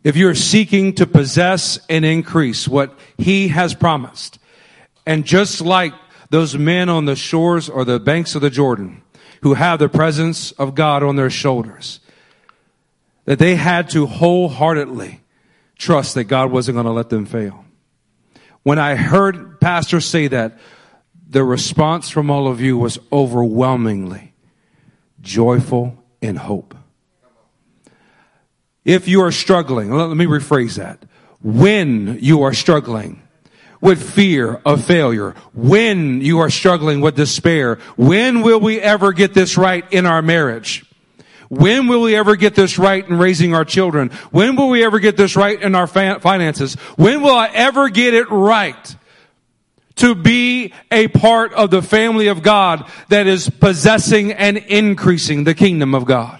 If 0.03 0.15
you're 0.15 0.35
seeking 0.35 0.93
to 0.95 1.07
possess 1.07 1.79
and 1.89 2.05
increase 2.05 2.67
what 2.67 2.97
he 3.17 3.47
has 3.47 3.73
promised, 3.73 4.39
and 5.05 5.25
just 5.25 5.61
like 5.61 5.93
those 6.29 6.57
men 6.57 6.89
on 6.89 7.05
the 7.05 7.15
shores 7.15 7.69
or 7.69 7.83
the 7.85 7.99
banks 7.99 8.35
of 8.35 8.41
the 8.41 8.49
Jordan 8.49 9.01
who 9.41 9.55
have 9.55 9.79
the 9.79 9.89
presence 9.89 10.51
of 10.53 10.75
God 10.75 11.01
on 11.01 11.15
their 11.15 11.29
shoulders, 11.29 12.01
that 13.29 13.37
they 13.37 13.53
had 13.53 13.91
to 13.91 14.07
wholeheartedly 14.07 15.21
trust 15.77 16.15
that 16.15 16.23
God 16.23 16.51
wasn't 16.51 16.77
going 16.77 16.87
to 16.87 16.91
let 16.91 17.09
them 17.09 17.27
fail. 17.27 17.63
When 18.63 18.79
I 18.79 18.95
heard 18.95 19.61
pastors 19.61 20.05
say 20.05 20.29
that, 20.29 20.57
the 21.29 21.43
response 21.43 22.09
from 22.09 22.31
all 22.31 22.47
of 22.47 22.59
you 22.59 22.75
was 22.75 22.97
overwhelmingly 23.11 24.33
joyful 25.21 25.95
in 26.23 26.37
hope. 26.37 26.73
If 28.83 29.07
you 29.07 29.21
are 29.21 29.31
struggling, 29.31 29.91
let 29.91 30.07
let 30.07 30.17
me 30.17 30.25
rephrase 30.25 30.77
that. 30.77 31.05
When 31.39 32.17
you 32.21 32.41
are 32.41 32.53
struggling 32.55 33.21
with 33.79 34.01
fear 34.01 34.59
of 34.65 34.83
failure, 34.83 35.35
when 35.53 36.21
you 36.21 36.39
are 36.39 36.49
struggling 36.49 36.99
with 36.99 37.15
despair, 37.15 37.75
when 37.95 38.41
will 38.41 38.59
we 38.59 38.81
ever 38.81 39.13
get 39.13 39.35
this 39.35 39.55
right 39.55 39.85
in 39.93 40.07
our 40.07 40.23
marriage? 40.23 40.83
When 41.49 41.87
will 41.87 42.01
we 42.01 42.15
ever 42.15 42.35
get 42.35 42.53
this 42.53 42.77
right 42.77 43.05
in 43.05 43.17
raising 43.17 43.55
our 43.55 43.65
children? 43.65 44.09
When 44.29 44.55
will 44.55 44.69
we 44.69 44.83
ever 44.83 44.99
get 44.99 45.17
this 45.17 45.35
right 45.35 45.59
in 45.59 45.73
our 45.73 45.87
finances? 45.87 46.75
When 46.95 47.21
will 47.21 47.35
I 47.35 47.47
ever 47.47 47.89
get 47.89 48.13
it 48.13 48.29
right 48.29 48.95
to 49.95 50.13
be 50.13 50.73
a 50.91 51.07
part 51.07 51.51
of 51.53 51.71
the 51.71 51.81
family 51.81 52.27
of 52.27 52.43
God 52.43 52.87
that 53.09 53.25
is 53.25 53.49
possessing 53.49 54.31
and 54.31 54.57
increasing 54.57 55.43
the 55.43 55.55
kingdom 55.55 55.95
of 55.95 56.05
God? 56.05 56.39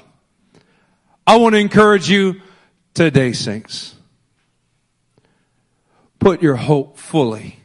I 1.25 1.37
want 1.37 1.55
to 1.55 1.59
encourage 1.59 2.07
you 2.07 2.41
today, 2.93 3.33
saints. 3.33 3.95
Put 6.19 6.43
your 6.43 6.55
hope 6.55 6.99
fully 6.99 7.59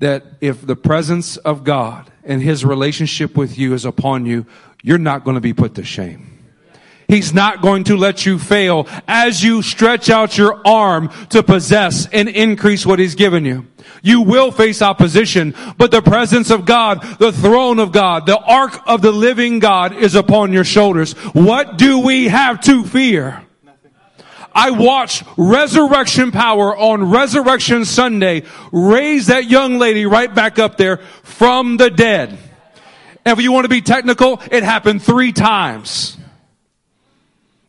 that 0.00 0.24
if 0.40 0.66
the 0.66 0.76
presence 0.76 1.36
of 1.36 1.62
God 1.62 2.10
and 2.24 2.42
His 2.42 2.64
relationship 2.64 3.36
with 3.36 3.58
you 3.58 3.74
is 3.74 3.84
upon 3.84 4.26
you, 4.26 4.46
you're 4.82 4.98
not 4.98 5.24
going 5.24 5.34
to 5.36 5.40
be 5.40 5.52
put 5.52 5.76
to 5.76 5.84
shame. 5.84 6.37
He's 7.08 7.32
not 7.32 7.62
going 7.62 7.84
to 7.84 7.96
let 7.96 8.26
you 8.26 8.38
fail 8.38 8.86
as 9.08 9.42
you 9.42 9.62
stretch 9.62 10.10
out 10.10 10.36
your 10.36 10.60
arm 10.66 11.08
to 11.30 11.42
possess 11.42 12.06
and 12.06 12.28
increase 12.28 12.84
what 12.84 12.98
He's 12.98 13.14
given 13.14 13.46
you. 13.46 13.66
You 14.02 14.20
will 14.20 14.52
face 14.52 14.82
opposition, 14.82 15.54
but 15.78 15.90
the 15.90 16.02
presence 16.02 16.50
of 16.50 16.66
God, 16.66 17.02
the 17.18 17.32
throne 17.32 17.78
of 17.78 17.92
God, 17.92 18.26
the 18.26 18.38
ark 18.38 18.78
of 18.86 19.00
the 19.00 19.10
living 19.10 19.58
God 19.58 19.94
is 19.94 20.14
upon 20.14 20.52
your 20.52 20.64
shoulders. 20.64 21.14
What 21.32 21.78
do 21.78 22.00
we 22.00 22.28
have 22.28 22.60
to 22.64 22.84
fear? 22.84 23.42
I 24.54 24.72
watched 24.72 25.24
Resurrection 25.38 26.30
Power 26.30 26.76
on 26.76 27.10
Resurrection 27.10 27.86
Sunday 27.86 28.42
raise 28.70 29.28
that 29.28 29.48
young 29.48 29.78
lady 29.78 30.04
right 30.04 30.34
back 30.34 30.58
up 30.58 30.76
there 30.76 30.98
from 31.22 31.78
the 31.78 31.88
dead. 31.88 32.36
And 33.24 33.38
if 33.38 33.42
you 33.42 33.50
want 33.50 33.64
to 33.64 33.70
be 33.70 33.80
technical, 33.80 34.42
it 34.50 34.62
happened 34.62 35.02
three 35.02 35.32
times. 35.32 36.17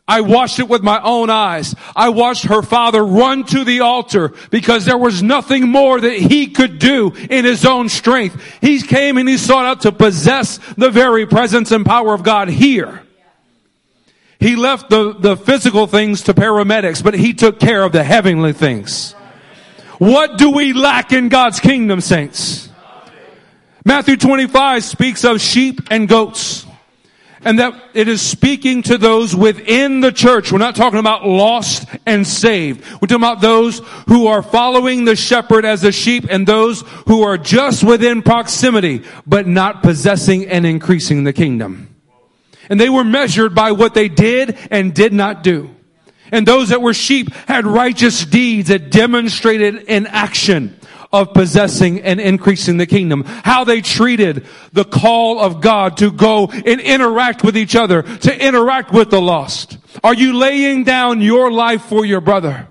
I 0.09 0.21
watched 0.21 0.57
it 0.57 0.67
with 0.67 0.81
my 0.81 0.99
own 1.03 1.29
eyes. 1.29 1.75
I 1.95 2.09
watched 2.09 2.45
her 2.45 2.63
father 2.63 3.05
run 3.05 3.43
to 3.45 3.63
the 3.63 3.81
altar 3.81 4.33
because 4.49 4.83
there 4.83 4.97
was 4.97 5.21
nothing 5.21 5.69
more 5.69 6.01
that 6.01 6.13
he 6.13 6.47
could 6.47 6.79
do 6.79 7.11
in 7.29 7.45
his 7.45 7.63
own 7.63 7.89
strength. 7.89 8.41
He 8.59 8.81
came 8.81 9.19
and 9.19 9.29
he 9.29 9.37
sought 9.37 9.65
out 9.65 9.81
to 9.81 9.91
possess 9.91 10.57
the 10.75 10.89
very 10.89 11.27
presence 11.27 11.71
and 11.71 11.85
power 11.85 12.15
of 12.15 12.23
God 12.23 12.49
here. 12.49 13.03
He 14.39 14.55
left 14.55 14.89
the, 14.89 15.13
the 15.13 15.37
physical 15.37 15.85
things 15.85 16.23
to 16.23 16.33
paramedics, 16.33 17.03
but 17.03 17.13
he 17.13 17.35
took 17.35 17.59
care 17.59 17.83
of 17.83 17.91
the 17.91 18.03
heavenly 18.03 18.53
things. 18.53 19.11
What 19.99 20.39
do 20.39 20.49
we 20.49 20.73
lack 20.73 21.13
in 21.13 21.29
God's 21.29 21.59
kingdom, 21.59 22.01
saints? 22.01 22.67
Matthew 23.85 24.17
25 24.17 24.83
speaks 24.83 25.23
of 25.23 25.39
sheep 25.39 25.81
and 25.91 26.09
goats. 26.09 26.65
And 27.43 27.59
that 27.59 27.81
it 27.93 28.07
is 28.07 28.21
speaking 28.21 28.81
to 28.83 28.97
those 28.97 29.35
within 29.35 30.01
the 30.01 30.11
church. 30.11 30.51
We're 30.51 30.57
not 30.57 30.75
talking 30.75 30.99
about 30.99 31.25
lost 31.25 31.87
and 32.05 32.27
saved. 32.27 32.83
We're 32.93 33.07
talking 33.07 33.17
about 33.17 33.39
those 33.39 33.79
who 34.07 34.27
are 34.27 34.43
following 34.43 35.05
the 35.05 35.15
shepherd 35.15 35.63
as 35.63 35.81
the 35.81 35.93
sheep 35.93 36.25
and 36.29 36.45
those 36.45 36.81
who 37.07 37.23
are 37.23 37.37
just 37.37 37.83
within 37.83 38.21
proximity, 38.21 39.03
but 39.25 39.47
not 39.47 39.83
possessing 39.83 40.47
and 40.47 40.65
increasing 40.65 41.23
the 41.23 41.33
kingdom. 41.33 41.95
And 42.69 42.79
they 42.79 42.89
were 42.89 43.05
measured 43.05 43.55
by 43.55 43.71
what 43.71 43.93
they 43.93 44.09
did 44.09 44.57
and 44.69 44.93
did 44.93 45.13
not 45.13 45.41
do. 45.41 45.73
And 46.31 46.45
those 46.45 46.69
that 46.69 46.81
were 46.81 46.93
sheep 46.93 47.33
had 47.47 47.65
righteous 47.65 48.25
deeds 48.25 48.69
that 48.69 48.91
demonstrated 48.91 49.83
in 49.83 50.07
action 50.07 50.78
of 51.11 51.33
possessing 51.33 52.01
and 52.01 52.19
increasing 52.19 52.77
the 52.77 52.85
kingdom. 52.85 53.23
How 53.25 53.63
they 53.63 53.81
treated 53.81 54.45
the 54.73 54.85
call 54.85 55.39
of 55.39 55.61
God 55.61 55.97
to 55.97 56.11
go 56.11 56.47
and 56.47 56.79
interact 56.79 57.43
with 57.43 57.57
each 57.57 57.75
other, 57.75 58.03
to 58.03 58.45
interact 58.45 58.91
with 58.91 59.09
the 59.09 59.21
lost. 59.21 59.77
Are 60.03 60.13
you 60.13 60.33
laying 60.33 60.83
down 60.83 61.21
your 61.21 61.51
life 61.51 61.83
for 61.83 62.05
your 62.05 62.21
brother? 62.21 62.67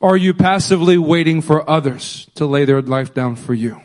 Or 0.00 0.14
are 0.14 0.16
you 0.16 0.32
passively 0.32 0.96
waiting 0.96 1.42
for 1.42 1.68
others 1.68 2.28
to 2.36 2.46
lay 2.46 2.64
their 2.64 2.80
life 2.80 3.14
down 3.14 3.36
for 3.36 3.52
you? 3.52 3.80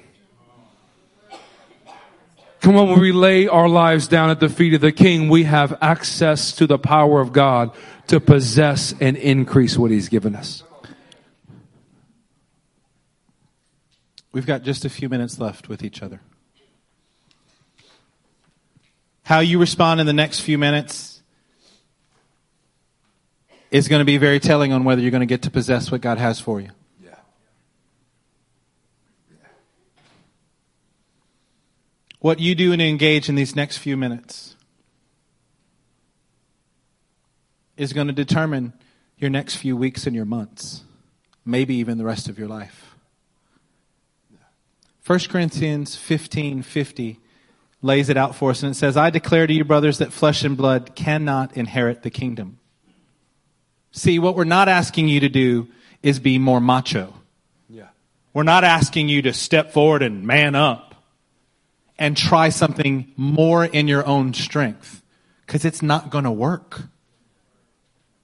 Come 2.62 2.78
on, 2.78 2.88
when 2.88 3.02
we 3.02 3.12
lay 3.12 3.48
our 3.50 3.68
lives 3.68 4.08
down 4.08 4.30
at 4.30 4.39
the 4.39 4.48
feet 4.48 4.74
of 4.74 4.80
the 4.80 4.94
King, 4.94 5.28
we 5.28 5.44
have 5.44 5.78
access 5.82 6.54
to 6.54 6.66
the 6.66 6.78
power 6.78 7.20
of 7.20 7.34
God 7.34 7.72
to 8.08 8.22
possess 8.22 8.94
and 9.02 9.18
increase 9.18 9.78
what 9.78 9.91
He's 9.91 10.08
given 10.08 10.34
us. 10.34 10.64
We've 14.34 14.48
got 14.48 14.64
just 14.64 14.84
a 14.84 14.90
few 14.90 15.10
minutes 15.10 15.40
left 15.40 15.70
with 15.70 15.84
each 15.84 16.02
other. 16.02 16.20
How 19.22 19.40
you 19.40 19.60
respond 19.60 20.02
in 20.02 20.08
the 20.08 20.14
next 20.14 20.42
few 20.42 20.58
minutes 20.58 21.22
is 23.72 23.88
going 23.88 24.02
to 24.02 24.06
be 24.06 24.18
very 24.18 24.40
telling 24.40 24.74
on 24.74 24.84
whether 24.84 25.02
you're 25.02 25.12
going 25.12 25.22
to 25.22 25.28
get 25.28 25.44
to 25.44 25.52
possess 25.52 25.92
what 25.92 26.02
God 26.02 26.18
has 26.18 26.40
for 26.40 26.60
you. 26.60 26.70
Yeah. 27.02 27.16
What 32.20 32.40
you 32.40 32.54
do 32.56 32.74
and 32.74 32.82
engage 32.82 33.30
in 33.30 33.36
these 33.36 33.56
next 33.56 33.78
few 33.78 33.96
minutes 33.96 34.56
is 37.78 37.94
going 37.94 38.08
to 38.08 38.14
determine 38.14 38.74
your 39.18 39.30
next 39.30 39.56
few 39.56 39.78
weeks 39.78 40.06
and 40.06 40.16
your 40.16 40.26
months, 40.26 40.84
maybe 41.46 41.76
even 41.76 41.98
the 41.98 42.06
rest 42.06 42.28
of 42.28 42.38
your 42.38 42.48
life. 42.48 42.93
1 45.06 45.20
Corinthians 45.30 45.95
15 45.95 46.64
50 46.64 47.20
lays 47.82 48.08
it 48.08 48.16
out 48.16 48.36
for 48.36 48.51
us, 48.51 48.64
and 48.64 48.72
it 48.72 48.76
says, 48.76 48.95
I 48.95 49.10
declare 49.10 49.45
to 49.45 49.54
you, 49.54 49.66
brothers, 49.66 49.97
that 49.97 50.14
flesh 50.14 50.43
and 50.43 50.56
blood 50.56 50.95
cannot 50.95 51.58
inherit 51.58 52.01
the 52.01 52.10
kingdom. 52.10 52.60
See, 53.91 54.18
what 54.18 54.36
we're 54.36 54.45
not 54.45 54.70
asking 54.70 55.10
you 55.10 55.20
to 55.20 55.30
do 55.30 55.68
is 56.01 56.20
be 56.20 56.39
more 56.39 56.62
macho. 56.62 57.14
Yeah. 57.70 57.89
We're 58.34 58.43
not 58.43 58.64
asking 58.64 59.10
you 59.10 59.22
to 59.24 59.34
step 59.34 59.74
forward 59.74 60.01
and 60.01 60.26
man 60.26 60.56
up 60.56 60.95
and 61.99 62.16
try 62.16 62.49
something 62.49 63.12
more 63.18 63.66
in 63.66 63.89
your 63.89 64.06
own 64.06 64.34
strength 64.34 65.04
because 65.45 65.66
it's 65.66 65.82
not 65.82 66.10
going 66.10 66.24
to 66.24 66.32
work. 66.32 66.84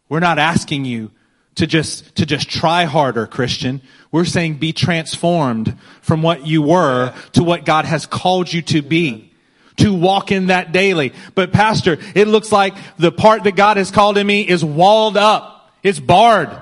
We're 0.08 0.22
not 0.22 0.40
asking 0.40 0.86
you 0.86 1.12
to 1.60 1.68
just, 1.68 2.16
to 2.16 2.26
just 2.26 2.50
try 2.50 2.86
harder, 2.86 3.28
Christian. 3.28 3.82
We're 4.12 4.26
saying 4.26 4.56
be 4.56 4.74
transformed 4.74 5.78
from 6.02 6.22
what 6.22 6.48
you 6.48 6.62
were 6.62 7.14
to 7.34 7.44
what 7.44 7.66
God 7.66 7.86
has 7.86 8.06
called 8.06 8.52
you 8.52 8.62
to 8.64 8.82
be. 8.82 9.32
To 9.78 9.94
walk 9.94 10.32
in 10.32 10.48
that 10.48 10.72
daily. 10.74 11.14
But 11.36 11.54
pastor, 11.54 11.98
it 12.16 12.28
looks 12.28 12.52
like 12.52 12.76
the 12.98 13.12
part 13.12 13.44
that 13.44 13.56
God 13.56 13.78
has 13.78 13.92
called 13.92 14.18
in 14.18 14.28
me 14.28 14.42
is 14.42 14.64
walled 14.64 15.16
up. 15.16 15.72
It's 15.84 16.00
barred. 16.00 16.62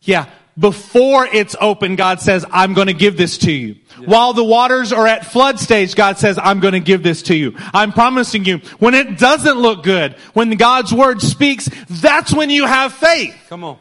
Yeah. 0.00 0.30
Before 0.62 1.26
it's 1.26 1.56
open, 1.60 1.96
God 1.96 2.20
says, 2.20 2.46
I'm 2.52 2.72
going 2.72 2.86
to 2.86 2.94
give 2.94 3.16
this 3.16 3.36
to 3.38 3.50
you. 3.50 3.78
While 4.04 4.32
the 4.32 4.44
waters 4.44 4.92
are 4.92 5.08
at 5.08 5.26
flood 5.26 5.58
stage, 5.58 5.96
God 5.96 6.18
says, 6.18 6.38
I'm 6.40 6.60
going 6.60 6.74
to 6.74 6.80
give 6.80 7.02
this 7.02 7.22
to 7.24 7.34
you. 7.34 7.56
I'm 7.74 7.92
promising 7.92 8.44
you, 8.44 8.58
when 8.78 8.94
it 8.94 9.18
doesn't 9.18 9.58
look 9.58 9.82
good, 9.82 10.12
when 10.34 10.50
God's 10.50 10.94
word 10.94 11.20
speaks, 11.20 11.68
that's 11.90 12.32
when 12.32 12.48
you 12.48 12.64
have 12.64 12.92
faith. 12.92 13.36
Come 13.48 13.64
on. 13.64 13.76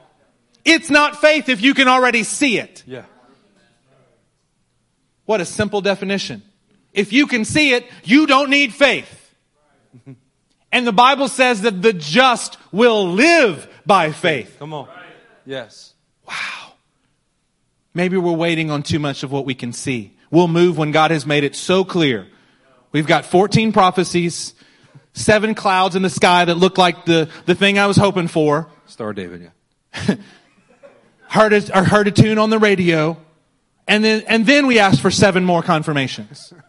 It's 0.65 0.89
not 0.89 1.21
faith 1.21 1.49
if 1.49 1.61
you 1.61 1.75
can 1.75 1.87
already 1.87 2.23
see 2.23 2.57
it. 2.57 2.83
Yeah. 2.87 3.05
What 5.25 5.39
a 5.39 5.45
simple 5.45 5.81
definition. 5.81 6.41
If 6.93 7.13
you 7.13 7.27
can 7.27 7.45
see 7.45 7.73
it, 7.73 7.85
you 8.03 8.25
don't 8.25 8.49
need 8.49 8.73
faith. 8.73 9.17
And 10.73 10.87
the 10.87 10.93
Bible 10.93 11.27
says 11.27 11.63
that 11.63 11.81
the 11.81 11.91
just 11.91 12.57
will 12.71 13.11
live 13.11 13.67
by 13.85 14.13
faith. 14.13 14.55
Come 14.57 14.73
on. 14.73 14.87
Yes. 15.45 15.93
Wow. 16.25 16.60
Maybe 17.93 18.17
we're 18.17 18.31
waiting 18.31 18.71
on 18.71 18.83
too 18.83 18.99
much 18.99 19.23
of 19.23 19.31
what 19.31 19.45
we 19.45 19.53
can 19.53 19.73
see. 19.73 20.13
We'll 20.29 20.47
move 20.47 20.77
when 20.77 20.91
God 20.91 21.11
has 21.11 21.25
made 21.25 21.43
it 21.43 21.55
so 21.55 21.83
clear. 21.83 22.27
We've 22.91 23.07
got 23.07 23.25
14 23.25 23.73
prophecies, 23.73 24.53
seven 25.13 25.55
clouds 25.55 25.95
in 25.95 26.01
the 26.01 26.09
sky 26.09 26.45
that 26.45 26.55
look 26.55 26.77
like 26.77 27.05
the, 27.05 27.29
the 27.45 27.55
thing 27.55 27.77
I 27.77 27.87
was 27.87 27.97
hoping 27.97 28.27
for. 28.27 28.69
Star 28.87 29.13
David, 29.13 29.51
yeah. 30.07 30.15
Heard 31.27 31.53
a, 31.53 31.77
or 31.79 31.85
heard 31.85 32.09
a 32.09 32.11
tune 32.11 32.37
on 32.37 32.49
the 32.49 32.59
radio. 32.59 33.17
And 33.87 34.03
then, 34.03 34.23
and 34.27 34.45
then 34.45 34.67
we 34.67 34.79
asked 34.79 35.01
for 35.01 35.09
seven 35.09 35.45
more 35.45 35.63
confirmations. 35.63 36.53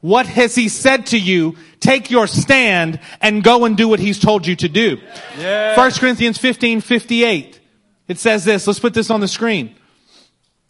What 0.00 0.26
has 0.26 0.54
he 0.54 0.68
said 0.68 1.06
to 1.06 1.18
you? 1.18 1.56
Take 1.80 2.10
your 2.10 2.28
stand 2.28 3.00
and 3.20 3.42
go 3.42 3.64
and 3.64 3.76
do 3.76 3.88
what 3.88 3.98
he's 3.98 4.18
told 4.18 4.46
you 4.46 4.54
to 4.56 4.68
do. 4.68 4.98
Yeah. 5.36 5.76
1 5.76 5.90
Corinthians 5.92 6.38
15, 6.38 6.80
58. 6.82 7.60
It 8.06 8.18
says 8.18 8.44
this. 8.44 8.66
Let's 8.66 8.78
put 8.78 8.94
this 8.94 9.10
on 9.10 9.20
the 9.20 9.26
screen. 9.26 9.74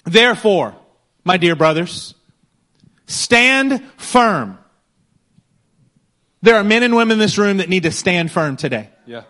Therefore, 0.05 0.75
my 1.25 1.37
dear 1.37 1.57
brothers, 1.57 2.15
stand 3.07 3.83
firm. 3.97 4.59
There 6.43 6.57
are 6.57 6.65
men 6.65 6.83
and 6.83 6.95
women 6.95 7.15
in 7.15 7.19
this 7.19 7.39
room 7.39 7.57
that 7.59 7.69
need 7.69 7.83
to 7.83 7.91
stand 7.91 8.31
firm 8.31 8.57
today. 8.57 8.91
Yeah. 9.07 9.25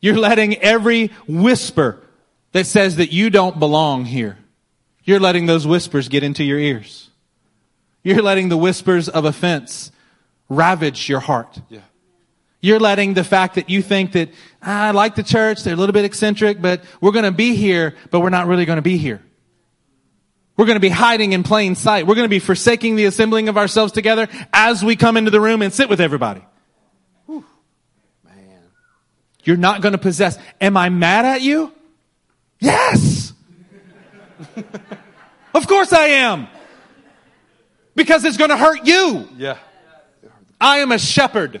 You're 0.00 0.18
letting 0.18 0.56
every 0.56 1.08
whisper 1.26 2.02
that 2.52 2.66
says 2.66 2.96
that 2.96 3.12
you 3.12 3.30
don't 3.30 3.58
belong 3.58 4.04
here. 4.04 4.38
You're 5.04 5.20
letting 5.20 5.46
those 5.46 5.66
whispers 5.66 6.08
get 6.08 6.22
into 6.22 6.42
your 6.42 6.58
ears. 6.58 7.10
You're 8.02 8.22
letting 8.22 8.48
the 8.48 8.56
whispers 8.56 9.08
of 9.08 9.24
offense 9.24 9.92
ravage 10.48 11.08
your 11.08 11.20
heart. 11.20 11.60
Yeah. 11.68 11.80
You're 12.60 12.80
letting 12.80 13.14
the 13.14 13.24
fact 13.24 13.56
that 13.56 13.70
you 13.70 13.82
think 13.82 14.12
that, 14.12 14.30
ah, 14.62 14.88
I 14.88 14.90
like 14.90 15.14
the 15.14 15.22
church, 15.22 15.62
they're 15.62 15.74
a 15.74 15.76
little 15.76 15.92
bit 15.92 16.04
eccentric, 16.04 16.60
but 16.60 16.82
we're 17.00 17.12
going 17.12 17.24
to 17.24 17.30
be 17.30 17.54
here, 17.54 17.94
but 18.10 18.20
we're 18.20 18.30
not 18.30 18.46
really 18.46 18.64
going 18.64 18.76
to 18.76 18.82
be 18.82 18.96
here. 18.96 19.22
We're 20.56 20.64
going 20.64 20.76
to 20.76 20.80
be 20.80 20.88
hiding 20.88 21.32
in 21.32 21.42
plain 21.42 21.74
sight. 21.74 22.06
We're 22.06 22.14
going 22.14 22.24
to 22.24 22.30
be 22.30 22.38
forsaking 22.38 22.96
the 22.96 23.04
assembling 23.04 23.48
of 23.48 23.58
ourselves 23.58 23.92
together 23.92 24.28
as 24.52 24.82
we 24.82 24.96
come 24.96 25.16
into 25.16 25.30
the 25.30 25.40
room 25.40 25.60
and 25.60 25.72
sit 25.72 25.88
with 25.88 26.00
everybody. 26.00 26.42
Man. 27.28 27.44
You're 29.44 29.58
not 29.58 29.82
going 29.82 29.92
to 29.92 29.98
possess. 29.98 30.38
Am 30.60 30.76
I 30.76 30.88
mad 30.88 31.26
at 31.26 31.42
you? 31.42 31.72
Yes. 32.58 33.34
of 35.54 35.66
course 35.66 35.92
I 35.92 36.06
am. 36.06 36.48
Because 37.94 38.24
it's 38.24 38.36
going 38.36 38.50
to 38.50 38.56
hurt 38.56 38.86
you. 38.86 39.28
Yeah. 39.36 39.58
I 40.60 40.78
am 40.78 40.92
a 40.92 40.98
shepherd. 40.98 41.60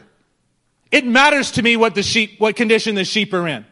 It 0.90 1.06
matters 1.06 1.52
to 1.52 1.62
me 1.62 1.76
what 1.76 1.94
the 1.94 2.02
sheep, 2.02 2.38
what 2.38 2.56
condition 2.56 2.94
the 2.94 3.04
sheep 3.04 3.34
are 3.34 3.46
in. 3.46 3.66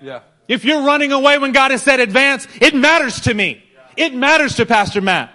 Yeah. 0.00 0.20
If 0.48 0.64
you're 0.64 0.82
running 0.82 1.12
away 1.12 1.38
when 1.38 1.52
God 1.52 1.70
has 1.70 1.82
said 1.82 2.00
advance, 2.00 2.46
it 2.60 2.74
matters 2.74 3.22
to 3.22 3.34
me. 3.34 3.63
It 3.96 4.14
matters 4.14 4.56
to 4.56 4.66
Pastor 4.66 5.00
Matt. 5.00 5.32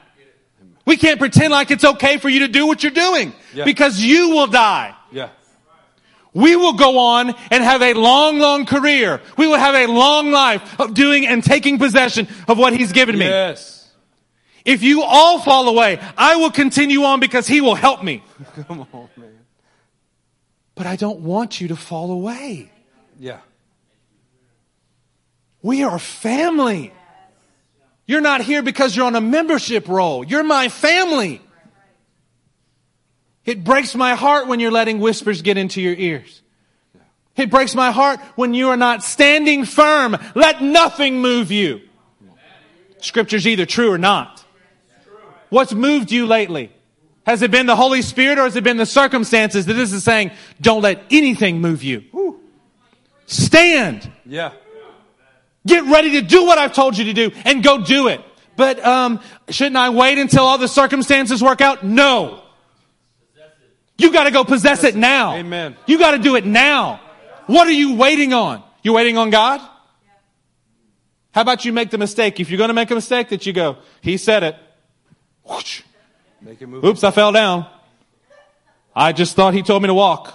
We 0.85 0.97
can't 0.97 1.19
pretend 1.19 1.51
like 1.51 1.69
it's 1.71 1.83
okay 1.85 2.17
for 2.17 2.29
you 2.29 2.39
to 2.39 2.47
do 2.47 2.65
what 2.65 2.81
you're 2.81 2.91
doing 2.91 3.33
Yeah. 3.53 3.63
because 3.65 3.99
you 3.99 4.29
will 4.31 4.47
die. 4.47 4.95
Yeah. 5.11 5.29
We 6.33 6.55
will 6.55 6.73
go 6.73 6.97
on 6.99 7.33
and 7.51 7.63
have 7.63 7.81
a 7.81 7.93
long, 7.93 8.39
long 8.39 8.65
career. 8.65 9.21
We 9.37 9.47
will 9.47 9.57
have 9.57 9.75
a 9.75 9.87
long 9.87 10.31
life 10.31 10.79
of 10.79 10.93
doing 10.93 11.25
and 11.27 11.43
taking 11.43 11.77
possession 11.77 12.27
of 12.47 12.57
what 12.57 12.73
He's 12.73 12.91
given 12.91 13.17
me. 13.17 13.25
Yes. 13.25 13.89
If 14.65 14.83
you 14.83 15.01
all 15.03 15.39
fall 15.39 15.67
away, 15.69 15.99
I 16.17 16.35
will 16.35 16.51
continue 16.51 17.03
on 17.03 17.19
because 17.19 17.47
He 17.47 17.61
will 17.61 17.75
help 17.75 18.03
me. 18.03 18.23
Come 18.67 18.87
on, 18.93 19.09
man. 19.17 19.39
But 20.75 20.85
I 20.87 20.95
don't 20.95 21.19
want 21.21 21.59
you 21.59 21.67
to 21.69 21.75
fall 21.75 22.11
away. 22.11 22.71
Yeah. 23.19 23.39
We 25.61 25.83
are 25.83 25.99
family. 25.99 26.93
You're 28.09 28.21
not 28.21 28.41
here 28.41 28.63
because 28.63 28.95
you're 28.95 29.05
on 29.05 29.15
a 29.15 29.21
membership 29.21 29.87
roll. 29.87 30.23
You're 30.23 30.41
my 30.41 30.69
family. 30.69 31.43
It 33.45 33.63
breaks 33.63 33.93
my 33.93 34.15
heart 34.15 34.47
when 34.47 34.59
you're 34.59 34.71
letting 34.71 34.99
whispers 34.99 35.43
get 35.43 35.57
into 35.57 35.79
your 35.79 35.93
ears. 35.93 36.41
It 37.35 37.51
breaks 37.51 37.75
my 37.75 37.91
heart 37.91 38.19
when 38.35 38.55
you 38.55 38.69
are 38.69 38.77
not 38.77 39.03
standing 39.03 39.63
firm. 39.63 40.17
Let 40.33 40.59
nothing 40.59 41.21
move 41.21 41.51
you. 41.51 41.81
Scripture's 42.97 43.45
either 43.45 43.67
true 43.67 43.91
or 43.91 43.99
not. 43.99 44.43
What's 45.49 45.75
moved 45.75 46.11
you 46.11 46.25
lately? 46.25 46.71
Has 47.27 47.43
it 47.43 47.51
been 47.51 47.67
the 47.67 47.75
Holy 47.75 48.01
Spirit 48.01 48.39
or 48.39 48.45
has 48.45 48.55
it 48.55 48.63
been 48.63 48.77
the 48.77 48.87
circumstances 48.87 49.67
that 49.67 49.73
this 49.73 49.93
is 49.93 50.03
saying, 50.03 50.31
don't 50.59 50.81
let 50.81 51.03
anything 51.11 51.61
move 51.61 51.83
you? 51.83 52.41
Stand. 53.27 54.11
Yeah. 54.25 54.53
Get 55.69 55.85
ready 55.85 56.13
to 56.13 56.21
do 56.23 56.45
what 56.45 56.57
I've 56.57 56.73
told 56.73 56.97
you 56.97 57.05
to 57.05 57.13
do 57.13 57.31
and 57.45 57.63
go 57.63 57.83
do 57.83 58.07
it. 58.07 58.21
But 58.55 58.83
um, 58.83 59.19
shouldn't 59.49 59.77
I 59.77 59.91
wait 59.91 60.17
until 60.17 60.43
all 60.43 60.57
the 60.57 60.67
circumstances 60.67 61.43
work 61.43 61.61
out? 61.61 61.83
No. 61.83 62.41
You 63.99 64.11
got 64.11 64.23
to 64.23 64.31
go 64.31 64.43
possess 64.43 64.83
it 64.83 64.95
now. 64.95 65.35
Amen. 65.35 65.77
You 65.85 65.99
got 65.99 66.11
to 66.11 66.17
do 66.17 66.35
it 66.35 66.43
now. 66.43 66.99
What 67.45 67.67
are 67.67 67.71
you 67.71 67.93
waiting 67.93 68.33
on? 68.33 68.63
You 68.81 68.93
waiting 68.93 69.15
on 69.19 69.29
God? 69.29 69.61
How 71.33 71.41
about 71.41 71.65
you 71.65 71.71
make 71.71 71.91
the 71.91 71.99
mistake? 71.99 72.39
If 72.39 72.49
you're 72.49 72.57
going 72.57 72.69
to 72.69 72.73
make 72.73 72.89
a 72.89 72.95
mistake, 72.95 73.29
that 73.29 73.45
you 73.45 73.53
go, 73.53 73.77
He 74.01 74.17
said 74.17 74.41
it. 74.41 74.55
Whoosh. 75.43 75.83
Make 76.41 76.63
it 76.63 76.67
move. 76.67 76.83
Oops, 76.83 77.03
I 77.03 77.11
fell 77.11 77.31
down. 77.31 77.67
I 78.95 79.11
just 79.11 79.35
thought 79.35 79.53
He 79.53 79.61
told 79.61 79.83
me 79.83 79.87
to 79.87 79.93
walk. 79.93 80.33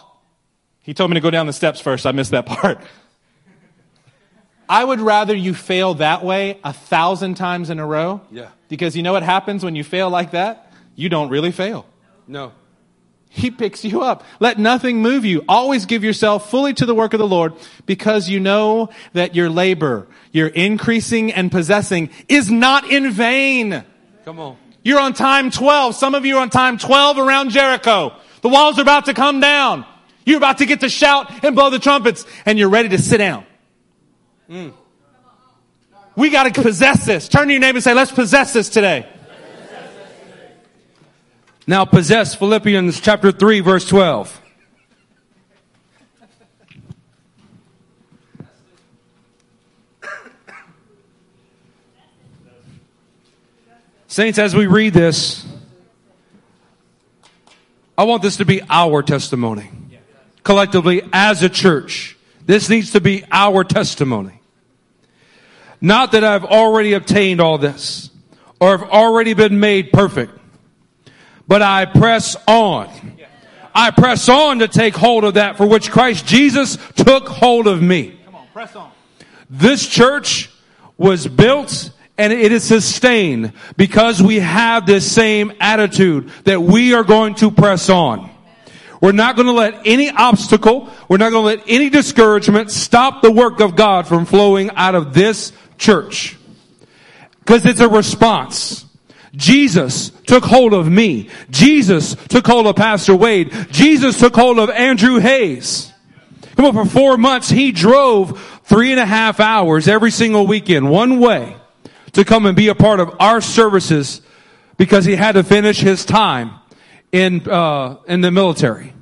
He 0.79 0.95
told 0.95 1.11
me 1.11 1.15
to 1.15 1.21
go 1.21 1.31
down 1.31 1.47
the 1.47 1.53
steps 1.53 1.81
first. 1.81 2.07
I 2.07 2.13
missed 2.13 2.31
that 2.31 2.47
part. 2.61 2.79
I 4.69 4.85
would 4.85 5.01
rather 5.01 5.35
you 5.35 5.55
fail 5.55 5.95
that 5.95 6.25
way 6.25 6.59
a 6.65 6.73
thousand 6.73 7.35
times 7.35 7.71
in 7.71 7.79
a 7.79 7.87
row. 7.87 8.21
Yeah. 8.31 8.49
Because 8.69 8.97
you 8.97 9.03
know 9.03 9.13
what 9.13 9.23
happens 9.23 9.65
when 9.65 9.77
you 9.77 9.85
fail 9.85 10.11
like 10.11 10.33
that? 10.33 10.73
You 10.95 11.09
don't 11.09 11.29
really 11.29 11.53
fail. 11.53 11.87
No. 12.27 12.53
He 13.29 13.51
picks 13.51 13.85
you 13.85 14.03
up. 14.03 14.23
Let 14.39 14.61
nothing 14.61 15.03
move 15.03 15.25
you. 15.25 15.45
Always 15.49 15.87
give 15.87 16.05
yourself 16.05 16.51
fully 16.51 16.73
to 16.75 16.87
the 16.87 16.95
work 16.95 17.15
of 17.15 17.19
the 17.19 17.27
Lord 17.27 17.55
because 17.85 18.29
you 18.29 18.39
know 18.39 18.91
that 19.13 19.35
your 19.35 19.51
labor, 19.51 20.07
your 20.31 20.47
increasing 20.47 21.33
and 21.33 21.51
possessing 21.51 22.11
is 22.29 22.49
not 22.49 22.89
in 22.91 23.11
vain. 23.11 23.85
Come 24.25 24.39
on. 24.39 24.57
You're 24.85 25.01
on 25.01 25.15
time 25.15 25.51
12. 25.51 25.97
Some 25.97 26.15
of 26.15 26.25
you 26.25 26.37
are 26.37 26.43
on 26.43 26.51
time 26.51 26.79
12 26.79 27.19
around 27.19 27.51
Jericho. 27.51 28.15
The 28.43 28.49
walls 28.49 28.79
are 28.79 28.83
about 28.83 29.07
to 29.07 29.15
come 29.15 29.41
down. 29.41 29.85
You're 30.25 30.37
about 30.37 30.59
to 30.59 30.67
get 30.67 30.81
to 30.81 30.89
shout 30.89 31.45
and 31.45 31.57
blow 31.57 31.71
the 31.71 31.79
trumpets 31.79 32.25
and 32.47 32.59
you're 32.59 32.69
ready 32.69 32.91
to 32.91 32.99
sit 32.99 33.19
down. 33.19 33.45
Mm. 34.49 34.73
We 36.17 36.31
got 36.31 36.55
to 36.55 36.63
possess 36.63 37.07
this. 37.07 37.29
Turn 37.29 37.49
to 37.49 37.53
your 37.53 37.61
neighbor 37.61 37.79
and 37.79 37.85
say, 37.85 37.95
let's 37.95 38.13
possess 38.13 38.53
this 38.53 38.69
today. 38.69 39.09
Now 41.67 41.87
possess 41.87 42.35
Philippians 42.35 43.01
chapter 43.01 43.33
3 43.33 43.61
verse 43.61 43.89
12. 43.89 44.43
Saints, 54.07 54.39
as 54.39 54.55
we 54.55 54.67
read 54.67 54.95
this, 54.95 55.45
I 57.99 58.05
want 58.05 58.23
this 58.23 58.37
to 58.37 58.45
be 58.45 58.63
our 58.71 59.03
testimony. 59.03 59.69
Collectively, 60.45 61.03
as 61.13 61.43
a 61.43 61.49
church, 61.49 62.14
this 62.47 62.69
needs 62.69 62.93
to 62.93 63.01
be 63.01 63.25
our 63.31 63.65
testimony. 63.65 64.41
Not 65.81 66.13
that 66.13 66.25
I've 66.25 66.45
already 66.45 66.95
obtained 66.95 67.41
all 67.41 67.59
this, 67.59 68.11
or 68.61 68.77
have 68.77 68.89
already 68.89 69.35
been 69.35 69.61
made 69.61 69.93
perfect 69.93 70.39
but 71.47 71.63
I 71.63 71.85
press 71.85 72.37
on. 72.47 72.89
I 73.75 73.91
press 73.91 74.29
on 74.29 74.61
to 74.61 74.69
take 74.69 74.95
hold 74.95 75.25
of 75.25 75.35
that 75.35 75.57
for 75.57 75.67
which 75.67 75.91
Christ 75.91 76.27
Jesus 76.27 76.79
took 76.95 77.29
hold 77.29 77.67
of 77.67 77.83
me. 77.83 78.19
Come 78.25 78.37
on, 78.37 78.47
Press 78.53 78.77
on. 78.77 78.91
This 79.51 79.87
church 79.87 80.51
was 80.97 81.27
built 81.27 81.91
and 82.17 82.33
it 82.33 82.53
is 82.53 82.63
sustained 82.63 83.53
because 83.77 84.23
we 84.23 84.39
have 84.39 84.87
this 84.87 85.11
same 85.11 85.53
attitude 85.61 86.31
that 86.45 86.63
we 86.63 86.95
are 86.95 87.03
going 87.03 87.35
to 87.37 87.51
press 87.51 87.91
on. 87.91 88.31
We're 89.01 89.13
not 89.13 89.37
going 89.37 89.47
to 89.47 89.53
let 89.53 89.83
any 89.85 90.11
obstacle, 90.11 90.89
we're 91.09 91.19
not 91.19 91.31
going 91.31 91.57
to 91.57 91.63
let 91.63 91.69
any 91.69 91.91
discouragement 91.91 92.71
stop 92.71 93.23
the 93.23 93.31
work 93.31 93.61
of 93.61 93.77
God 93.77 94.07
from 94.07 94.25
flowing 94.25 94.71
out 94.71 94.95
of 94.95 95.15
this 95.15 95.53
church. 95.79 96.37
Because 97.41 97.67
it's 97.67 97.81
a 97.81 97.89
response. 97.89 98.87
Jesus 99.37 100.11
took 100.27 100.45
hold 100.45 100.73
of 100.73 100.89
me. 100.91 101.29
Jesus 101.51 102.15
took 102.29 102.47
hold 102.47 102.67
of 102.67 102.77
Pastor 102.77 103.15
Wade. 103.15 103.53
Jesus 103.71 104.19
took 104.19 104.35
hold 104.35 104.59
of 104.59 104.71
Andrew 104.71 105.19
Hayes. 105.19 105.93
Come 106.57 106.67
on, 106.67 106.73
for 106.73 106.85
four 106.85 107.19
months, 107.19 107.51
he 107.51 107.73
drove 107.73 108.41
three 108.65 108.93
and 108.93 109.01
a 109.01 109.07
half 109.07 109.41
hours 109.41 109.89
every 109.89 110.13
single 110.13 110.47
weekend, 110.47 110.89
one 110.89 111.19
way, 111.19 111.57
to 112.13 112.25
come 112.25 112.47
and 112.47 112.57
be 112.57 112.69
a 112.69 112.75
part 112.75 113.01
of 113.01 113.15
our 113.19 113.41
services 113.41 114.23
because 114.77 115.05
he 115.05 115.17
had 115.17 115.33
to 115.33 115.43
finish 115.43 115.81
his 115.81 116.05
time 116.05 116.53
in, 117.15 117.49
uh, 117.49 117.97
in 118.09 118.21
the 118.23 118.31
military. 118.33 118.93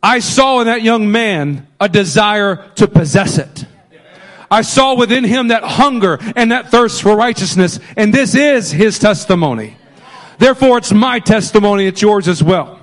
I 0.00 0.20
saw 0.20 0.60
in 0.60 0.66
that 0.68 0.82
young 0.82 1.10
man 1.10 1.66
a 1.80 1.88
desire 1.88 2.70
to 2.76 2.86
possess 2.86 3.38
it. 3.38 3.64
I 4.50 4.62
saw 4.62 4.94
within 4.94 5.24
him 5.24 5.48
that 5.48 5.64
hunger 5.64 6.18
and 6.36 6.52
that 6.52 6.70
thirst 6.70 7.02
for 7.02 7.16
righteousness, 7.16 7.80
and 7.96 8.14
this 8.14 8.36
is 8.36 8.70
his 8.70 9.00
testimony. 9.00 9.76
Therefore, 10.38 10.78
it's 10.78 10.92
my 10.92 11.18
testimony, 11.18 11.86
it's 11.86 12.00
yours 12.00 12.28
as 12.28 12.40
well. 12.40 12.78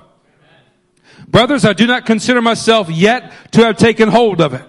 Brothers, 1.28 1.64
I 1.64 1.72
do 1.72 1.86
not 1.86 2.04
consider 2.04 2.42
myself 2.42 2.90
yet 2.90 3.32
to 3.52 3.64
have 3.64 3.78
taken 3.78 4.10
hold 4.10 4.42
of 4.42 4.52
it. 4.52 4.62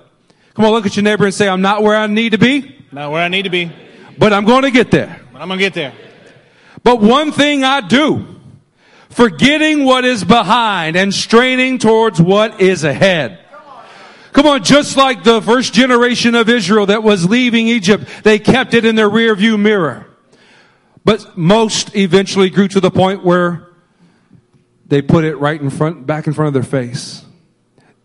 Come 0.53 0.63
on, 0.63 0.71
look 0.71 0.85
at 0.85 0.95
your 0.95 1.03
neighbor 1.03 1.25
and 1.25 1.33
say, 1.33 1.49
I'm 1.49 1.61
not 1.61 1.83
where 1.83 1.97
I 1.97 2.07
need 2.07 2.29
to 2.29 2.37
be, 2.37 2.73
Not 2.93 3.11
where 3.11 3.21
I 3.21 3.27
need 3.27 3.41
to 3.43 3.49
be. 3.49 3.69
but 4.17 4.31
I'm 4.31 4.45
going 4.45 4.61
to 4.61 4.71
get 4.71 4.91
there. 4.91 5.19
I'm 5.33 5.49
gonna 5.49 5.57
get 5.57 5.73
there. 5.73 5.91
But 6.85 7.01
one 7.01 7.33
thing 7.33 7.65
I 7.65 7.81
do, 7.81 8.32
forgetting 9.13 9.85
what 9.85 10.05
is 10.05 10.23
behind 10.23 10.95
and 10.95 11.13
straining 11.13 11.77
towards 11.77 12.21
what 12.21 12.59
is 12.59 12.83
ahead. 12.83 13.39
Come 14.33 14.47
on, 14.47 14.63
just 14.63 14.97
like 14.97 15.23
the 15.23 15.41
first 15.41 15.73
generation 15.73 16.33
of 16.33 16.49
Israel 16.49 16.87
that 16.87 17.03
was 17.03 17.29
leaving 17.29 17.67
Egypt, 17.67 18.05
they 18.23 18.39
kept 18.39 18.73
it 18.73 18.83
in 18.83 18.95
their 18.95 19.09
rear 19.09 19.35
view 19.35 19.57
mirror. 19.57 20.07
But 21.05 21.37
most 21.37 21.95
eventually 21.95 22.49
grew 22.49 22.67
to 22.69 22.79
the 22.79 22.89
point 22.89 23.23
where 23.23 23.69
they 24.87 25.01
put 25.01 25.23
it 25.23 25.35
right 25.37 25.59
in 25.59 25.69
front, 25.69 26.05
back 26.05 26.27
in 26.27 26.33
front 26.33 26.47
of 26.47 26.53
their 26.53 26.63
face. 26.63 27.23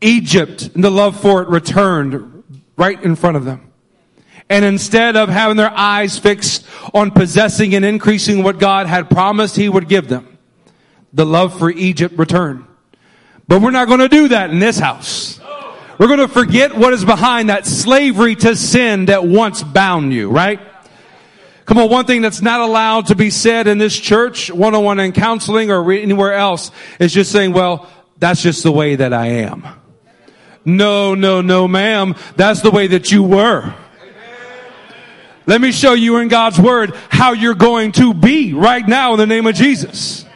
Egypt 0.01 0.71
and 0.75 0.85
the 0.85 0.91
love 0.91 1.19
for 1.21 1.43
it 1.43 1.49
returned 1.49 2.45
right 2.77 3.03
in 3.03 3.17
front 3.17 3.37
of 3.37 3.45
them. 3.45 3.73
And 4.51 4.65
instead 4.65 5.17
of 5.17 5.29
having 5.29 5.57
their 5.57 5.71
eyes 5.71 6.19
fixed 6.19 6.67
on 6.95 7.11
possessing 7.11 7.75
and 7.75 7.85
increasing 7.85 8.43
what 8.43 8.59
God 8.59 8.87
had 8.87 9.11
promised 9.11 9.57
He 9.57 9.69
would 9.69 9.89
give 9.89 10.09
them, 10.09 10.38
the 11.13 11.27
love 11.27 11.59
for 11.59 11.71
Egypt 11.71 12.19
return. 12.19 12.67
But 13.47 13.63
we're 13.63 13.71
not 13.71 13.89
going 13.89 14.01
to 14.01 14.09
do 14.09 14.29
that 14.29 14.51
in 14.51 14.59
this 14.59 14.79
house. 14.79 15.41
We're 15.99 16.07
going 16.07 16.21
to 16.21 16.29
forget 16.29 16.77
what 16.77 16.93
is 16.93 17.05
behind 17.05 17.49
that 17.49 17.67
slavery 17.67 18.37
to 18.37 18.55
sin 18.55 19.07
that 19.07 19.27
once 19.27 19.63
bound 19.63 20.13
you, 20.13 20.31
right? 20.31 20.61
Come 21.65 21.79
on, 21.79 21.91
one 21.91 22.07
thing 22.07 22.23
that's 22.23 22.41
not 22.41 22.61
allowed 22.61 23.07
to 23.07 23.15
be 23.15 23.31
said 23.31 23.67
in 23.67 23.79
this 23.79 23.99
church, 23.99 24.51
one-on-one 24.51 25.01
in 25.01 25.13
counseling 25.13 25.71
or 25.71 25.91
anywhere 25.93 26.35
else, 26.35 26.71
is 26.99 27.13
just 27.13 27.33
saying, 27.33 27.53
well, 27.53 27.89
that's 28.19 28.43
just 28.43 28.63
the 28.63 28.73
way 28.73 28.97
that 28.97 29.13
I 29.13 29.27
am. 29.27 29.67
No, 30.65 31.15
no, 31.15 31.41
no, 31.41 31.67
ma'am. 31.67 32.15
That's 32.37 32.63
the 32.63 32.71
way 32.71 32.89
that 32.89 33.11
you 33.11 33.23
were. 33.23 33.75
Let 35.47 35.61
me 35.61 35.73
show 35.73 35.95
you 35.95 36.19
in 36.19 36.29
God's 36.29 36.61
word 36.61 36.95
how 37.09 37.33
you're 37.33 37.55
going 37.55 37.93
to 37.93 38.13
be 38.13 38.53
right 38.53 38.87
now 38.87 39.15
in 39.15 39.19
the 39.19 39.27
name 39.27 39.47
of 39.47 39.55
Jesus. 39.55 40.27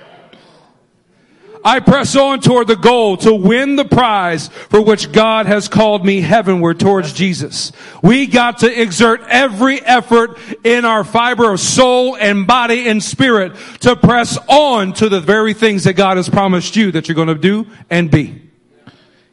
I 1.65 1.79
press 1.81 2.17
on 2.17 2.41
toward 2.41 2.67
the 2.67 2.77
goal 2.77 3.17
to 3.19 3.33
win 3.33 3.77
the 3.77 3.85
prize 3.85 4.49
for 4.49 4.81
which 4.81 5.13
God 5.13 5.47
has 5.47 5.69
called 5.69 6.05
me 6.05 6.21
heavenward 6.21 6.81
towards 6.81 7.13
Jesus. 7.13 7.71
We 8.03 8.27
got 8.27 8.59
to 8.59 8.81
exert 8.83 9.23
every 9.29 9.81
effort 9.81 10.39
in 10.65 10.85
our 10.85 11.05
fiber 11.05 11.53
of 11.53 11.61
soul 11.61 12.17
and 12.17 12.47
body 12.47 12.89
and 12.89 13.03
spirit 13.03 13.55
to 13.81 13.95
press 13.95 14.37
on 14.49 14.93
to 14.95 15.09
the 15.09 15.21
very 15.21 15.55
things 15.55 15.85
that 15.85 15.95
God 15.95 16.17
has 16.17 16.29
promised 16.29 16.75
you 16.75 16.91
that 16.93 17.07
you're 17.07 17.15
going 17.15 17.29
to 17.29 17.35
do 17.37 17.67
and 17.89 18.11
be. 18.11 18.43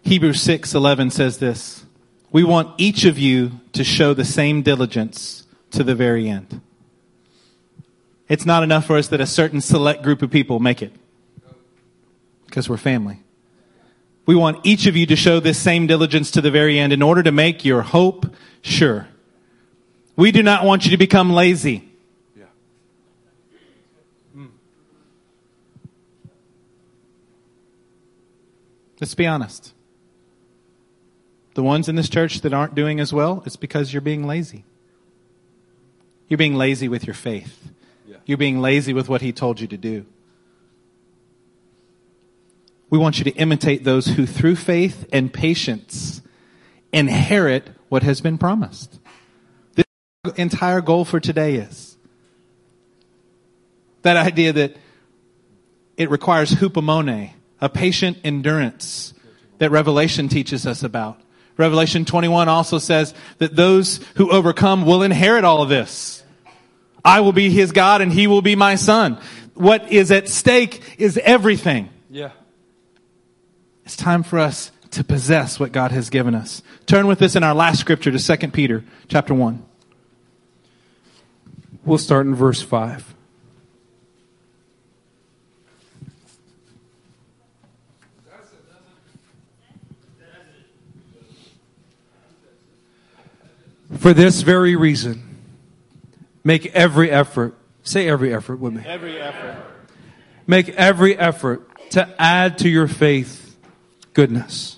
Hebrews 0.03 0.41
6:11 0.41 1.11
says 1.11 1.39
this. 1.39 1.85
We 2.31 2.43
want 2.43 2.75
each 2.77 3.05
of 3.05 3.17
you 3.17 3.59
to 3.73 3.83
show 3.83 4.13
the 4.13 4.25
same 4.25 4.61
diligence 4.61 5.47
to 5.71 5.83
the 5.83 5.95
very 5.95 6.29
end. 6.29 6.61
It's 8.27 8.45
not 8.45 8.61
enough 8.61 8.85
for 8.85 8.97
us 8.97 9.07
that 9.07 9.19
a 9.19 9.25
certain 9.25 9.61
select 9.61 10.03
group 10.03 10.21
of 10.21 10.29
people 10.29 10.59
make 10.59 10.83
it. 10.83 10.93
Because 12.49 12.67
we're 12.67 12.77
family. 12.77 13.21
We 14.25 14.35
want 14.35 14.65
each 14.65 14.87
of 14.87 14.95
you 14.95 15.05
to 15.05 15.15
show 15.15 15.39
this 15.39 15.59
same 15.59 15.87
diligence 15.87 16.31
to 16.31 16.41
the 16.41 16.51
very 16.51 16.79
end 16.79 16.91
in 16.91 17.01
order 17.01 17.21
to 17.23 17.31
make 17.31 17.63
your 17.63 17.83
hope 17.83 18.33
sure. 18.61 19.07
We 20.15 20.31
do 20.31 20.41
not 20.41 20.65
want 20.65 20.85
you 20.85 20.91
to 20.91 20.97
become 20.97 21.31
lazy. 21.31 21.87
Yeah. 22.35 22.45
Let's 28.99 29.13
be 29.15 29.27
honest. 29.27 29.73
The 31.53 31.63
ones 31.63 31.87
in 31.87 31.95
this 31.95 32.09
church 32.09 32.41
that 32.41 32.53
aren't 32.53 32.75
doing 32.75 32.99
as 32.99 33.13
well, 33.13 33.43
it's 33.45 33.55
because 33.55 33.93
you're 33.93 34.01
being 34.01 34.25
lazy. 34.25 34.65
You're 36.27 36.37
being 36.37 36.55
lazy 36.55 36.87
with 36.87 37.05
your 37.05 37.13
faith. 37.13 37.69
You're 38.25 38.37
being 38.37 38.59
lazy 38.59 38.93
with 38.93 39.07
what 39.09 39.21
he 39.21 39.31
told 39.31 39.59
you 39.59 39.67
to 39.67 39.77
do. 39.77 40.05
We 42.89 42.97
want 42.97 43.19
you 43.19 43.23
to 43.25 43.31
imitate 43.31 43.83
those 43.83 44.07
who 44.07 44.25
through 44.25 44.55
faith 44.55 45.07
and 45.11 45.31
patience 45.31 46.21
inherit 46.91 47.69
what 47.89 48.03
has 48.03 48.21
been 48.21 48.37
promised. 48.37 48.99
The 49.75 49.85
entire 50.35 50.81
goal 50.81 51.05
for 51.05 51.19
today 51.19 51.55
is 51.55 51.97
that 54.01 54.17
idea 54.17 54.53
that 54.53 54.77
it 55.97 56.09
requires 56.09 56.51
hupomone, 56.51 57.31
a 57.61 57.69
patient 57.69 58.17
endurance 58.23 59.13
that 59.57 59.69
Revelation 59.69 60.29
teaches 60.29 60.65
us 60.65 60.83
about. 60.83 61.21
Revelation 61.57 62.05
21 62.05 62.47
also 62.47 62.79
says 62.79 63.13
that 63.37 63.55
those 63.55 63.99
who 64.15 64.31
overcome 64.31 64.85
will 64.85 65.03
inherit 65.03 65.43
all 65.43 65.61
of 65.61 65.69
this. 65.69 66.23
I 67.03 67.19
will 67.19 67.33
be 67.33 67.49
his 67.49 67.71
God 67.73 68.01
and 68.01 68.11
he 68.11 68.27
will 68.27 68.41
be 68.41 68.55
my 68.55 68.75
son. 68.75 69.19
What 69.55 69.91
is 69.91 70.11
at 70.11 70.29
stake 70.29 70.81
is 70.97 71.17
everything. 71.17 71.89
Yeah. 72.09 72.31
It's 73.89 73.95
time 73.95 74.21
for 74.21 74.37
us 74.37 74.71
to 74.91 75.03
possess 75.03 75.59
what 75.59 75.71
God 75.71 75.91
has 75.91 76.11
given 76.11 76.35
us. 76.35 76.61
Turn 76.85 77.07
with 77.07 77.23
us 77.23 77.35
in 77.35 77.41
our 77.41 77.55
last 77.55 77.79
scripture 77.79 78.11
to 78.11 78.19
2 78.19 78.49
Peter 78.49 78.83
chapter 79.07 79.33
1. 79.33 79.65
We'll 81.83 81.97
start 81.97 82.27
in 82.27 82.35
verse 82.35 82.61
5. 82.61 83.15
For 93.97 94.13
this 94.13 94.43
very 94.43 94.75
reason, 94.75 95.39
make 96.43 96.67
every 96.75 97.09
effort, 97.09 97.55
say 97.81 98.07
every 98.07 98.35
effort 98.35 98.57
with 98.57 98.73
me. 98.73 98.83
Every 98.85 99.19
effort. 99.19 99.57
Make 100.45 100.69
every 100.69 101.17
effort 101.17 101.67
to 101.93 102.07
add 102.21 102.59
to 102.59 102.69
your 102.69 102.87
faith 102.87 103.48
goodness, 104.13 104.77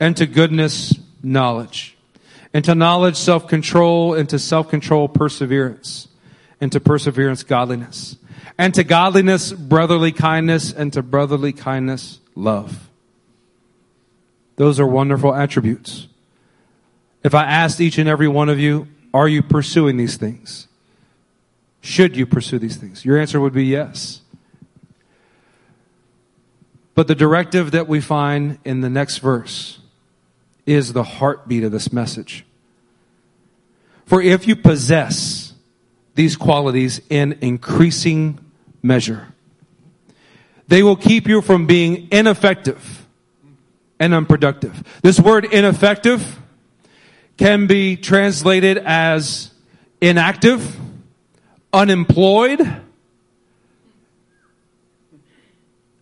and 0.00 0.16
to 0.16 0.26
goodness, 0.26 0.94
knowledge, 1.22 1.96
and 2.52 2.64
to 2.64 2.74
knowledge, 2.74 3.16
self 3.16 3.48
control, 3.48 4.14
and 4.14 4.28
to 4.28 4.38
self 4.38 4.68
control, 4.68 5.08
perseverance, 5.08 6.08
and 6.60 6.72
to 6.72 6.80
perseverance, 6.80 7.42
godliness, 7.42 8.16
and 8.56 8.74
to 8.74 8.84
godliness, 8.84 9.52
brotherly 9.52 10.12
kindness, 10.12 10.72
and 10.72 10.92
to 10.92 11.02
brotherly 11.02 11.52
kindness, 11.52 12.20
love. 12.34 12.88
Those 14.56 14.80
are 14.80 14.86
wonderful 14.86 15.34
attributes. 15.34 16.08
If 17.22 17.34
I 17.34 17.44
asked 17.44 17.80
each 17.80 17.98
and 17.98 18.08
every 18.08 18.28
one 18.28 18.48
of 18.48 18.58
you, 18.58 18.88
are 19.14 19.28
you 19.28 19.42
pursuing 19.42 19.96
these 19.96 20.16
things? 20.16 20.66
Should 21.80 22.16
you 22.16 22.26
pursue 22.26 22.58
these 22.58 22.76
things? 22.76 23.04
Your 23.04 23.18
answer 23.18 23.40
would 23.40 23.52
be 23.52 23.64
yes. 23.64 24.20
But 26.98 27.06
the 27.06 27.14
directive 27.14 27.70
that 27.70 27.86
we 27.86 28.00
find 28.00 28.58
in 28.64 28.80
the 28.80 28.90
next 28.90 29.18
verse 29.18 29.78
is 30.66 30.94
the 30.94 31.04
heartbeat 31.04 31.62
of 31.62 31.70
this 31.70 31.92
message. 31.92 32.44
For 34.04 34.20
if 34.20 34.48
you 34.48 34.56
possess 34.56 35.52
these 36.16 36.34
qualities 36.34 37.00
in 37.08 37.38
increasing 37.40 38.40
measure, 38.82 39.28
they 40.66 40.82
will 40.82 40.96
keep 40.96 41.28
you 41.28 41.40
from 41.40 41.68
being 41.68 42.08
ineffective 42.10 43.06
and 44.00 44.12
unproductive. 44.12 44.82
This 45.00 45.20
word 45.20 45.44
ineffective 45.44 46.40
can 47.36 47.68
be 47.68 47.96
translated 47.96 48.76
as 48.76 49.52
inactive, 50.00 50.76
unemployed, 51.72 52.58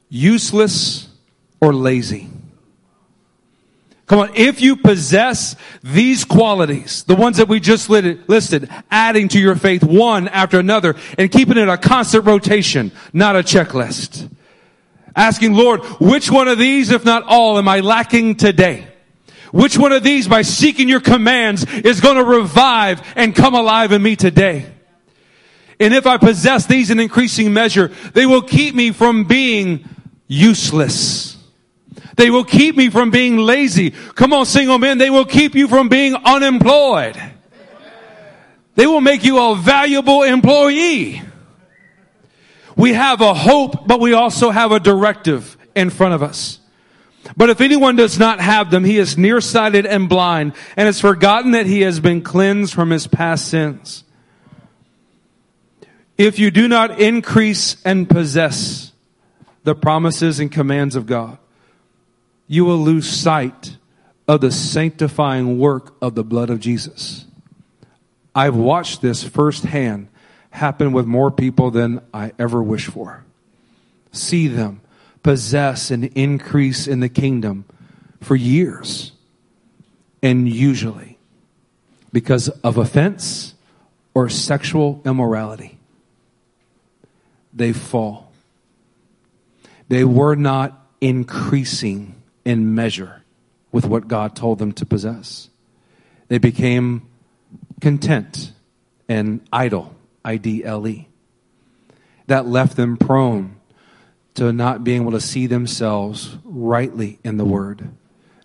useless, 0.08 1.08
or 1.60 1.74
lazy. 1.74 2.28
Come 4.06 4.20
on, 4.20 4.30
if 4.36 4.60
you 4.60 4.76
possess 4.76 5.56
these 5.82 6.24
qualities, 6.24 7.02
the 7.04 7.16
ones 7.16 7.38
that 7.38 7.48
we 7.48 7.58
just 7.58 7.90
listed, 7.90 8.70
adding 8.88 9.26
to 9.28 9.40
your 9.40 9.56
faith 9.56 9.82
one 9.82 10.28
after 10.28 10.60
another 10.60 10.94
and 11.18 11.30
keeping 11.30 11.58
it 11.58 11.68
a 11.68 11.76
constant 11.76 12.24
rotation, 12.24 12.92
not 13.12 13.34
a 13.34 13.40
checklist. 13.40 14.30
Asking, 15.16 15.54
Lord, 15.54 15.82
which 15.98 16.30
one 16.30 16.46
of 16.46 16.56
these, 16.56 16.90
if 16.92 17.04
not 17.04 17.24
all, 17.24 17.58
am 17.58 17.66
I 17.66 17.80
lacking 17.80 18.36
today? 18.36 18.86
Which 19.50 19.76
one 19.76 19.90
of 19.90 20.04
these, 20.04 20.28
by 20.28 20.42
seeking 20.42 20.88
your 20.88 21.00
commands, 21.00 21.64
is 21.64 22.00
going 22.00 22.16
to 22.16 22.24
revive 22.24 23.02
and 23.16 23.34
come 23.34 23.54
alive 23.54 23.90
in 23.90 24.02
me 24.02 24.14
today? 24.14 24.66
And 25.80 25.92
if 25.92 26.06
I 26.06 26.16
possess 26.16 26.66
these 26.66 26.90
in 26.90 27.00
increasing 27.00 27.52
measure, 27.52 27.88
they 28.12 28.26
will 28.26 28.42
keep 28.42 28.74
me 28.74 28.92
from 28.92 29.24
being 29.24 29.88
useless. 30.28 31.36
They 32.16 32.30
will 32.30 32.44
keep 32.44 32.76
me 32.76 32.88
from 32.90 33.10
being 33.10 33.36
lazy. 33.36 33.90
Come 33.90 34.32
on, 34.32 34.46
single 34.46 34.78
men, 34.78 34.98
they 34.98 35.10
will 35.10 35.26
keep 35.26 35.54
you 35.54 35.68
from 35.68 35.88
being 35.88 36.14
unemployed. 36.14 37.16
They 38.74 38.86
will 38.86 39.00
make 39.00 39.24
you 39.24 39.38
a 39.38 39.56
valuable 39.56 40.22
employee. 40.22 41.22
We 42.76 42.92
have 42.92 43.22
a 43.22 43.32
hope, 43.32 43.86
but 43.86 44.00
we 44.00 44.12
also 44.12 44.50
have 44.50 44.72
a 44.72 44.80
directive 44.80 45.56
in 45.74 45.90
front 45.90 46.14
of 46.14 46.22
us. 46.22 46.58
But 47.36 47.50
if 47.50 47.60
anyone 47.60 47.96
does 47.96 48.18
not 48.18 48.40
have 48.40 48.70
them, 48.70 48.84
he 48.84 48.98
is 48.98 49.18
nearsighted 49.18 49.86
and 49.86 50.08
blind 50.08 50.52
and 50.76 50.86
has 50.86 51.00
forgotten 51.00 51.52
that 51.52 51.66
he 51.66 51.80
has 51.80 52.00
been 52.00 52.22
cleansed 52.22 52.72
from 52.72 52.90
his 52.90 53.06
past 53.06 53.48
sins. 53.48 54.04
If 56.16 56.38
you 56.38 56.50
do 56.50 56.68
not 56.68 57.00
increase 57.00 57.82
and 57.84 58.08
possess 58.08 58.85
the 59.66 59.74
promises 59.74 60.38
and 60.38 60.52
commands 60.52 60.94
of 60.94 61.06
God, 61.06 61.38
you 62.46 62.64
will 62.64 62.78
lose 62.78 63.10
sight 63.10 63.76
of 64.28 64.40
the 64.40 64.52
sanctifying 64.52 65.58
work 65.58 65.96
of 66.00 66.14
the 66.14 66.22
blood 66.22 66.50
of 66.50 66.60
Jesus. 66.60 67.24
I've 68.32 68.54
watched 68.54 69.02
this 69.02 69.24
firsthand 69.24 70.06
happen 70.50 70.92
with 70.92 71.06
more 71.06 71.32
people 71.32 71.72
than 71.72 72.00
I 72.14 72.30
ever 72.38 72.62
wish 72.62 72.86
for. 72.86 73.24
See 74.12 74.46
them 74.46 74.82
possess 75.24 75.90
and 75.90 76.04
increase 76.14 76.86
in 76.86 77.00
the 77.00 77.08
kingdom 77.08 77.64
for 78.20 78.36
years. 78.36 79.10
And 80.22 80.48
usually 80.48 81.18
because 82.12 82.48
of 82.48 82.78
offense 82.78 83.54
or 84.14 84.28
sexual 84.28 85.02
immorality, 85.04 85.76
they 87.52 87.72
fall. 87.72 88.25
They 89.88 90.04
were 90.04 90.34
not 90.34 90.88
increasing 91.00 92.20
in 92.44 92.74
measure 92.74 93.22
with 93.72 93.86
what 93.86 94.08
God 94.08 94.34
told 94.34 94.58
them 94.58 94.72
to 94.72 94.86
possess. 94.86 95.50
They 96.28 96.38
became 96.38 97.08
content 97.80 98.52
and 99.08 99.46
idle, 99.52 99.94
I 100.24 100.36
D 100.36 100.64
L 100.64 100.86
E. 100.88 101.08
That 102.26 102.46
left 102.46 102.76
them 102.76 102.96
prone 102.96 103.56
to 104.34 104.52
not 104.52 104.82
being 104.82 105.02
able 105.02 105.12
to 105.12 105.20
see 105.20 105.46
themselves 105.46 106.36
rightly 106.44 107.18
in 107.22 107.36
the 107.36 107.44
Word, 107.44 107.90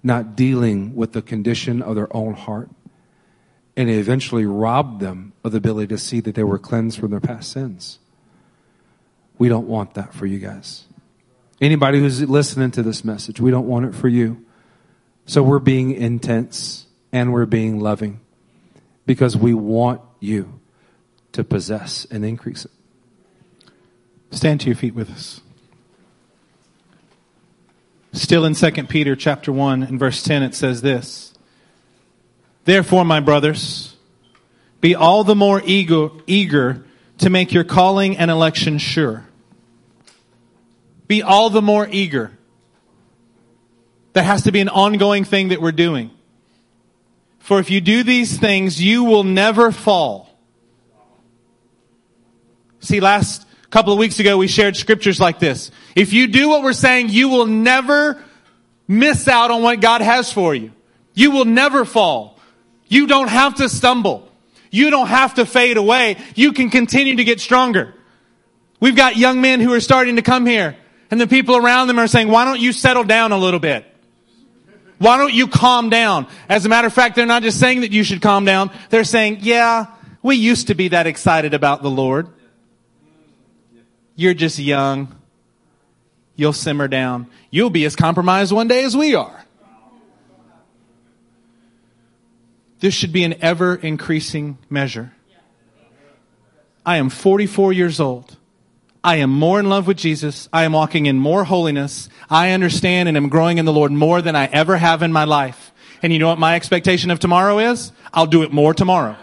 not 0.04 0.36
dealing 0.36 0.96
with 0.96 1.14
the 1.14 1.22
condition 1.22 1.82
of 1.82 1.96
their 1.96 2.16
own 2.16 2.34
heart. 2.34 2.70
And 3.76 3.90
it 3.90 3.98
eventually 3.98 4.46
robbed 4.46 5.00
them 5.00 5.34
of 5.44 5.54
the 5.54 5.58
ability 5.58 5.88
to 5.88 5.98
see 5.98 6.20
that 6.20 6.36
they 6.36 6.44
were 6.44 6.60
cleansed 6.60 7.00
from 7.00 7.12
their 7.12 7.20
past 7.20 7.52
sins. 7.52 8.00
We 9.38 9.50
don't 9.50 9.68
want 9.68 9.96
that 9.96 10.14
for 10.14 10.26
you 10.26 10.40
guys. 10.40 10.86
Anybody 11.62 12.00
who's 12.00 12.28
listening 12.28 12.72
to 12.72 12.82
this 12.82 13.06
message, 13.06 13.40
we 13.40 13.52
don't 13.52 13.68
want 13.68 13.86
it 13.86 13.94
for 13.94 14.08
you. 14.08 14.44
So 15.28 15.44
we're 15.44 15.60
being 15.60 15.92
intense 15.92 16.88
and 17.12 17.32
we're 17.32 17.46
being 17.46 17.80
loving 17.80 18.20
because 19.06 19.38
we 19.38 19.54
want 19.54 20.02
you 20.20 20.60
to 21.34 21.44
possess 21.44 22.08
and 22.10 22.26
increase 22.26 22.66
it. 22.66 22.72
Stand 24.32 24.62
to 24.62 24.68
your 24.68 24.76
feet 24.76 24.96
with 24.96 25.12
us. 25.12 25.42
Still 28.14 28.44
in 28.44 28.56
2 28.56 28.72
Peter 28.86 29.16
chapter 29.16 29.52
1 29.52 29.84
and 29.84 30.00
verse 30.00 30.24
10 30.24 30.44
it 30.44 30.56
says 30.56 30.82
this. 30.82 31.34
Therefore, 32.66 33.06
my 33.06 33.20
brothers, 33.20 33.96
be 34.82 34.96
all 34.96 35.24
the 35.24 35.36
more 35.36 35.62
eager, 35.64 36.10
eager 36.28 36.86
to 37.20 37.30
make 37.30 37.54
your 37.54 37.64
calling 37.64 38.18
and 38.18 38.32
election 38.32 38.78
sure. 38.78 39.28
Be 41.12 41.22
all 41.22 41.50
the 41.50 41.62
more 41.62 41.86
eager. 41.92 42.32
That 44.14 44.24
has 44.24 44.44
to 44.44 44.54
be 44.54 44.62
an 44.62 44.70
ongoing 44.70 45.26
thing 45.26 45.50
that 45.50 45.62
we're 45.62 45.74
doing. 45.74 46.10
For 47.40 47.60
if 47.60 47.70
you 47.70 47.82
do 47.82 48.04
these 48.04 48.40
things, 48.40 48.82
you 48.82 49.04
will 49.04 49.26
never 49.26 49.74
fall. 49.74 50.34
See, 52.80 53.02
last 53.02 53.46
couple 53.72 53.92
of 53.92 54.00
weeks 54.00 54.22
ago, 54.22 54.38
we 54.38 54.48
shared 54.48 54.78
scriptures 54.78 55.20
like 55.20 55.38
this. 55.38 55.70
If 55.98 56.14
you 56.14 56.28
do 56.28 56.48
what 56.48 56.64
we're 56.64 56.72
saying, 56.72 57.10
you 57.10 57.28
will 57.28 57.46
never 57.46 58.24
miss 58.88 59.28
out 59.28 59.52
on 59.52 59.62
what 59.64 59.82
God 59.82 60.00
has 60.00 60.32
for 60.32 60.56
you. 60.56 60.72
You 61.14 61.32
will 61.32 61.44
never 61.44 61.84
fall. 61.84 62.40
You 62.88 63.06
don't 63.06 63.28
have 63.28 63.56
to 63.56 63.68
stumble. 63.68 64.32
You 64.70 64.90
don't 64.90 65.08
have 65.08 65.34
to 65.34 65.46
fade 65.46 65.76
away. 65.76 66.16
You 66.36 66.54
can 66.54 66.70
continue 66.70 67.18
to 67.18 67.26
get 67.26 67.42
stronger. 67.42 67.96
We've 68.80 68.96
got 68.96 69.18
young 69.18 69.42
men 69.42 69.60
who 69.60 69.74
are 69.74 69.82
starting 69.82 70.16
to 70.16 70.22
come 70.22 70.46
here 70.46 70.78
and 71.12 71.20
the 71.20 71.28
people 71.28 71.58
around 71.58 71.88
them 71.88 72.00
are 72.00 72.08
saying, 72.08 72.30
why 72.30 72.46
don't 72.46 72.60
you 72.60 72.72
settle 72.72 73.04
down 73.04 73.32
a 73.34 73.38
little 73.38 73.60
bit? 73.60 73.86
Why 74.98 75.18
don't 75.18 75.34
you 75.34 75.48
calm 75.48 75.90
down? 75.90 76.28
As 76.48 76.66
a 76.66 76.70
matter 76.70 76.88
of 76.88 76.94
fact, 76.94 77.16
they're 77.16 77.26
not 77.26 77.44
just 77.44 77.60
saying 77.60 77.82
that 77.82 77.92
you 77.92 78.04
should 78.04 78.22
calm 78.22 78.46
down. 78.46 78.72
They're 78.90 79.04
saying, 79.04 79.40
yeah, 79.42 79.88
we 80.22 80.36
used 80.36 80.68
to 80.68 80.76
be 80.76 80.90
that 80.90 81.08
excited 81.08 81.54
about 81.54 81.82
the 81.82 81.90
Lord. 81.90 82.30
You're 84.16 84.34
just 84.34 84.60
young. 84.60 85.16
You'll 86.36 86.54
simmer 86.54 86.88
down. 86.88 87.28
You'll 87.50 87.70
be 87.70 87.84
as 87.86 87.96
compromised 87.96 88.52
one 88.52 88.68
day 88.68 88.84
as 88.84 88.96
we 88.96 89.16
are. 89.16 89.44
This 92.80 92.94
should 92.94 93.12
be 93.12 93.24
an 93.24 93.36
ever 93.42 93.76
increasing 93.76 94.58
measure. 94.70 95.14
I 96.86 96.98
am 96.98 97.10
44 97.10 97.74
years 97.74 98.00
old. 98.00 98.38
I 99.04 99.16
am 99.18 99.32
more 99.32 99.60
in 99.60 99.68
love 99.68 99.88
with 99.88 99.98
Jesus. 99.98 100.48
I 100.54 100.64
am 100.64 100.74
walking 100.74 101.08
in 101.08 101.18
more 101.18 101.44
holiness. 101.44 102.08
I 102.30 102.52
understand 102.52 103.10
and 103.10 103.18
am 103.18 103.30
growing 103.30 103.58
in 103.58 103.66
the 103.66 103.74
Lord 103.74 103.92
more 103.92 104.22
than 104.22 104.36
I 104.36 104.46
ever 104.46 104.78
have 104.78 105.02
in 105.02 105.12
my 105.12 105.24
life. 105.24 105.72
And 106.04 106.14
you 106.14 106.20
know 106.20 106.28
what 106.28 106.40
my 106.40 106.56
expectation 106.56 107.10
of 107.10 107.20
tomorrow 107.20 107.60
is? 107.60 107.92
I'll 108.14 108.28
do 108.28 108.44
it 108.44 108.52
more 108.52 108.74
tomorrow. 108.74 109.16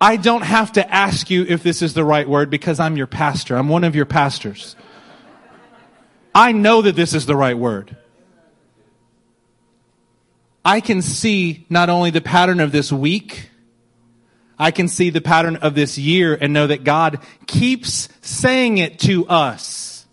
I 0.00 0.16
don't 0.16 0.42
have 0.42 0.72
to 0.72 0.92
ask 0.92 1.30
you 1.30 1.44
if 1.48 1.62
this 1.62 1.80
is 1.80 1.94
the 1.94 2.04
right 2.04 2.28
word 2.28 2.50
because 2.50 2.80
I'm 2.80 2.96
your 2.96 3.06
pastor. 3.06 3.56
I'm 3.56 3.68
one 3.68 3.84
of 3.84 3.94
your 3.94 4.04
pastors. 4.04 4.74
I 6.34 6.52
know 6.52 6.82
that 6.82 6.96
this 6.96 7.14
is 7.14 7.26
the 7.26 7.36
right 7.36 7.56
word. 7.56 7.96
I 10.64 10.80
can 10.80 11.02
see 11.02 11.66
not 11.68 11.88
only 11.88 12.10
the 12.10 12.20
pattern 12.20 12.60
of 12.60 12.72
this 12.72 12.90
week, 12.90 13.50
I 14.58 14.70
can 14.70 14.88
see 14.88 15.10
the 15.10 15.20
pattern 15.20 15.56
of 15.56 15.74
this 15.74 15.98
year 15.98 16.36
and 16.40 16.52
know 16.52 16.66
that 16.66 16.84
God 16.84 17.18
keeps 17.46 18.08
saying 18.20 18.78
it 18.78 18.98
to 19.00 19.26
us. 19.26 20.06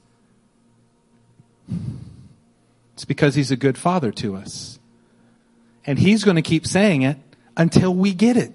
It's 2.94 3.06
because 3.06 3.36
He's 3.36 3.52
a 3.52 3.58
good 3.58 3.78
Father 3.78 4.12
to 4.14 4.36
us. 4.36 4.80
And 5.86 6.00
He's 6.00 6.24
going 6.24 6.36
to 6.36 6.42
keep 6.42 6.66
saying 6.66 7.04
it 7.04 7.18
until 7.56 7.94
we 7.94 8.14
get 8.14 8.38
it. 8.38 8.54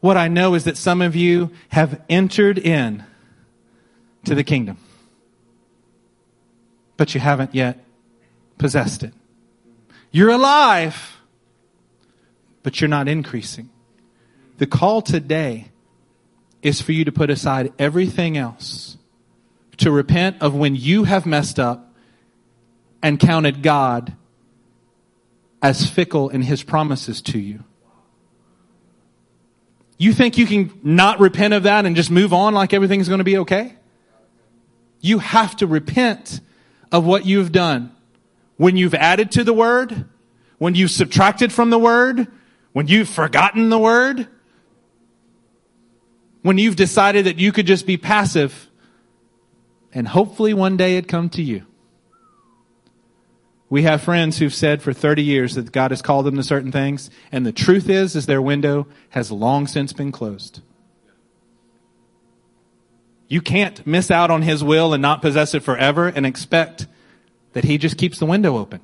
What 0.00 0.16
I 0.16 0.26
know 0.28 0.54
is 0.54 0.64
that 0.64 0.76
some 0.76 1.00
of 1.00 1.14
you 1.14 1.50
have 1.68 2.02
entered 2.08 2.58
in 2.58 3.04
to 4.24 4.34
the 4.34 4.42
kingdom, 4.42 4.78
but 6.96 7.14
you 7.14 7.20
haven't 7.20 7.54
yet 7.54 7.84
possessed 8.58 9.02
it. 9.02 9.14
You're 10.10 10.30
alive, 10.30 11.11
but 12.62 12.80
you're 12.80 12.88
not 12.88 13.08
increasing. 13.08 13.70
The 14.58 14.66
call 14.66 15.02
today 15.02 15.68
is 16.62 16.80
for 16.80 16.92
you 16.92 17.04
to 17.04 17.12
put 17.12 17.30
aside 17.30 17.72
everything 17.78 18.36
else, 18.36 18.96
to 19.78 19.90
repent 19.90 20.40
of 20.40 20.54
when 20.54 20.76
you 20.76 21.04
have 21.04 21.26
messed 21.26 21.58
up 21.58 21.92
and 23.02 23.18
counted 23.18 23.62
God 23.62 24.16
as 25.60 25.88
fickle 25.88 26.28
in 26.28 26.42
his 26.42 26.62
promises 26.62 27.20
to 27.22 27.38
you. 27.38 27.64
You 29.98 30.12
think 30.12 30.36
you 30.36 30.46
can 30.46 30.72
not 30.82 31.20
repent 31.20 31.54
of 31.54 31.64
that 31.64 31.86
and 31.86 31.94
just 31.94 32.10
move 32.10 32.32
on 32.32 32.54
like 32.54 32.72
everything's 32.72 33.08
going 33.08 33.18
to 33.18 33.24
be 33.24 33.38
okay? 33.38 33.74
You 35.00 35.18
have 35.18 35.56
to 35.56 35.66
repent 35.66 36.40
of 36.90 37.04
what 37.04 37.24
you've 37.26 37.52
done 37.52 37.94
when 38.56 38.76
you've 38.76 38.94
added 38.94 39.30
to 39.32 39.44
the 39.44 39.52
word, 39.52 40.04
when 40.58 40.74
you've 40.74 40.90
subtracted 40.90 41.52
from 41.52 41.70
the 41.70 41.78
word, 41.78 42.28
when 42.72 42.88
you've 42.88 43.08
forgotten 43.08 43.68
the 43.68 43.78
word, 43.78 44.28
when 46.42 46.58
you've 46.58 46.76
decided 46.76 47.26
that 47.26 47.38
you 47.38 47.52
could 47.52 47.66
just 47.66 47.86
be 47.86 47.96
passive 47.96 48.68
and 49.92 50.08
hopefully 50.08 50.54
one 50.54 50.76
day 50.76 50.96
it'd 50.96 51.08
come 51.08 51.28
to 51.30 51.42
you. 51.42 51.66
We 53.68 53.82
have 53.82 54.02
friends 54.02 54.38
who've 54.38 54.52
said 54.52 54.82
for 54.82 54.92
30 54.92 55.22
years 55.22 55.54
that 55.54 55.72
God 55.72 55.92
has 55.92 56.02
called 56.02 56.26
them 56.26 56.36
to 56.36 56.42
certain 56.42 56.72
things, 56.72 57.10
and 57.30 57.46
the 57.46 57.52
truth 57.52 57.88
is, 57.88 58.14
is 58.14 58.26
their 58.26 58.42
window 58.42 58.86
has 59.10 59.32
long 59.32 59.66
since 59.66 59.92
been 59.92 60.12
closed. 60.12 60.60
You 63.28 63.40
can't 63.40 63.86
miss 63.86 64.10
out 64.10 64.30
on 64.30 64.42
His 64.42 64.62
will 64.62 64.92
and 64.92 65.00
not 65.00 65.22
possess 65.22 65.54
it 65.54 65.62
forever 65.62 66.08
and 66.08 66.26
expect 66.26 66.86
that 67.54 67.64
He 67.64 67.78
just 67.78 67.96
keeps 67.96 68.18
the 68.18 68.26
window 68.26 68.58
open. 68.58 68.80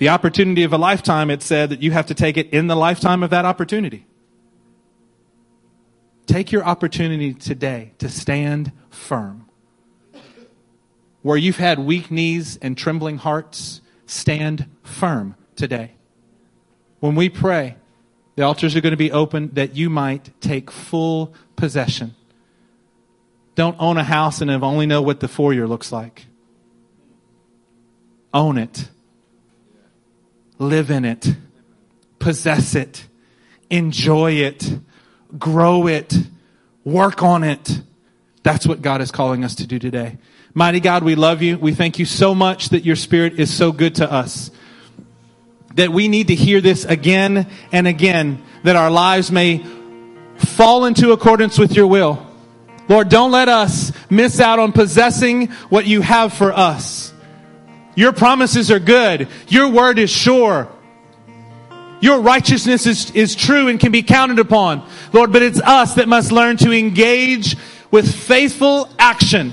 The 0.00 0.08
opportunity 0.08 0.62
of 0.62 0.72
a 0.72 0.78
lifetime, 0.78 1.28
it 1.28 1.42
said 1.42 1.68
that 1.68 1.82
you 1.82 1.90
have 1.90 2.06
to 2.06 2.14
take 2.14 2.38
it 2.38 2.48
in 2.54 2.68
the 2.68 2.74
lifetime 2.74 3.22
of 3.22 3.28
that 3.30 3.44
opportunity. 3.44 4.06
Take 6.24 6.50
your 6.50 6.64
opportunity 6.64 7.34
today 7.34 7.92
to 7.98 8.08
stand 8.08 8.72
firm. 8.88 9.44
Where 11.20 11.36
you've 11.36 11.58
had 11.58 11.78
weak 11.78 12.10
knees 12.10 12.56
and 12.62 12.78
trembling 12.78 13.18
hearts, 13.18 13.82
stand 14.06 14.70
firm 14.82 15.34
today. 15.54 15.92
When 17.00 17.14
we 17.14 17.28
pray, 17.28 17.76
the 18.36 18.42
altars 18.44 18.74
are 18.74 18.80
going 18.80 18.92
to 18.92 18.96
be 18.96 19.12
open 19.12 19.50
that 19.52 19.76
you 19.76 19.90
might 19.90 20.30
take 20.40 20.70
full 20.70 21.34
possession. 21.56 22.14
Don't 23.54 23.76
own 23.78 23.98
a 23.98 24.04
house 24.04 24.40
and 24.40 24.50
only 24.50 24.86
know 24.86 25.02
what 25.02 25.20
the 25.20 25.28
foyer 25.28 25.66
looks 25.66 25.92
like. 25.92 26.24
Own 28.32 28.56
it. 28.56 28.88
Live 30.60 30.90
in 30.90 31.06
it. 31.06 31.26
Possess 32.18 32.74
it. 32.74 33.08
Enjoy 33.70 34.32
it. 34.32 34.78
Grow 35.38 35.86
it. 35.86 36.14
Work 36.84 37.22
on 37.22 37.44
it. 37.44 37.80
That's 38.42 38.66
what 38.66 38.82
God 38.82 39.00
is 39.00 39.10
calling 39.10 39.42
us 39.42 39.54
to 39.56 39.66
do 39.66 39.78
today. 39.78 40.18
Mighty 40.52 40.80
God, 40.80 41.02
we 41.02 41.14
love 41.14 41.40
you. 41.40 41.58
We 41.58 41.72
thank 41.72 41.98
you 41.98 42.04
so 42.04 42.34
much 42.34 42.68
that 42.68 42.84
your 42.84 42.96
spirit 42.96 43.40
is 43.40 43.52
so 43.52 43.72
good 43.72 43.96
to 43.96 44.12
us. 44.12 44.50
That 45.76 45.92
we 45.92 46.08
need 46.08 46.28
to 46.28 46.34
hear 46.34 46.60
this 46.60 46.84
again 46.84 47.48
and 47.72 47.86
again, 47.86 48.42
that 48.64 48.76
our 48.76 48.90
lives 48.90 49.32
may 49.32 49.64
fall 50.36 50.84
into 50.84 51.12
accordance 51.12 51.58
with 51.58 51.74
your 51.74 51.86
will. 51.86 52.26
Lord, 52.86 53.08
don't 53.08 53.30
let 53.30 53.48
us 53.48 53.92
miss 54.10 54.40
out 54.40 54.58
on 54.58 54.72
possessing 54.72 55.46
what 55.70 55.86
you 55.86 56.02
have 56.02 56.34
for 56.34 56.52
us. 56.52 57.09
Your 57.94 58.12
promises 58.12 58.70
are 58.70 58.78
good. 58.78 59.28
Your 59.48 59.68
word 59.68 59.98
is 59.98 60.10
sure. 60.10 60.68
Your 62.00 62.20
righteousness 62.20 62.86
is, 62.86 63.10
is 63.10 63.34
true 63.34 63.68
and 63.68 63.78
can 63.78 63.92
be 63.92 64.02
counted 64.02 64.38
upon. 64.38 64.86
Lord, 65.12 65.32
but 65.32 65.42
it's 65.42 65.60
us 65.60 65.94
that 65.94 66.08
must 66.08 66.32
learn 66.32 66.56
to 66.58 66.72
engage 66.72 67.56
with 67.90 68.14
faithful 68.14 68.88
action 68.98 69.52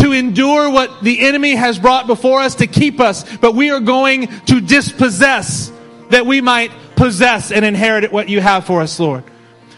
to 0.00 0.12
endure 0.12 0.70
what 0.70 1.02
the 1.02 1.20
enemy 1.20 1.54
has 1.54 1.78
brought 1.78 2.06
before 2.06 2.40
us 2.40 2.56
to 2.56 2.66
keep 2.66 3.00
us, 3.00 3.24
but 3.38 3.54
we 3.54 3.70
are 3.70 3.80
going 3.80 4.28
to 4.46 4.60
dispossess 4.60 5.70
that 6.10 6.26
we 6.26 6.40
might 6.40 6.70
possess 6.96 7.52
and 7.52 7.64
inherit 7.64 8.10
what 8.12 8.28
you 8.28 8.40
have 8.40 8.64
for 8.66 8.80
us, 8.80 8.98
Lord. 8.98 9.24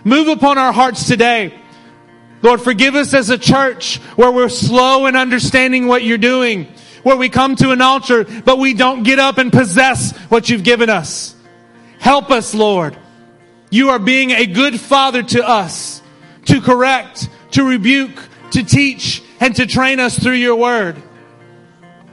Move 0.04 0.28
upon 0.28 0.58
our 0.58 0.72
hearts 0.72 1.06
today. 1.06 1.58
Lord, 2.40 2.60
forgive 2.60 2.94
us 2.94 3.14
as 3.14 3.30
a 3.30 3.38
church 3.38 3.98
where 4.16 4.30
we're 4.30 4.48
slow 4.48 5.06
in 5.06 5.16
understanding 5.16 5.86
what 5.86 6.02
you're 6.02 6.18
doing, 6.18 6.66
where 7.02 7.16
we 7.16 7.28
come 7.28 7.56
to 7.56 7.70
an 7.70 7.80
altar, 7.80 8.24
but 8.44 8.58
we 8.58 8.74
don't 8.74 9.02
get 9.02 9.18
up 9.18 9.38
and 9.38 9.52
possess 9.52 10.16
what 10.28 10.48
you've 10.48 10.64
given 10.64 10.90
us. 10.90 11.34
Help 11.98 12.30
us, 12.30 12.54
Lord. 12.54 12.96
You 13.70 13.90
are 13.90 13.98
being 13.98 14.30
a 14.32 14.46
good 14.46 14.78
father 14.78 15.22
to 15.22 15.48
us 15.48 16.02
to 16.46 16.60
correct, 16.60 17.28
to 17.52 17.64
rebuke, 17.64 18.28
to 18.50 18.62
teach, 18.62 19.22
and 19.40 19.54
to 19.56 19.66
train 19.66 20.00
us 20.00 20.18
through 20.18 20.34
your 20.34 20.56
word. 20.56 21.00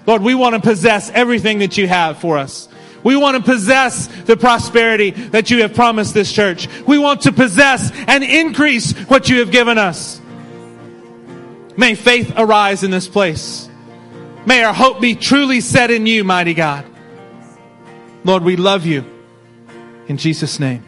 Lord, 0.06 0.22
we 0.22 0.36
want 0.36 0.56
to 0.56 0.62
possess 0.62 1.10
everything 1.10 1.60
that 1.60 1.78
you 1.78 1.88
have 1.88 2.20
for 2.20 2.38
us. 2.38 2.68
We 3.04 3.16
want 3.16 3.38
to 3.38 3.44
possess 3.44 4.08
the 4.08 4.36
prosperity 4.36 5.12
that 5.12 5.52
you 5.52 5.62
have 5.62 5.74
promised 5.74 6.14
this 6.14 6.32
church. 6.32 6.68
We 6.86 6.98
want 6.98 7.22
to 7.22 7.32
possess 7.32 7.92
and 8.08 8.24
increase 8.24 8.92
what 9.08 9.30
you 9.30 9.40
have 9.40 9.52
given 9.52 9.78
us. 9.78 10.20
May 11.78 11.96
faith 11.96 12.34
arise 12.36 12.84
in 12.84 12.92
this 12.92 13.08
place. 13.08 13.69
May 14.46 14.64
our 14.64 14.74
hope 14.74 15.02
be 15.02 15.16
truly 15.16 15.62
set 15.62 15.92
in 15.92 16.06
you, 16.06 16.24
mighty 16.24 16.54
God. 16.54 16.86
Lord, 18.24 18.44
we 18.44 18.56
love 18.56 18.86
you. 18.86 19.06
In 20.08 20.18
Jesus' 20.18 20.60
name. 20.60 20.84